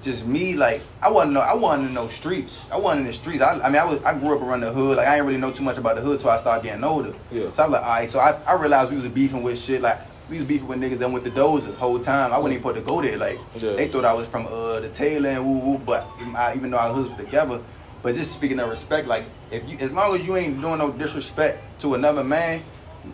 just 0.00 0.26
me. 0.26 0.54
Like 0.54 0.80
I 1.02 1.10
wasn't 1.10 1.34
know, 1.34 1.40
I 1.40 1.54
wasn't 1.54 1.88
in 1.88 1.94
no 1.94 2.08
streets. 2.08 2.66
I 2.72 2.78
wasn't 2.78 3.02
in 3.02 3.06
the 3.08 3.12
streets. 3.12 3.42
I, 3.42 3.60
I 3.60 3.68
mean, 3.68 3.76
I 3.76 3.84
was 3.84 4.02
I 4.02 4.18
grew 4.18 4.36
up 4.36 4.42
around 4.42 4.60
the 4.60 4.72
hood. 4.72 4.96
Like 4.96 5.06
I 5.06 5.16
didn't 5.16 5.26
really 5.26 5.40
know 5.40 5.52
too 5.52 5.64
much 5.64 5.76
about 5.76 5.96
the 5.96 6.02
hood 6.02 6.20
till 6.20 6.30
I 6.30 6.40
started 6.40 6.64
getting 6.64 6.84
older. 6.84 7.14
Yeah. 7.30 7.52
So 7.52 7.62
I 7.62 7.66
was 7.66 7.72
like, 7.72 7.82
all 7.82 7.88
right. 7.88 8.10
So 8.10 8.18
I, 8.18 8.30
I 8.46 8.54
realized 8.54 8.90
we 8.90 8.96
was 8.96 9.06
beefing 9.08 9.42
with 9.42 9.58
shit 9.58 9.82
like. 9.82 10.00
We 10.30 10.38
was 10.38 10.46
beefing 10.46 10.68
with 10.68 10.78
niggas 10.78 10.98
that 11.00 11.10
went 11.10 11.26
to 11.26 11.30
dozer 11.30 11.66
the 11.66 11.72
whole 11.72 11.98
time. 11.98 12.32
I 12.32 12.38
wasn't 12.38 12.52
even 12.54 12.62
supposed 12.62 12.86
to 12.86 12.90
go 12.90 13.02
there. 13.02 13.18
Like 13.18 13.38
Yeah. 13.56 13.74
they 13.74 13.88
thought 13.88 14.06
I 14.06 14.14
was 14.14 14.26
from 14.28 14.46
uh 14.46 14.80
the 14.80 14.88
tail 14.88 15.26
end, 15.26 15.44
woo 15.44 15.58
woo. 15.58 15.78
But 15.78 16.08
even, 16.18 16.34
I, 16.36 16.54
even 16.54 16.70
though 16.70 16.78
our 16.78 16.94
hoods 16.94 17.08
was 17.08 17.18
together, 17.18 17.60
but 18.02 18.14
just 18.14 18.32
speaking 18.32 18.58
of 18.60 18.68
respect, 18.68 19.06
like 19.06 19.24
if 19.50 19.68
you, 19.68 19.78
as 19.78 19.92
long 19.92 20.14
as 20.14 20.24
you 20.26 20.36
ain't 20.36 20.60
doing 20.60 20.78
no 20.78 20.90
disrespect 20.90 21.80
to 21.82 21.94
another 21.94 22.24
man, 22.24 22.62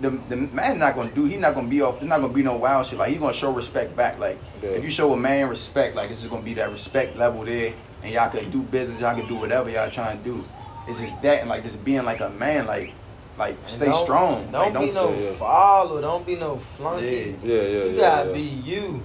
the 0.01 0.11
the 0.29 0.37
man 0.37 0.79
not 0.79 0.95
gonna 0.97 1.11
do. 1.11 1.25
He 1.25 1.37
not 1.37 1.55
gonna 1.55 1.69
be 1.69 1.81
off. 1.83 1.99
There's 2.01 2.09
not 2.09 2.21
gonna 2.21 2.33
be 2.33 2.43
no 2.43 2.57
wild 2.57 2.87
shit. 2.87 2.99
Like 2.99 3.11
he 3.11 3.17
gonna 3.17 3.33
show 3.33 3.51
respect 3.53 3.97
back. 3.97 4.19
Like 4.19 4.39
Yeah. 4.63 4.71
if 4.71 4.85
you 4.85 4.91
show 4.91 5.13
a 5.13 5.17
man 5.17 5.49
respect, 5.49 5.95
like 5.97 6.11
it's 6.11 6.21
just 6.21 6.31
gonna 6.31 6.43
be 6.43 6.55
that 6.55 6.71
respect 6.71 7.17
level 7.17 7.45
there, 7.45 7.73
and 8.03 8.13
y'all 8.13 8.31
can 8.31 8.51
do 8.51 8.63
business. 8.63 9.01
Y'all 9.01 9.15
can 9.17 9.27
do 9.29 9.37
whatever 9.37 9.71
y'all 9.71 9.91
trying 9.91 10.19
to 10.19 10.25
do. 10.25 10.45
It's 10.87 11.01
just 11.01 11.21
that 11.23 11.41
and 11.41 11.49
like 11.49 11.63
just 11.63 11.83
being 11.85 12.05
like 12.05 12.21
a 12.21 12.31
man, 12.31 12.67
like 12.67 12.93
like 13.39 13.57
stay 13.67 13.87
don't- 13.87 14.05
strong. 14.05 14.51
Don't 14.53 14.75
like, 14.75 14.87
be 14.89 14.93
no 14.93 15.11
yeah, 15.15 15.21
yeah. 15.21 15.33
follow. 15.35 16.01
Don't 16.01 16.27
be 16.27 16.37
no 16.37 16.57
flunky. 16.59 17.37
Yeah. 17.43 17.55
Yeah, 17.55 17.63
yeah, 17.63 17.85
You 17.85 17.97
gotta 17.97 18.29
yeah. 18.29 18.35
be 18.35 18.41
you. 18.43 19.03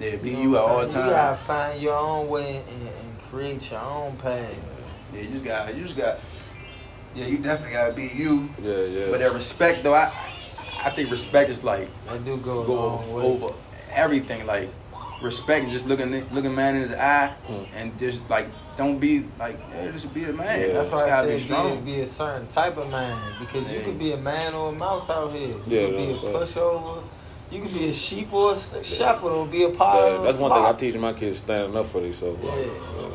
yeah, 0.00 0.16
be 0.16 0.32
know 0.32 0.40
you 0.42 0.56
at 0.56 0.62
all 0.62 0.80
saying? 0.80 0.92
times. 0.92 1.04
You 1.06 1.10
gotta 1.12 1.36
find 1.36 1.80
your 1.82 1.96
own 1.96 2.28
way 2.28 2.56
and, 2.68 2.88
and 2.88 3.22
create 3.30 3.70
your 3.70 3.80
own 3.80 4.16
path. 4.16 4.54
Yeah, 5.12 5.20
you 5.22 5.28
just 5.28 5.44
got, 5.44 5.76
you 5.76 5.82
just 5.84 5.96
got. 5.96 6.18
Yeah, 7.14 7.26
you 7.26 7.38
definitely 7.38 7.72
gotta 7.74 7.92
be 7.94 8.08
you. 8.14 8.50
Yeah, 8.62 8.82
yeah. 8.82 9.10
But 9.10 9.20
that 9.20 9.32
respect, 9.32 9.82
though, 9.84 9.94
I, 9.94 10.12
I 10.84 10.90
think 10.90 11.10
respect 11.10 11.48
is 11.50 11.64
like 11.64 11.88
That 12.06 12.24
do 12.24 12.36
go, 12.36 12.62
a 12.62 12.66
go 12.66 12.96
way. 13.14 13.22
over 13.24 13.54
everything. 13.92 14.44
Like 14.46 14.68
respect, 15.22 15.70
just 15.70 15.86
looking, 15.86 16.10
looking 16.34 16.54
man 16.54 16.76
in 16.76 16.90
the 16.90 17.02
eye, 17.02 17.34
Mm. 17.48 17.66
and 17.74 17.98
just 17.98 18.28
like 18.28 18.48
don't 18.76 18.98
be 18.98 19.24
like, 19.38 19.58
yeah, 19.72 19.90
just 19.90 20.12
be 20.12 20.24
a 20.24 20.32
man. 20.34 20.60
Yeah. 20.60 20.66
That's 20.74 20.90
Just 20.90 20.92
why 20.92 21.04
I 21.04 21.08
gotta 21.08 21.28
said 21.28 21.36
be 21.38 21.42
strong. 21.44 21.84
be, 21.84 21.92
be 21.94 22.00
a 22.02 22.06
certain 22.06 22.46
type 22.46 22.76
of 22.76 22.90
man 22.90 23.18
because 23.40 23.70
you 23.72 23.80
could 23.80 23.98
be 23.98 24.12
a 24.12 24.18
man 24.18 24.52
or 24.52 24.68
a 24.68 24.72
mouse 24.72 25.08
out 25.08 25.32
here. 25.32 25.48
You 25.48 25.62
Yeah, 25.66 25.86
could 25.86 25.96
be 25.96 26.04
a 26.04 26.14
right. 26.16 26.22
pushover. 26.34 27.02
You 27.50 27.62
could 27.62 27.72
be 27.72 27.88
a 27.88 27.92
sheep 27.94 28.30
or 28.34 28.52
a 28.52 28.84
shepherd 28.84 29.30
or 29.30 29.46
be 29.46 29.62
a 29.62 29.70
part 29.70 30.12
Yeah, 30.12 30.22
that's 30.22 30.36
one 30.36 30.50
thing 30.52 30.62
I 30.64 30.72
teach 30.74 30.94
my 30.96 31.14
kids 31.14 31.38
standing 31.38 31.74
up 31.74 31.86
for 31.86 32.02
themselves. 32.02 32.42
Like, 32.44 32.58
Yeah. 32.58 33.00
like, 33.00 33.12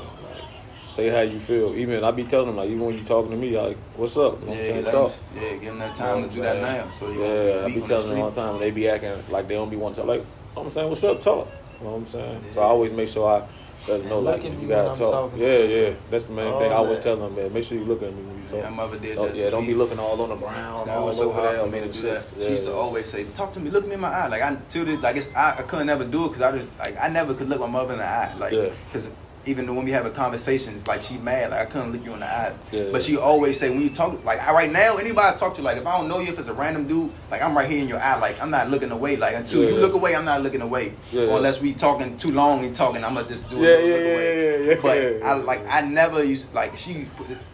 say 0.92 1.10
how 1.10 1.22
you 1.22 1.40
feel. 1.40 1.76
Even 1.76 2.04
I 2.04 2.12
be 2.12 2.24
telling 2.26 2.48
them 2.48 2.58
like, 2.58 2.70
even 2.70 2.86
when 2.86 2.98
you 2.98 3.04
talking 3.04 3.32
to 3.32 3.38
me, 3.38 3.58
like, 3.58 3.78
what's 3.96 4.18
up? 4.18 4.40
You 4.42 4.48
know 4.48 4.54
I'm 4.54 4.60
Yeah, 4.60 4.66
saying? 4.68 4.84
let 4.86 4.92
Talk. 4.92 5.12
them- 5.12 5.44
yeah, 5.44 5.50
give 5.54 5.62
them 5.64 5.80
that 5.80 5.90
You 5.92 5.96
time 5.96 6.22
know 6.22 6.28
to 6.28 6.34
do 6.34 6.42
that 6.42 6.52
saying? 6.54 6.78
now. 6.88 6.92
So 6.94 7.08
they 7.08 7.14
yeah, 7.20 7.60
I 7.60 7.62
won't 7.64 7.76
be 7.76 7.82
telling 7.82 8.08
the 8.08 8.14
them 8.14 8.20
all 8.20 8.26
the 8.26 8.32
street. 8.32 8.44
time. 8.44 8.60
They 8.60 8.72
be 8.72 8.90
acting 8.90 9.24
like 9.30 9.48
they 9.48 9.54
don't 9.56 9.70
be 9.70 9.78
wanting 9.78 10.04
to 10.04 10.12
like. 10.12 10.26
I'm 10.58 10.72
saying, 10.72 10.90
what's 10.90 11.04
up? 11.04 11.22
Talk. 11.22 11.48
You 11.80 11.86
know 11.88 11.92
what 11.94 11.98
I'm 12.00 12.08
saying? 12.08 12.46
So 12.54 12.62
I 12.62 12.66
always 12.66 12.92
make 12.92 13.10
sure 13.10 13.28
I 13.28 13.40
let 13.88 13.98
them 14.02 14.10
know 14.10 14.18
And 14.18 14.26
like 14.26 14.44
look 14.44 14.62
you 14.62 14.68
gotta 14.68 15.00
talk. 15.00 15.12
talking 15.12 15.40
Yeah, 15.40 15.58
yeah. 15.60 15.94
That's 16.12 16.26
the 16.26 16.34
main 16.34 16.46
All 16.54 16.60
thing 16.60 16.72
I 16.72 16.76
always 16.76 16.98
that. 17.00 17.04
tell 17.04 17.18
them, 17.18 17.36
man. 17.36 17.52
Make 17.54 17.64
sure 17.64 17.78
you 17.78 17.86
look 17.86 18.04
at 18.04 18.14
me 18.14 18.22
when 18.22 18.38
you 18.38 18.44
Yeah, 18.44 18.62
talk. 18.64 18.72
my 18.72 18.84
mother 18.86 19.00
did 19.00 19.18
Oh, 19.18 19.26
that. 19.28 19.36
yeah, 19.36 19.46
to 19.46 19.52
don't 19.52 19.62
me. 19.64 19.70
be 19.70 19.74
looking 19.76 19.98
all 19.98 20.22
on 20.22 20.30
the 20.30 20.36
ground. 20.36 20.88
That 20.88 20.98
all 20.98 21.06
was 21.08 21.18
so 21.18 21.32
over 21.32 21.42
hard 21.42 21.56
there. 21.56 21.64
for 21.64 21.70
me 21.72 21.80
to 21.80 21.84
and 21.86 21.94
do 21.94 22.02
shit. 22.02 22.14
that. 22.38 22.44
She 22.46 22.52
used 22.52 22.66
to 22.68 22.74
always 22.76 23.10
say, 23.10 23.24
"Talk 23.24 23.54
to 23.54 23.60
me, 23.60 23.72
look 23.72 23.88
me 23.88 23.96
in 23.96 24.00
my 24.02 24.10
eye." 24.10 24.28
Like 24.28 24.42
I 24.44 24.56
to 24.56 24.84
this, 24.86 25.02
like 25.02 25.16
it's, 25.16 25.34
I, 25.36 25.56
I 25.60 25.62
couldn't 25.64 25.88
never 25.88 26.06
do 26.06 26.26
it 26.26 26.30
because 26.30 26.42
I 26.44 26.58
just 26.58 26.70
like 26.78 26.96
I 27.02 27.08
never 27.08 27.34
could 27.34 27.50
look 27.50 27.60
my 27.62 27.68
mother 27.68 27.94
in 27.94 28.00
the 28.00 28.06
eye. 28.06 28.36
Like 28.38 28.52
Yeah. 28.54 28.70
because 28.92 29.10
even 29.46 29.74
when 29.76 29.86
we 29.86 29.92
have 29.92 30.06
a 30.06 30.12
conversation, 30.12 30.76
it's 30.76 30.88
like 30.88 31.02
she 31.02 31.18
mad. 31.18 31.52
Like 31.52 31.62
I 31.62 31.66
couldn't 31.66 31.92
look 31.92 32.04
you 32.06 32.14
in 32.14 32.20
the 32.20 32.26
eye. 32.28 32.54
Yeah. 32.72 32.90
But 32.92 33.02
she 33.02 33.18
always 33.18 33.60
say 33.60 33.70
when 33.70 33.82
you 33.82 33.90
talk, 33.90 34.24
like 34.24 34.40
I, 34.40 34.54
right 34.54 34.72
now, 34.72 34.98
anybody 34.98 35.34
I 35.36 35.38
talk 35.38 35.56
to, 35.56 35.62
like 35.62 35.78
if 35.78 35.86
I 35.88 35.98
don't 35.98 36.08
know 36.08 36.20
you, 36.20 36.30
if 36.32 36.38
it's 36.40 36.48
a 36.48 36.54
random 36.54 36.88
dude, 36.88 37.12
like 37.32 37.42
I'm 37.42 37.58
right 37.58 37.70
here 37.70 37.82
in 37.82 37.88
your 37.88 38.00
eye. 38.00 38.18
Like 38.20 38.40
I'm 38.42 38.52
not 38.52 38.70
looking 38.70 38.92
away. 38.92 39.16
Like 39.18 39.36
until 39.36 39.64
Yeah, 39.64 39.70
you 39.70 39.76
yeah. 39.76 39.82
look 39.82 39.94
away, 39.94 40.16
I'm 40.16 40.26
not 40.26 40.44
looking 40.44 40.62
away. 40.62 40.94
Or 41.14 41.38
unless 41.38 41.60
we 41.60 41.74
talking 41.74 42.18
too 42.18 42.32
long 42.32 42.64
and 42.64 42.76
talking, 42.76 43.04
I'm 43.04 43.16
gonna 43.16 43.28
just 43.28 43.50
do 43.50 43.58
it. 43.58 43.62
yeah, 43.62 43.94
look 43.94 44.02
yeah, 44.02 44.14
away. 44.14 44.66
yeah, 44.66 44.74
yeah, 44.76 44.80
But. 45.22 45.28
I 45.28 45.34
like 45.34 45.66
I 45.68 45.82
never 45.82 46.24
used 46.24 46.54
like 46.54 46.78
she 46.78 47.08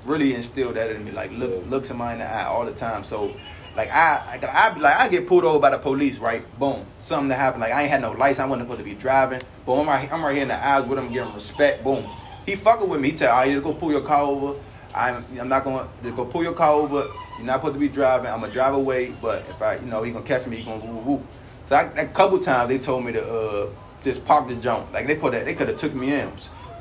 really 0.04 0.34
instilled 0.36 0.76
that 0.76 0.92
in 0.92 1.04
me. 1.06 1.12
Like 1.12 1.32
look 1.32 1.52
Yeah. 1.52 1.70
look 1.70 1.86
somebody 1.86 2.14
in 2.14 2.20
the 2.20 2.26
eye 2.26 2.44
all 2.46 2.66
the 2.66 2.74
time. 2.74 3.04
So 3.04 3.34
Like 3.78 3.92
I, 3.92 4.40
I, 4.42 4.72
I 4.72 4.78
like 4.80 4.96
I 4.96 5.08
get 5.08 5.28
pulled 5.28 5.46
over 5.46 5.60
by 5.60 5.70
the 5.70 5.78
police, 5.78 6.18
right? 6.18 6.44
Boom, 6.58 6.84
something 7.00 7.30
that 7.30 7.36
happened. 7.36 7.62
Like 7.62 7.72
I 7.72 7.84
ain't 7.84 7.92
had 7.92 8.02
no 8.02 8.12
license. 8.12 8.40
I 8.40 8.46
wasn't 8.48 8.68
supposed 8.68 8.84
to 8.84 8.92
be 8.92 9.00
driving. 9.00 9.40
Boom, 9.68 9.82
I'm 9.82 9.88
right, 9.88 10.12
I'm 10.12 10.26
right 10.26 10.34
here 10.34 10.42
in 10.42 10.48
the 10.48 10.56
aisles 10.56 10.88
with 10.88 10.98
him, 10.98 11.14
giving 11.14 11.32
respect. 11.36 11.84
Boom, 11.84 12.10
he 12.48 12.56
fucking 12.56 12.90
with 12.90 13.00
me. 13.00 13.12
He 13.12 13.18
tell, 13.18 13.32
all 13.32 13.42
right, 13.42 13.52
just 13.52 13.64
go 13.64 13.76
pull 13.76 13.92
your 13.92 14.02
car 14.02 14.24
over. 14.24 14.60
I'm, 14.96 15.24
I'm 15.40 15.48
not 15.48 15.64
gonna 15.64 15.88
just 16.02 16.16
go 16.16 16.26
pull 16.26 16.42
your 16.42 16.54
car 16.54 16.74
over. 16.74 17.08
You're 17.38 17.46
not 17.46 17.58
supposed 17.58 17.76
to 17.76 17.80
be 17.80 17.88
driving. 17.88 18.32
I'm 18.32 18.40
gonna 18.40 18.52
drive 18.52 18.74
away. 18.74 19.12
But 19.22 19.48
if 19.48 19.62
I, 19.62 19.76
you 19.76 19.86
know, 19.86 20.02
he 20.02 20.12
gonna 20.12 20.26
catch 20.26 20.48
me. 20.48 20.58
He 20.58 20.64
gonna 20.64 20.84
woo 20.84 20.94
woo. 20.94 21.16
woo. 21.18 21.28
So 21.70 21.76
I, 21.76 21.84
a 22.02 22.08
couple 22.08 22.40
times 22.40 22.70
they 22.70 22.80
told 22.80 23.06
me 23.06 23.12
to 23.12 23.32
uh, 23.32 23.70
just 24.02 24.26
park 24.26 24.48
the 24.48 24.56
jump. 24.56 24.92
Like 24.92 25.06
they 25.06 25.16
put 25.16 25.34
that, 25.34 25.46
they 25.46 25.54
could 25.54 25.68
have 25.68 25.78
took 25.78 25.94
me 25.94 26.20
in. 26.20 26.32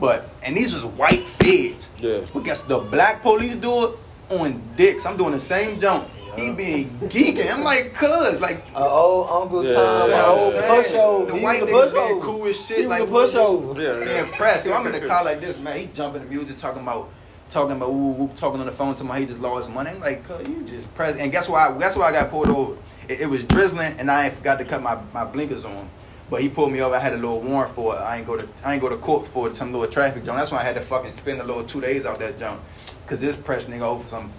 But 0.01 0.31
and 0.43 0.57
these 0.57 0.73
was 0.73 0.87
white 0.87 1.29
feds. 1.29 1.91
Yeah. 1.99 2.25
But 2.33 2.45
guess 2.45 2.63
the 2.63 2.79
black 2.79 3.21
police 3.21 3.57
do 3.57 3.85
it 3.85 3.99
on 4.31 4.63
dicks. 4.77 5.05
I'm 5.05 5.19
doing 5.19 5.33
the 5.33 5.41
same 5.41 5.79
jump. 5.79 6.09
He 6.37 6.51
being 6.51 6.91
geeking. 7.05 7.53
I'm 7.53 7.65
like, 7.65 7.95
cuz, 7.95 8.41
like, 8.41 8.65
Uh, 8.75 8.89
old 8.89 9.29
Uncle 9.31 9.65
Yeah, 9.65 9.75
Tom, 9.75 10.11
yeah, 10.11 10.33
an 10.33 10.39
old 10.39 10.55
yeah. 10.55 10.69
pushover. 10.69 11.27
The 11.29 11.37
He 11.37 11.43
white 11.45 11.63
was 11.63 11.71
a 11.71 11.73
being 11.73 11.89
pushover. 11.93 12.21
cool 12.23 12.47
as 12.47 12.67
shit. 12.67 12.79
He 12.79 12.87
was 12.87 12.91
like 12.91 13.09
a 13.09 13.13
pushover. 13.13 13.79
Yeah, 13.79 14.05
He 14.05 14.11
yeah. 14.15 14.23
impressed. 14.25 14.65
So 14.67 14.75
I'm 14.75 14.87
in 14.87 14.93
the 14.93 15.01
car 15.01 15.25
like 15.25 15.41
this, 15.41 15.59
man. 15.59 15.79
He 15.79 15.87
jumping 15.87 16.23
the 16.23 16.29
music, 16.29 16.59
talking 16.59 16.83
about, 16.83 17.09
talking 17.51 17.77
about, 17.77 17.93
woo, 17.93 18.13
woo, 18.13 18.29
talking 18.35 18.61
on 18.61 18.67
the 18.67 18.73
phone 18.73 18.95
to 18.97 19.05
my. 19.05 19.19
He 19.21 19.27
just 19.27 19.41
lost 19.41 19.71
money. 19.71 19.91
I'm 19.91 20.01
like, 20.01 20.25
cuz, 20.27 20.47
you 20.49 20.63
just 20.65 20.93
press. 20.95 21.17
And 21.17 21.33
guess 21.33 21.49
why? 21.49 21.77
Guess 21.79 21.97
why 21.97 22.09
I 22.09 22.13
got 22.13 22.31
pulled 22.31 22.49
over? 22.49 22.77
It, 23.09 23.23
it 23.23 23.27
was 23.27 23.45
drizzling, 23.45 23.95
and 23.99 24.11
I 24.11 24.27
ain't 24.27 24.35
forgot 24.35 24.59
to 24.59 24.65
cut 24.65 24.83
my, 24.83 24.99
my 25.13 25.25
blinkers 25.25 25.65
on. 25.65 25.89
But 26.29 26.43
he 26.43 26.49
pulled 26.49 26.73
me 26.73 26.81
over. 26.83 26.95
I 26.97 26.99
had 26.99 27.13
a 27.13 27.17
little 27.17 27.41
warrant 27.41 27.73
for 27.75 27.95
it. 27.95 27.99
I 27.99 28.17
ain't 28.17 28.27
go 28.27 28.37
to 28.37 28.49
I 28.65 28.73
ain't 28.73 28.83
go 28.83 28.89
to 28.89 28.97
court 28.97 29.27
for 29.27 29.55
some 29.55 29.73
little 29.73 29.87
traffic 29.87 30.25
jump. 30.25 30.37
That's 30.39 30.51
why 30.51 30.59
I 30.59 30.65
had 30.65 30.75
to 30.75 30.81
fucking 30.81 31.13
spend 31.13 31.41
a 31.41 31.45
little 31.45 31.63
two 31.63 31.81
days 31.81 32.05
out 32.05 32.19
that 32.19 32.37
jump. 32.37 32.61
Cause 33.07 33.21
this 33.21 33.37
press 33.37 33.69
nigga 33.69 33.83
over 33.83 34.05
some 34.09 34.33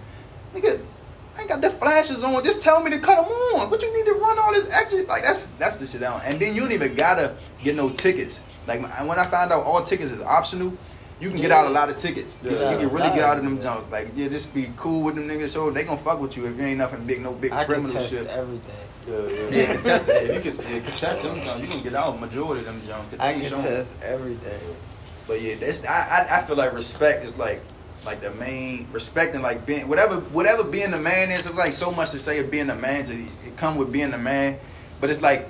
nigga. 0.54 0.82
I 1.38 1.42
ain't 1.42 1.48
got 1.50 1.60
the 1.62 1.70
flashes 1.70 2.24
on. 2.24 2.42
Just 2.42 2.60
tell 2.60 2.82
me 2.82 2.90
to 2.90 2.98
cut 2.98 3.16
them 3.22 3.32
on. 3.32 3.70
But 3.70 3.80
you 3.80 3.96
need 3.96 4.06
to 4.06 4.14
run 4.14 4.38
all 4.40 4.52
this 4.52 4.68
extra. 4.70 5.02
Like 5.02 5.22
that's 5.22 5.46
that's 5.58 5.76
the 5.76 5.86
shit 5.86 6.00
down. 6.00 6.20
And 6.24 6.40
then 6.40 6.54
you 6.54 6.60
don't 6.62 6.72
even 6.72 6.94
gotta 6.96 7.36
get 7.62 7.76
no 7.76 7.90
tickets. 7.90 8.40
Like 8.66 8.80
when 8.82 9.18
I 9.18 9.24
found 9.26 9.52
out 9.52 9.62
all 9.64 9.82
tickets 9.84 10.10
is 10.10 10.20
optional, 10.20 10.72
you 11.20 11.30
can 11.30 11.40
get 11.40 11.50
out 11.52 11.66
a 11.66 11.70
lot 11.70 11.88
of 11.90 11.96
tickets. 11.96 12.36
Yeah. 12.42 12.72
You 12.72 12.78
can 12.78 12.90
really 12.90 13.08
get 13.10 13.20
out 13.20 13.38
of 13.38 13.44
them 13.44 13.60
jumps. 13.60 13.90
Like 13.92 14.08
yeah, 14.16 14.28
just 14.28 14.52
be 14.52 14.70
cool 14.76 15.02
with 15.04 15.14
them 15.14 15.28
niggas. 15.28 15.50
So 15.50 15.70
they 15.70 15.84
gonna 15.84 15.96
fuck 15.96 16.20
with 16.20 16.36
you 16.36 16.46
if 16.46 16.56
you 16.56 16.64
ain't 16.64 16.78
nothing 16.78 17.04
big, 17.04 17.20
no 17.22 17.32
big 17.32 17.52
I 17.52 17.64
can 17.64 17.84
test 17.88 18.10
shit. 18.10 18.26
everything. 18.26 18.88
Yeah, 19.06 19.56
Yeah, 19.56 19.74
contest 19.74 20.08
it. 20.08 20.30
If 20.30 20.44
you 20.44 20.52
can 20.52 20.74
yeah, 20.74 20.80
contest 20.80 21.22
them 21.22 21.40
jumps, 21.40 21.60
you 21.62 21.68
can 21.68 21.82
get 21.82 21.94
out 21.94 22.20
majority 22.20 22.60
of 22.60 22.66
them 22.66 22.82
jumps. 22.86 23.10
'cause 23.10 23.20
I 23.20 23.32
can 23.34 23.48
showing- 23.48 23.62
test 23.62 23.90
everything. 24.02 24.76
but 25.28 25.40
yeah, 25.40 25.54
that's 25.54 25.84
I, 25.84 26.26
I 26.28 26.38
I 26.38 26.42
feel 26.42 26.56
like 26.56 26.72
respect 26.74 27.24
is 27.24 27.36
like 27.38 27.62
like 28.04 28.20
the 28.20 28.30
main 28.32 28.88
respecting 28.92 29.42
like 29.42 29.66
being 29.66 29.88
whatever 29.88 30.20
whatever 30.20 30.64
being 30.64 30.90
the 30.90 30.98
man 30.98 31.30
is. 31.30 31.46
It's 31.46 31.54
like 31.54 31.72
so 31.72 31.90
much 31.90 32.10
to 32.12 32.18
say 32.20 32.38
of 32.38 32.50
being 32.50 32.70
a 32.70 32.76
man. 32.76 33.04
To 33.06 33.12
it 33.14 33.56
come 33.56 33.76
with 33.76 33.92
being 33.92 34.12
a 34.14 34.18
man, 34.18 34.58
but 35.00 35.10
it's 35.10 35.20
like 35.22 35.48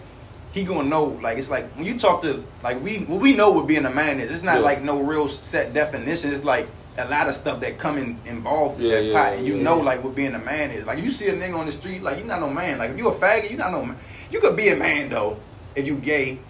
he 0.53 0.65
gonna 0.65 0.89
know. 0.89 1.05
Like 1.23 1.39
it's 1.39 1.51
like 1.51 1.71
when 1.77 1.87
you 1.87 1.99
talk 1.99 2.23
to 2.23 2.43
like 2.63 2.83
we 2.83 3.05
well, 3.09 3.19
we 3.19 3.35
know 3.35 3.51
what 3.51 3.67
being 3.67 3.85
a 3.85 3.91
man 3.91 4.19
is. 4.21 4.33
It's 4.33 4.43
not 4.43 4.57
Yeah. 4.57 4.65
like 4.65 4.83
no 4.83 5.03
real 5.03 5.29
set 5.29 5.73
definition. 5.75 6.33
It's 6.33 6.45
like 6.45 6.69
a 6.97 7.09
lot 7.09 7.29
of 7.29 7.37
stuff 7.37 7.61
that 7.61 7.79
come 7.79 7.97
in 7.97 8.19
involved 8.25 8.79
with 8.81 8.91
Yeah, 8.91 8.97
that 8.97 9.05
yeah, 9.05 9.13
pot, 9.15 9.33
and 9.35 9.47
you 9.47 9.57
yeah, 9.59 9.63
know 9.63 9.77
yeah. 9.79 9.83
like 9.85 10.03
what 10.03 10.15
being 10.17 10.35
a 10.35 10.39
man 10.41 10.71
is. 10.71 10.85
Like 10.87 10.99
you 11.03 11.11
see 11.11 11.29
a 11.29 11.35
nigga 11.35 11.57
on 11.57 11.67
the 11.67 11.73
street, 11.73 12.03
like 12.03 12.19
you 12.19 12.25
not 12.25 12.41
no 12.41 12.51
man. 12.51 12.79
Like 12.79 12.91
if 12.91 12.99
you 12.99 13.09
a 13.09 13.15
faggot, 13.15 13.51
you 13.51 13.57
not 13.57 13.71
no 13.73 13.85
man. 13.85 13.97
You 14.31 14.41
could 14.41 14.57
be 14.57 14.69
a 14.71 14.77
man 14.77 15.11
though 15.11 15.39
if 15.77 15.87
you 15.87 15.97
gay, 15.97 16.41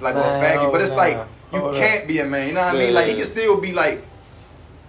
like 0.00 0.16
or 0.16 0.20
a 0.20 0.22
faggot. 0.22 0.72
But 0.72 0.80
it's 0.80 0.90
nah. 0.90 0.96
like 0.96 1.28
you 1.52 1.60
Hold 1.60 1.74
can't 1.76 2.08
be 2.08 2.18
a 2.18 2.26
man. 2.26 2.48
You 2.48 2.54
know 2.54 2.62
what 2.62 2.74
I 2.74 2.78
mean? 2.78 2.94
Like 2.94 3.06
he 3.08 3.14
can 3.16 3.26
still 3.26 3.60
be 3.60 3.72
like 3.72 4.02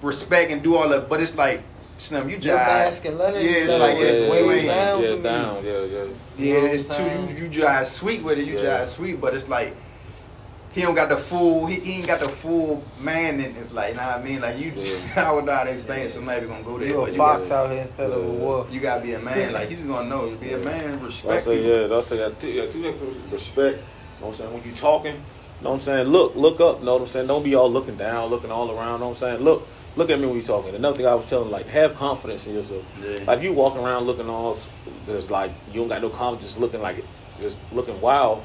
respect 0.03 0.51
and 0.51 0.61
do 0.61 0.75
all 0.75 0.89
that, 0.89 1.09
but 1.09 1.21
it's 1.21 1.35
like 1.35 1.63
Slim, 1.97 2.27
you 2.29 2.37
Your 2.37 2.57
jive. 2.57 2.67
masculinity 2.67 3.45
Yeah, 3.45 3.51
it's 3.51 3.71
level 3.71 3.87
like 3.87 3.97
is 3.97 4.03
it's 4.21 4.31
way 4.31 4.47
way 4.47 4.65
down 4.65 5.01
yeah, 5.01 5.07
for 5.07 5.13
it's 5.13 5.17
me. 5.17 5.23
down. 5.23 5.65
Yeah, 5.65 5.71
yeah. 5.83 6.03
Yeah, 6.37 6.55
it's 6.73 6.83
too 6.85 7.03
know 7.03 7.09
what 7.21 7.29
I'm 7.29 7.37
you, 7.37 7.43
you 7.45 7.49
jive 7.61 7.85
sweet 7.85 8.23
with 8.23 8.37
it. 8.39 8.45
You 8.45 8.55
Yeah. 8.59 8.83
jive 8.83 8.87
sweet, 8.87 9.21
but 9.21 9.33
it's 9.35 9.47
like 9.47 9.75
he 10.73 10.81
don't 10.81 10.95
got 10.95 11.09
the 11.09 11.17
full. 11.17 11.67
He, 11.67 11.79
he 11.79 11.91
ain't 11.99 12.07
got 12.07 12.19
the 12.19 12.29
full 12.29 12.83
man 12.99 13.35
in 13.39 13.55
it. 13.55 13.71
Like, 13.71 13.89
you 13.91 13.95
know 13.97 14.07
what 14.07 14.17
I 14.17 14.23
mean? 14.23 14.41
Like 14.41 14.57
you, 14.57 14.73
Yeah. 14.75 15.27
I 15.29 15.31
would 15.31 15.45
not 15.45 15.67
explain. 15.67 15.99
it, 16.01 16.09
Somebody 16.09 16.47
gonna 16.47 16.63
go 16.63 16.79
there, 16.79 16.87
You 16.89 16.95
but 16.95 17.09
a 17.09 17.11
you 17.11 17.17
fox 17.17 17.49
got, 17.49 17.65
out 17.65 17.71
here 17.71 17.81
instead 17.81 18.09
of 18.11 18.23
a 18.25 18.27
wolf. 18.27 18.73
you 18.73 18.79
gotta 18.79 19.01
be 19.01 19.13
a 19.13 19.19
man. 19.19 19.53
Like 19.53 19.69
you 19.69 19.75
just 19.75 19.87
gonna 19.87 20.09
know. 20.09 20.31
Be 20.35 20.53
a 20.53 20.57
man. 20.57 20.97
I 20.99 21.03
Respect 21.05 21.45
say, 21.45 21.57
people. 21.63 21.89
yeah, 21.89 21.95
I 21.95 22.01
say, 22.01 22.17
got 22.17 22.39
two, 22.41 22.49
yeah, 22.49 22.65
two 22.65 22.81
different 22.81 23.31
respect. 23.31 23.77
You 23.77 23.81
know 24.21 24.27
what 24.27 24.27
I'm 24.29 24.33
saying? 24.33 24.53
When 24.53 24.63
you 24.63 24.71
talking, 24.71 25.15
you 25.15 25.21
know 25.63 25.69
what 25.71 25.75
I'm 25.75 25.79
saying? 25.81 26.07
Look, 26.07 26.35
look 26.35 26.59
up. 26.59 26.79
You 26.79 26.85
know 26.85 26.93
what 26.93 27.01
I'm 27.01 27.07
saying? 27.07 27.27
Don't 27.27 27.43
be 27.43 27.55
all 27.55 27.71
looking 27.71 27.95
down, 27.95 28.29
looking 28.29 28.51
all 28.51 28.69
around. 28.71 28.93
You 28.93 28.99
know 28.99 29.05
what 29.09 29.11
I'm 29.11 29.15
saying? 29.15 29.41
Look, 29.43 29.67
look 29.95 30.09
at 30.09 30.19
me 30.19 30.25
when 30.25 30.35
you're 30.35 30.45
talking. 30.45 30.75
Another 30.75 30.95
thing 30.97 31.05
I 31.07 31.15
was 31.15 31.25
telling, 31.25 31.51
like, 31.51 31.67
have 31.67 31.95
confidence 31.95 32.45
in 32.47 32.53
yourself. 32.55 32.83
Yeah. 33.01 33.15
Like, 33.25 33.41
you 33.41 33.53
walking 33.53 33.81
around 33.83 34.05
looking 34.05 34.29
all, 34.29 34.57
there's 35.07 35.29
like, 35.31 35.51
you 35.69 35.79
don't 35.79 35.87
got 35.87 36.01
no 36.01 36.09
confidence, 36.09 36.51
just 36.51 36.59
looking 36.59 36.81
like, 36.81 37.03
just 37.41 37.57
looking 37.71 37.99
wild. 38.01 38.39
You 38.39 38.43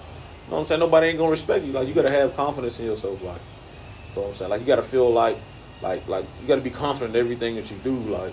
know 0.53 0.57
what 0.57 0.61
I'm 0.61 0.67
saying? 0.67 0.81
Nobody 0.81 1.09
ain't 1.09 1.19
gonna 1.19 1.31
respect 1.31 1.65
you. 1.65 1.73
Like, 1.73 1.89
you 1.89 1.95
gotta 1.95 2.11
have 2.11 2.35
confidence 2.37 2.79
in 2.79 2.87
yourself. 2.87 3.23
Like, 3.23 3.41
you 3.41 4.17
know 4.17 4.23
what 4.23 4.29
I'm 4.29 4.35
saying? 4.35 4.51
Like, 4.51 4.61
you 4.63 4.67
gotta 4.67 4.83
feel 4.83 5.11
like, 5.13 5.39
like, 5.83 6.07
like, 6.09 6.25
you 6.41 6.49
gotta 6.49 6.61
be 6.63 6.71
confident 6.71 7.15
in 7.17 7.21
everything 7.21 7.57
that 7.57 7.71
you 7.71 7.77
do. 7.85 7.97
Like, 7.99 8.33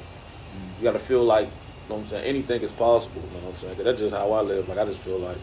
you 0.79 0.83
gotta 0.83 0.99
feel 0.99 1.23
like, 1.23 1.47
you 1.47 1.89
know 1.89 1.95
what 1.95 1.99
I'm 2.01 2.05
saying? 2.05 2.25
Anything 2.25 2.61
is 2.61 2.71
possible. 2.71 3.21
You 3.21 3.39
know 3.41 3.47
what 3.47 3.55
I'm 3.55 3.61
saying? 3.61 3.75
'Cause 3.75 3.85
that's 3.85 3.99
just 3.99 4.15
how 4.15 4.31
I 4.31 4.41
live. 4.41 4.67
Like, 4.69 4.77
I 4.77 4.85
just 4.85 4.99
feel 4.99 5.19
like, 5.19 5.37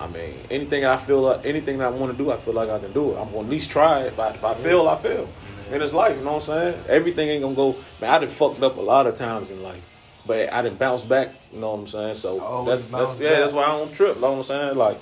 I 0.00 0.06
mean, 0.06 0.34
anything 0.50 0.86
I 0.86 0.96
feel 0.96 1.20
like, 1.20 1.44
anything 1.44 1.76
that 1.78 1.88
I 1.88 1.90
want 1.90 2.10
to 2.10 2.18
do, 2.18 2.30
I 2.30 2.38
feel 2.38 2.54
like 2.54 2.70
I 2.70 2.78
can 2.78 2.92
do 2.92 3.12
it. 3.12 3.18
I'm 3.18 3.26
gonna 3.26 3.40
at 3.40 3.48
least 3.50 3.70
try. 3.70 4.00
If 4.04 4.18
I 4.18 4.30
if 4.30 4.42
I 4.42 4.54
fail, 4.54 4.88
I 4.88 4.96
fail. 4.96 5.28
In 5.70 5.78
this 5.78 5.92
life, 5.92 6.16
you 6.16 6.24
know 6.24 6.32
what 6.32 6.48
I'm 6.48 6.72
saying? 6.72 6.84
Everything 6.88 7.28
ain't 7.28 7.42
gonna 7.42 7.54
go. 7.54 7.76
Man, 8.00 8.10
I 8.10 8.18
done 8.18 8.28
fucked 8.28 8.62
up 8.62 8.76
a 8.78 8.80
lot 8.80 9.06
of 9.06 9.16
times 9.16 9.50
in 9.50 9.62
life, 9.62 9.82
but 10.26 10.52
I 10.52 10.62
didn't 10.62 10.78
bounce 10.78 11.02
back. 11.02 11.34
You 11.52 11.60
know 11.60 11.72
what 11.72 11.80
I'm 11.80 11.86
saying? 11.86 12.14
So 12.14 12.64
that's, 12.66 12.84
that's 12.86 13.20
yeah, 13.20 13.40
that's 13.40 13.52
why 13.52 13.64
I 13.64 13.78
don't 13.78 13.92
trip. 13.92 14.16
You 14.16 14.22
know 14.22 14.32
what 14.32 14.38
I'm 14.38 14.42
saying? 14.44 14.76
Like, 14.76 14.98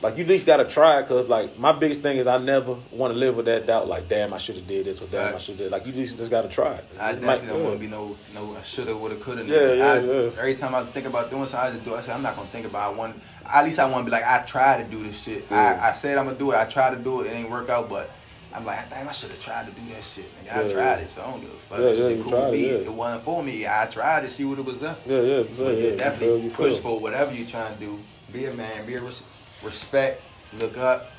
like 0.00 0.16
you 0.16 0.22
at 0.24 0.30
least 0.30 0.46
gotta 0.46 0.64
try 0.64 0.98
it, 1.00 1.08
cause 1.08 1.28
like 1.28 1.58
my 1.58 1.72
biggest 1.72 2.00
thing 2.00 2.16
is 2.16 2.26
I 2.26 2.38
never 2.38 2.76
want 2.90 3.12
to 3.12 3.18
live 3.18 3.36
with 3.36 3.46
that 3.46 3.66
doubt. 3.66 3.86
Like, 3.86 4.08
damn, 4.08 4.32
I 4.32 4.38
should 4.38 4.56
have 4.56 4.66
did 4.66 4.86
this 4.86 5.02
or 5.02 5.06
damn, 5.08 5.34
I 5.34 5.38
should 5.38 5.58
have. 5.60 5.70
Like, 5.72 5.84
you 5.84 5.92
just 5.92 6.16
just 6.16 6.30
gotta 6.30 6.48
try 6.48 6.74
it. 6.74 6.84
I 6.98 7.10
It 7.10 7.20
definitely 7.20 7.48
don't 7.48 7.64
want 7.64 7.74
to 7.74 7.80
be 7.80 7.86
no 7.88 8.16
no 8.34 8.56
I 8.56 8.62
shoulda 8.62 8.96
woulda 8.96 9.16
coulda. 9.16 9.44
Yeah, 9.44 9.72
yeah, 9.74 9.92
I, 9.92 9.98
yeah. 9.98 10.30
Every 10.38 10.54
time 10.54 10.74
I 10.74 10.84
think 10.84 11.06
about 11.06 11.28
doing 11.30 11.46
something, 11.46 11.68
I 11.68 11.72
just 11.72 11.84
do. 11.84 11.94
I 11.94 12.00
say 12.00 12.12
I'm 12.12 12.22
not 12.22 12.34
gonna 12.36 12.48
think 12.48 12.64
about. 12.64 12.92
it. 12.92 12.94
I 12.94 12.98
want 12.98 13.22
at 13.52 13.64
least 13.64 13.78
I 13.78 13.84
want 13.90 14.04
to 14.06 14.10
be 14.10 14.10
like 14.10 14.24
I 14.24 14.38
try 14.42 14.82
to 14.82 14.88
do 14.88 15.02
this 15.02 15.22
shit. 15.22 15.44
Yeah. 15.50 15.80
I, 15.82 15.88
I 15.88 15.92
said 15.92 16.18
I'm 16.18 16.24
gonna 16.26 16.38
do 16.38 16.52
it. 16.52 16.56
I 16.56 16.64
try 16.64 16.90
to 16.90 16.96
do 16.96 17.20
it. 17.20 17.26
It 17.26 17.30
ain't 17.34 17.50
work 17.50 17.68
out, 17.68 17.88
but 17.88 18.10
I'm 18.54 18.64
like 18.64 18.88
damn, 18.90 19.08
I 19.08 19.12
should 19.12 19.30
have 19.30 19.38
tried 19.40 19.66
to 19.66 19.72
do 19.80 19.92
that 19.94 20.04
shit. 20.04 20.24
Nigga, 20.44 20.56
I 20.56 20.68
tried 20.72 20.74
yeah. 20.74 20.98
it, 20.98 21.10
so 21.10 21.22
I 21.22 21.30
don't 21.30 21.40
give 21.40 21.50
a 21.50 21.58
fuck. 21.58 21.78
Yeah, 21.78 21.84
That 21.86 21.96
yeah, 21.96 22.08
shit 22.08 22.22
cool 22.22 22.30
tried 22.32 22.48
it, 22.48 22.52
me. 22.52 22.66
yeah. 22.66 22.74
It 22.74 22.92
wasn't 22.92 23.24
for 23.24 23.42
me. 23.42 23.66
I 23.66 23.86
tried 23.86 24.20
to 24.22 24.30
see 24.30 24.44
what 24.44 24.58
it 24.58 24.64
was 24.64 24.82
up. 24.82 25.00
Yeah, 25.06 25.20
yeah, 25.20 25.36
yeah, 25.38 25.42
But 25.58 25.76
yeah. 25.76 25.84
yeah, 25.88 25.96
definitely 25.96 26.40
you 26.42 26.50
push 26.50 26.74
feel. 26.74 26.82
for 26.82 27.00
whatever 27.00 27.34
you're 27.34 27.46
trying 27.48 27.74
to 27.74 27.80
do. 27.80 27.98
Be 28.32 28.46
a 28.46 28.52
man. 28.54 28.86
Be 28.86 28.94
a 28.94 29.02
res- 29.02 29.22
respect. 29.62 30.22
Look 30.58 30.76
up, 30.76 31.10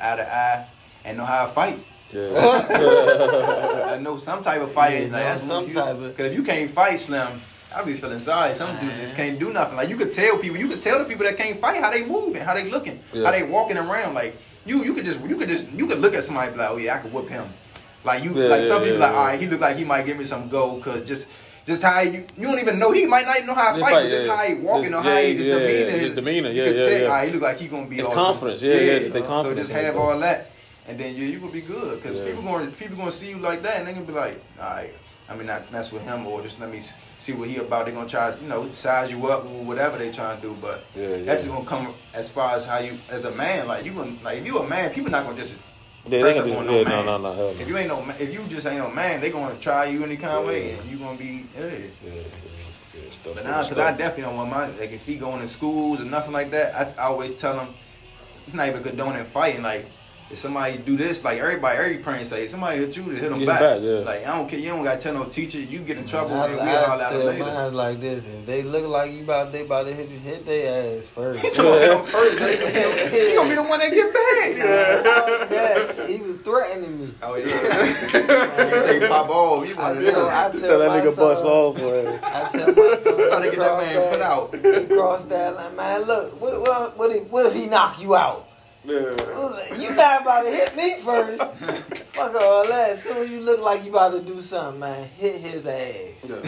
eye 0.00 0.16
to 0.16 0.34
eye, 0.34 0.66
and 1.04 1.18
know 1.18 1.24
how 1.24 1.46
to 1.46 1.52
fight. 1.52 1.84
Yeah. 2.12 3.86
I 3.94 3.98
know 3.98 4.16
some 4.18 4.42
type 4.42 4.60
of 4.62 4.72
fighting. 4.72 5.08
Yeah, 5.10 5.14
like, 5.14 5.22
know 5.24 5.28
that's 5.30 5.42
some 5.44 5.68
you, 5.68 5.74
type 5.74 5.96
of- 5.96 6.16
Cause 6.16 6.26
if 6.26 6.34
you 6.34 6.42
can't 6.42 6.70
fight, 6.70 6.98
Slim, 7.00 7.40
I 7.74 7.84
be 7.84 7.94
feeling 7.94 8.20
sorry. 8.20 8.54
Some 8.54 8.78
dudes 8.80 9.00
just 9.00 9.14
can't 9.16 9.38
do 9.38 9.52
nothing. 9.52 9.76
Like 9.76 9.88
you 9.88 9.96
could 9.96 10.10
tell 10.12 10.38
people, 10.38 10.56
you 10.58 10.68
could 10.68 10.80
tell 10.82 10.98
the 10.98 11.04
people 11.04 11.24
that 11.26 11.36
can't 11.36 11.60
fight 11.60 11.80
how 11.82 11.90
they 11.90 12.04
moving, 12.04 12.42
how 12.42 12.54
they 12.54 12.64
looking, 12.70 13.00
Yeah. 13.12 13.26
how 13.26 13.30
they 13.32 13.42
walking 13.42 13.76
around. 13.76 14.14
Like 14.14 14.36
you, 14.64 14.84
you 14.84 14.94
could 14.94 15.04
just, 15.04 15.20
you 15.20 15.36
could 15.36 15.48
just, 15.48 15.70
you 15.72 15.86
could 15.86 15.98
look 15.98 16.14
at 16.14 16.24
somebody 16.24 16.48
and 16.48 16.56
be 16.56 16.62
like, 16.62 16.70
oh 16.70 16.76
yeah, 16.78 16.96
I 16.96 16.98
could 16.98 17.12
whoop 17.12 17.28
him. 17.28 17.46
Like 18.04 18.24
you, 18.24 18.32
Yeah, 18.32 18.48
like 18.48 18.64
some 18.64 18.80
yeah, 18.82 18.86
people 18.88 19.00
yeah, 19.00 19.06
like, 19.06 19.16
all 19.16 19.26
right, 19.26 19.40
he 19.40 19.46
look 19.46 19.60
like 19.60 19.76
he 19.76 19.84
might 19.84 20.06
give 20.06 20.16
me 20.16 20.24
some 20.24 20.48
gold, 20.48 20.82
cause 20.82 21.06
just. 21.06 21.28
Just 21.66 21.82
how 21.82 22.00
you, 22.00 22.24
you 22.38 22.44
don't 22.44 22.58
even 22.58 22.78
know 22.78 22.92
he 22.92 23.04
might 23.04 23.26
not 23.26 23.36
even 23.36 23.48
know 23.48 23.54
how 23.54 23.72
to 23.72 23.78
Yeah, 23.78 23.84
fight, 23.84 23.92
but 24.04 24.08
just 24.08 24.24
yeah. 24.24 24.34
how 24.36 24.42
he 24.44 24.54
walking 24.54 24.84
Just- 24.84 24.94
or 24.94 25.02
how 25.02 25.16
he, 25.18 25.26
yeah, 25.26 25.32
his 25.34 25.44
yeah, 25.44 25.52
demeanor, 25.58 25.68
yeah, 25.74 25.90
his 25.90 26.02
his 26.02 26.14
demeanor, 26.14 26.48
yeah, 26.48 26.64
yeah, 26.64 26.72
tell, 26.72 26.90
yeah. 26.98 27.02
all 27.04 27.08
right, 27.10 27.28
he 27.28 27.34
look 27.34 27.42
like 27.42 27.58
he 27.58 27.68
gonna 27.68 27.86
be 27.86 27.96
His 27.96 28.06
awesome. 28.06 28.18
confidence, 28.24 28.62
yeah, 28.62 28.72
yeah, 28.72 28.92
it's 28.92 29.10
the 29.12 29.42
So 29.42 29.54
just 29.54 29.70
have 29.72 29.96
all 29.96 30.18
that, 30.20 30.50
and 30.86 30.98
then 30.98 31.14
you, 31.14 31.26
you 31.26 31.38
gonna 31.38 31.52
be 31.52 31.60
good, 31.60 32.02
cause 32.02 32.18
Yeah. 32.20 32.24
people 32.24 32.42
gonna 32.42 32.70
people 32.70 32.96
gonna 32.96 33.10
see 33.10 33.28
you 33.28 33.36
like 33.36 33.60
that, 33.64 33.76
and 33.80 33.86
they 33.86 33.92
gonna 33.92 34.06
be 34.06 34.14
like, 34.14 34.42
all 34.58 34.64
right, 34.64 34.94
I 35.30 35.34
mean, 35.36 35.46
not 35.46 35.70
mess 35.70 35.92
with 35.92 36.02
him, 36.02 36.26
or 36.26 36.40
just 36.42 36.58
let 36.58 36.70
me 36.70 36.80
see 37.18 37.32
what 37.34 37.48
he 37.48 37.56
about. 37.58 37.86
They 37.86 37.92
gonna 37.92 38.08
try, 38.08 38.34
you 38.40 38.48
know, 38.48 38.72
size 38.72 39.10
you 39.10 39.26
up, 39.26 39.44
or 39.44 39.62
whatever 39.64 39.98
they 39.98 40.10
trying 40.10 40.36
to 40.40 40.42
do, 40.42 40.56
but 40.60 40.84
Yeah, 40.96 41.08
yeah. 41.16 41.24
that's 41.24 41.44
gonna 41.44 41.64
come 41.66 41.94
as 42.14 42.30
far 42.30 42.56
as 42.56 42.64
how 42.64 42.78
you, 42.78 42.98
as 43.10 43.24
a 43.26 43.30
man, 43.32 43.66
like 43.68 43.84
you 43.84 43.92
gonna, 43.92 44.16
like 44.24 44.38
if 44.38 44.46
you 44.46 44.58
a 44.58 44.66
man, 44.66 44.90
people 44.90 45.10
not 45.10 45.24
gonna 45.26 45.36
just 45.38 45.54
Yeah, 46.08 46.22
they 46.22 46.32
gonna 46.34 46.56
on 46.56 46.66
do- 46.66 46.72
no 46.72 46.78
yeah, 46.78 46.84
man. 46.84 47.06
no, 47.06 47.18
no, 47.18 47.34
no. 47.34 47.48
If 47.50 47.68
you 47.68 47.76
ain't 47.76 47.88
no, 47.88 48.02
if 48.18 48.32
you 48.32 48.42
just 48.48 48.66
ain't 48.66 48.78
no 48.78 48.88
man, 48.90 49.20
they 49.20 49.30
gonna 49.30 49.56
try 49.56 49.84
you 49.86 50.02
any 50.02 50.16
kind 50.16 50.38
of 50.38 50.46
way, 50.46 50.70
and 50.72 50.90
you 50.90 50.96
gonna 50.96 51.18
be, 51.18 51.44
yeah. 51.54 51.68
Yeah, 52.04 52.22
stuff, 53.10 53.34
But 53.34 53.44
nah, 53.44 53.62
cause 53.62 53.72
I 53.78 53.90
definitely 53.92 54.22
don't 54.24 54.36
want 54.36 54.50
my 54.50 54.66
like 54.68 54.92
if 54.92 55.04
he 55.04 55.16
going 55.16 55.40
to 55.42 55.48
schools 55.48 56.00
or 56.00 56.04
nothing 56.04 56.32
like 56.32 56.50
that. 56.52 56.74
I, 56.74 57.02
I 57.02 57.04
always 57.06 57.34
tell 57.34 57.58
him, 57.58 57.74
he's 58.46 58.54
not 58.54 58.68
even 58.68 58.82
condoning 58.82 59.24
fighting. 59.26 59.62
Like 59.62 59.86
if 60.30 60.38
somebody 60.38 60.76
do 60.78 60.96
this, 60.96 61.24
like 61.24 61.38
everybody, 61.38 61.78
every 61.78 61.98
parent 61.98 62.26
say, 62.26 62.46
somebody 62.48 62.78
hit 62.80 62.96
you 62.96 63.04
to 63.04 63.10
hit 63.16 63.30
them 63.30 63.38
Get 63.38 63.46
back. 63.48 63.60
back, 63.60 63.80
yeah. 63.82 63.98
Like 64.00 64.26
I 64.26 64.36
don't 64.36 64.48
care, 64.48 64.58
you 64.58 64.68
don't 64.68 64.84
gotta 64.84 65.00
tell 65.00 65.14
no 65.14 65.24
teacher, 65.24 65.58
you 65.60 65.78
get 65.80 65.96
in 65.96 66.04
trouble 66.06 66.34
I, 66.38 66.48
and 66.48 66.54
we 66.56 66.60
I, 66.60 66.84
all 66.84 67.00
out 67.00 67.10
tell 67.10 67.24
later. 67.24 67.44
mine 67.44 67.74
like 67.74 68.00
this: 68.00 68.26
if 68.26 68.44
they 68.46 68.62
look 68.62 68.86
like 68.86 69.12
you 69.12 69.22
about 69.22 69.52
they 69.52 69.62
about 69.62 69.84
to 69.84 69.94
hit 69.94 70.10
you, 70.10 70.18
hit 70.18 70.44
their 70.44 70.98
ass 70.98 71.06
first. 71.06 71.40
He 71.40 71.50
gonna 71.50 71.78
hit 71.80 71.88
them 71.88 72.04
first. 72.04 72.38
He 72.38 73.34
gonna 73.34 73.48
be 73.48 73.54
the 73.54 73.62
one 73.62 73.78
that 73.80 73.90
get 73.90 74.12
back. 74.12 75.50
yeah, 75.50 76.06
he 76.06 76.18
was 76.18 76.36
threatening 76.38 77.00
me. 77.00 77.14
Oh 77.22 77.36
yeah. 77.36 77.46
you 78.66 78.70
say 79.00 79.08
pop 79.08 79.28
off. 79.30 79.68
You 79.68 79.76
I 79.78 79.88
one 79.88 79.98
of 79.98 80.04
tell, 80.04 80.28
I 80.28 80.50
tell 80.50 80.60
Tell 80.60 80.78
that 80.80 80.90
nigga 81.04 81.12
son, 81.14 81.24
bust 81.24 81.44
off, 81.44 81.76
man. 81.76 82.20
I 82.22 82.48
tell 82.50 82.66
my 82.74 82.96
son, 83.02 83.28
Trying 83.28 83.42
to 83.42 83.50
get 83.50 83.58
that 83.58 83.78
man 83.78 84.12
put 84.12 84.20
out. 84.20 84.54
He 84.54 84.86
crossed 84.94 85.28
that 85.30 85.54
line, 85.56 85.76
man. 85.76 86.02
Look, 86.02 86.40
what, 86.40 86.60
what, 86.60 86.98
what, 86.98 87.10
if, 87.16 87.28
what 87.28 87.46
if 87.46 87.54
he 87.54 87.66
knock 87.66 88.00
you 88.00 88.14
out? 88.14 88.46
Yeah. 88.84 89.76
You 89.76 89.94
not 89.94 90.22
about 90.22 90.42
to 90.42 90.50
hit 90.50 90.76
me 90.76 90.96
first. 91.00 91.42
Fuck 92.12 92.34
all 92.34 92.66
that. 92.66 92.90
As 92.90 93.02
soon 93.02 93.18
as 93.18 93.30
you 93.30 93.40
look 93.40 93.60
like 93.60 93.84
you 93.84 93.90
about 93.90 94.12
to 94.12 94.20
do 94.20 94.40
something, 94.42 94.80
man, 94.80 95.08
hit 95.08 95.40
his 95.40 95.66
ass. 95.66 96.42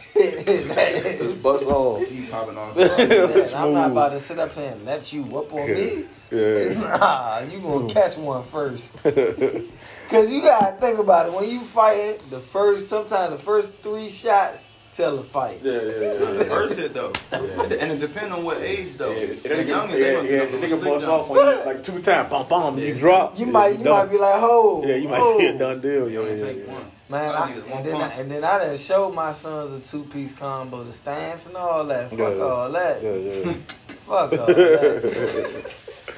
hit 0.14 0.48
his 0.48 0.70
ass. 0.70 1.18
Just 1.18 1.42
bust 1.42 1.66
off. 1.66 2.06
He 2.06 2.26
popping 2.26 2.56
off. 2.56 2.76
Man, 2.76 3.54
I'm 3.54 3.72
not 3.72 3.90
about 3.90 4.10
to 4.10 4.20
sit 4.20 4.38
up 4.38 4.52
here 4.52 4.72
and 4.72 4.84
let 4.84 5.12
you 5.12 5.22
whoop 5.24 5.52
on 5.52 5.72
me. 5.72 6.04
Yeah. 6.30 6.74
Nah, 6.80 7.40
you 7.40 7.58
gonna 7.58 7.92
catch 7.92 8.16
one 8.16 8.44
first. 8.44 8.96
Cause 9.02 10.30
you 10.30 10.42
gotta 10.42 10.76
think 10.80 11.00
about 11.00 11.26
it. 11.26 11.32
When 11.32 11.48
you 11.48 11.60
fighting, 11.60 12.20
the 12.30 12.38
first 12.38 12.88
sometimes 12.88 13.32
the 13.32 13.38
first 13.38 13.74
three 13.78 14.08
shots 14.08 14.66
tell 15.00 15.16
the 15.16 15.24
fight. 15.24 15.60
Yeah, 15.62 15.72
yeah, 15.72 15.78
The 15.80 16.34
yeah. 16.38 16.42
first 16.44 16.78
hit 16.78 16.94
though, 16.94 17.12
and 17.32 17.92
it 17.92 18.00
depends 18.00 18.32
on 18.34 18.44
what 18.44 18.58
age 18.58 18.96
though. 18.98 19.12
Yeah, 19.12 19.26
The 19.26 19.34
the 19.48 19.64
youngest, 19.64 19.98
nigga, 19.98 20.22
they 20.22 20.36
yeah, 20.36 20.42
yeah, 20.44 20.44
the 20.50 20.56
nigga 20.58 20.68
slick 20.68 20.84
bust 20.84 21.08
off 21.08 21.30
on 21.30 21.36
you 21.36 21.64
like 21.66 21.82
two 21.84 22.00
times, 22.02 22.30
bum 22.30 22.46
bum, 22.48 22.78
you 22.78 22.94
drop. 22.94 23.38
You 23.38 23.46
yeah, 23.46 23.52
might 23.52 23.78
you 23.78 23.84
done. 23.84 23.98
might 24.06 24.10
be 24.12 24.18
like, 24.18 24.34
oh, 24.36 24.84
Yeah, 24.86 24.96
you 24.96 25.08
might 25.08 25.40
hit 25.40 25.58
done 25.58 25.80
deal. 25.80 26.08
You 26.08 26.22
Yeah, 26.22 26.28
only 26.28 26.40
yeah, 26.40 26.46
take 26.52 26.68
one. 26.68 26.84
Man, 27.08 27.34
I, 27.34 27.38
I 27.38 27.48
need 27.50 27.56
is 27.58 27.64
one 27.64 27.72
and 27.78 27.86
then 27.86 27.96
I, 27.96 28.08
and 28.20 28.30
then 28.30 28.44
I 28.44 28.58
done 28.58 28.76
showed 28.78 29.14
my 29.14 29.32
sons 29.32 29.72
a 29.74 29.90
two 29.90 30.04
piece 30.04 30.32
combo, 30.34 30.84
the 30.84 30.92
stance 30.92 31.46
and 31.46 31.56
all 31.56 31.84
that. 31.86 32.10
Fuck 32.10 32.18
Yeah, 32.20 32.28
yeah. 32.34 32.42
all 32.44 32.70
that. 32.70 33.02
Yeah, 33.02 33.14
yeah. 33.14 33.52
Fuck 34.06 34.32
all 34.32 34.46
that. 34.46 36.12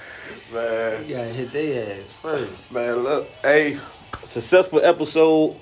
Man. 0.53 1.09
you 1.09 1.14
gotta 1.16 1.28
hit 1.30 1.53
their 1.53 1.99
ass 2.01 2.11
first. 2.20 2.70
Man, 2.70 2.97
look, 2.97 3.26
hey, 3.43 3.78
successful 4.24 4.80
episode, 4.85 5.57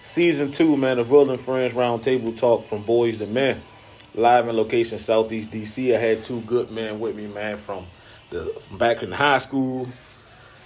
season 0.00 0.52
two, 0.52 0.76
man, 0.76 0.98
of 0.98 1.10
Rolling 1.10 1.38
Friends 1.38 1.74
Roundtable 1.74 2.36
Talk 2.36 2.66
from 2.66 2.84
Boyz 2.84 3.20
II 3.20 3.26
Men. 3.26 3.62
Live 4.14 4.48
in 4.48 4.56
location 4.56 4.98
Southeast 4.98 5.50
DC. 5.50 5.94
I 5.94 5.98
had 5.98 6.24
two 6.24 6.40
good 6.42 6.70
men 6.70 7.00
with 7.00 7.16
me, 7.16 7.26
man, 7.26 7.58
from 7.58 7.86
the 8.30 8.54
from 8.66 8.78
back 8.78 9.02
in 9.02 9.12
high 9.12 9.38
school. 9.38 9.88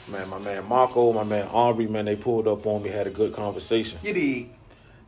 Man, 0.09 0.29
my 0.29 0.39
man 0.39 0.67
Marcco, 0.67 1.13
my 1.13 1.25
man 1.25 1.47
Aubrey, 1.49 1.87
man, 1.87 2.05
they 2.05 2.17
pulled 2.17 2.49
up 2.49 2.67
on 2.67 2.83
me, 2.83 2.91
had 2.91 3.07
a 3.07 3.11
good 3.11 3.33
conversation. 3.33 3.99
You 4.03 4.13
dig? 4.13 4.51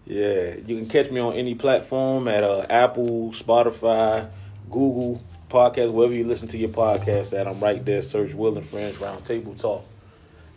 Yeah, 0.04 0.56
you 0.66 0.76
can 0.76 0.88
catch 0.88 1.10
me 1.10 1.20
on 1.20 1.34
any 1.34 1.54
platform 1.54 2.26
at 2.26 2.42
uh, 2.42 2.66
Apple, 2.68 3.30
Spotify, 3.30 4.28
Google 4.68 5.22
Podcast, 5.48 5.92
wherever 5.92 6.14
you 6.14 6.24
listen 6.24 6.48
to 6.48 6.58
your 6.58 6.70
podcast 6.70 7.38
at. 7.38 7.46
I'm 7.46 7.60
right 7.60 7.84
there. 7.84 8.02
Search 8.02 8.34
Will 8.34 8.56
and 8.56 8.66
Friends 8.66 8.96
Roundtable 8.96 9.58
Talk. 9.60 9.84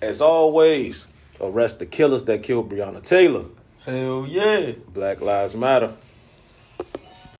As 0.01 0.21
always, 0.21 1.07
arrest 1.39 1.79
the 1.79 1.85
killers 1.85 2.23
that 2.23 2.41
killed 2.41 2.69
Breonna 2.69 3.03
Taylor. 3.03 3.45
Hell 3.85 4.25
yeah. 4.27 4.71
Black 4.93 5.21
Lives 5.21 5.55
Matter. 5.55 5.93